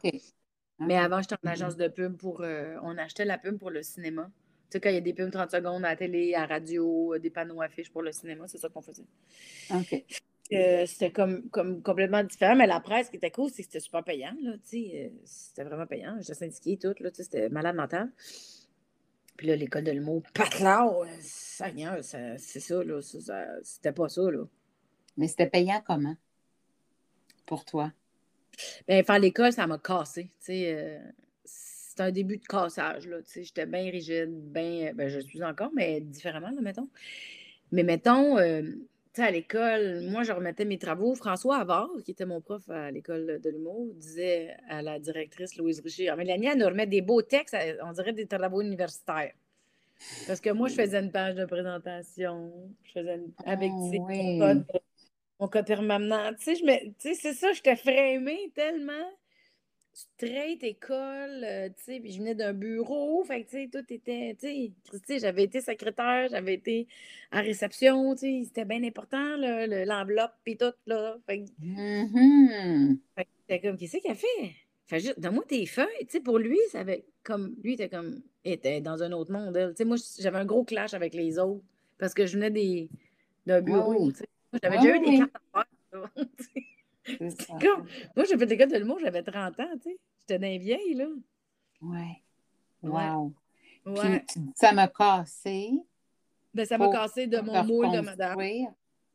Mais 0.79 0.97
avant, 0.97 1.21
j'étais 1.21 1.37
en 1.45 1.51
agence 1.51 1.77
de 1.77 1.89
pub 1.89 2.17
pour. 2.17 2.43
Euh, 2.43 2.77
on 2.83 2.97
achetait 2.99 3.25
la 3.25 3.39
pub 3.39 3.59
pour 3.59 3.71
le 3.71 3.83
cinéma. 3.83 4.31
Tu 4.71 4.77
sais, 4.77 4.81
quand 4.81 4.91
il 4.91 4.95
y 4.95 4.99
a 4.99 5.01
des 5.01 5.13
pubs 5.13 5.31
30 5.31 5.51
secondes 5.51 5.85
à 5.85 5.91
la 5.91 5.97
télé, 5.97 6.35
à 6.35 6.41
la 6.41 6.47
radio, 6.47 7.17
des 7.19 7.31
panneaux 7.31 7.63
affiches 7.63 7.91
pour 7.91 8.03
le 8.03 8.13
cinéma, 8.13 8.45
c'est 8.47 8.59
ça 8.59 8.69
qu'on 8.69 8.83
faisait. 8.83 9.07
OK. 9.73 10.05
c'était 10.51 11.11
comme, 11.11 11.49
comme 11.51 11.83
complètement 11.83 12.23
différent, 12.23 12.55
mais 12.55 12.67
la 12.67 12.81
presse 12.81 13.09
qui 13.09 13.17
était 13.17 13.31
cool, 13.31 13.51
c'est 13.51 13.63
que 13.63 13.69
c'était 13.69 13.81
super 13.81 14.05
payant. 14.05 14.35
Là, 14.41 14.53
c'était 14.63 15.65
vraiment 15.65 15.87
payant. 15.87 16.17
J'étais 16.21 16.35
syndiquée 16.35 16.77
tout, 16.77 16.95
là, 17.01 17.11
c'était 17.13 17.49
malade 17.49 17.77
mental. 17.77 18.11
Puis 19.37 19.49
là, 19.49 19.57
l'école 19.57 19.85
de 19.85 19.91
l'humour, 19.91 20.23
patlau, 20.33 21.05
Seigneur, 21.21 21.99
c'est 22.03 22.61
ça, 22.61 22.85
là. 22.85 23.01
C'était 23.63 23.93
pas 23.93 24.09
ça, 24.09 24.23
là. 24.31 24.45
Mais 25.17 25.29
c'était 25.29 25.47
payant 25.49 25.83
comment? 25.85 26.17
Pour 27.47 27.65
toi? 27.65 27.93
Bien, 28.87 29.03
faire 29.03 29.19
l'école, 29.19 29.53
ça 29.53 29.67
m'a 29.67 29.79
cassé. 29.79 30.31
Euh, 30.49 30.99
c'est 31.45 32.01
un 32.01 32.11
début 32.11 32.37
de 32.37 32.47
cassage, 32.47 33.07
là. 33.09 33.19
J'étais 33.35 33.67
bien 33.67 33.91
rigide, 33.91 34.31
bien. 34.31 34.93
Ben, 34.95 35.09
je 35.09 35.21
suis 35.21 35.43
encore, 35.43 35.71
mais 35.75 36.01
différemment, 36.01 36.51
là, 36.51 36.61
mettons. 36.61 36.89
Mais 37.73 37.83
mettons, 37.83 38.39
euh, 38.39 38.63
sais, 39.15 39.23
à 39.23 39.31
l'école, 39.31 40.03
moi, 40.03 40.23
je 40.23 40.33
remettais 40.33 40.65
mes 40.65 40.79
travaux. 40.79 41.15
François 41.15 41.59
Havard, 41.59 41.91
qui 42.05 42.11
était 42.11 42.27
mon 42.27 42.41
prof 42.41 42.69
à 42.69 42.91
l'école 42.91 43.41
de 43.41 43.51
l'humour, 43.51 43.95
disait 43.95 44.57
à 44.69 44.83
la 44.83 44.99
directrice 44.99 45.57
Louise 45.57 45.81
Richer 45.81 46.09
Ah, 46.09 46.17
Mélanie, 46.17 46.47
elle 46.47 46.59
nous 46.59 46.67
remet 46.67 46.87
des 46.87 47.01
beaux 47.01 47.23
textes, 47.23 47.57
on 47.83 47.93
dirait 47.93 48.13
des 48.13 48.27
travaux 48.27 48.61
universitaires. 48.61 49.33
Parce 50.27 50.41
que 50.41 50.51
moi, 50.51 50.69
je 50.69 50.75
faisais 50.75 50.99
une 51.01 51.13
page 51.13 51.35
de 51.35 51.45
présentation. 51.45 52.53
Je 52.83 52.93
faisais 52.93 53.15
une... 53.17 53.33
avec 53.47 53.71
oh, 53.73 53.91
mon, 53.93 54.39
code, 54.39 54.67
mon 55.41 55.49
code 55.49 55.67
permanent. 55.67 56.33
Tu 56.39 56.57
sais, 56.57 57.15
c'est 57.15 57.33
ça, 57.33 57.53
j'étais 57.53 57.77
frémée 57.77 58.53
tellement. 58.55 59.11
Straight 59.97 60.61
école, 60.65 61.45
euh, 61.45 61.69
tu 61.69 61.85
sais, 61.85 62.01
puis 62.01 62.11
je 62.11 62.19
venais 62.19 62.35
d'un 62.35 62.53
bureau, 62.53 63.23
fait 63.23 63.45
que, 63.45 63.51
tu 63.51 63.63
sais, 63.63 63.71
tout 63.73 63.93
était, 63.93 64.37
tu 64.41 64.73
sais, 65.07 65.19
j'avais 65.21 65.45
été 65.45 65.61
secrétaire, 65.61 66.29
j'avais 66.31 66.55
été 66.55 66.89
à 67.31 67.41
réception, 67.41 68.17
tu 68.17 68.21
sais, 68.21 68.43
c'était 68.45 68.65
bien 68.65 68.83
important, 68.83 69.37
l'enveloppe, 69.37 70.33
puis 70.43 70.57
tout, 70.57 70.73
là, 70.87 71.17
fait 71.29 71.45
que, 71.45 71.51
mm-hmm. 71.63 72.99
fait 73.47 73.61
comme, 73.61 73.77
qu'est-ce 73.77 73.99
qu'il 73.99 74.11
a 74.11 74.17
fait? 74.17 74.53
Fait 74.87 74.99
juste, 74.99 75.21
donne-moi 75.21 75.45
tes 75.47 75.65
feuilles, 75.65 75.87
tu 76.01 76.09
sais, 76.09 76.21
pour 76.21 76.39
lui, 76.39 76.59
ça 76.73 76.81
avait, 76.81 77.05
comme, 77.23 77.55
lui, 77.63 77.75
était 77.75 77.89
comme, 77.89 78.21
était 78.45 78.81
dans 78.81 79.03
un 79.03 79.13
autre 79.13 79.33
monde. 79.33 79.57
Elle. 79.57 79.87
Moi, 79.87 79.97
j'avais 80.21 80.39
un 80.39 80.45
gros 80.45 80.65
clash 80.65 80.93
avec 80.95 81.15
les 81.15 81.39
autres 81.39 81.65
parce 81.99 82.15
que 82.15 82.27
je 82.27 82.35
venais 82.35 82.51
des, 82.51 82.91
d'un 83.47 83.63
bureau. 83.63 84.11
J'avais 84.63 84.79
déjà 84.79 84.97
eu 84.97 85.01
des 85.01 85.19
cartes 85.19 85.37
à 85.53 85.67
faire. 85.91 86.09
moi, 88.17 88.25
j'ai 88.29 88.39
fait 88.39 88.47
des 88.47 88.57
cartes 88.57 88.73
de 88.73 88.79
l'humour, 88.79 88.99
j'avais 89.01 89.23
30 89.23 89.61
ans. 89.61 89.71
J'étais 90.21 90.39
d'un 90.39 90.59
vieille, 90.59 90.95
là. 90.95 91.07
Ouais. 91.83 92.23
Wow. 92.83 93.33
Ouais. 93.87 94.25
Puis, 94.27 94.41
ça 94.55 94.73
m'a 94.73 94.89
cassé. 94.89 95.73
Ben, 96.53 96.65
ça 96.65 96.79
m'a 96.79 96.89
cassé 96.89 97.27
de 97.27 97.41
mon 97.41 97.65
moule 97.65 97.91
de 97.91 98.01
madame. 98.01 98.39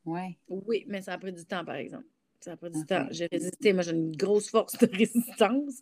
Ouais. 0.05 0.37
Oui, 0.47 0.85
mais 0.87 1.01
ça 1.01 1.13
a 1.13 1.17
pris 1.17 1.33
du 1.33 1.45
temps, 1.45 1.65
par 1.65 1.75
exemple. 1.75 2.05
Ça 2.39 2.53
a 2.53 2.57
pris 2.57 2.71
du 2.71 2.85
temps. 2.85 3.07
J'ai 3.11 3.27
résisté. 3.31 3.73
Moi, 3.73 3.83
j'ai 3.83 3.91
une 3.91 4.15
grosse 4.15 4.49
force 4.49 4.77
de 4.77 4.87
résistance 4.97 5.81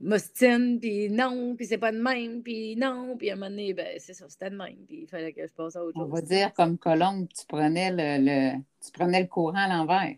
m'ostine, 0.00 0.78
puis 0.78 1.08
non, 1.10 1.54
puis 1.56 1.66
c'est 1.66 1.78
pas 1.78 1.92
de 1.92 2.00
même, 2.00 2.42
puis 2.42 2.76
non, 2.76 3.16
puis 3.16 3.30
à 3.30 3.32
un 3.32 3.36
moment 3.36 3.50
donné, 3.50 3.72
ben, 3.72 3.96
c'est 3.98 4.14
ça, 4.14 4.26
c'était 4.28 4.50
de 4.50 4.56
même, 4.56 4.76
puis 4.86 5.02
il 5.02 5.06
fallait 5.06 5.32
que 5.32 5.46
je 5.46 5.52
passe 5.52 5.76
à 5.76 5.84
autre 5.84 5.98
chose. 5.98 6.08
On 6.08 6.14
va 6.14 6.20
dire 6.20 6.52
comme 6.52 6.78
Colombe, 6.78 7.28
tu 7.28 7.46
prenais 7.46 7.90
le, 7.90 8.24
le 8.24 8.58
tu 8.84 8.92
prenais 8.92 9.22
le 9.22 9.26
courant 9.26 9.56
à 9.56 9.68
l'envers. 9.68 10.14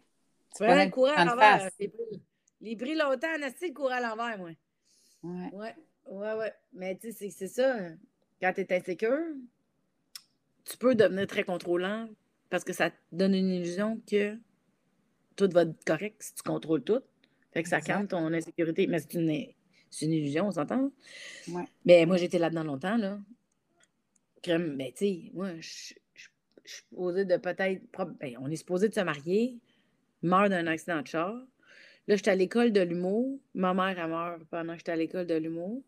Tu 0.59 0.65
le 0.65 0.91
courant 0.91 1.15
à 1.15 1.25
l'envers. 1.25 1.71
Les 2.61 2.77
prix 2.77 2.95
longtemps, 2.95 3.29
c'est 3.57 3.69
le 3.69 3.73
courant 3.73 3.95
à 3.95 4.01
l'envers, 4.01 4.39
moi. 4.39 4.51
Ouais. 5.23 5.51
Ouais, 5.53 5.75
ouais, 6.11 6.35
ouais. 6.35 6.53
Mais 6.73 6.97
tu 6.97 7.13
sais, 7.13 7.31
c'est 7.31 7.49
ça. 7.49 7.77
Quand 8.41 8.53
tu 8.53 8.61
es 8.63 8.73
insécure, 8.73 9.35
tu 10.65 10.77
peux 10.77 10.95
devenir 10.95 11.27
très 11.27 11.45
contrôlant 11.45 12.09
parce 12.51 12.65
que 12.65 12.73
ça 12.73 12.91
te 12.91 12.97
donne 13.13 13.35
une 13.35 13.49
illusion 13.49 14.01
que 14.11 14.37
tout 15.37 15.49
va 15.53 15.63
être 15.63 15.85
correct 15.85 16.23
si 16.23 16.35
tu 16.35 16.43
contrôles 16.43 16.83
tout. 16.83 17.03
Fait 17.53 17.63
que 17.63 17.69
ça 17.69 17.81
calme 17.81 18.09
ton 18.09 18.33
insécurité. 18.33 18.87
Mais 18.87 18.99
c'est 18.99 19.15
une 19.15 19.31
une 20.03 20.13
illusion, 20.13 20.49
on 20.49 20.51
s'entend? 20.51 20.91
Ouais. 21.49 21.65
Mais 21.85 22.05
moi, 22.05 22.17
j'étais 22.17 22.39
là-dedans 22.39 22.65
longtemps, 22.65 22.97
là. 22.97 23.19
Comme, 24.45 24.77
ben, 24.77 24.93
tu 24.93 24.99
sais, 24.99 25.31
moi, 25.33 25.55
je 25.61 25.69
suis 25.69 25.97
supposée 26.65 27.25
de 27.25 27.37
peut-être. 27.37 27.83
Ben, 28.21 28.37
on 28.41 28.51
est 28.51 28.57
supposé 28.57 28.89
de 28.89 28.95
se 28.95 29.01
marier, 29.01 29.59
meurt 30.23 30.51
d'un 30.51 30.67
accident 30.67 31.03
de 31.03 31.07
char. 31.07 31.35
Là, 32.07 32.17
j'étais 32.17 32.31
à 32.31 32.35
l'école 32.35 32.73
de 32.73 32.81
l'humour. 32.81 33.39
Ma 33.55 33.75
mère, 33.75 33.99
a 33.99 34.07
meurt 34.07 34.45
pendant 34.45 34.73
que 34.73 34.79
j'étais 34.79 34.93
à 34.93 34.97
l'école 34.97 35.27
de 35.27 35.35
l'humour. 35.35 35.83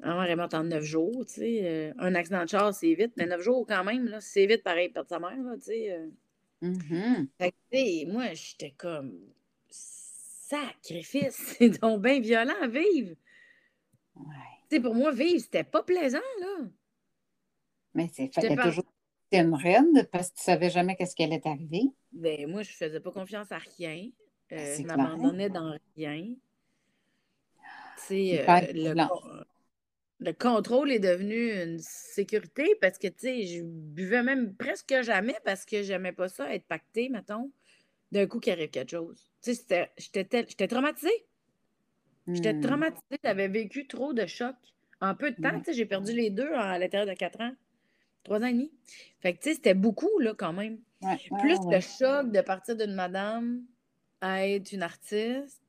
Ma 0.00 0.14
mère 0.14 0.30
est 0.30 0.36
morte 0.36 0.54
en 0.54 0.64
neuf 0.64 0.84
jours, 0.84 1.26
tu 1.26 1.34
sais. 1.34 1.60
Euh, 1.62 1.92
un 1.98 2.14
accident 2.14 2.44
de 2.44 2.48
char, 2.48 2.72
c'est 2.72 2.94
vite, 2.94 3.12
mais 3.16 3.26
neuf 3.26 3.42
jours 3.42 3.66
quand 3.66 3.84
même, 3.84 4.06
là, 4.06 4.20
c'est 4.20 4.46
vite 4.46 4.62
pareil, 4.62 4.88
perdre 4.88 5.10
sa 5.10 5.18
mère, 5.18 5.42
là, 5.42 5.56
tu 5.56 5.64
sais. 5.64 5.92
Euh. 5.92 6.08
Mm-hmm. 6.62 7.26
Fait 7.38 7.50
que, 7.50 7.56
tu 7.70 7.78
sais, 7.78 8.04
moi, 8.06 8.32
j'étais 8.32 8.70
comme 8.70 9.12
sacrifice, 9.68 11.34
c'est 11.58 11.80
donc 11.80 12.02
bien 12.02 12.20
violent 12.20 12.54
à 12.62 12.66
vivre. 12.66 13.14
Ouais. 14.16 14.80
pour 14.80 14.94
moi, 14.94 15.12
vivre, 15.12 15.40
c'était 15.40 15.64
pas 15.64 15.82
plaisant, 15.82 16.18
là. 16.40 16.66
Mais 17.94 18.08
c'est 18.12 18.32
fallait 18.32 18.56
toujours 18.56 18.84
une 19.38 19.54
reine 19.54 20.06
parce 20.12 20.30
que 20.30 20.36
tu 20.36 20.42
savais 20.42 20.70
jamais 20.70 20.96
qu'est-ce 20.96 21.14
qui 21.14 21.22
allait 21.22 21.40
t'arriver. 21.40 21.82
Ben, 22.12 22.50
moi, 22.50 22.62
je 22.62 22.72
faisais 22.72 23.00
pas 23.00 23.12
confiance 23.12 23.50
à 23.52 23.58
rien. 23.58 24.08
Euh, 24.52 24.56
ben, 24.56 24.82
je 24.82 24.86
m'abandonnais 24.86 25.48
dans 25.48 25.76
rien. 25.96 26.34
Sais, 27.96 28.44
le, 28.72 28.94
le 30.20 30.32
contrôle 30.32 30.92
est 30.92 30.98
devenu 30.98 31.52
une 31.52 31.78
sécurité 31.78 32.76
parce 32.80 32.98
que, 32.98 33.08
tu 33.08 33.18
sais, 33.18 33.46
je 33.46 33.62
buvais 33.62 34.22
même 34.22 34.54
presque 34.54 34.94
jamais 35.02 35.36
parce 35.44 35.64
que 35.64 35.82
j'aimais 35.82 36.12
pas 36.12 36.28
ça, 36.28 36.54
être 36.54 36.66
pacté, 36.66 37.08
mettons, 37.08 37.50
d'un 38.12 38.26
coup 38.26 38.38
qu'il 38.38 38.52
arrive 38.52 38.70
quelque 38.70 38.90
chose. 38.90 39.30
Tu 39.42 39.54
sais, 39.54 39.90
j'étais 39.96 40.68
traumatisée. 40.68 41.26
J'étais 42.28 42.52
hmm. 42.52 42.60
traumatisée, 42.60 43.18
j'avais 43.24 43.48
vécu 43.48 43.86
trop 43.86 44.12
de 44.12 44.26
chocs. 44.26 44.54
En 45.00 45.14
peu 45.14 45.30
de 45.30 45.40
temps, 45.40 45.58
tu 45.58 45.64
sais, 45.64 45.72
j'ai 45.72 45.86
perdu 45.86 46.12
les 46.12 46.28
deux 46.28 46.52
à 46.52 46.78
l'intérieur 46.78 47.08
de 47.08 47.14
quatre 47.14 47.40
ans, 47.40 47.52
trois 48.22 48.40
ans 48.40 48.46
et 48.46 48.52
demi. 48.52 48.72
Fait 49.20 49.34
que, 49.34 49.38
tu 49.42 49.50
sais, 49.50 49.54
c'était 49.54 49.74
beaucoup, 49.74 50.18
là, 50.20 50.34
quand 50.36 50.52
même. 50.52 50.78
Plus 51.40 51.58
le 51.70 51.80
choc 51.80 52.30
de 52.30 52.40
partir 52.40 52.76
d'une 52.76 52.94
madame 52.94 53.62
à 54.20 54.46
être 54.46 54.72
une 54.72 54.82
artiste, 54.82 55.62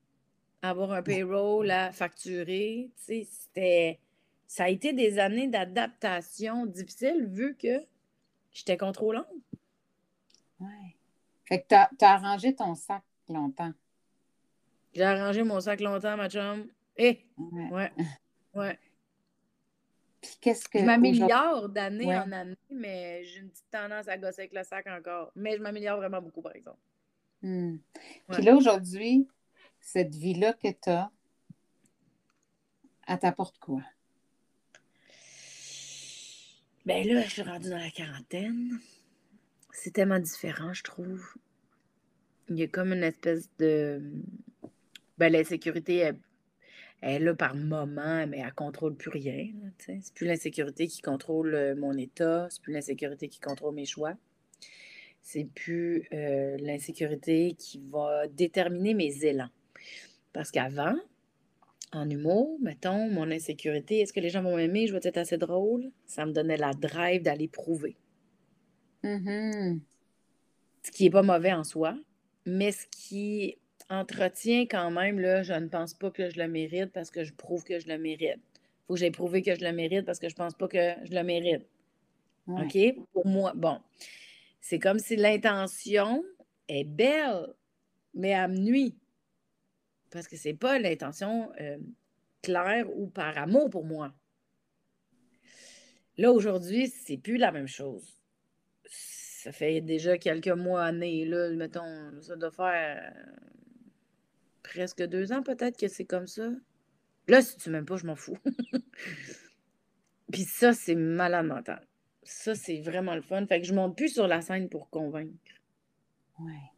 avoir 0.62 0.92
un 0.92 1.02
payroll 1.02 1.72
à 1.72 1.92
facturer, 1.92 2.92
tu 2.98 3.04
sais, 3.04 3.28
c'était 3.30 4.00
ça 4.52 4.66
a 4.66 4.68
été 4.68 4.92
des 4.92 5.18
années 5.18 5.48
d'adaptation 5.48 6.66
difficiles 6.66 7.26
vu 7.26 7.56
que 7.56 7.86
j'étais 8.52 8.76
contrôlante. 8.76 9.26
Oui. 10.60 10.68
Fait 11.46 11.62
que 11.62 11.68
tu 11.70 11.76
as, 11.76 11.90
arrangé 12.02 12.54
ton 12.54 12.76
sac 12.76 13.02
longtemps. 13.30 13.72
J'ai 14.94 15.04
arrangé 15.04 15.44
mon 15.44 15.62
sac 15.62 15.80
longtemps, 15.80 16.18
ma 16.18 16.30
chum. 16.30 16.68
Eh! 16.98 17.26
Ouais. 17.72 17.94
Ouais. 18.54 18.78
Puis 20.22 20.38
qu'est-ce 20.40 20.70
que. 20.70 20.80
Je 20.80 20.86
m'améliore 20.86 21.70
d'année 21.70 22.16
en 22.16 22.32
année, 22.32 22.58
mais 22.70 23.24
j'ai 23.24 23.40
une 23.40 23.50
petite 23.50 23.70
tendance 23.72 24.08
à 24.08 24.18
gosser 24.18 24.42
avec 24.42 24.54
le 24.54 24.64
sac 24.64 24.86
encore. 24.88 25.32
Mais 25.36 25.58
je 25.58 25.62
m'améliore 25.62 25.98
vraiment 25.98 26.22
beaucoup, 26.22 26.42
par 26.42 26.56
exemple. 26.56 26.80
Hmm. 27.42 27.78
Puis 28.30 28.44
là, 28.44 28.56
aujourd'hui, 28.56 29.28
cette 29.80 30.14
vie-là 30.14 30.54
que 30.54 30.68
tu 30.68 30.90
as, 30.90 31.10
elle 33.08 33.20
t'apporte 33.20 33.58
quoi? 33.58 33.82
Ben 36.86 37.08
là, 37.08 37.22
je 37.24 37.30
suis 37.30 37.42
rendue 37.42 37.70
dans 37.70 37.78
la 37.78 37.92
quarantaine. 37.92 38.80
C'est 39.72 39.92
tellement 39.92 40.20
différent, 40.20 40.74
je 40.74 40.84
trouve. 40.84 41.26
Il 42.50 42.58
y 42.58 42.64
a 42.64 42.68
comme 42.68 42.94
une 42.94 43.04
espèce 43.04 43.50
de. 43.58 44.02
Ben, 45.18 45.32
l'insécurité 45.32 45.98
est, 45.98 46.16
est 47.02 47.20
là 47.20 47.34
par 47.34 47.56
moment, 47.56 48.26
mais 48.28 48.40
elle 48.40 48.46
ne 48.46 48.52
contrôle 48.52 48.96
plus 48.96 49.10
rien. 49.10 49.48
C'est 49.78 50.14
plus 50.14 50.28
l'insécurité 50.28 50.88
qui 50.88 51.02
contrôle 51.02 51.76
mon 51.78 51.98
état, 51.98 52.48
c'est 52.50 52.62
plus 52.62 52.74
l'insécurité 52.74 53.28
qui 53.28 53.40
contrôle 53.40 53.76
mes 53.76 53.86
choix. 53.86 54.16
C'est 55.22 55.46
plus 55.46 56.08
euh, 56.14 56.58
l'insécurité 56.58 57.56
qui 57.58 57.82
va 57.92 58.28
déterminer 58.28 58.94
mes 58.94 59.24
élans. 59.24 59.50
Parce 60.34 60.52
qu'avant, 60.52 60.96
en 61.92 62.10
humour, 62.10 62.58
mettons, 62.62 63.10
mon 63.10 63.30
insécurité, 63.30 64.00
est-ce 64.00 64.14
que 64.14 64.20
les 64.20 64.30
gens 64.30 64.42
vont 64.42 64.56
m'aimer, 64.56 64.88
je 64.88 64.94
vais 64.94 65.00
être 65.04 65.18
assez 65.18 65.38
drôle? 65.38 65.92
Ça 66.06 66.26
me 66.26 66.32
donnait 66.32 66.58
la 66.58 66.74
drive 66.74 67.22
d'aller 67.22 67.48
prouver. 67.48 67.96
Mm-hmm. 69.04 69.80
Ce 70.84 70.92
qui 70.92 71.04
n'est 71.04 71.10
pas 71.10 71.24
mauvais 71.24 71.54
en 71.54 71.64
soi, 71.64 71.96
mais 72.46 72.72
ce 72.72 72.86
qui 72.88 73.58
entretient 73.92 74.62
quand 74.62 74.90
même, 74.90 75.20
là, 75.20 75.44
je 75.44 75.54
ne 75.54 75.68
pense 75.68 75.94
pas 75.94 76.10
que 76.10 76.30
je 76.30 76.40
le 76.40 76.48
mérite 76.48 76.92
parce 76.92 77.12
que 77.12 77.24
je 77.24 77.34
prouve 77.34 77.64
que 77.64 77.80
je 77.80 77.88
le 77.88 77.98
mérite. 77.98 78.40
Il 78.40 78.86
faut 78.88 78.94
que 78.94 79.00
j'aille 79.00 79.12
prouver 79.12 79.42
que 79.42 79.54
je 79.54 79.64
le 79.64 79.72
mérite 79.72 80.06
parce 80.06 80.20
que 80.20 80.30
je 80.30 80.34
ne 80.34 80.38
pense 80.38 80.56
pas 80.56 80.68
que 80.68 80.94
je 81.04 81.14
le 81.14 81.24
mérite. 81.24 81.68
OK? 82.48 82.78
Pour 83.14 83.28
moi, 83.28 83.54
bon. 83.56 83.80
C'est 84.60 84.80
comme 84.80 85.00
si 85.00 85.16
l'intention 85.16 86.24
est 86.68 86.84
belle, 86.84 87.48
mais 88.14 88.30
elle 88.30 88.52
me 88.52 88.58
nuit 88.58 88.96
parce 90.12 90.28
que 90.28 90.36
c'est 90.36 90.54
pas 90.54 90.78
l'intention 90.78 91.52
euh, 91.60 91.78
claire 92.42 92.86
ou 92.96 93.08
par 93.08 93.38
amour 93.38 93.70
pour 93.70 93.86
moi. 93.86 94.14
Là, 96.18 96.32
aujourd'hui, 96.32 96.88
c'est 96.88 97.18
plus 97.18 97.38
la 97.38 97.52
même 97.52 97.68
chose. 97.68 98.18
Ça 98.86 99.52
fait 99.52 99.82
déjà 99.82 100.18
quelques 100.18 100.50
mois, 100.50 100.84
années, 100.84 101.26
là, 101.26 101.50
mettons, 101.52 102.22
ça 102.22 102.36
doit 102.36 102.52
faire 102.52 103.14
euh, 103.16 103.32
presque 104.74 105.04
deux 105.04 105.32
ans 105.34 105.44
peut-être 105.44 105.78
que 105.78 105.88
c'est 105.88 106.06
comme 106.06 106.28
ça. 106.28 106.50
Là, 107.28 107.42
si 107.42 107.58
tu 107.58 107.70
m'aimes 107.70 107.86
pas, 107.86 107.98
je 107.98 108.06
m'en 108.06 108.16
fous. 108.16 108.38
Puis 110.32 110.44
ça, 110.44 110.74
c'est 110.74 110.96
malade 110.96 111.46
mental. 111.46 111.86
Ça, 112.24 112.56
c'est 112.56 112.80
vraiment 112.82 113.16
le 113.16 113.22
fun. 113.22 113.46
Fait 113.48 113.60
que 113.60 113.68
je 113.68 113.74
monte 113.74 113.98
plus 113.98 114.10
sur 114.10 114.28
la 114.28 114.42
scène 114.42 114.70
pour 114.70 114.90
convaincre. 114.90 115.34
Ouais. 116.40 116.72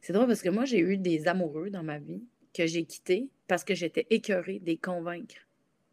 C'est 0.00 0.12
drôle 0.12 0.26
parce 0.26 0.42
que 0.42 0.48
moi, 0.48 0.64
j'ai 0.64 0.78
eu 0.78 0.96
des 0.96 1.28
amoureux 1.28 1.70
dans 1.70 1.82
ma 1.82 1.98
vie 1.98 2.22
que 2.54 2.66
j'ai 2.66 2.84
quittés 2.84 3.28
parce 3.46 3.64
que 3.64 3.74
j'étais 3.74 4.06
écœurée 4.10 4.58
de 4.58 4.66
les 4.66 4.78
convaincre 4.78 5.36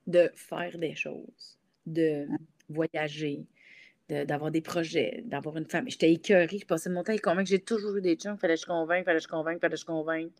de 0.07 0.31
faire 0.35 0.77
des 0.77 0.95
choses, 0.95 1.57
de 1.85 2.27
voyager, 2.69 3.45
d'avoir 4.09 4.51
des 4.51 4.61
projets, 4.61 5.23
d'avoir 5.25 5.57
une 5.57 5.65
femme. 5.65 5.89
J'étais 5.89 6.11
écœurée, 6.11 6.59
je 6.59 6.65
passais 6.65 6.89
mon 6.89 7.03
temps 7.03 7.11
à 7.11 7.15
les 7.15 7.19
convaincre. 7.19 7.49
J'ai 7.49 7.59
toujours 7.59 7.95
eu 7.97 8.01
des 8.01 8.15
chums, 8.15 8.37
fallait 8.37 8.55
que 8.55 8.61
je 8.61 8.65
convainque, 8.65 9.05
fallait 9.05 9.19
que 9.19 9.23
je 9.23 9.27
convainque, 9.27 9.59
fallait 9.59 9.75
que 9.75 9.79
je 9.79 9.85
convainque. 9.85 10.31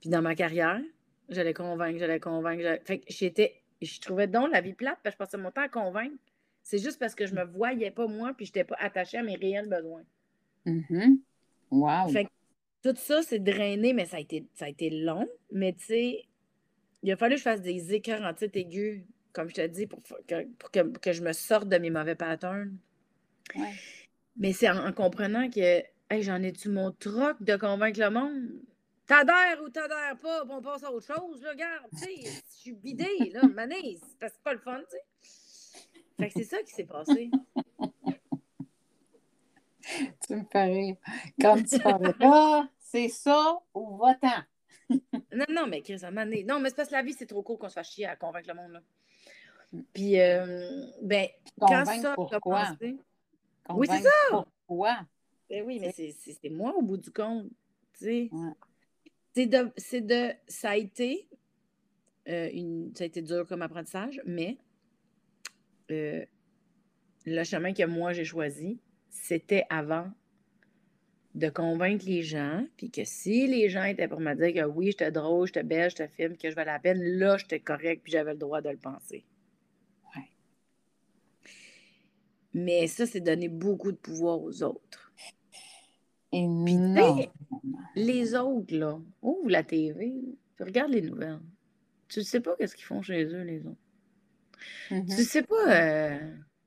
Puis 0.00 0.10
dans 0.10 0.22
ma 0.22 0.34
carrière, 0.34 0.80
j'allais 1.28 1.54
convaincre, 1.54 1.98
j'allais 1.98 2.20
convaincre. 2.20 2.80
Fait 2.84 2.98
que 2.98 3.04
j'étais, 3.08 3.62
je 3.82 4.00
trouvais 4.00 4.26
donc 4.26 4.50
la 4.52 4.60
vie 4.60 4.74
plate 4.74 4.98
parce 5.02 5.14
que 5.16 5.24
je 5.24 5.30
passais 5.30 5.42
mon 5.42 5.50
temps 5.50 5.62
à 5.62 5.68
convaincre. 5.68 6.16
C'est 6.62 6.78
juste 6.78 6.98
parce 6.98 7.14
que 7.14 7.26
je 7.26 7.34
me 7.34 7.44
voyais 7.44 7.90
pas 7.90 8.06
moi 8.06 8.32
puis 8.36 8.46
je 8.46 8.50
n'étais 8.50 8.64
pas 8.64 8.76
attachée 8.78 9.18
à 9.18 9.22
mes 9.22 9.36
réels 9.36 9.68
besoins. 9.68 10.04
Mm-hmm. 10.66 11.18
Wow. 11.70 12.08
Fait 12.10 12.28
tout 12.82 12.94
ça, 12.96 13.22
c'est 13.22 13.40
drainé, 13.40 13.92
mais 13.92 14.06
ça 14.06 14.18
a 14.18 14.20
été, 14.20 14.46
ça 14.54 14.66
a 14.66 14.68
été 14.68 14.90
long. 14.90 15.26
Mais 15.52 15.72
tu 15.72 15.86
sais, 15.86 16.24
il 17.02 17.12
a 17.12 17.16
fallu 17.16 17.34
que 17.34 17.38
je 17.38 17.42
fasse 17.42 17.60
des 17.60 17.94
écœurs 17.94 18.22
en 18.22 18.34
titre 18.34 18.56
aigu, 18.56 19.04
comme 19.32 19.48
je 19.48 19.54
te 19.54 19.66
dis, 19.66 19.86
pour, 19.86 20.00
que, 20.26 20.98
que, 20.98 21.12
je 21.12 21.22
me 21.22 21.32
sorte 21.32 21.68
de 21.68 21.76
mes 21.78 21.90
mauvais 21.90 22.14
patterns. 22.14 22.76
Ouais. 23.56 23.72
Mais 24.36 24.52
c'est 24.52 24.70
en, 24.70 24.92
comprenant 24.92 25.50
que 25.50 25.82
j'en 26.20 26.42
ai-tu 26.42 26.68
mon 26.68 26.92
troc 26.92 27.42
de 27.42 27.56
convaincre 27.56 28.00
le 28.00 28.10
monde? 28.10 28.48
T'adhères 29.08 29.60
ou 29.62 29.68
t'adhères 29.70 30.18
pas, 30.20 30.44
on 30.46 30.60
passe 30.60 30.84
à 30.84 30.92
autre 30.92 31.06
chose, 31.06 31.42
là, 31.42 31.52
regarde, 31.52 31.86
tu 31.92 31.98
sais, 31.98 32.14
je 32.24 32.42
suis 32.54 32.74
bidée, 32.74 33.30
là, 33.32 33.40
manise, 33.54 34.02
parce 34.20 34.32
que 34.32 34.36
c'est 34.36 34.44
pas 34.44 34.52
le 34.52 34.58
fun, 34.58 34.80
tu 34.80 34.86
sais. 34.90 35.02
Fait 36.18 36.28
que 36.28 36.34
c'est 36.34 36.44
ça 36.44 36.62
qui 36.62 36.72
s'est 36.72 36.84
passé. 36.84 37.30
tu 40.26 40.34
me 40.34 40.44
fais 40.52 40.64
rire. 40.64 40.96
Quand 41.40 41.56
tu 41.62 41.78
parles, 41.78 42.14
ah, 42.20 42.68
c'est 42.78 43.08
ça 43.08 43.58
ou 43.72 43.96
va-t'en. 43.96 44.42
non, 45.32 45.46
non, 45.48 45.66
mais 45.66 45.80
Chris, 45.80 46.04
à 46.04 46.10
Non, 46.10 46.60
mais 46.60 46.68
c'est 46.68 46.76
parce 46.76 46.90
que 46.90 46.94
la 46.94 47.02
vie, 47.02 47.14
c'est 47.14 47.24
trop 47.24 47.42
court 47.42 47.58
qu'on 47.58 47.70
se 47.70 47.74
fasse 47.74 47.90
chier 47.90 48.04
à 48.04 48.16
convaincre 48.16 48.48
le 48.48 48.54
monde. 48.54 48.72
Là. 48.72 48.82
Puis, 49.94 50.20
euh, 50.20 50.84
ben, 51.00 51.28
quand 51.58 51.86
ça 51.86 52.12
pourquoi? 52.14 52.60
a 52.60 52.76
Oui, 53.70 53.88
c'est 53.90 54.02
ça. 54.02 54.10
Pourquoi? 54.66 54.98
Ben 55.48 55.64
oui, 55.64 55.78
mais 55.80 55.92
c'est 55.92 56.50
moi 56.50 56.74
au 56.74 56.82
bout 56.82 56.98
du 56.98 57.10
compte. 57.10 57.46
Tu 57.98 58.04
sais. 58.04 58.30
C'est 59.34 59.46
de, 59.46 59.70
de. 60.00 60.34
Ça 60.48 60.70
a 60.70 60.76
été. 60.76 61.28
Euh, 62.28 62.50
une, 62.52 62.92
ça 62.94 63.04
a 63.04 63.06
été 63.06 63.22
dur 63.22 63.46
comme 63.46 63.62
apprentissage, 63.62 64.20
mais 64.26 64.58
euh, 65.90 66.24
le 67.24 67.44
chemin 67.44 67.72
que 67.72 67.84
moi 67.84 68.12
j'ai 68.12 68.24
choisi, 68.24 68.80
c'était 69.08 69.64
avant 69.70 70.10
de 71.34 71.48
convaincre 71.48 72.04
les 72.06 72.22
gens, 72.22 72.66
puis 72.76 72.90
que 72.90 73.04
si 73.04 73.46
les 73.46 73.68
gens 73.68 73.84
étaient 73.84 74.08
pour 74.08 74.20
me 74.20 74.34
dire 74.34 74.62
que 74.62 74.68
oui, 74.68 74.86
j'étais 74.86 75.12
drôle, 75.12 75.46
j'étais 75.46 75.62
belle, 75.62 75.90
j'étais 75.90 76.08
film, 76.08 76.36
que 76.36 76.50
je 76.50 76.54
valais 76.54 76.72
la 76.72 76.78
peine, 76.80 77.00
là, 77.00 77.36
j'étais 77.36 77.60
correct, 77.60 78.02
puis 78.02 78.12
j'avais 78.12 78.32
le 78.32 78.38
droit 78.38 78.60
de 78.60 78.70
le 78.70 78.76
penser. 78.76 79.24
Ouais. 80.16 80.30
Mais 82.54 82.86
ça, 82.88 83.06
c'est 83.06 83.20
donner 83.20 83.48
beaucoup 83.48 83.92
de 83.92 83.96
pouvoir 83.96 84.42
aux 84.42 84.62
autres. 84.62 85.07
Non. 86.32 87.26
les 87.94 88.34
autres, 88.34 88.76
là, 88.76 88.98
ouvre 89.22 89.50
la 89.50 89.62
TV, 89.62 90.12
regarde 90.60 90.92
les 90.92 91.02
nouvelles. 91.02 91.40
Tu 92.08 92.20
ne 92.20 92.24
sais 92.24 92.40
pas 92.40 92.54
qu'est-ce 92.56 92.74
qu'ils 92.74 92.84
font 92.84 93.02
chez 93.02 93.24
eux, 93.24 93.42
les 93.42 93.60
autres. 93.66 93.76
Mm-hmm. 94.90 95.14
Tu 95.14 95.20
ne 95.20 95.26
sais 95.26 95.42
pas... 95.42 95.72
Euh, 95.72 96.18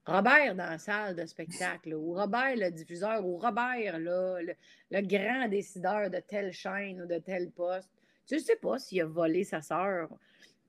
Robert 0.05 0.55
dans 0.55 0.65
la 0.65 0.79
salle 0.79 1.15
de 1.15 1.25
spectacle, 1.25 1.93
ou 1.93 2.13
Robert 2.13 2.55
le 2.55 2.71
diffuseur, 2.71 3.25
ou 3.25 3.37
Robert 3.37 3.99
le, 3.99 5.01
grand 5.01 5.47
décideur 5.47 6.09
de 6.09 6.19
telle 6.19 6.51
chaîne 6.51 7.01
ou 7.01 7.05
de 7.05 7.19
tel 7.19 7.51
poste. 7.51 7.89
Tu 8.27 8.35
ne 8.35 8.39
sais 8.39 8.55
pas 8.55 8.79
s'il 8.79 9.01
a 9.01 9.05
volé 9.05 9.43
sa 9.43 9.61
sœur 9.61 10.09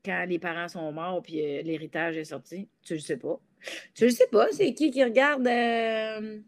quand 0.04 0.26
les 0.28 0.38
parents 0.38 0.68
sont 0.68 0.92
morts 0.92 1.22
puis 1.22 1.40
euh, 1.40 1.62
l'héritage 1.62 2.16
est 2.16 2.24
sorti. 2.24 2.68
Tu 2.82 2.94
ne 2.94 2.98
sais 2.98 3.16
pas. 3.16 3.40
Tu 3.94 4.04
ne 4.04 4.10
sais 4.10 4.26
pas, 4.26 4.48
c'est 4.50 4.74
qui 4.74 4.90
qui 4.90 5.04
regarde 5.04 5.46
euh, 5.46 6.40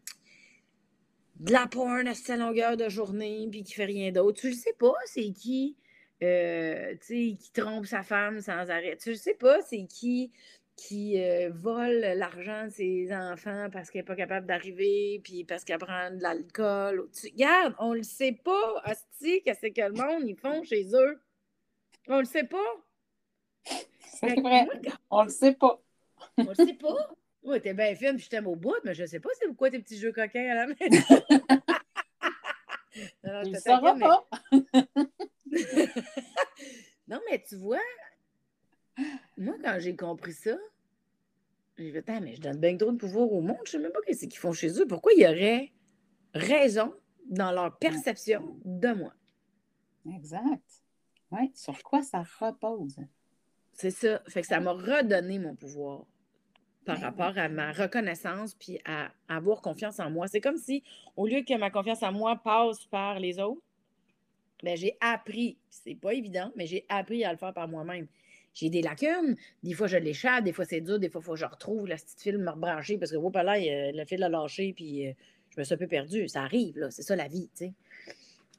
de 1.37 1.53
la 1.53 1.67
porn 1.67 2.07
à 2.07 2.15
cette 2.15 2.39
longueur 2.39 2.77
de 2.77 2.89
journée 2.89 3.49
puis 3.51 3.63
qui 3.63 3.75
fait 3.75 3.85
rien 3.85 4.13
d'autre. 4.13 4.41
Tu 4.41 4.49
ne 4.49 4.55
sais 4.55 4.75
pas, 4.79 4.95
c'est 5.07 5.33
qui 5.33 5.77
euh, 6.23 6.95
qui 7.07 7.51
trompe 7.53 7.87
sa 7.87 8.03
femme 8.03 8.41
sans 8.41 8.71
arrêt. 8.71 8.97
Tu 8.97 9.15
sais 9.17 9.35
pas 9.35 9.61
c'est 9.63 9.85
qui 9.87 10.33
qui 10.77 11.23
euh, 11.23 11.51
vole 11.55 12.01
l'argent 12.17 12.65
de 12.65 12.71
ses 12.71 13.13
enfants 13.13 13.69
parce 13.73 13.91
qu'elle 13.91 14.01
n'est 14.01 14.07
pas 14.07 14.17
capable 14.17 14.47
d'arriver, 14.47 15.21
puis 15.23 15.45
parce 15.45 15.65
qu'elle 15.65 15.79
prend 15.79 16.11
de 16.11 16.21
l'alcool. 16.21 17.09
Regarde, 17.25 17.75
on 17.79 17.95
le 17.95 18.03
sait 18.03 18.33
pas, 18.45 18.81
Asti, 18.85 19.43
qu'est-ce 19.43 19.67
que 19.67 19.81
le 19.81 19.93
monde 19.93 20.29
ils 20.29 20.37
font 20.37 20.63
chez 20.65 20.87
eux. 20.95 21.21
On 22.09 22.19
le 22.19 22.25
sait 22.25 22.45
pas. 22.45 22.75
C'est 24.21 24.41
vrai. 24.41 24.67
on 25.11 25.25
le 25.25 25.31
sait 25.31 25.55
pas. 25.55 25.81
on 26.39 26.49
le 26.49 26.55
sait 26.55 26.75
pas. 26.75 27.15
Oui, 27.45 27.61
t'es 27.61 27.75
bien 27.75 27.95
fine, 27.95 28.17
puis 28.17 28.25
je 28.25 28.31
t'aime 28.31 28.47
au 28.47 28.57
bout, 28.57 28.75
mais 28.85 28.95
je 28.95 29.05
sais 29.05 29.21
pas 29.21 29.29
c'est 29.39 29.55
quoi 29.55 29.71
tes 29.71 29.79
petits 29.79 29.99
jeux 29.99 30.13
coquins 30.13 30.51
à 30.51 30.55
la 30.55 30.67
maison. 30.67 30.79
non, 33.25 33.43
Il 33.45 33.53
ne 33.53 34.01
pas. 34.01 34.27
non, 37.09 37.21
mais 37.31 37.45
tu 37.47 37.57
vois, 37.57 37.83
moi, 39.37 39.57
quand 39.63 39.77
j'ai 39.79 39.95
compris 39.95 40.33
ça, 40.33 40.57
j'ai 41.77 41.93
fait, 41.93 42.21
mais 42.21 42.35
je 42.35 42.41
donne 42.41 42.59
bien 42.59 42.79
trop 42.79 42.93
de 42.93 42.97
pouvoir 42.97 43.31
au 43.31 43.43
monde, 43.43 43.59
je 43.67 43.73
sais 43.73 43.79
même 43.79 43.93
pas 43.93 44.01
ce 44.11 44.25
qu'ils 44.27 44.39
font 44.39 44.53
chez 44.53 44.81
eux. 44.81 44.87
Pourquoi 44.87 45.13
il 45.13 45.21
y 45.23 45.27
aurait 45.27 45.71
raison 46.33 46.95
dans 47.29 47.53
leur 47.53 47.77
perception 47.79 48.59
de 48.65 48.93
moi? 48.93 49.13
Exact. 50.15 50.63
Oui, 51.31 51.51
sur 51.55 51.83
quoi 51.83 52.03
ça 52.03 52.23
repose? 52.41 52.97
C'est 53.73 53.91
ça. 53.91 54.23
Fait 54.29 54.41
que 54.41 54.47
ça 54.47 54.61
m'a 54.61 54.73
redonné 54.73 55.39
mon 55.39 55.55
pouvoir 55.57 56.07
par 56.85 57.01
rapport 57.01 57.37
à 57.37 57.49
ma 57.49 57.73
reconnaissance 57.73 58.55
puis 58.55 58.79
à, 58.85 59.11
avoir 59.29 59.61
confiance 59.61 60.01
en 60.01 60.11
moi. 60.11 60.29
C'est 60.29 60.41
comme 60.41 60.59
si, 60.59 60.83
au 61.17 61.27
lieu 61.27 61.43
que 61.43 61.57
ma 61.57 61.71
confiance 61.71 62.03
en 62.03 62.13
moi 62.13 62.37
passe 62.37 62.85
par 62.87 63.19
les 63.19 63.39
autres, 63.39 63.63
ben, 64.63 64.77
j'ai 64.77 64.97
appris, 65.01 65.59
c'est 65.69 65.95
pas 65.95 66.15
évident, 66.15 66.51
mais 66.57 66.67
j'ai 66.67 66.85
appris 66.89 67.25
à 67.25 67.33
le 67.33 67.39
faire 67.39 67.53
par 67.53 67.69
moi-même. 67.69 68.07
J'ai 68.55 68.71
des 68.71 68.83
lacunes, 68.83 69.37
des 69.65 69.75
fois 69.75 69.89
je 69.89 69.97
l'échappe, 69.97 70.45
des 70.45 70.53
fois 70.53 70.65
c'est 70.65 70.81
dur, 70.81 70.99
des 70.99 71.11
fois 71.11 71.21
il 71.21 71.25
faut 71.25 71.33
que 71.33 71.39
je 71.39 71.45
retrouve 71.45 71.89
la 71.89 71.97
petite 71.97 72.21
file 72.21 72.39
me 72.39 72.51
rebrancher 72.51 72.99
parce 72.99 73.11
que 73.11 73.17
oh, 73.17 73.31
là, 73.35 73.57
le 73.59 74.05
fil 74.05 74.23
a 74.23 74.29
lâché 74.29 74.73
puis 74.73 75.09
euh, 75.09 75.13
je 75.51 75.61
me 75.61 75.65
suis 75.65 75.75
un 75.75 75.79
peu 75.79 75.89
perdue. 75.89 76.29
Ça 76.29 76.43
arrive, 76.43 76.79
là, 76.79 76.91
c'est 76.91 77.03
ça 77.03 77.17
la 77.17 77.29
vie, 77.29 77.49
tu 77.57 77.67
sais. 77.67 77.73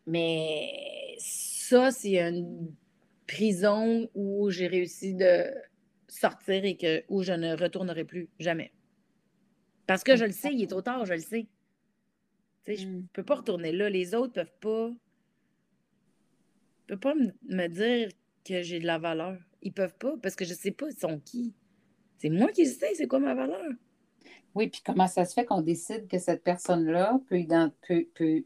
Mais 0.08 1.16
ça, 1.18 1.92
c'est 1.92 2.20
une 2.20 2.72
prison 3.26 4.10
où 4.14 4.50
j'ai 4.52 4.68
réussi 4.68 5.14
de 5.14 5.46
sortir 6.08 6.66
et 6.66 6.78
que, 6.78 7.04
où 7.10 7.24
je 7.24 7.34
ne 7.34 7.56
retournerai 7.56 8.04
plus 8.04 8.30
jamais. 8.40 8.72
Parce 9.88 10.04
que 10.04 10.16
je 10.16 10.26
le 10.26 10.32
sais, 10.32 10.54
il 10.54 10.64
est 10.64 10.68
trop 10.68 10.82
tard, 10.82 11.06
je 11.06 11.14
le 11.14 11.20
sais. 11.20 11.48
Je 12.68 12.86
ne 12.86 13.00
mm. 13.00 13.08
peux 13.14 13.24
pas 13.24 13.36
retourner 13.36 13.72
là. 13.72 13.90
Les 13.90 14.16
autres 14.16 14.40
ne 14.40 14.44
peuvent 14.44 14.60
pas. 14.60 14.92
peuvent 16.88 17.00
pas 17.00 17.14
me 17.16 17.68
dire 17.68 18.10
que 18.44 18.62
j'ai 18.62 18.80
de 18.80 18.86
la 18.86 18.98
valeur. 18.98 19.38
Ils 19.62 19.74
peuvent 19.74 19.98
pas 19.98 20.16
parce 20.22 20.36
que 20.36 20.46
je 20.46 20.54
ne 20.54 20.58
sais 20.58 20.72
pas 20.72 20.88
ils 20.90 21.00
sont 21.00 21.20
qui. 21.20 21.54
C'est 22.18 22.30
moi 22.30 22.52
qui 22.52 22.66
sais 22.66 22.94
c'est 22.96 23.08
quoi 23.08 23.20
ma 23.20 23.34
valeur? 23.34 23.72
Oui, 24.56 24.70
puis 24.70 24.82
comment 24.86 25.08
ça 25.08 25.26
se 25.26 25.34
fait 25.34 25.46
qu'on 25.46 25.62
décide 25.62 26.08
que 26.08 26.18
cette 26.18 26.44
personne-là 26.44 27.20
peut, 27.28 27.46
peut, 27.82 28.08
peut, 28.16 28.46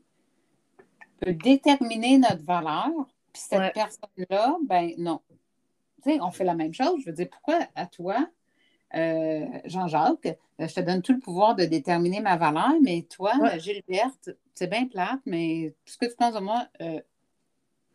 peut, 1.20 1.34
déterminer 1.34 2.18
notre 2.18 2.44
valeur, 2.44 2.90
puis 3.32 3.44
cette 3.48 3.74
personne-là, 3.74 4.58
ben 4.68 4.92
non, 4.98 5.22
on 6.06 6.32
fait 6.32 6.44
la 6.44 6.56
même 6.56 6.74
chose. 6.74 7.02
Je 7.02 7.06
veux 7.08 7.16
dire, 7.16 7.30
pourquoi 7.30 7.60
à 7.76 7.86
toi, 7.86 8.28
euh, 8.96 9.46
Jean-Jacques, 9.66 10.38
euh, 10.60 10.68
je 10.68 10.74
te 10.74 10.80
donne 10.80 11.02
tout 11.02 11.14
le 11.14 11.20
pouvoir 11.20 11.56
de 11.56 11.66
déterminer 11.66 12.22
ma 12.22 12.38
valeur, 12.38 12.74
mais 12.82 13.06
toi, 13.10 13.34
Gilberte, 13.58 14.32
c'est 14.56 14.68
bien 14.68 14.88
plate, 14.88 15.20
mais 15.26 15.76
tout 15.86 15.94
ce 15.94 15.98
que 15.98 16.06
tu 16.06 16.16
penses 16.16 16.34
de 16.34 16.40
moi, 16.40 16.68
euh, 16.82 17.00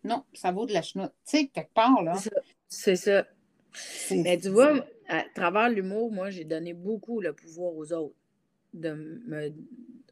non, 0.05 0.25
ça 0.35 0.53
vaut 0.53 0.67
de 0.67 0.73
la 0.73 0.83
chenoute. 0.83 1.13
Tu 1.27 1.39
sais, 1.39 1.47
quelque 1.49 1.73
part, 1.73 2.03
là. 2.03 2.15
C'est 2.69 2.97
ça. 2.97 3.27
Mais 4.11 4.39
tu 4.39 4.51
vois, 4.51 4.85
à 5.09 5.25
travers 5.35 5.69
l'humour, 5.69 6.13
moi, 6.13 6.31
j'ai 6.31 6.45
donné 6.45 6.75
beaucoup 6.75 7.21
le 7.21 7.33
pouvoir 7.33 7.75
aux 7.75 7.93
autres 7.93 8.15
de 8.73 8.93
me 9.27 9.53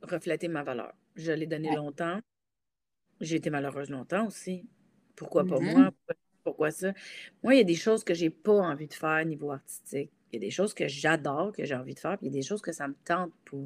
refléter 0.02 0.48
ma 0.48 0.62
valeur. 0.62 0.94
Je 1.14 1.32
l'ai 1.32 1.46
donné 1.46 1.74
longtemps. 1.74 2.20
J'ai 3.20 3.36
été 3.36 3.50
malheureuse 3.50 3.90
longtemps 3.90 4.26
aussi. 4.26 4.66
Pourquoi 5.14 5.44
pas 5.44 5.58
mm-hmm. 5.58 5.76
moi? 5.76 5.90
pourquoi 5.92 6.21
ça. 6.70 6.92
Moi, 7.42 7.54
il 7.54 7.58
y 7.58 7.60
a 7.60 7.64
des 7.64 7.74
choses 7.74 8.04
que 8.04 8.14
j'ai 8.14 8.30
pas 8.30 8.52
envie 8.52 8.86
de 8.86 8.94
faire 8.94 9.22
au 9.22 9.28
niveau 9.28 9.50
artistique. 9.50 10.10
Il 10.30 10.36
y 10.36 10.38
a 10.38 10.40
des 10.40 10.50
choses 10.50 10.72
que 10.72 10.88
j'adore, 10.88 11.52
que 11.52 11.64
j'ai 11.64 11.74
envie 11.74 11.94
de 11.94 11.98
faire, 11.98 12.16
puis 12.16 12.26
il 12.26 12.32
y 12.32 12.36
a 12.36 12.40
des 12.40 12.46
choses 12.46 12.62
que 12.62 12.72
ça 12.72 12.88
me 12.88 12.94
tente 13.04 13.32
pas. 13.50 13.56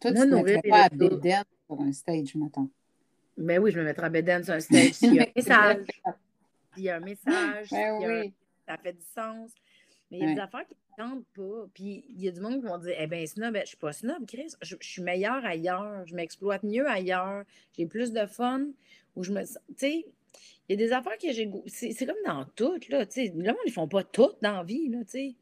Toi, 0.00 0.12
Moi, 0.12 0.24
tu 0.24 0.30
ne 0.30 0.70
pas 0.70 0.84
à 0.84 0.88
Bédène 0.88 1.44
pour 1.66 1.80
un 1.80 1.92
stage, 1.92 2.34
mettons. 2.34 2.68
Mais 3.36 3.58
oui, 3.58 3.72
je 3.72 3.78
me 3.78 3.84
mettrai 3.84 4.06
à 4.06 4.10
Bédène 4.10 4.44
sur 4.44 4.54
un 4.54 4.60
stage. 4.60 4.92
Il 5.02 5.14
y 5.14 5.20
a 5.20 5.24
un 5.24 5.30
message. 5.36 5.86
Il 6.76 6.82
y 6.84 6.88
a 6.90 6.96
un 6.96 7.00
message. 7.00 7.68
Ben 7.70 8.32
ça 8.66 8.76
fait 8.78 8.92
du 8.92 9.04
sens. 9.14 9.50
Mais 10.10 10.18
il 10.18 10.28
y 10.28 10.30
a 10.30 10.34
des 10.34 10.40
affaires 10.40 10.66
qui 10.66 10.76
ne 10.76 11.04
tentent 11.04 11.26
pas. 11.34 11.66
Puis 11.74 12.04
il 12.08 12.22
y 12.22 12.28
a 12.28 12.30
du 12.30 12.40
monde 12.40 12.60
qui 12.60 12.66
vont 12.66 12.78
dire 12.78 12.94
Eh 12.98 13.06
bien, 13.06 13.24
snob, 13.26 13.54
je 13.54 13.60
ne 13.60 13.66
suis 13.66 13.76
pas 13.76 13.92
snob, 13.92 14.26
Chris. 14.26 14.52
Je, 14.60 14.76
je 14.78 14.88
suis 14.88 15.02
meilleure 15.02 15.44
ailleurs. 15.44 16.06
Je 16.06 16.14
m'exploite 16.14 16.62
mieux 16.62 16.86
ailleurs. 16.86 17.44
J'ai 17.76 17.86
plus 17.86 18.12
de 18.12 18.26
fun. 18.26 18.66
Ou 19.16 19.24
je 19.24 19.32
me. 19.32 19.42
Tu 19.42 19.56
sais, 19.76 20.06
il 20.68 20.80
y 20.80 20.82
a 20.82 20.86
des 20.86 20.92
affaires 20.92 21.18
que 21.18 21.32
j'ai. 21.32 21.50
C'est 21.66 22.06
comme 22.06 22.16
dans 22.24 22.44
tout, 22.54 22.78
là. 22.88 23.06
Tu 23.06 23.12
sais, 23.12 23.32
le 23.34 23.44
monde, 23.44 23.56
ils 23.66 23.72
font 23.72 23.88
pas 23.88 24.04
tout 24.04 24.30
dans 24.40 24.52
la 24.52 24.64
vie, 24.64 24.88
là, 24.88 24.98
tu 25.04 25.10
sais. 25.10 25.34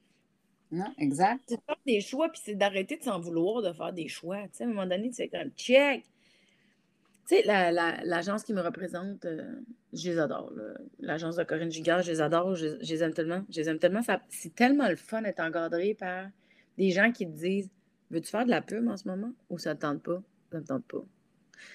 Non, 0.72 0.92
exact. 0.98 1.42
C'est 1.46 1.56
de 1.56 1.62
faire 1.66 1.80
des 1.86 2.00
choix, 2.00 2.28
puis 2.30 2.40
c'est 2.44 2.54
d'arrêter 2.54 2.96
de 2.96 3.02
s'en 3.02 3.18
vouloir 3.18 3.62
de 3.62 3.72
faire 3.72 3.92
des 3.92 4.08
choix. 4.08 4.42
Tu 4.44 4.48
sais, 4.52 4.64
à 4.64 4.66
un 4.66 4.70
moment 4.70 4.86
donné, 4.86 5.10
c'est 5.12 5.28
comme 5.28 5.50
check. 5.56 6.04
Tu 7.28 7.36
sais, 7.36 7.42
l'agence 7.44 8.44
qui 8.44 8.52
me 8.52 8.60
représente, 8.60 9.24
euh, 9.24 9.60
je 9.92 10.10
les 10.10 10.18
adore. 10.18 10.52
L'agence 11.00 11.36
de 11.36 11.44
Corinne 11.44 11.70
Gigard, 11.70 12.02
je 12.02 12.12
les 12.12 12.20
adore, 12.20 12.54
je, 12.54 12.78
les 12.80 13.02
aime 13.02 13.12
tellement. 13.12 13.44
Je 13.50 13.60
les 13.60 13.68
aime 13.68 13.78
tellement. 13.78 14.00
C'est 14.28 14.54
tellement 14.54 14.88
le 14.88 14.96
fun 14.96 15.22
d'être 15.22 15.40
encadré 15.40 15.94
par 15.94 16.28
des 16.78 16.90
gens 16.90 17.12
qui 17.12 17.26
te 17.26 17.32
disent 17.32 17.70
Veux-tu 18.10 18.30
faire 18.30 18.44
de 18.44 18.50
la 18.50 18.62
pub 18.62 18.88
en 18.88 18.96
ce 18.96 19.06
moment? 19.06 19.32
Ou 19.50 19.58
ça 19.58 19.70
ne 19.70 19.74
te 19.74 19.82
tente 19.82 20.02
pas? 20.02 20.22
Ça 20.50 20.58
ne 20.58 20.62
te 20.62 20.68
tente 20.68 20.84
pas. 20.86 21.04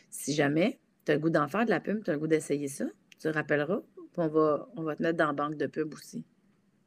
Si 0.10 0.34
jamais 0.34 0.80
tu 1.06 1.12
as 1.12 1.16
le 1.16 1.22
goût 1.22 1.30
d'en 1.30 1.48
faire 1.48 1.66
de 1.66 1.70
la 1.70 1.80
pub, 1.80 2.04
tu 2.04 2.10
as 2.10 2.14
le 2.14 2.20
goût 2.20 2.28
d'essayer 2.28 2.68
ça, 2.68 2.86
tu 3.20 3.28
te 3.28 3.28
rappelleras, 3.28 3.82
on 4.18 4.28
va, 4.28 4.70
on 4.76 4.84
va 4.84 4.96
te 4.96 5.04
mettre 5.04 5.18
dans 5.18 5.28
la 5.28 5.34
banque 5.34 5.58
de 5.58 5.68
pub 5.68 5.94
aussi. 5.94 6.24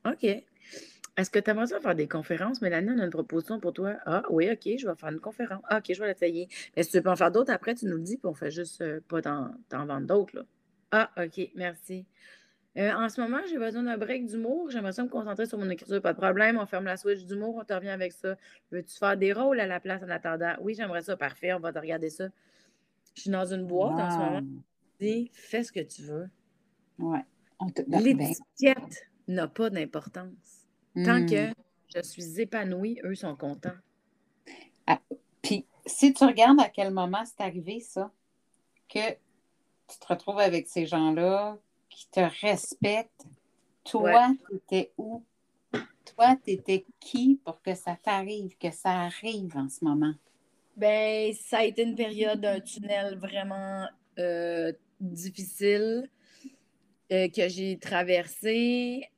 OK. 0.07 0.25
Est-ce 0.25 1.31
que 1.31 1.41
tu 1.41 1.51
aimerais 1.51 1.67
ça 1.67 1.81
faire 1.81 1.97
des 1.97 2.07
conférences? 2.07 2.63
Mélanie, 2.63 2.91
on 2.95 3.01
a 3.01 3.05
une 3.05 3.11
proposition 3.11 3.59
pour 3.59 3.73
toi. 3.73 3.97
Ah 4.07 4.23
oui, 4.31 4.49
OK, 4.51 4.79
je 4.79 4.87
vais 4.87 4.95
faire 4.95 5.09
une 5.09 5.19
conférence. 5.19 5.63
Ah, 5.69 5.79
OK, 5.79 5.93
je 5.93 6.01
vais 6.01 6.07
l'essayer. 6.07 6.49
Mais 6.77 6.85
si 6.85 6.93
tu 6.93 7.03
peux 7.03 7.11
en 7.11 7.17
faire 7.17 7.33
d'autres 7.33 7.53
après, 7.53 7.75
tu 7.75 7.87
nous 7.87 7.97
le 7.97 8.03
dis, 8.03 8.17
puis 8.17 8.27
on 8.27 8.35
fait 8.35 8.53
juste 8.53 8.81
euh, 8.83 9.01
pas 9.09 9.21
t'en 9.21 9.53
vendre 9.71 10.07
d'autres. 10.07 10.47
Ah, 10.93 11.11
OK, 11.19 11.51
merci. 11.57 12.07
Euh, 12.77 12.93
en 12.93 13.09
ce 13.09 13.21
moment, 13.21 13.41
j'ai 13.51 13.59
besoin 13.59 13.83
d'un 13.83 13.99
break 13.99 14.27
d'humour. 14.27 14.71
J'aimerais 14.71 14.93
ça 14.93 15.03
me 15.03 15.09
concentrer 15.09 15.47
sur 15.47 15.59
mon 15.59 15.69
écriture. 15.69 16.01
Pas 16.01 16.13
de 16.13 16.19
problème. 16.19 16.57
On 16.57 16.67
ferme 16.67 16.85
la 16.85 16.97
switch 16.97 17.25
d'humour. 17.25 17.57
On 17.61 17.65
te 17.65 17.73
revient 17.73 17.89
avec 17.89 18.13
ça. 18.13 18.37
Veux-tu 18.71 18.97
faire 18.97 19.17
des 19.17 19.33
rôles 19.33 19.59
à 19.59 19.67
la 19.67 19.81
place 19.81 20.03
en 20.05 20.11
attendant? 20.11 20.55
Oui, 20.61 20.75
j'aimerais 20.75 21.03
ça. 21.03 21.17
Parfait. 21.17 21.53
On 21.53 21.59
va 21.59 21.73
te 21.73 21.81
regarder 21.81 22.11
ça. 22.11 22.29
Je 23.17 23.23
suis 23.23 23.31
dans 23.31 23.53
une 23.53 23.67
boîte 23.67 23.99
en 23.99 24.11
ce 24.11 24.17
moment. 24.17 24.43
Dis, 25.01 25.31
fais 25.33 25.63
ce 25.63 25.73
que 25.73 25.81
tu 25.81 26.03
veux. 26.03 26.29
Ouais. 26.99 27.25
Ben, 27.87 28.03
L'étiquette 28.03 29.07
n'a 29.27 29.49
pas 29.49 29.71
d'importance. 29.71 30.67
Tant 30.95 31.25
que 31.27 31.51
hmm. 31.51 31.55
je 31.95 32.03
suis 32.03 32.41
épanouie, 32.41 32.99
eux 33.05 33.15
sont 33.15 33.37
contents. 33.37 33.77
Ah, 34.87 35.01
puis, 35.43 35.67
si 35.87 36.13
tu 36.13 36.25
regardes 36.25 36.61
à 36.61 36.69
quel 36.69 36.93
moment 36.93 37.25
c'est 37.25 37.43
arrivé, 37.43 37.81
ça, 37.81 38.11
que 38.89 39.11
tu 39.11 39.99
te 39.99 40.07
retrouves 40.07 40.39
avec 40.39 40.67
ces 40.67 40.87
gens-là 40.87 41.59
qui 41.89 42.09
te 42.11 42.21
respectent, 42.41 43.27
toi, 43.85 44.35
tu 44.49 44.57
étais 44.57 44.93
où? 44.99 45.23
Toi, 45.73 46.37
tu 46.45 46.53
étais 46.53 46.85
qui 47.01 47.41
pour 47.45 47.63
que 47.63 47.75
ça 47.75 47.97
t'arrive, 48.03 48.57
que 48.59 48.71
ça 48.71 49.03
arrive 49.03 49.57
en 49.57 49.69
ce 49.69 49.85
moment? 49.85 50.15
Ben, 50.77 51.33
ça 51.35 51.59
a 51.59 51.65
été 51.65 51.83
une 51.83 51.95
période 51.95 52.41
d'un 52.41 52.61
tunnel 52.61 53.19
vraiment 53.19 53.87
euh, 54.19 54.73
difficile 55.01 56.09
euh, 57.13 57.29
que 57.29 57.49
j'ai 57.49 57.79
traversé 57.79 59.09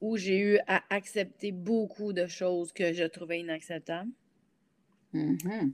où 0.00 0.16
j'ai 0.16 0.38
eu 0.38 0.58
à 0.66 0.82
accepter 0.90 1.52
beaucoup 1.52 2.12
de 2.12 2.26
choses 2.26 2.72
que 2.72 2.92
je 2.92 3.04
trouvais 3.04 3.40
inacceptables. 3.40 4.10
Mm-hmm. 5.14 5.72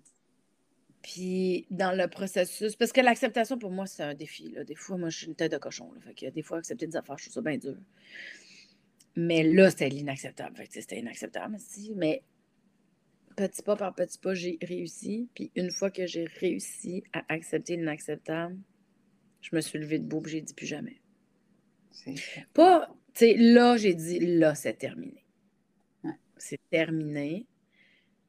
Puis 1.03 1.67
dans 1.71 1.97
le 1.97 2.09
processus, 2.09 2.75
parce 2.75 2.93
que 2.93 3.01
l'acceptation 3.01 3.59
pour 3.59 3.71
moi, 3.71 3.87
c'est 3.87 4.03
un 4.03 4.15
défi. 4.15 4.57
Des 4.67 4.75
fois, 4.75 4.97
moi, 4.97 5.09
je 5.09 5.19
suis 5.19 5.27
une 5.29 5.37
tête 5.37 5.53
de 5.53 5.59
cochon. 5.59 5.93
Là, 5.93 6.01
fait 6.01 6.15
que 6.15 6.31
des 6.31 6.43
fois, 6.43 6.59
accepter 6.59 6.87
des 6.87 6.97
affaires, 6.97 7.17
je 7.19 7.25
trouve 7.25 7.35
ça 7.35 7.41
bien 7.43 7.59
dur. 7.59 7.77
Mais 9.15 9.45
là, 9.45 9.71
c'était 9.71 9.89
l'inacceptable. 9.89 10.63
C'était 10.69 10.99
inacceptable. 10.99 11.57
Mais 11.95 12.23
petit 13.37 13.63
pas 13.63 13.77
par 13.77 13.95
petit 13.95 14.19
pas, 14.19 14.35
j'ai 14.35 14.59
réussi. 14.63 15.29
Puis 15.35 15.51
une 15.55 15.71
fois 15.71 15.91
que 15.91 16.07
j'ai 16.07 16.25
réussi 16.25 17.05
à 17.13 17.25
accepter 17.29 17.77
l'inacceptable, 17.77 18.57
je 19.41 19.55
me 19.55 19.61
suis 19.61 19.79
levée 19.79 19.99
debout 19.99 20.23
et 20.27 20.31
j'ai 20.31 20.41
dit 20.41 20.55
plus 20.55 20.67
jamais. 20.67 21.01
Pas, 22.53 22.89
tu 23.15 23.21
sais, 23.21 23.35
là, 23.37 23.77
j'ai 23.77 23.95
dit 23.95 24.19
là, 24.19 24.55
c'est 24.55 24.75
terminé. 24.75 25.25
C'est 26.39 26.61
terminé. 26.71 27.47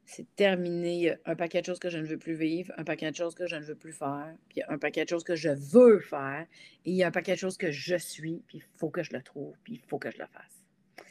c'est 0.08 0.34
terminé. 0.36 0.94
Il 0.94 1.02
y 1.02 1.10
a 1.10 1.18
un 1.26 1.36
paquet 1.36 1.60
de 1.60 1.66
choses 1.66 1.78
que 1.78 1.90
je 1.90 1.98
ne 1.98 2.04
veux 2.04 2.16
plus 2.16 2.34
vivre, 2.34 2.72
un 2.78 2.84
paquet 2.84 3.10
de 3.10 3.16
choses 3.16 3.34
que 3.34 3.46
je 3.46 3.56
ne 3.56 3.60
veux 3.60 3.74
plus 3.74 3.92
faire, 3.92 4.34
puis 4.48 4.62
un 4.66 4.78
paquet 4.78 5.04
de 5.04 5.10
choses 5.10 5.22
que 5.22 5.36
je 5.36 5.50
veux 5.50 6.00
faire, 6.00 6.46
et 6.86 6.90
il 6.90 6.96
y 6.96 7.02
a 7.02 7.08
un 7.08 7.10
paquet 7.10 7.34
de 7.34 7.38
choses 7.38 7.58
que 7.58 7.70
je 7.70 7.96
suis, 7.96 8.42
puis 8.46 8.58
il 8.58 8.64
faut 8.78 8.88
que 8.88 9.02
je 9.02 9.12
le 9.12 9.22
trouve, 9.22 9.54
puis 9.62 9.74
il 9.74 9.80
faut 9.86 9.98
que 9.98 10.10
je 10.10 10.18
le 10.18 10.26
fasse. 10.26 10.64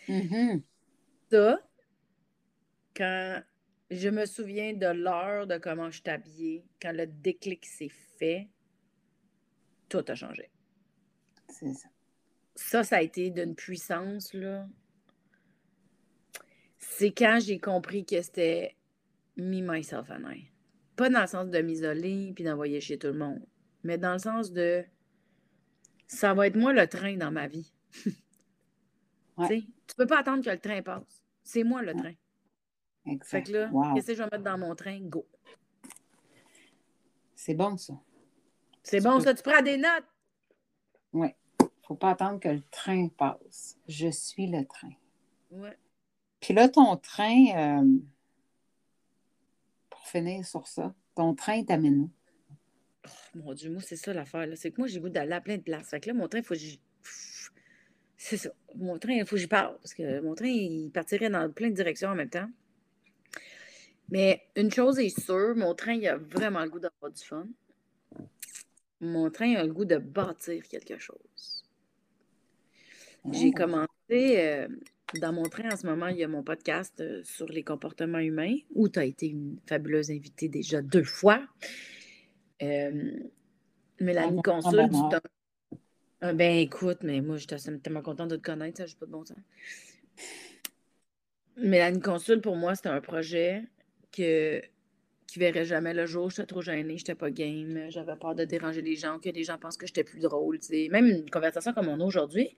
Mm-hmm. 0.09 0.61
Ça, 1.29 1.59
quand 2.95 3.43
je 3.89 4.09
me 4.09 4.25
souviens 4.25 4.73
de 4.73 4.87
l'heure 4.87 5.47
de 5.47 5.57
comment 5.57 5.89
je 5.89 6.01
habillée, 6.05 6.65
quand 6.81 6.91
le 6.91 7.07
déclic 7.07 7.65
s'est 7.65 7.91
fait, 8.17 8.49
tout 9.89 10.03
a 10.07 10.15
changé. 10.15 10.49
C'est 11.49 11.73
ça. 11.73 11.89
Ça, 12.55 12.83
ça 12.83 12.97
a 12.97 13.01
été 13.01 13.29
d'une 13.29 13.55
puissance, 13.55 14.33
là. 14.33 14.67
C'est 16.79 17.11
quand 17.11 17.39
j'ai 17.39 17.59
compris 17.59 18.05
que 18.05 18.21
c'était 18.21 18.75
me, 19.37 19.61
myself 19.61 20.09
and 20.09 20.29
I. 20.29 20.49
Pas 20.95 21.09
dans 21.09 21.21
le 21.21 21.27
sens 21.27 21.49
de 21.49 21.59
m'isoler 21.59 22.31
puis 22.33 22.43
d'envoyer 22.43 22.81
chez 22.81 22.97
tout 22.97 23.07
le 23.07 23.13
monde, 23.13 23.45
mais 23.83 23.97
dans 23.97 24.13
le 24.13 24.19
sens 24.19 24.51
de 24.51 24.83
ça 26.07 26.33
va 26.33 26.47
être 26.47 26.55
moi 26.55 26.73
le 26.73 26.87
train 26.87 27.15
dans 27.17 27.31
ma 27.31 27.47
vie. 27.47 27.71
Ouais. 29.37 29.61
Tu 29.85 29.95
peux 29.95 30.07
pas 30.07 30.21
attendre 30.21 30.43
que 30.43 30.49
le 30.49 30.57
train 30.57 30.81
passe. 30.81 31.23
C'est 31.43 31.63
moi 31.63 31.83
le 31.83 31.93
train. 31.93 32.15
Exact. 33.07 33.27
Fait 33.29 33.43
que 33.43 33.51
là, 33.57 33.69
Wow. 33.71 33.93
qu'est-ce 33.95 34.07
que 34.07 34.13
je 34.15 34.19
vais 34.23 34.29
mettre 34.31 34.43
dans 34.43 34.57
mon 34.57 34.75
train? 34.75 34.99
Go. 35.01 35.25
C'est 37.35 37.53
bon, 37.53 37.77
ça. 37.77 37.93
C'est 38.83 39.01
bon, 39.01 39.17
peux- 39.17 39.23
ça, 39.23 39.33
tu 39.33 39.43
prends 39.43 39.61
des 39.61 39.77
notes. 39.77 40.05
Oui. 41.13 41.27
faut 41.87 41.95
pas 41.95 42.09
attendre 42.11 42.39
que 42.41 42.49
le 42.49 42.61
train 42.69 43.07
passe. 43.07 43.77
Je 43.87 44.09
suis 44.09 44.47
le 44.47 44.65
train. 44.65 44.91
Ouais. 45.51 45.77
Puis 46.41 46.53
là, 46.53 46.67
ton 46.67 46.97
train, 46.97 47.45
euh, 47.81 47.97
pour 49.89 50.05
finir 50.05 50.45
sur 50.45 50.67
ça, 50.67 50.93
ton 51.15 51.33
train 51.33 51.63
t'amène 51.63 51.97
où? 52.01 52.11
Oh, 53.05 53.09
mon 53.37 53.53
Dieu, 53.53 53.71
moi, 53.71 53.81
c'est 53.81 53.95
ça 53.95 54.13
l'affaire. 54.13 54.45
C'est 54.55 54.71
que 54.71 54.81
moi, 54.81 54.87
j'ai 54.87 54.99
goût 54.99 55.07
d'aller 55.07 55.31
à 55.31 55.39
plein 55.39 55.55
de 55.55 55.61
places. 55.61 55.89
Fait 55.89 56.01
que 56.01 56.09
là, 56.09 56.13
mon 56.13 56.27
train, 56.27 56.39
il 56.39 56.43
faut 56.43 56.55
que 56.55 56.59
j'y. 56.59 56.81
C'est 58.17 58.35
ça. 58.37 58.49
Mon 58.75 58.99
train, 58.99 59.13
il 59.13 59.25
faut 59.25 59.35
que 59.37 59.41
j'y 59.41 59.47
parle. 59.47 59.77
Parce 59.77 59.93
que 59.93 60.19
mon 60.19 60.35
train, 60.35 60.47
il 60.47 60.91
partirait 60.91 61.29
dans 61.29 61.49
plein 61.51 61.69
de 61.69 61.75
directions 61.75 62.09
en 62.09 62.15
même 62.15 62.29
temps. 62.29 62.49
Mais 64.09 64.41
une 64.55 64.71
chose 64.71 64.99
est 64.99 65.17
sûre, 65.19 65.55
mon 65.55 65.75
train, 65.75 65.93
il 65.93 66.07
a 66.07 66.17
vraiment 66.17 66.63
le 66.63 66.69
goût 66.69 66.79
d'avoir 66.79 67.11
du 67.11 67.23
fun. 67.23 67.47
Mon 69.01 69.29
train 69.29 69.55
a 69.55 69.63
le 69.63 69.73
goût 69.73 69.85
de 69.85 69.97
bâtir 69.97 70.67
quelque 70.67 70.97
chose. 70.97 71.63
J'ai 73.31 73.49
Oh. 73.49 73.57
commencé 73.57 73.87
euh, 74.11 74.67
dans 75.19 75.33
mon 75.33 75.43
train 75.43 75.69
en 75.71 75.75
ce 75.77 75.85
moment, 75.85 76.07
il 76.07 76.17
y 76.17 76.23
a 76.23 76.27
mon 76.27 76.43
podcast 76.43 76.99
euh, 77.01 77.21
sur 77.23 77.47
les 77.47 77.63
comportements 77.63 78.19
humains 78.19 78.55
où 78.73 78.87
tu 78.87 78.99
as 78.99 79.05
été 79.05 79.27
une 79.27 79.59
fabuleuse 79.67 80.09
invitée 80.09 80.47
déjà 80.47 80.81
deux 80.81 81.03
fois. 81.03 81.45
Euh, 82.61 83.11
Mélanie 83.99 84.39
Ah, 84.39 84.41
Consul 84.43 84.87
bon, 84.89 85.09
temps. 85.09 85.17
Ah, 86.21 86.33
ben 86.33 86.57
écoute, 86.57 86.99
mais 87.03 87.21
moi, 87.21 87.37
j'étais 87.37 87.57
tellement 87.83 88.01
contente 88.01 88.29
de 88.29 88.37
te 88.37 88.41
connaître, 88.41 88.77
ça, 88.77 88.85
j'ai 88.85 88.95
pas 88.95 89.05
de 89.05 89.11
bon 89.11 89.25
sens. 89.25 89.37
Mélanie 91.57 91.99
Consul, 91.99 92.41
pour 92.41 92.55
moi, 92.55 92.75
c'était 92.75 92.89
un 92.89 93.01
projet 93.01 93.63
que, 94.11 94.61
qui 95.27 95.39
verrait 95.39 95.65
jamais 95.65 95.93
le 95.93 96.05
jour. 96.05 96.29
J'étais 96.29 96.45
trop 96.45 96.61
gênée, 96.61 96.97
j'étais 96.97 97.15
pas 97.15 97.29
game, 97.31 97.87
j'avais 97.89 98.15
peur 98.15 98.35
de 98.35 98.45
déranger 98.45 98.81
les 98.81 98.95
gens, 98.95 99.19
que 99.19 99.29
les 99.29 99.43
gens 99.43 99.57
pensent 99.57 99.77
que 99.77 99.87
j'étais 99.87 100.03
plus 100.03 100.19
drôle. 100.19 100.59
tu 100.59 100.67
sais. 100.67 100.87
Même 100.89 101.07
une 101.07 101.29
conversation 101.29 101.73
comme 101.73 101.87
on 101.89 101.99
a 101.99 102.03
aujourd'hui, 102.03 102.55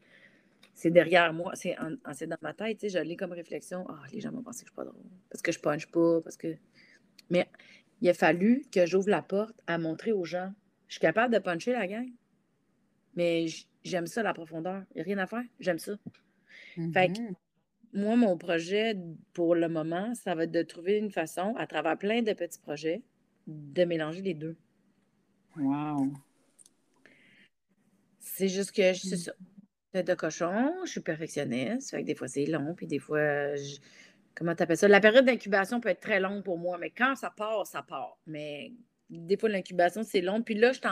c'est 0.74 0.91
derrière 0.91 1.34
moi, 1.34 1.54
c'est 1.56 1.76
dans 1.76 2.38
ma 2.41 2.54
tête, 2.54 2.88
je 2.88 3.00
l'ai 3.00 3.16
comme 3.16 3.32
réflexion. 3.34 3.86
Ah, 3.89 4.02
les 4.14 4.22
gens 4.22 4.32
vont 4.32 4.41
penser 4.43 4.64
que 4.64 4.68
je 4.70 4.72
suis 4.72 4.76
pas 4.76 4.86
drôle. 4.86 5.02
Parce 5.30 5.41
que 5.41 5.52
je 5.52 5.60
punch 5.60 5.88
pas, 5.88 6.22
parce 6.22 6.38
que. 6.38 6.56
Mais 7.30 7.47
il 8.02 8.08
a 8.10 8.14
fallu 8.14 8.64
que 8.72 8.86
j'ouvre 8.86 9.10
la 9.10 9.22
porte 9.22 9.56
à 9.68 9.78
montrer 9.78 10.12
aux 10.14 10.24
gens. 10.26 10.54
Je 10.88 10.93
suis 10.93 11.02
capable 11.02 11.34
de 11.34 11.39
puncher 11.39 11.74
la 11.74 11.86
gang. 11.86 12.08
Mais 13.16 13.47
j'aime 13.84 14.08
ça, 14.08 14.24
la 14.24 14.34
profondeur. 14.34 14.84
Il 14.91 14.95
n'y 14.95 15.02
a 15.02 15.04
rien 15.04 15.18
à 15.18 15.28
faire. 15.28 15.43
J'aime 15.60 15.80
ça. 15.80 15.93
Fait 16.93 17.12
que- 17.12 17.20
Mhm. 17.22 17.36
Moi, 17.94 18.16
mon 18.16 18.38
projet 18.38 18.96
pour 19.34 19.56
le 19.56 19.68
moment, 19.68 20.14
ça 20.16 20.36
va 20.36 20.44
être 20.44 20.52
de 20.52 20.62
trouver 20.62 20.98
une 20.98 21.12
façon, 21.12 21.56
à 21.58 21.66
travers 21.66 21.98
plein 21.98 22.22
de 22.22 22.34
petits 22.34 22.60
projets, 22.60 23.02
de 23.48 23.84
mélanger 23.84 24.22
les 24.22 24.36
deux. 24.36 24.56
Wow. 25.58 26.14
C'est 28.20 28.48
juste 28.48 28.72
que 28.72 28.94
je- 28.94 29.16
Mm. 29.16 29.18
ça. 29.18 29.34
Tête 29.92 30.06
de 30.08 30.14
cochon, 30.14 30.72
je 30.86 30.92
suis 30.92 31.02
perfectionniste. 31.02 31.90
Fait 31.90 32.02
que 32.02 32.06
des 32.06 32.14
fois, 32.14 32.28
c'est 32.28 32.46
long, 32.46 32.76
puis 32.76 32.86
des 32.86 33.00
fois, 33.00 33.56
je- 33.56 33.78
comment 34.36 34.54
tu 34.54 34.62
appelles 34.62 34.78
ça? 34.78 34.88
La 34.88 35.00
période 35.02 35.26
d'incubation 35.26 35.80
peut 35.82 35.90
être 35.90 36.00
très 36.00 36.20
longue 36.20 36.44
pour 36.44 36.60
moi, 36.60 36.78
mais 36.78 36.92
quand 36.92 37.16
ça 37.16 37.32
part, 37.32 37.66
ça 37.66 37.82
part. 37.82 38.20
Mais 38.28 38.72
des 39.10 39.36
fois, 39.36 39.50
l'incubation, 39.50 40.04
c'est 40.04 40.22
long. 40.22 40.44
Puis 40.44 40.54
là, 40.54 40.74
suis 40.74 40.84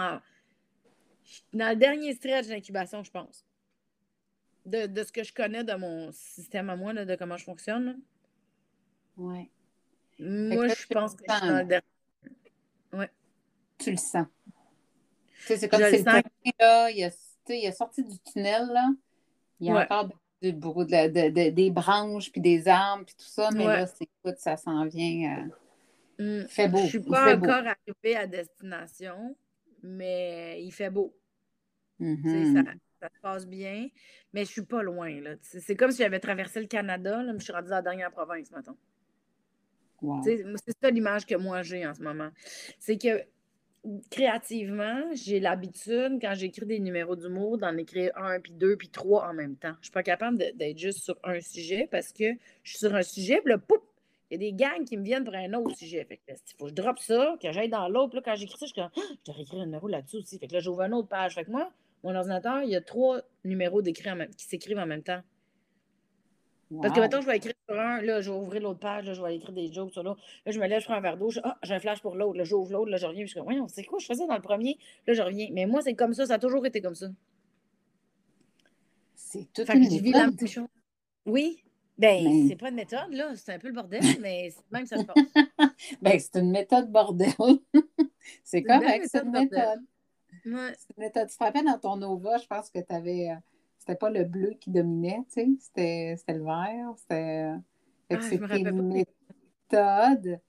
je 1.24 1.32
suis 1.34 1.43
dans 1.54 1.70
le 1.70 1.76
dernier 1.76 2.14
stretch 2.16 2.48
d'incubation, 2.48 3.04
je 3.04 3.12
pense. 3.12 3.45
De, 4.68 4.86
de 4.86 5.03
ce 5.03 5.11
que 5.13 5.24
je 5.24 5.34
connais 5.34 5.63
de 5.63 5.74
mon 5.76 6.11
système 6.11 6.70
à 6.70 6.76
moi, 6.76 6.91
là, 6.93 7.05
de 7.05 7.15
comment 7.15 7.38
je 7.38 7.45
fonctionne. 7.45 7.99
Ouais. 9.15 9.49
Moi, 10.20 10.68
là, 10.68 10.74
je 10.78 10.88
pense 10.88 11.13
le 11.13 11.18
que 11.18 11.24
je 11.32 11.38
suis 11.38 11.47
dans 11.47 11.57
le 11.57 11.63
dernier. 11.63 13.07
Tu 13.78 13.91
le 13.91 13.97
sens. 13.97 14.26
Tu 14.45 15.43
sais, 15.45 15.57
c'est 15.57 15.70
comme 15.70 15.80
Je 15.82 15.86
si 15.86 15.91
le 15.91 15.97
le 15.99 16.03
sens. 16.03 16.22
train, 16.22 16.51
là, 16.59 16.89
il, 16.91 17.03
a, 17.03 17.09
il 17.49 17.65
est 17.65 17.72
sorti 17.72 18.03
du 18.03 18.18
tunnel, 18.20 18.68
là. 18.74 18.89
Il 19.59 19.68
y 19.68 19.70
a 19.70 19.76
Ouais. 19.76 19.84
encore 19.84 20.07
du 20.41 20.51
de 20.51 20.51
de- 20.53 21.30
de- 21.30 21.49
des 21.51 21.72
branches, 21.72 22.32
puis 22.32 22.41
des 22.41 22.68
arbres, 22.68 23.05
puis 23.05 23.15
tout 23.15 23.26
ça, 23.30 23.49
mais 23.53 23.65
Ouais. 23.68 23.78
là, 23.78 23.88
c'est 23.88 24.03
écoute, 24.24 24.38
ça 24.39 24.57
s'en 24.57 24.86
vient. 24.86 25.38
euh, 25.38 25.49
Mm, 26.20 26.47
fait 26.47 26.68
beau. 26.68 26.80
Je 26.80 26.86
suis 26.88 26.97
il 26.97 27.05
pas 27.05 27.36
beau. 27.36 27.45
encore 27.45 27.63
arrivée 27.68 28.15
à 28.15 28.26
destination, 28.26 29.36
mais 29.84 30.63
il 30.63 30.72
fait 30.72 30.89
beau. 30.89 31.15
Mhm. 31.99 32.55
ça, 32.55 32.72
ça 32.99 33.09
se 33.15 33.20
passe 33.22 33.45
bien, 33.47 33.88
mais 34.38 34.45
je 34.45 34.51
suis 34.51 34.61
pas 34.61 34.83
loin. 34.83 35.19
là. 35.19 35.31
C'est 35.41 35.75
comme 35.75 35.89
si 35.89 36.03
j'avais 36.03 36.19
traversé 36.19 36.59
le 36.59 36.67
Canada, 36.67 37.23
là, 37.23 37.33
mais 37.33 37.39
je 37.39 37.45
suis 37.45 37.53
rendue 37.53 37.69
dans 37.69 37.77
la 37.77 37.81
dernière 37.81 38.11
province, 38.11 38.51
mettons. 38.51 38.77
Wow. 39.99 40.21
C'est 40.23 40.43
ça 40.79 40.91
l'image 40.91 41.25
que 41.25 41.33
moi 41.33 41.63
j'ai 41.63 41.88
en 41.88 41.95
ce 41.95 42.03
moment. 42.03 42.29
C'est 42.77 42.99
que 42.99 43.23
créativement, 44.11 45.01
j'ai 45.15 45.39
l'habitude, 45.39 46.19
quand 46.21 46.35
j'écris 46.35 46.67
des 46.67 46.79
numéros 46.79 47.15
d'humour, 47.15 47.57
d'en 47.57 47.75
écrire 47.77 48.11
un, 48.15 48.39
puis 48.39 48.51
deux, 48.51 48.75
puis 48.77 48.89
trois 48.89 49.27
en 49.27 49.33
même 49.33 49.55
temps. 49.55 49.73
Je 49.81 49.85
suis 49.85 49.91
pas 49.91 50.03
capable 50.03 50.38
d'être 50.38 50.77
juste 50.77 50.99
sur 50.99 51.17
un 51.23 51.41
sujet 51.41 51.88
parce 51.89 52.13
que 52.13 52.25
je 52.61 52.69
suis 52.69 52.77
sur 52.77 52.93
un 52.93 53.01
sujet, 53.01 53.41
puis 53.43 53.53
là, 53.53 53.57
poup, 53.57 53.81
il 54.29 54.33
y 54.33 54.35
a 54.35 54.51
des 54.51 54.53
gangs 54.53 54.85
qui 54.85 54.97
me 54.97 55.03
viennent 55.03 55.23
pour 55.23 55.33
un 55.33 55.51
autre 55.53 55.75
sujet. 55.75 56.05
Fait 56.05 56.17
que 56.17 56.21
il 56.27 56.35
faut 56.59 56.65
que 56.65 56.69
je 56.69 56.75
drop 56.75 56.99
ça, 56.99 57.38
que 57.41 57.51
j'aille 57.51 57.69
dans 57.69 57.88
l'autre. 57.88 58.17
Là, 58.17 58.21
quand 58.23 58.35
j'écris 58.35 58.59
ça, 58.59 58.67
je 58.67 58.73
suis 58.73 58.81
comme, 58.81 58.91
Ah, 58.95 59.01
je 59.25 59.31
devrais 59.31 59.41
écrire 59.41 59.61
un 59.61 59.65
numéro 59.65 59.88
là-dessus 59.88 60.17
aussi. 60.17 60.38
Fait 60.38 60.47
que 60.47 60.53
là, 60.53 60.59
j'ouvre 60.59 60.81
une 60.81 60.93
autre 60.93 61.07
page. 61.07 61.33
Fait 61.33 61.45
que 61.45 61.49
moi, 61.49 61.71
mon 62.04 62.16
ordinateur, 62.16 62.64
il 62.64 62.70
y 62.70 62.76
a 62.76 62.82
trois 62.82 63.22
numéros 63.43 63.82
d'écrit 63.82 64.10
qui 64.38 64.45
s'écrivent 64.45 64.80
en 64.80 64.86
même 64.86 65.04
temps. 65.04 65.22
Parce 66.82 66.93
que 66.93 67.00
maintenant, 67.00 67.22
je 67.22 67.28
vais 67.28 67.38
écrire 67.38 67.54
sur 67.70 67.80
un, 67.80 68.02
là, 68.02 68.20
je 68.20 68.30
vais 68.30 68.38
ouvrir 68.38 68.62
l'autre 68.62 68.80
page, 68.80 69.06
là, 69.06 69.14
je 69.14 69.22
vais 69.22 69.38
écrire 69.38 69.54
des 69.54 69.72
jokes 69.72 69.93
sur 69.93 70.04
l'autre. 70.04 70.22
Là, 70.45 70.52
je 70.52 70.60
me 70.60 70.68
lève, 70.68 70.82
je 70.82 70.86
prends 70.86 70.95
un 70.95 71.00
verre 71.02 71.16
d'eau, 71.16 71.30
je- 71.30 71.39
ah, 71.43 71.58
j'ai 71.64 71.74
un 71.74 71.80
flash 71.80 72.02
pour 72.02 72.16
l'autre, 72.16 72.38
là, 72.38 72.43
j'ouvre 72.43 72.74
l'autre, 72.74 72.91
là, 72.91 72.98
je 72.98 73.06
reviens, 73.06 73.22
puis 73.22 73.28
je 73.28 73.32
suis 73.32 73.39
comme, 73.39 73.45
voyons, 73.45 73.70
c'est 73.70 73.86
quoi, 73.86 74.00
je 74.00 74.06
faisais 74.06 74.28
dans 74.28 74.36
le 74.36 74.41
premier, 74.41 74.78
là, 75.06 75.14
je 75.14 75.22
reviens. 75.22 75.48
Mais 75.54 75.66
moi, 75.66 75.82
c'est 75.82 75.93
comme 75.93 76.14
ça, 76.14 76.26
ça 76.26 76.34
a 76.34 76.39
toujours 76.39 76.66
été 76.66 76.82
comme 76.82 76.95
ça. 76.95 77.08
C'est 79.16 79.45
que 79.54 79.62
une 79.78 79.84
je 79.89 80.02
vis 80.02 80.12
la 80.12 80.28
même 80.28 80.48
chose. 80.48 80.68
Oui. 81.26 81.64
Ben, 81.98 82.48
c'est 82.48 82.56
pas 82.58 82.70
une 82.70 82.76
méthode, 82.76 83.12
là, 83.12 83.34
c'est 83.36 83.54
un 83.54 83.60
peu 83.60 83.68
le 83.70 83.74
bordel, 83.74 84.02
mais 84.22 84.50
c'est 84.52 84.72
même 84.72 84.86
ça 84.86 84.98
se 84.98 85.04
passe. 85.04 85.16
Ben, 86.02 86.20
c'est 86.20 86.36
une 86.39 86.52
méthode 86.52 86.91
bordel. 86.91 87.32
c'est 88.43 88.62
correct, 88.62 89.08
c'est 89.10 89.24
une 89.24 89.32
méthode 89.32 89.50
bordel. 89.50 89.60
méthode. 89.60 89.86
Ouais. 90.54 90.76
Tu 90.98 91.12
te 91.12 91.43
rappelles 91.43 91.66
dans 91.66 91.80
ton 91.80 91.98
Nova, 91.98 92.38
je 92.38 92.48
pense 92.48 92.70
que 92.70 92.80
tu 92.80 92.93
avais. 92.93 93.30
C'était 93.80 93.95
pas 93.95 94.10
le 94.10 94.24
bleu 94.24 94.52
qui 94.60 94.70
dominait, 94.72 95.24
tu 95.30 95.41
sais, 95.41 95.48
c'était 95.60 96.16
c'était 96.18 96.34
le 96.34 96.43
vert. 96.43 96.93
C'était. 96.98 97.52
Ah, 98.10 98.20
rappelle 98.41 99.06
méthodes. 99.70 100.39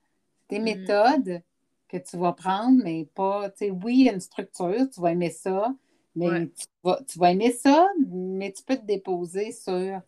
Tes 0.48 0.58
Mm. 0.58 0.62
méthodes 0.62 1.42
que 1.88 1.96
tu 1.98 2.16
vas 2.16 2.32
prendre, 2.32 2.82
mais 2.82 3.06
pas. 3.14 3.50
Tu 3.50 3.66
sais, 3.66 3.70
oui, 3.70 3.98
il 4.00 4.04
y 4.06 4.08
a 4.08 4.12
une 4.12 4.20
structure, 4.20 4.88
tu 4.90 5.00
vas 5.00 5.12
aimer 5.12 5.30
ça, 5.30 5.74
mais 6.16 6.28
Ouais. 6.28 6.50
tu, 6.56 6.66
vas, 6.82 7.00
tu 7.06 7.18
vas 7.18 7.32
aimer 7.32 7.52
ça, 7.52 7.88
mais 8.08 8.52
tu 8.52 8.62
peux 8.62 8.76
te 8.76 8.84
déposer 8.84 9.52
sur. 9.52 10.00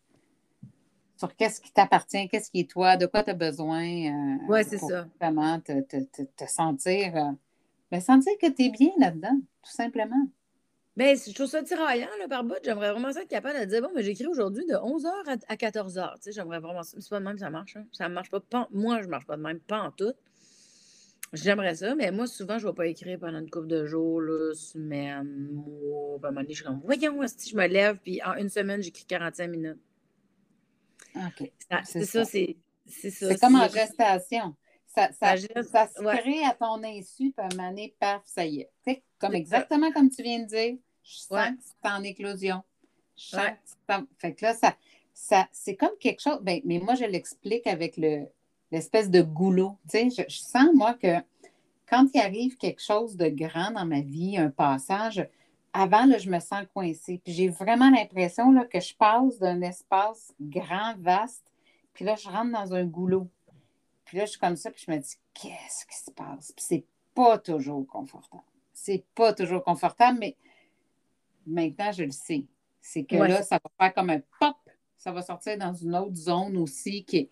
Sur 1.16 1.36
qu'est-ce 1.36 1.61
qui 1.61 1.70
t'appartient, 1.70 2.28
qu'est-ce 2.28 2.51
qui 2.51 2.61
est 2.61 2.70
toi, 2.70 2.97
de 2.97 3.05
quoi 3.05 3.22
tu 3.22 3.28
as 3.30 3.34
besoin 3.34 3.84
euh, 3.84 4.36
Ouais, 4.49 4.64
c'est 4.64 4.78
pour 4.78 4.88
ça. 4.88 5.07
vraiment 5.20 5.61
te, 5.61 5.82
te, 5.82 5.99
te, 5.99 6.22
te 6.22 6.47
sentir, 6.47 7.34
euh, 7.93 7.97
ben, 7.97 8.01
sentir 8.01 8.32
que 8.41 8.47
tu 8.49 8.64
es 8.64 8.70
bien 8.70 8.91
là-dedans, 8.99 9.41
tout 9.62 9.70
simplement. 9.72 10.28
Ben, 10.97 11.16
je 11.16 11.32
trouve 11.32 11.47
ça 11.47 11.62
tiraillant, 11.62 12.09
là, 12.18 12.28
par 12.28 12.45
bout. 12.45 12.57
J'aimerais 12.64 12.91
vraiment 12.93 13.12
ça 13.12 13.22
être 13.22 13.28
capable 13.28 13.59
de 13.61 13.64
dire, 13.64 13.80
bon, 13.80 13.91
mais 13.95 14.03
j'écris 14.03 14.26
aujourd'hui 14.26 14.66
de 14.66 14.74
11h 14.74 15.09
à, 15.49 15.57
14h. 15.57 16.14
Tu 16.16 16.22
sais, 16.22 16.32
j'aimerais 16.32 16.59
vraiment 16.59 16.82
ça. 16.82 16.99
C'est 17.01 17.09
pas 17.11 17.20
de 17.20 17.24
même 17.24 17.34
que 17.34 17.41
ça 17.41 17.51
marche. 17.51 17.76
hein. 17.76 17.86
Ça 17.93 18.09
marche 18.09 18.30
pas. 18.30 18.41
pas- 18.41 18.68
Moi, 18.72 19.01
je 19.03 19.09
marche 19.09 19.24
pas 19.26 19.36
de 19.36 19.43
même, 19.43 19.61
pas 19.61 19.80
en 19.82 19.91
tout. 19.93 20.12
J'aimerais 21.32 21.76
ça, 21.76 21.95
mais 21.95 22.11
moi, 22.11 22.26
souvent, 22.26 22.59
je 22.59 22.66
vais 22.66 22.74
pas 22.74 22.86
écrire 22.88 23.16
pendant 23.20 23.38
une 23.38 23.49
couple 23.49 23.68
de 23.68 23.86
jours, 23.86 24.20
là, 24.20 24.53
semaine, 24.53 25.49
mois. 25.53 26.18
Puis 26.18 26.24
à 26.24 26.28
un 26.28 26.30
moment 26.32 26.41
donné, 26.43 26.49
je 26.51 26.55
suis 26.57 26.64
comme, 26.64 26.80
voyons, 26.84 27.20
si 27.28 27.51
je 27.51 27.57
me 27.57 27.66
lève, 27.68 27.99
puis 27.99 28.20
en 28.24 28.34
une 28.34 28.49
semaine, 28.49 28.82
j'écris 28.82 29.05
45 29.05 29.47
minutes. 29.49 29.78
OK. 31.14 31.51
Ça- 31.70 31.80
C'est 31.84 32.05
ça, 32.05 32.24
c'est 32.24 32.57
c'est 32.86 33.11
ça. 33.11 33.28
C'est 33.28 33.38
comme 33.38 33.55
en 33.55 33.68
gestation. 33.68 34.57
Ça, 34.95 35.11
ça, 35.12 35.36
ça, 35.36 35.88
se 35.88 36.18
crée 36.18 36.45
à 36.45 36.55
ton 36.55 36.82
insu, 36.82 37.30
puis 37.30 37.34
à 37.36 37.45
un 37.45 37.57
moment 37.57 37.68
donné, 37.70 37.95
paf, 38.01 38.22
ça 38.24 38.45
y 38.45 38.66
est. 38.86 39.03
comme 39.18 39.34
exactement 39.34 39.93
comme 39.93 40.11
tu 40.11 40.22
viens 40.22 40.41
de 40.41 40.47
dire, 40.47 40.76
je 41.05 41.16
sens 41.16 41.51
que 41.51 41.62
c'est 41.62 41.91
en 41.91 42.03
éclosion. 42.03 42.62
Je 43.16 43.24
sens 43.24 43.51
que 43.88 43.95
Fait 44.18 44.34
que 44.34 44.45
là, 44.45 44.55
ça, 44.55 44.74
ça, 45.14 45.49
c'est 45.53 45.76
comme 45.76 45.97
quelque 46.01 46.20
chose. 46.20 46.41
Ben, 46.43 46.61
mais 46.64 46.78
moi, 46.78 46.95
je 46.95 47.05
l'explique 47.05 47.66
avec 47.66 47.97
le, 47.97 48.26
l'espèce 48.70 49.11
de 49.11 49.22
goulot. 49.22 49.76
Tu 49.91 50.11
sais, 50.11 50.26
je, 50.28 50.34
sens, 50.36 50.68
moi, 50.74 50.95
que 50.95 51.16
quand 51.86 52.07
il 52.14 52.20
arrive 52.20 52.57
quelque 52.57 52.82
chose 52.82 53.16
de 53.16 53.28
grand 53.28 53.72
dans 53.72 53.84
ma 53.84 54.01
vie, 54.01 54.38
un 54.38 54.51
passage, 54.51 55.26
avant, 55.72 56.07
là, 56.07 56.18
je 56.18 56.30
me 56.30 56.41
sens 56.41 56.64
coincée. 56.74 57.20
Puis 57.22 57.32
j'ai 57.32 57.49
vraiment 57.49 57.91
l'impression 57.91 58.51
là, 58.51 58.64
que 58.64 58.80
je 58.80 58.95
passe 58.95 59.38
d'un 59.38 59.61
espace 59.62 60.34
grand, 60.41 60.95
vaste, 60.99 61.45
puis 61.93 62.05
là, 62.05 62.16
je 62.16 62.28
rentre 62.28 62.53
dans 62.53 62.74
un 62.74 62.84
goulot. 62.84 63.28
Puis 64.11 64.18
là, 64.18 64.24
je 64.24 64.30
suis 64.30 64.40
comme 64.40 64.56
ça, 64.56 64.72
puis 64.72 64.82
je 64.84 64.90
me 64.90 64.98
dis, 64.98 65.14
qu'est-ce 65.32 65.86
qui 65.86 65.96
se 65.96 66.11
passe? 66.11 66.50
Puis 66.50 66.64
c'est 66.66 66.84
pas 67.14 67.38
toujours 67.38 67.86
confortable. 67.86 68.42
C'est 68.72 69.04
pas 69.14 69.32
toujours 69.32 69.62
confortable, 69.62 70.18
mais 70.18 70.36
maintenant, 71.46 71.92
je 71.92 72.02
le 72.02 72.11
sais. 72.11 72.44
C'est 72.80 73.04
que 73.04 73.14
là, 73.14 73.44
ça 73.44 73.61
va 73.62 73.70
faire 73.78 73.94
comme 73.94 74.11
un 74.11 74.18
pop, 74.40 74.56
ça 74.96 75.12
va 75.12 75.22
sortir 75.22 75.56
dans 75.58 75.72
une 75.72 75.94
autre 75.94 76.16
zone 76.16 76.56
aussi 76.56 77.04
qui 77.04 77.18
est. 77.18 77.30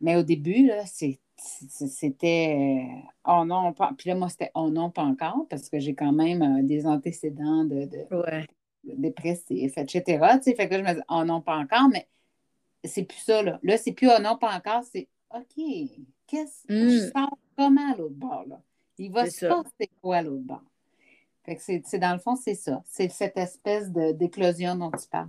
Mais 0.00 0.16
au 0.16 0.24
début, 0.24 0.66
là, 0.66 0.86
c'était 0.86 2.56
euh, 2.58 3.08
oh 3.24 3.44
non, 3.44 3.72
pas. 3.72 3.92
Puis 3.96 4.08
là, 4.08 4.16
moi, 4.16 4.28
c'était 4.28 4.50
oh 4.56 4.68
non, 4.68 4.90
pas 4.90 5.04
encore, 5.04 5.46
parce 5.48 5.68
que 5.68 5.78
j'ai 5.78 5.94
quand 5.94 6.10
même 6.10 6.42
euh, 6.42 6.62
des 6.64 6.84
antécédents 6.84 7.62
de, 7.62 7.84
de, 7.84 8.44
dépressifs, 8.82 9.78
etc. 9.78 10.02
Tu 10.02 10.42
sais, 10.42 10.56
fait 10.56 10.68
que 10.68 10.78
je 10.78 10.82
me 10.82 10.94
dis 10.94 11.02
oh 11.08 11.22
non, 11.22 11.40
pas 11.42 11.58
encore, 11.58 11.88
mais 11.92 12.08
c'est 12.82 13.04
plus 13.04 13.20
ça, 13.20 13.40
là. 13.40 13.60
Là, 13.62 13.78
c'est 13.78 13.92
plus 13.92 14.08
oh 14.08 14.20
non, 14.20 14.36
pas 14.36 14.52
encore, 14.52 14.82
c'est 14.82 15.06
OK, 15.34 15.64
qu'est-ce 16.26 16.66
que 16.66 16.74
je 16.74 17.06
hmm. 17.06 17.12
sens 17.12 17.30
comment 17.56 17.92
à 17.92 17.96
l'autre 17.96 18.14
bord, 18.14 18.44
là? 18.46 18.60
Il 18.98 19.12
va 19.12 19.28
se 19.28 19.46
passer 19.46 19.90
quoi 20.00 20.18
à 20.18 20.22
l'autre 20.22 20.44
bord? 20.44 20.64
Fait 21.44 21.56
que 21.56 21.62
c'est, 21.62 21.98
dans 21.98 22.12
le 22.12 22.18
fond, 22.18 22.34
c'est 22.34 22.54
ça. 22.54 22.82
C'est 22.86 23.08
cette 23.08 23.36
espèce 23.36 23.92
de, 23.92 24.12
d'éclosion 24.12 24.74
dont 24.74 24.90
tu 24.90 25.08
parles. 25.08 25.28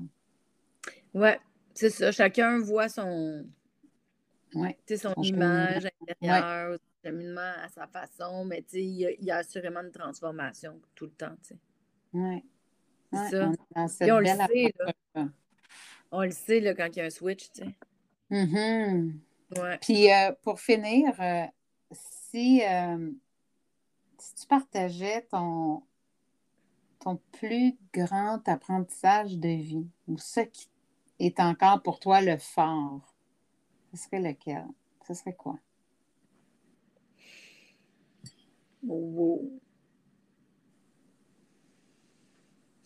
Oui, 1.14 1.30
c'est 1.76 1.90
ça. 1.90 2.12
Chacun 2.12 2.60
voit 2.60 2.90
son, 2.90 3.46
ouais. 4.56 4.78
son, 4.96 5.14
image 5.22 5.88
intérieure, 6.02 6.78
son 6.80 7.10
cheminement 7.10 7.54
à 7.64 7.70
sa 7.70 7.88
façon, 7.88 8.46
mais 8.46 8.66
il 8.74 8.80
y, 8.80 9.06
a, 9.06 9.12
il 9.12 9.26
y 9.26 9.32
a 9.32 9.38
assurément 9.38 9.82
une 9.82 9.92
transformation 9.92 10.80
tout 10.96 11.06
le 11.06 11.12
temps. 11.12 11.36
Oui. 12.14 12.44
C'est 13.14 13.30
ça. 13.30 13.52
On, 13.76 13.82
on 13.82 14.20
le 14.20 14.26
sait, 14.26 14.74
là. 14.80 15.28
On 16.12 16.24
le 16.24 16.32
sait 16.32 16.60
là, 16.62 16.74
quand 16.74 16.88
il 16.88 16.98
y 16.98 17.02
a 17.02 17.06
un 17.06 17.10
switch, 17.10 17.52
tu 17.52 17.64
sais. 17.64 17.76
Puis 19.82 20.12
euh, 20.12 20.32
pour 20.42 20.60
finir, 20.60 21.14
euh, 21.20 21.46
si, 21.92 22.62
euh, 22.64 23.12
si 24.20 24.36
tu 24.36 24.48
partageais 24.48 25.26
ton, 25.32 25.84
ton 27.00 27.20
plus 27.32 27.78
grand 27.94 28.48
apprentissage 28.48 29.38
de 29.38 29.50
vie 29.50 29.88
ou 30.08 30.18
ce 30.18 30.42
qui 30.42 30.70
est 31.20 31.40
encore 31.40 31.82
pour 31.82 32.00
toi 32.00 32.22
le 32.22 32.38
fort, 32.38 33.16
ce 33.94 33.98
serait 33.98 34.20
lequel? 34.20 34.66
Ce 35.08 35.14
serait 35.14 35.36
quoi? 35.36 35.58
Oh. 38.90 39.60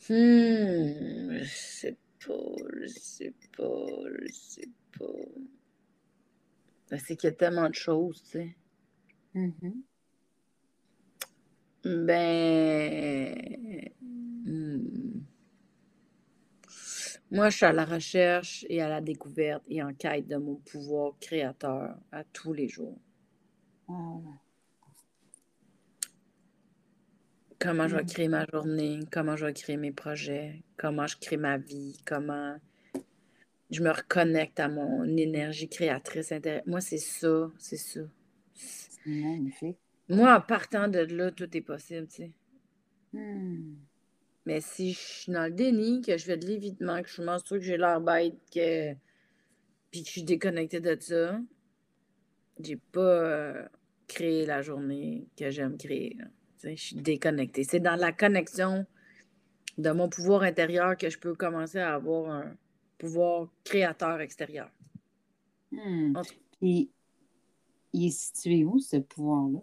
Hmm, 0.08 1.38
je 1.42 1.56
sais 1.56 1.98
pas, 2.26 2.34
je 2.82 2.88
sais 2.88 3.34
pas, 3.56 3.86
je 4.26 4.34
sais 4.34 4.70
pas. 4.98 5.61
C'est 6.98 7.16
qu'il 7.16 7.30
y 7.30 7.34
a 7.34 7.36
tellement 7.36 7.70
de 7.70 7.76
choses, 7.76 8.22
tu 8.24 8.32
sais. 8.32 8.56
Mm-hmm. 9.36 9.74
Ben. 12.06 13.36
Hmm. 14.46 15.22
Moi, 17.32 17.50
je 17.50 17.56
suis 17.56 17.66
à 17.66 17.72
la 17.72 17.86
recherche 17.86 18.66
et 18.70 18.82
à 18.82 18.90
la 18.90 19.00
découverte 19.00 19.64
et 19.70 19.82
en 19.82 19.94
quête 19.94 20.28
de 20.28 20.36
mon 20.36 20.56
pouvoir 20.56 21.14
créateur 21.22 21.96
à 22.12 22.26
tous 22.26 22.52
les 22.52 22.68
jours. 22.68 23.00
Comment 27.58 27.88
je 27.88 27.96
vais 27.96 28.04
mm. 28.04 28.08
créer 28.08 28.28
ma 28.28 28.46
journée, 28.52 29.00
comment 29.12 29.38
je 29.38 29.46
vais 29.46 29.54
créer 29.54 29.78
mes 29.78 29.92
projets, 29.92 30.62
comment 30.78 31.08
je 31.08 31.16
crée 31.18 31.38
ma 31.38 31.58
vie, 31.58 31.98
comment 32.06 32.58
je 33.72 33.82
me 33.82 33.90
reconnecte 33.90 34.60
à 34.60 34.68
mon 34.68 35.06
énergie 35.18 35.70
créatrice 35.70 36.32
intérieure. 36.32 36.64
Moi, 36.68 36.82
c'est 36.82 36.98
ça, 36.98 37.50
c'est 37.58 37.78
ça. 37.78 38.02
C'est 38.54 39.10
magnifique. 39.10 39.78
Moi, 40.10 40.36
en 40.36 40.42
partant 40.42 40.90
de 40.90 41.00
là, 41.00 41.32
tout 41.32 41.56
est 41.56 41.62
possible, 41.62 42.08
tu 42.08 42.16
sais. 42.16 42.32
Hmm. 43.14 43.76
Mais 44.46 44.60
si 44.60 44.94
je 44.94 45.00
suis 45.00 45.32
dans 45.32 45.46
le 45.46 45.52
déni, 45.52 46.02
que 46.02 46.18
je 46.18 46.26
fais 46.26 46.38
de 46.38 46.46
l'évitement, 46.46 47.02
que 47.02 47.08
je 47.08 47.14
suis 47.14 47.24
menstruée, 47.24 47.60
que 47.60 47.66
j'ai 47.66 47.78
l'air 47.78 48.02
bête, 48.02 48.36
que... 48.54 48.94
puis 49.90 50.02
que 50.02 50.08
je 50.08 50.12
suis 50.12 50.24
déconnectée 50.24 50.82
de 50.82 50.98
ça, 51.00 51.40
j'ai 52.60 52.76
pas 52.76 53.00
euh, 53.00 53.66
créé 54.08 54.46
la 54.46 54.62
journée 54.62 55.28
que 55.38 55.50
j'aime 55.50 55.78
créer. 55.78 56.18
Je 56.64 56.76
suis 56.76 56.96
déconnectée. 56.96 57.64
C'est 57.64 57.80
dans 57.80 57.96
la 57.96 58.12
connexion 58.12 58.86
de 59.78 59.92
mon 59.92 60.10
pouvoir 60.10 60.44
intérieur 60.44 60.98
que 60.98 61.10
je 61.10 61.18
peux 61.18 61.34
commencer 61.34 61.80
à 61.80 61.94
avoir 61.94 62.30
un, 62.30 62.56
pouvoir 63.02 63.48
créateur 63.64 64.22
extérieur. 64.22 64.70
Hmm. 65.72 66.14
Puis, 66.60 66.92
il 67.94 68.08
est 68.08 68.12
situé 68.12 68.64
où, 68.64 68.78
ce 68.80 68.98
pouvoir-là? 68.98 69.60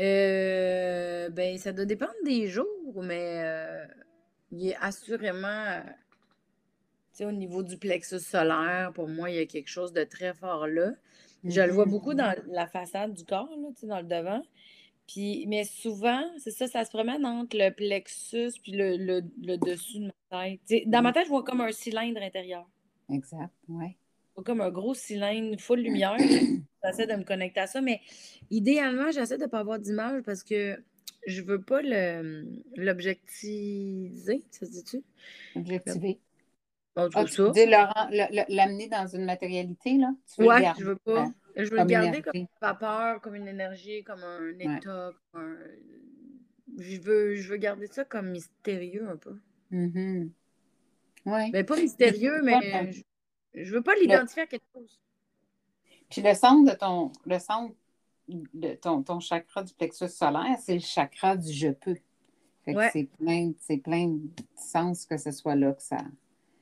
Euh, 0.00 1.30
ben, 1.30 1.56
ça 1.56 1.72
doit 1.72 1.86
dépendre 1.86 2.12
des 2.24 2.48
jours, 2.48 3.02
mais 3.02 3.42
euh, 3.42 3.86
il 4.50 4.68
est 4.68 4.76
assurément, 4.80 5.80
au 7.20 7.32
niveau 7.32 7.62
du 7.62 7.78
plexus 7.78 8.20
solaire, 8.20 8.92
pour 8.94 9.08
moi, 9.08 9.30
il 9.30 9.36
y 9.36 9.38
a 9.38 9.46
quelque 9.46 9.68
chose 9.68 9.92
de 9.92 10.04
très 10.04 10.34
fort 10.34 10.66
là. 10.66 10.92
Je 11.44 11.60
le 11.60 11.72
vois 11.72 11.86
beaucoup 11.86 12.14
dans 12.14 12.34
la 12.48 12.66
façade 12.66 13.14
du 13.14 13.24
corps, 13.24 13.50
là, 13.50 13.86
dans 13.86 14.00
le 14.00 14.06
devant. 14.06 14.42
Puis, 15.06 15.46
mais 15.48 15.64
souvent, 15.64 16.22
c'est 16.38 16.50
ça, 16.50 16.66
ça 16.66 16.84
se 16.84 16.90
promène 16.90 17.26
entre 17.26 17.56
le 17.56 17.70
plexus 17.70 18.52
puis 18.62 18.72
le, 18.72 18.96
le, 18.96 19.56
dessus 19.56 19.98
de 19.98 20.10
ma 20.30 20.48
tête. 20.48 20.88
dans 20.88 21.02
ma 21.02 21.12
tête, 21.12 21.24
je 21.24 21.30
vois 21.30 21.42
comme 21.42 21.60
un 21.60 21.72
cylindre 21.72 22.22
intérieur. 22.22 22.68
Exact, 23.10 23.52
oui. 23.68 23.96
Comme 24.44 24.60
un 24.60 24.70
gros 24.70 24.94
cylindre, 24.94 25.60
full 25.60 25.80
lumière. 25.82 26.16
j'essaie 26.18 27.06
de 27.06 27.14
me 27.14 27.24
connecter 27.24 27.60
à 27.60 27.66
ça, 27.66 27.80
mais 27.80 28.00
idéalement, 28.50 29.10
j'essaie 29.10 29.38
de 29.38 29.44
ne 29.44 29.48
pas 29.48 29.58
avoir 29.58 29.78
d'image 29.78 30.22
parce 30.22 30.42
que 30.42 30.82
je 31.26 31.42
veux 31.42 31.60
pas 31.60 31.82
l'objectiviser, 32.76 34.44
ça 34.50 34.66
se 34.66 34.72
dit-tu? 34.72 35.02
Objectiver. 35.54 36.18
Bon, 36.94 37.08
ah, 37.14 37.24
tu 37.24 37.50
dis 37.52 37.64
l'amener 37.66 38.88
dans 38.88 39.06
une 39.06 39.24
matérialité, 39.24 39.96
là? 39.96 40.10
Oui, 40.38 40.56
je 40.78 40.84
veux 40.84 40.96
pas. 40.96 41.22
Hein? 41.22 41.34
Je 41.56 41.70
veux 41.70 41.76
le 41.76 41.84
garder 41.84 42.22
comme 42.22 42.34
une 42.34 42.46
vapeur, 42.60 43.20
comme 43.20 43.34
une 43.34 43.48
énergie, 43.48 44.02
comme 44.04 44.22
un 44.22 44.58
état. 44.58 45.12
je, 46.78 47.00
veux, 47.00 47.34
je 47.36 47.48
veux 47.50 47.56
garder 47.56 47.86
ça 47.86 48.04
comme 48.04 48.30
mystérieux 48.30 49.08
un 49.08 49.16
peu. 49.16 49.36
Mm-hmm. 49.70 50.30
Mais 51.52 51.64
pas 51.64 51.76
mystérieux, 51.76 52.40
mais 52.42 52.92
je, 52.92 53.02
je 53.54 53.74
veux 53.74 53.82
pas 53.82 53.94
l'identifier 53.94 54.42
à 54.42 54.46
quelque 54.46 54.64
chose. 54.74 54.98
Puis 56.10 56.22
le 56.22 56.34
centre 56.34 56.70
de 56.70 56.76
ton, 56.76 57.10
le 57.26 57.38
centre 57.38 57.74
de 58.28 58.74
ton, 58.74 59.02
ton 59.02 59.20
chakra 59.20 59.62
du 59.62 59.72
plexus 59.74 60.08
solaire, 60.08 60.56
c'est 60.60 60.74
le 60.74 60.80
chakra 60.80 61.36
du 61.36 61.52
je 61.52 61.68
peux. 61.68 61.96
c'est 62.92 63.08
plein, 63.18 63.52
c'est 63.58 63.78
plein 63.78 64.08
de 64.08 64.44
sens 64.56 65.06
que 65.06 65.16
ce 65.16 65.30
soit 65.30 65.54
là 65.54 65.72
que 65.72 65.82
ça. 65.82 65.98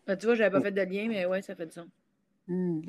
Ah, 0.06 0.16
tu 0.16 0.26
vois, 0.26 0.34
j'avais 0.34 0.50
pas 0.50 0.60
fait 0.60 0.72
de 0.72 0.82
lien, 0.82 1.06
mais 1.08 1.26
ouais, 1.26 1.42
ça 1.42 1.54
fait 1.54 1.66
du 1.66 1.72
sens. 1.72 1.86
Mm. 2.48 2.80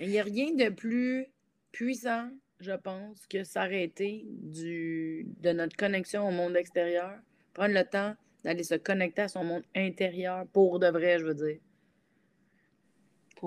Il 0.00 0.08
n'y 0.10 0.18
a 0.18 0.22
rien 0.22 0.52
de 0.54 0.68
plus 0.68 1.26
puissant, 1.72 2.30
je 2.60 2.72
pense, 2.72 3.26
que 3.26 3.44
s'arrêter 3.44 4.24
du, 4.26 5.26
de 5.40 5.52
notre 5.52 5.76
connexion 5.76 6.28
au 6.28 6.30
monde 6.30 6.56
extérieur. 6.56 7.18
Prendre 7.54 7.74
le 7.74 7.84
temps 7.84 8.14
d'aller 8.44 8.62
se 8.62 8.74
connecter 8.74 9.22
à 9.22 9.28
son 9.28 9.44
monde 9.44 9.62
intérieur 9.74 10.46
pour 10.48 10.78
de 10.78 10.88
vrai, 10.88 11.18
je 11.18 11.24
veux 11.24 11.34
dire. 11.34 11.58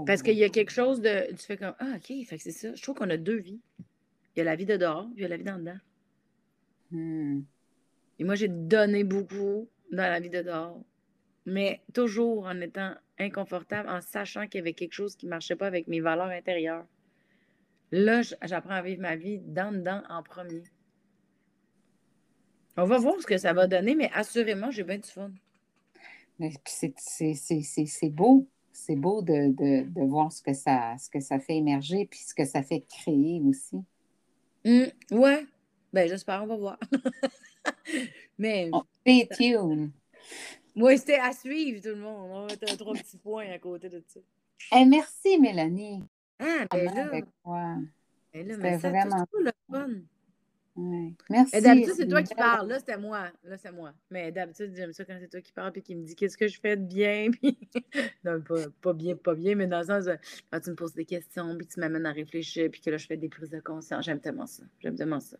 Parce 0.06 0.22
qu'il 0.22 0.38
y 0.38 0.44
a 0.44 0.50
quelque 0.50 0.72
chose 0.72 1.02
de. 1.02 1.32
Tu 1.36 1.46
fais 1.46 1.58
comme 1.58 1.74
Ah, 1.80 1.96
OK, 1.96 2.26
fait 2.26 2.38
que 2.38 2.44
c'est 2.44 2.52
ça. 2.52 2.74
Je 2.76 2.82
trouve 2.82 2.96
qu'on 2.96 3.10
a 3.10 3.18
deux 3.18 3.38
vies. 3.38 3.60
Il 4.36 4.40
y 4.40 4.42
a 4.42 4.44
la 4.44 4.56
vie 4.56 4.66
de 4.66 4.78
dehors, 4.78 5.10
il 5.16 5.22
y 5.22 5.26
a 5.26 5.28
la 5.28 5.38
vie 5.38 5.44
d'en 5.44 5.58
dedans. 5.58 5.80
Hmm. 6.92 7.42
Et 8.20 8.24
moi, 8.24 8.36
j'ai 8.36 8.48
donné 8.48 9.04
beaucoup 9.04 9.70
dans 9.92 10.04
la 10.04 10.20
vie 10.20 10.30
de 10.30 10.42
dehors. 10.42 10.84
Mais 11.50 11.82
toujours 11.94 12.46
en 12.46 12.62
étant 12.62 12.94
inconfortable 13.18 13.90
en 13.90 14.02
sachant 14.02 14.48
qu'il 14.48 14.60
y 14.60 14.62
avait 14.62 14.74
quelque 14.74 14.94
chose 14.94 15.16
qui 15.16 15.26
ne 15.26 15.32
marchait 15.32 15.56
pas 15.56 15.68
avec 15.68 15.88
mes 15.88 16.00
valeurs 16.00 16.30
intérieures. 16.30 16.86
Là, 17.92 18.22
j'apprends 18.44 18.76
à 18.76 18.82
vivre 18.84 19.02
ma 19.02 19.16
vie 19.16 19.40
dans 19.40 19.72
dedans 19.76 20.04
en 20.10 20.22
premier. 20.22 20.64
On 22.78 22.86
va 22.86 22.98
voir 23.00 23.20
ce 23.20 23.26
que 23.26 23.38
ça 23.38 23.52
va 23.52 23.68
donner, 23.68 23.96
mais 23.96 24.12
assurément, 24.14 24.70
j'ai 24.70 24.84
bien 24.84 25.00
du 25.00 25.10
fun. 25.10 25.32
C'est 26.66 28.10
beau. 28.10 28.48
c'est 28.72 28.96
beau 28.96 29.22
de, 29.24 30.06
voir 30.06 30.32
ce 30.32 30.42
que, 30.42 30.54
ça, 30.54 30.96
ce 30.98 31.10
que 31.10 31.20
ça 31.20 31.40
fait 31.40 31.58
émerger 31.58 32.08
puis 32.10 32.20
ce 32.20 32.36
que 32.36 32.46
ça 32.46 32.62
fait 32.62 32.82
créer 32.82 33.42
aussi. 33.44 33.84
Oui, 34.66 34.92
mmh, 35.12 35.18
ouais. 35.18 35.46
Ben, 35.92 36.08
j'espère, 36.08 36.44
on 36.44 36.48
va 36.48 36.56
voir. 36.56 36.80
Mais. 38.38 38.70
stay 39.02 39.28
tuned. 39.36 39.92
Moi, 40.76 40.98
c'était 40.98 41.20
à 41.20 41.32
suivre, 41.32 41.82
tout 41.82 41.90
le 41.90 41.96
monde. 41.96 42.30
On 42.32 42.42
va 42.42 42.48
mettre 42.48 42.78
trois 42.78 42.94
petits 42.94 43.18
points 43.18 43.50
à 43.52 43.60
côté 43.60 43.90
de 43.90 44.02
ça. 44.08 44.20
Eh, 44.76 44.86
merci, 44.86 45.40
Mélanie. 45.40 46.04
Ah, 46.40 46.66
ben 46.72 46.86
là. 46.86 47.06
Avec 47.06 47.26
toi. 47.44 47.76
Ben 48.34 48.48
là, 48.48 48.58
mais 48.58 48.80
ça, 48.80 48.90
vraiment 48.90 49.26
le 49.34 49.52
fun. 49.70 49.90
Merci. 51.30 51.62
D'habitude, 51.62 51.94
c'est 51.96 52.08
toi 52.08 52.24
qui 52.24 52.36
parles. 52.36 52.68
Là, 52.68 52.80
c'était 52.80 52.98
moi. 52.98 53.28
Là, 53.44 53.58
c'est 53.58 53.72
moi. 53.72 53.94
Mais 54.10 54.32
d'habitude, 54.32 54.74
j'aime 54.76 54.94
ça 54.94 55.04
quand 55.04 55.18
c'est 55.20 55.28
toi 55.28 55.42
qui 55.42 55.52
parles 55.52 55.72
et 55.76 55.82
qui 55.82 55.96
me 55.96 56.04
dit 56.06 56.16
qu'est-ce 56.16 56.38
que 56.38 56.48
je 56.48 56.60
fais 56.60 56.78
de 56.78 56.84
bien. 56.84 57.32
Puis... 57.42 57.58
non, 58.24 58.42
pas, 58.82 58.94
bien, 58.94 59.16
pas 59.16 59.34
bien, 59.34 59.56
mais 59.56 59.68
dans 59.68 59.80
le 59.80 59.86
sens, 59.86 60.06
quand 60.52 60.60
tu 60.60 60.70
me 60.70 60.76
poses 60.76 60.94
des 60.94 61.06
questions, 61.06 61.58
puis 61.58 61.68
tu 61.68 61.80
m'amènes 61.80 62.06
à 62.06 62.12
réfléchir, 62.12 62.70
puis 62.72 62.82
que 62.82 62.90
là, 62.90 62.98
je 62.98 63.08
fais 63.08 63.18
des 63.18 63.30
prises 63.30 63.50
de 63.50 63.60
conscience. 63.60 64.06
J'aime 64.06 64.20
tellement 64.20 64.48
ça. 64.48 64.64
J'aime 64.80 64.96
tellement 64.96 65.20
ça. 65.20 65.38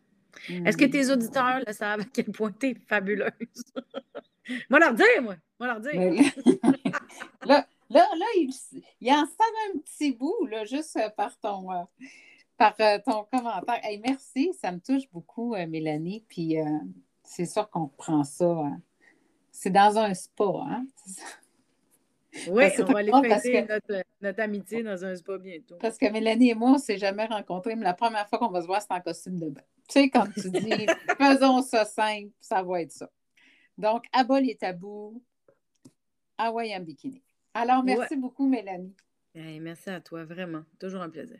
Est-ce 0.66 0.78
que 0.78 0.86
tes 0.86 1.10
auditeurs 1.12 1.62
savent 1.72 2.02
à 2.02 2.06
quel 2.06 2.26
point 2.26 2.52
t'es 2.52 2.76
fabuleuse? 2.88 3.32
moi, 4.70 4.80
leur 4.80 4.94
dire, 4.94 5.22
moi. 5.22 5.36
Moi, 5.60 5.68
leur 5.68 5.80
dire. 5.80 5.94
là, 7.46 7.68
là, 7.90 8.08
là, 8.18 8.26
il, 8.38 8.50
il 9.02 9.12
en 9.12 9.24
un 9.24 9.80
petit 9.80 10.12
bout, 10.14 10.46
là, 10.48 10.66
juste 10.66 10.96
euh, 10.98 11.10
par 11.10 11.38
ton. 11.40 11.72
Euh, 11.72 11.84
par 12.58 12.76
euh, 12.82 13.00
ton 13.06 13.26
commentaire. 13.32 13.80
merci, 14.04 14.54
ça 14.60 14.72
me 14.72 14.80
touche 14.80 15.10
beaucoup, 15.14 15.56
Mélanie. 15.56 16.26
Puis 16.28 16.58
c'est 17.24 17.46
sûr 17.46 17.70
qu'on 17.70 17.88
prend 17.88 18.26
ça. 18.26 18.54
C'est 19.50 19.70
dans 19.70 19.98
un 19.98 20.14
spa, 20.14 20.66
hein? 20.68 20.86
Oui, 22.48 22.66
on 22.80 22.84
va 22.86 23.00
aller 23.00 23.12
fêter 23.12 23.68
notre, 24.22 24.42
amitié 24.42 24.84
dans 24.84 25.04
un 25.04 25.16
spa 25.16 25.38
bientôt. 25.38 25.76
Parce 25.78 25.98
que 25.98 26.10
Mélanie 26.12 26.52
et 26.52 26.56
moi, 26.56 26.72
on 26.72 26.74
ne 26.74 26.80
s'est 26.80 26.98
jamais 26.98 27.26
rencontrés, 27.26 27.76
mais 27.76 27.84
la 27.84 27.94
première 27.94 28.28
fois 28.28 28.40
qu'on 28.40 28.50
va 28.50 28.62
se 28.62 28.68
voir, 28.68 28.82
c'est 28.82 28.94
en 28.94 29.02
costume 29.02 29.40
de 29.40 29.50
bain. 29.50 29.62
Tu 29.88 29.94
sais, 29.94 30.10
quand 30.10 30.28
tu 30.34 30.50
dis 30.50 30.88
faisons 31.18 31.62
ça 31.62 31.86
simple, 31.86 32.32
ça 32.40 32.62
va 32.64 32.82
être 32.82 32.92
ça. 32.92 33.10
Donc, 33.78 34.06
abat 34.12 34.42
les 34.42 34.56
tabous, 34.56 35.22
Hawaii 36.38 36.78
bikini. 36.80 37.24
Alors, 37.54 37.84
merci 37.84 38.16
beaucoup, 38.16 38.48
Mélanie. 38.48 38.96
merci 39.36 39.90
à 39.90 40.00
toi, 40.00 40.26
vraiment. 40.26 40.64
Toujours 40.80 41.02
un 41.02 41.10
plaisir. 41.10 41.40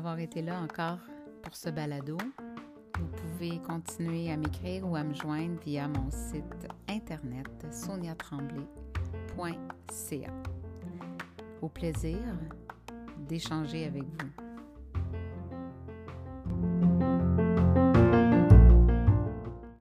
D'avoir 0.00 0.18
été 0.18 0.40
là 0.40 0.58
encore 0.62 0.96
pour 1.42 1.54
ce 1.54 1.68
balado. 1.68 2.16
Vous 2.98 3.08
pouvez 3.08 3.60
continuer 3.60 4.32
à 4.32 4.38
m'écrire 4.38 4.90
ou 4.90 4.96
à 4.96 5.04
me 5.04 5.12
joindre 5.12 5.60
via 5.62 5.88
mon 5.88 6.10
site 6.10 6.66
internet 6.88 7.46
soniatremblay.ca. 7.70 10.32
Au 11.60 11.68
plaisir 11.68 12.16
d'échanger 13.28 13.84
avec 13.84 14.04
vous. 14.04 14.39